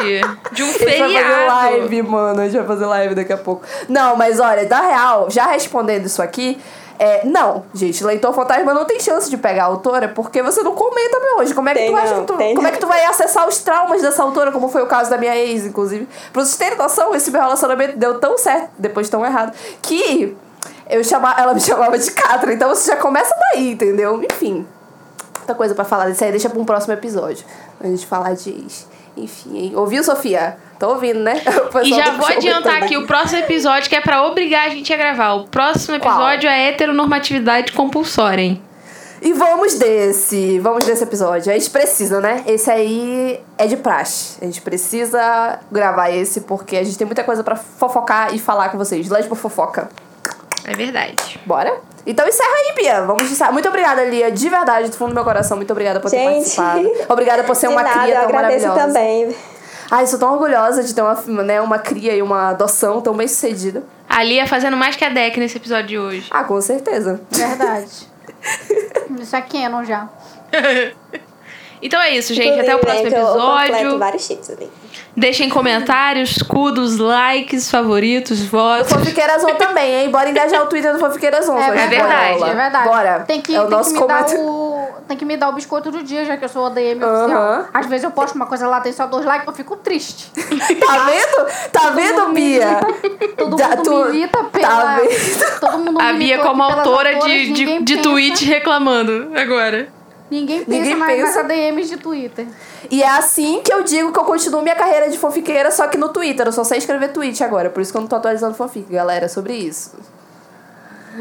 de 0.51 0.63
um 0.63 0.69
A 0.69 0.71
gente 0.71 0.83
vai 0.85 0.97
fazer 0.97 1.13
feriado. 1.13 1.47
live, 1.47 2.01
mano. 2.03 2.41
A 2.41 2.43
gente 2.45 2.57
vai 2.57 2.67
fazer 2.67 2.85
live 2.85 3.15
daqui 3.15 3.33
a 3.33 3.37
pouco. 3.37 3.63
Não, 3.89 4.15
mas 4.15 4.39
olha, 4.39 4.67
na 4.67 4.81
real, 4.81 5.29
já 5.29 5.45
respondendo 5.47 6.05
isso 6.05 6.21
aqui, 6.21 6.61
é, 7.03 7.25
não, 7.25 7.65
gente, 7.73 8.01
leitor 8.01 8.33
fantasma 8.33 8.73
não 8.73 8.85
tem 8.85 8.97
chance 8.97 9.29
de 9.29 9.35
pegar 9.35 9.63
a 9.63 9.65
autora 9.65 10.07
porque 10.07 10.41
você 10.41 10.63
não 10.63 10.73
comenta 10.73 11.19
meu 11.19 11.39
hoje. 11.39 11.53
Como 11.53 11.67
é 11.67 11.73
que 11.73 11.79
Tem 11.79 11.91
tu 11.91 11.97
acha 11.97 12.13
que 12.15 12.21
tu, 12.21 12.37
tem 12.37 12.55
como 12.55 12.65
é 12.65 12.71
que 12.71 12.77
tu 12.77 12.87
vai 12.87 13.03
acessar 13.03 13.45
os 13.45 13.57
traumas 13.57 14.01
dessa 14.01 14.23
autora, 14.23 14.53
como 14.53 14.69
foi 14.69 14.81
o 14.81 14.87
caso 14.87 15.09
da 15.09 15.17
minha 15.17 15.35
ex, 15.35 15.65
inclusive? 15.65 16.07
Pra 16.31 16.45
vocês 16.45 16.55
terem 16.55 16.77
noção, 16.77 17.13
esse 17.13 17.29
meu 17.29 17.41
relacionamento 17.41 17.97
deu 17.97 18.21
tão 18.21 18.37
certo, 18.37 18.69
depois 18.77 19.09
tão 19.09 19.25
errado, 19.25 19.53
que 19.81 20.33
eu 20.89 21.03
chama, 21.03 21.35
ela 21.37 21.53
me 21.53 21.59
chamava 21.61 21.99
de 21.99 22.09
Catra, 22.09 22.53
então 22.53 22.69
você 22.69 22.91
já 22.91 22.95
começa 22.95 23.35
daí, 23.51 23.71
entendeu? 23.71 24.23
Enfim. 24.23 24.65
Muita 25.39 25.55
coisa 25.55 25.75
pra 25.75 25.83
falar 25.83 26.09
disso 26.09 26.23
aí, 26.23 26.31
deixa 26.31 26.49
pra 26.49 26.57
um 26.57 26.63
próximo 26.63 26.93
episódio. 26.93 27.45
A 27.81 27.87
gente 27.87 28.07
falar 28.07 28.33
de 28.33 28.49
ex. 28.49 28.87
Enfim, 29.17 29.57
hein? 29.57 29.73
Ouviu, 29.75 30.01
Sofia? 30.05 30.57
Tô 30.83 30.89
ouvindo, 30.89 31.21
né? 31.21 31.41
E 31.81 31.89
já 31.91 32.03
tá 32.03 32.11
vou 32.11 32.27
adiantar 32.27 32.83
aqui 32.83 32.97
o 32.97 33.07
próximo 33.07 33.39
episódio 33.39 33.89
que 33.89 33.95
é 33.95 34.01
pra 34.01 34.27
obrigar 34.27 34.67
a 34.67 34.69
gente 34.69 34.91
a 34.91 34.97
gravar. 34.97 35.35
O 35.35 35.47
próximo 35.47 35.97
Qual? 35.97 36.13
episódio 36.13 36.49
é 36.49 36.67
heteronormatividade 36.67 37.71
compulsória, 37.71 38.41
hein? 38.41 38.61
E 39.21 39.31
vamos 39.31 39.75
desse, 39.75 40.59
vamos 40.59 40.83
desse 40.83 41.01
episódio. 41.05 41.49
A 41.53 41.57
gente 41.57 41.69
precisa, 41.69 42.19
né? 42.19 42.43
Esse 42.45 42.69
aí 42.69 43.39
é 43.57 43.65
de 43.65 43.77
praxe. 43.77 44.37
A 44.41 44.45
gente 44.45 44.59
precisa 44.59 45.57
gravar 45.71 46.09
esse 46.09 46.41
porque 46.41 46.75
a 46.75 46.83
gente 46.83 46.97
tem 46.97 47.07
muita 47.07 47.23
coisa 47.23 47.45
pra 47.45 47.55
fofocar 47.55 48.35
e 48.35 48.39
falar 48.39 48.67
com 48.67 48.77
vocês. 48.77 49.07
Lesbo 49.07 49.35
fofoca. 49.35 49.87
É 50.65 50.75
verdade. 50.75 51.39
Bora? 51.45 51.73
Então 52.05 52.27
encerra 52.27 52.49
aí, 52.49 52.75
Bia. 52.75 53.01
Vamos 53.03 53.31
encerrar. 53.31 53.53
Muito 53.53 53.69
obrigada, 53.69 54.03
Lia. 54.03 54.29
De 54.29 54.49
verdade, 54.49 54.89
do 54.89 54.97
fundo 54.97 55.11
do 55.11 55.15
meu 55.15 55.23
coração. 55.23 55.55
Muito 55.55 55.71
obrigada 55.71 56.01
por 56.01 56.11
ter 56.11 56.17
Gente, 56.17 56.33
participado. 56.33 56.91
Obrigada 57.07 57.43
por 57.45 57.55
ser 57.55 57.67
uma 57.69 57.81
nada, 57.81 58.01
cria 58.01 58.15
eu 58.15 58.19
tão 58.19 58.29
agradeço 58.29 58.67
maravilhosa. 58.67 58.93
também. 58.93 59.52
Ai, 59.91 60.07
sou 60.07 60.19
tão 60.19 60.33
orgulhosa 60.33 60.83
de 60.83 60.93
ter 60.93 61.01
uma, 61.01 61.43
né, 61.43 61.61
uma 61.61 61.79
cria 61.79 62.15
e 62.15 62.21
uma 62.21 62.49
adoção 62.49 63.01
tão 63.01 63.13
bem 63.13 63.27
sucedida. 63.27 63.83
A 64.09 64.23
Lia 64.23 64.45
fazendo 64.47 64.77
mais 64.77 64.95
que 64.95 65.03
a 65.03 65.09
Deck 65.09 65.39
nesse 65.39 65.57
episódio 65.57 65.87
de 65.87 65.97
hoje. 65.97 66.27
Ah, 66.31 66.43
com 66.43 66.59
certeza. 66.61 67.19
Verdade. 67.31 68.07
Isso 69.19 69.35
é 69.35 69.41
canon 69.41 69.83
já. 69.83 70.07
Então 71.83 72.01
é 72.01 72.15
isso, 72.15 72.33
gente. 72.33 72.59
Até 72.59 72.75
o 72.75 72.79
próximo 72.79 73.09
né, 73.09 73.17
episódio. 73.17 73.99
vários 73.99 74.25
chips 74.25 74.49
ali. 74.49 74.69
Deixem 75.15 75.47
comentários, 75.47 76.31
escudos, 76.37 76.97
likes, 76.97 77.69
favoritos, 77.69 78.41
O 78.41 78.47
votos. 78.47 78.91
Fofiqueiras 78.91 79.43
On 79.43 79.53
também, 79.55 80.01
hein? 80.01 80.09
Bora 80.09 80.27
engajar 80.27 80.63
o 80.63 80.65
Twitter 80.65 80.91
do 80.91 80.97
Fofiqueiras 80.99 81.47
On. 81.47 81.55
É 81.57 81.65
suas 81.65 81.89
verdade, 81.89 82.43
é 82.43 82.55
verdade. 82.55 82.87
Bora. 82.89 83.19
Tem 83.27 83.39
que, 83.39 83.55
é 83.55 83.59
o 83.61 83.67
tem 83.67 83.77
nosso 83.77 83.93
que 83.93 84.01
me 84.01 84.07
dar 84.07 84.25
o. 84.35 84.87
tem 85.07 85.17
que 85.17 85.25
me 85.25 85.37
dar 85.37 85.49
o 85.49 85.53
biscoito 85.53 85.91
do 85.91 86.01
dia, 86.01 86.25
já 86.25 86.35
que 86.35 86.43
eu 86.45 86.49
sou 86.49 86.65
a 86.65 86.69
DM 86.69 87.03
Aham. 87.03 87.21
oficial. 87.21 87.65
Às 87.71 87.85
vezes 87.85 88.03
eu 88.05 88.11
posto 88.11 88.33
uma 88.33 88.47
coisa 88.47 88.67
lá, 88.67 88.81
tem 88.81 88.91
só 88.91 89.05
dois 89.05 89.23
likes, 89.23 89.45
eu 89.47 89.53
fico 89.53 89.75
triste. 89.75 90.31
Tá 90.83 91.05
vendo? 91.05 91.69
Tá 91.71 91.89
vendo, 91.91 92.21
mundo 92.21 92.29
me 92.29 92.35
Bia? 92.35 92.79
Todo 93.37 93.55
Da- 93.55 93.67
mundo 93.69 93.83
tu- 93.83 94.05
milita 94.05 94.37
Tá 94.39 94.43
pela... 94.51 94.95
vendo? 94.95 95.59
todo 95.59 95.77
mundo 95.79 96.01
A 96.01 96.13
Bia 96.13 96.39
como 96.39 96.63
autora 96.63 97.15
autoras, 97.17 97.23
de, 97.25 97.51
de, 97.51 97.79
de 97.83 97.97
tweet 97.97 98.45
reclamando 98.45 99.29
agora. 99.35 99.87
Ninguém 100.33 100.65
pensa, 100.65 100.71
Ninguém 100.71 100.95
na, 100.95 101.05
pensa. 101.05 101.23
nessa 101.23 101.43
DMs 101.43 101.89
de 101.89 101.97
Twitter. 101.97 102.47
E 102.89 103.03
é 103.03 103.07
assim 103.09 103.61
que 103.63 103.71
eu 103.71 103.83
digo 103.83 104.11
que 104.11 104.19
eu 104.19 104.23
continuo 104.23 104.63
minha 104.63 104.75
carreira 104.75 105.09
de 105.09 105.17
fanfiqueira, 105.17 105.69
só 105.69 105.87
que 105.87 105.97
no 105.97 106.09
Twitter. 106.09 106.47
Eu 106.47 106.51
só 106.51 106.63
sei 106.63 106.79
escrever 106.79 107.09
tweet 107.09 107.43
agora, 107.43 107.69
por 107.69 107.81
isso 107.81 107.91
que 107.91 107.97
eu 107.97 108.01
não 108.01 108.07
tô 108.07 108.15
atualizando 108.15 108.55
fanfic, 108.55 108.91
galera, 108.91 109.29
sobre 109.29 109.53
isso. 109.53 109.95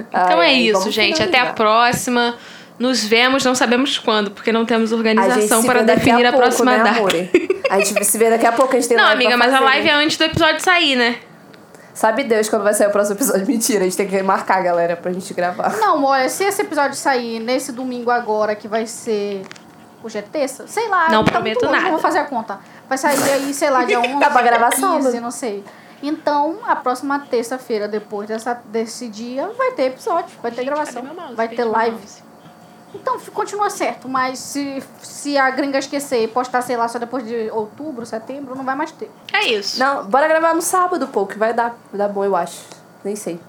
Então 0.09 0.41
Ai, 0.41 0.47
é 0.47 0.55
ai, 0.55 0.55
isso, 0.63 0.79
vamos 0.79 0.95
gente. 0.95 1.23
Até 1.23 1.39
a 1.39 1.53
próxima. 1.53 2.37
Nos 2.79 3.05
vemos, 3.05 3.45
não 3.45 3.55
sabemos 3.55 3.99
quando, 3.99 4.31
porque 4.31 4.51
não 4.51 4.65
temos 4.65 4.93
A 4.93 4.97
organização 4.97 5.63
para 5.63 5.83
definir 5.83 6.25
a, 6.27 6.33
pouco, 6.33 6.47
próxima 6.47 6.79
né, 6.79 6.83
data. 6.83 7.71
A 7.71 7.79
gente 7.79 8.05
se 8.05 8.19
vê 8.19 8.31
daqui 8.31 8.47
a 8.47 8.53
pouco, 8.53 8.75
a 8.75 8.81
gente 8.81 8.89
tem 8.89 8.97
Não, 8.97 9.05
live 9.05 9.23
amiga, 9.23 9.37
pra 9.37 9.39
mas 9.39 9.49
a 9.55 9.59
fazer, 9.59 9.65
live 9.67 9.89
é 9.89 9.93
né? 9.93 10.05
antes 10.05 10.17
do 10.17 10.25
episódio 10.25 10.61
sair, 10.63 10.97
né? 10.97 11.17
Sabe 11.95 12.25
Deus 12.25 12.49
quando 12.49 12.63
vai 12.63 12.73
sair 12.75 12.87
o 12.89 12.91
próximo 12.91 13.17
episódio. 13.17 13.45
Mentira, 13.49 13.81
a 13.81 13.85
gente 13.85 13.97
tem 13.97 14.09
que 14.09 14.23
marcar, 14.23 14.63
galera, 14.63 14.97
pra 14.97 15.13
gente 15.13 15.33
gravar. 15.35 15.77
Não, 15.77 16.03
olha, 16.05 16.29
se 16.29 16.45
esse 16.45 16.63
episódio 16.63 16.97
sair 16.97 17.39
nesse 17.39 17.71
domingo 17.73 18.11
agora, 18.11 18.55
que 18.55 18.67
vai 18.67 18.87
ser. 18.87 19.43
Hoje 20.03 20.19
é 20.19 20.23
terça? 20.23 20.67
Sei 20.67 20.89
lá. 20.89 21.09
Não 21.11 21.25
tá 21.25 21.33
prometo 21.33 21.63
longe, 21.63 21.73
nada. 21.73 21.85
Não 21.85 21.91
vou 21.93 22.01
fazer 22.01 22.19
a 22.19 22.25
conta. 22.25 22.59
Vai 22.89 22.99
sair 22.99 23.23
aí, 23.31 23.55
sei 23.55 23.71
lá, 23.71 23.85
dia 23.85 24.01
11, 24.03 24.19
Dá 24.19 24.31
pra 24.31 24.43
gravar 24.43 24.71
15, 24.71 24.81
sábado. 24.81 25.21
não 25.21 25.31
sei. 25.31 25.63
Então, 26.03 26.59
a 26.67 26.75
próxima 26.75 27.21
terça-feira, 27.21 27.87
depois 27.87 28.27
dessa, 28.27 28.55
desse 28.65 29.07
dia, 29.09 29.49
vai 29.57 29.71
ter 29.73 29.85
episódio, 29.85 30.37
vai 30.43 30.51
ter 30.51 30.65
gravação, 30.65 31.05
vai 31.37 31.49
ter 31.49 31.63
live. 31.63 31.97
Então, 32.95 33.19
continua 33.33 33.71
certo, 33.71 34.09
mas 34.09 34.39
se, 34.39 34.83
se 35.03 35.39
a 35.39 35.51
gringa 35.51 35.79
esquecer 35.79 36.23
e 36.25 36.29
postar, 36.29 36.61
sei 36.63 36.77
lá, 36.77 36.87
só 36.89 36.99
depois 36.99 37.27
de 37.27 37.51
outubro, 37.51 38.05
setembro, 38.05 38.55
não 38.55 38.65
vai 38.65 38.75
mais 38.75 38.93
ter. 38.93 39.11
É 39.33 39.47
isso. 39.47 39.79
Não, 39.79 40.05
bora 40.07 40.29
gravar 40.29 40.55
no 40.55 40.63
sábado, 40.63 41.09
pô, 41.09 41.27
que 41.27 41.39
vai 41.39 41.55
dar, 41.55 41.71
vai 41.91 41.99
dar 41.99 42.09
bom, 42.09 42.25
eu 42.25 42.37
acho. 42.37 42.65
Nem 43.03 43.17
sei. 43.17 43.41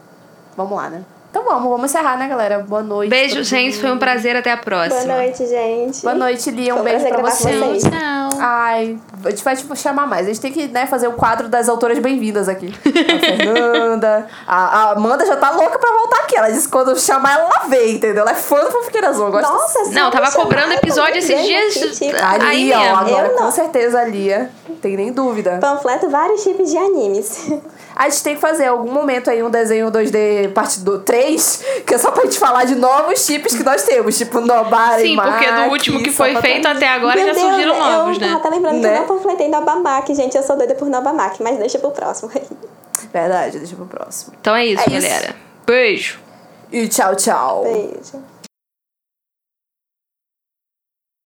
Vamos 0.56 0.78
lá, 0.78 0.90
né? 0.90 1.04
Então 1.34 1.44
vamos, 1.46 1.68
vamos 1.68 1.86
encerrar, 1.86 2.16
né, 2.16 2.28
galera? 2.28 2.60
Boa 2.60 2.84
noite. 2.84 3.10
Beijo, 3.10 3.44
gente. 3.44 3.80
Foi 3.80 3.92
um 3.92 3.98
prazer. 3.98 4.36
Até 4.36 4.52
a 4.52 4.58
próxima. 4.58 5.02
Boa 5.02 5.16
noite, 5.18 5.48
gente. 5.48 6.04
Boa 6.04 6.14
noite, 6.14 6.52
Lia. 6.52 6.76
Um 6.76 6.78
Foi 6.78 6.92
beijo 6.92 7.08
pra 7.08 7.10
gravar 7.18 7.32
com 7.32 7.36
você. 7.36 7.58
vocês. 7.58 7.84
Tchau. 7.86 8.40
Ai, 8.40 9.00
a 9.26 9.30
gente 9.32 9.44
vai 9.44 9.56
tipo, 9.56 9.76
chamar 9.76 10.06
mais. 10.06 10.28
A 10.28 10.30
gente 10.30 10.40
tem 10.40 10.52
que 10.52 10.68
né, 10.68 10.86
fazer 10.86 11.08
o 11.08 11.14
quadro 11.14 11.50
das 11.50 11.68
autoras 11.68 11.98
bem-vindas 11.98 12.48
aqui. 12.48 12.72
A 12.86 13.20
Fernanda. 13.26 14.28
A, 14.46 14.58
a 14.58 14.92
Amanda 14.92 15.26
já 15.26 15.36
tá 15.36 15.50
louca 15.50 15.80
pra 15.80 15.92
voltar 15.92 16.18
aqui. 16.18 16.38
Ela 16.38 16.52
disse 16.52 16.68
que 16.68 16.72
quando 16.72 16.96
chamar 17.00 17.34
ela, 17.40 17.68
vem, 17.68 17.96
entendeu? 17.96 18.22
Ela 18.22 18.34
é 18.34 18.36
fã 18.36 18.64
do 18.66 18.70
Fofiqueira 18.70 19.10
Azul. 19.10 19.32
Gosta 19.32 19.52
Nossa, 19.52 19.90
Não, 19.90 20.12
tava 20.12 20.28
só 20.28 20.38
me 20.38 20.44
cobrando 20.44 20.74
episódio 20.74 21.18
esses 21.18 21.42
dias. 21.42 21.78
aqui, 21.78 21.92
tipo, 21.94 22.16
Aí 22.22 22.66
Lia, 22.66 22.78
ó, 22.78 22.82
mesmo. 22.82 22.98
agora 22.98 23.30
com 23.30 23.44
não. 23.46 23.52
certeza 23.52 24.00
a 24.00 24.06
Lia. 24.06 24.52
Tem 24.84 24.96
nem 24.96 25.12
dúvida. 25.12 25.58
Panfleto 25.60 26.12
vários 26.12 26.44
tipos 26.44 26.70
de 26.70 26.78
animes. 26.78 27.52
A 27.96 28.10
gente 28.10 28.24
tem 28.24 28.36
que 28.36 28.42
fazer 28.42 28.66
algum 28.68 28.92
momento 28.92 29.30
aí 29.30 29.44
um 29.44 29.50
desenho 29.50 29.92
2D 29.92 30.52
parte 30.54 30.80
do 30.80 31.00
3, 31.00 31.64
que 31.86 31.94
é 31.94 31.98
só 31.98 32.12
pra 32.12 32.24
gente 32.24 32.40
falar 32.40 32.64
de 32.66 32.76
novos 32.76 33.20
chips 33.26 33.56
que 33.56 33.64
nós 33.64 33.84
temos, 33.84 34.18
tipo 34.18 34.40
Nobara 34.42 35.02
e 35.02 35.10
Sim, 35.10 35.16
porque 35.16 35.52
do 35.52 35.62
último 35.72 36.02
que 36.04 36.12
foi 36.12 36.36
feito 36.42 36.68
até 36.68 36.88
agora 36.88 37.16
Meu 37.16 37.28
já 37.28 37.34
Deus, 37.34 37.46
surgiram 37.46 37.76
eu 37.76 37.80
novos, 37.80 38.18
tava 38.18 38.32
né? 38.32 38.38
até 38.38 38.50
lembrando 38.50 38.76
que 38.76 38.82
Né? 38.82 38.96
eu 38.96 39.00
não 39.02 39.08
panfletei 39.08 39.48
Nobamak, 39.50 40.16
gente. 40.16 40.36
Eu 40.36 40.44
sou 40.44 40.58
doida 40.58 40.74
por 40.76 40.88
Nobamak, 40.90 41.42
mas 41.44 41.58
deixa 41.60 41.78
pro 41.80 41.92
próximo. 41.92 42.32
Verdade, 43.14 43.60
deixa 43.60 43.76
pro 43.76 43.86
próximo. 43.86 44.34
Então 44.42 44.56
é 44.56 44.66
isso, 44.66 44.82
É 44.90 44.94
isso. 44.98 45.08
galera. 45.08 45.36
Beijo. 45.66 46.20
E 46.72 46.88
tchau, 46.88 47.16
tchau. 47.16 47.64
Beijo. 47.64 48.33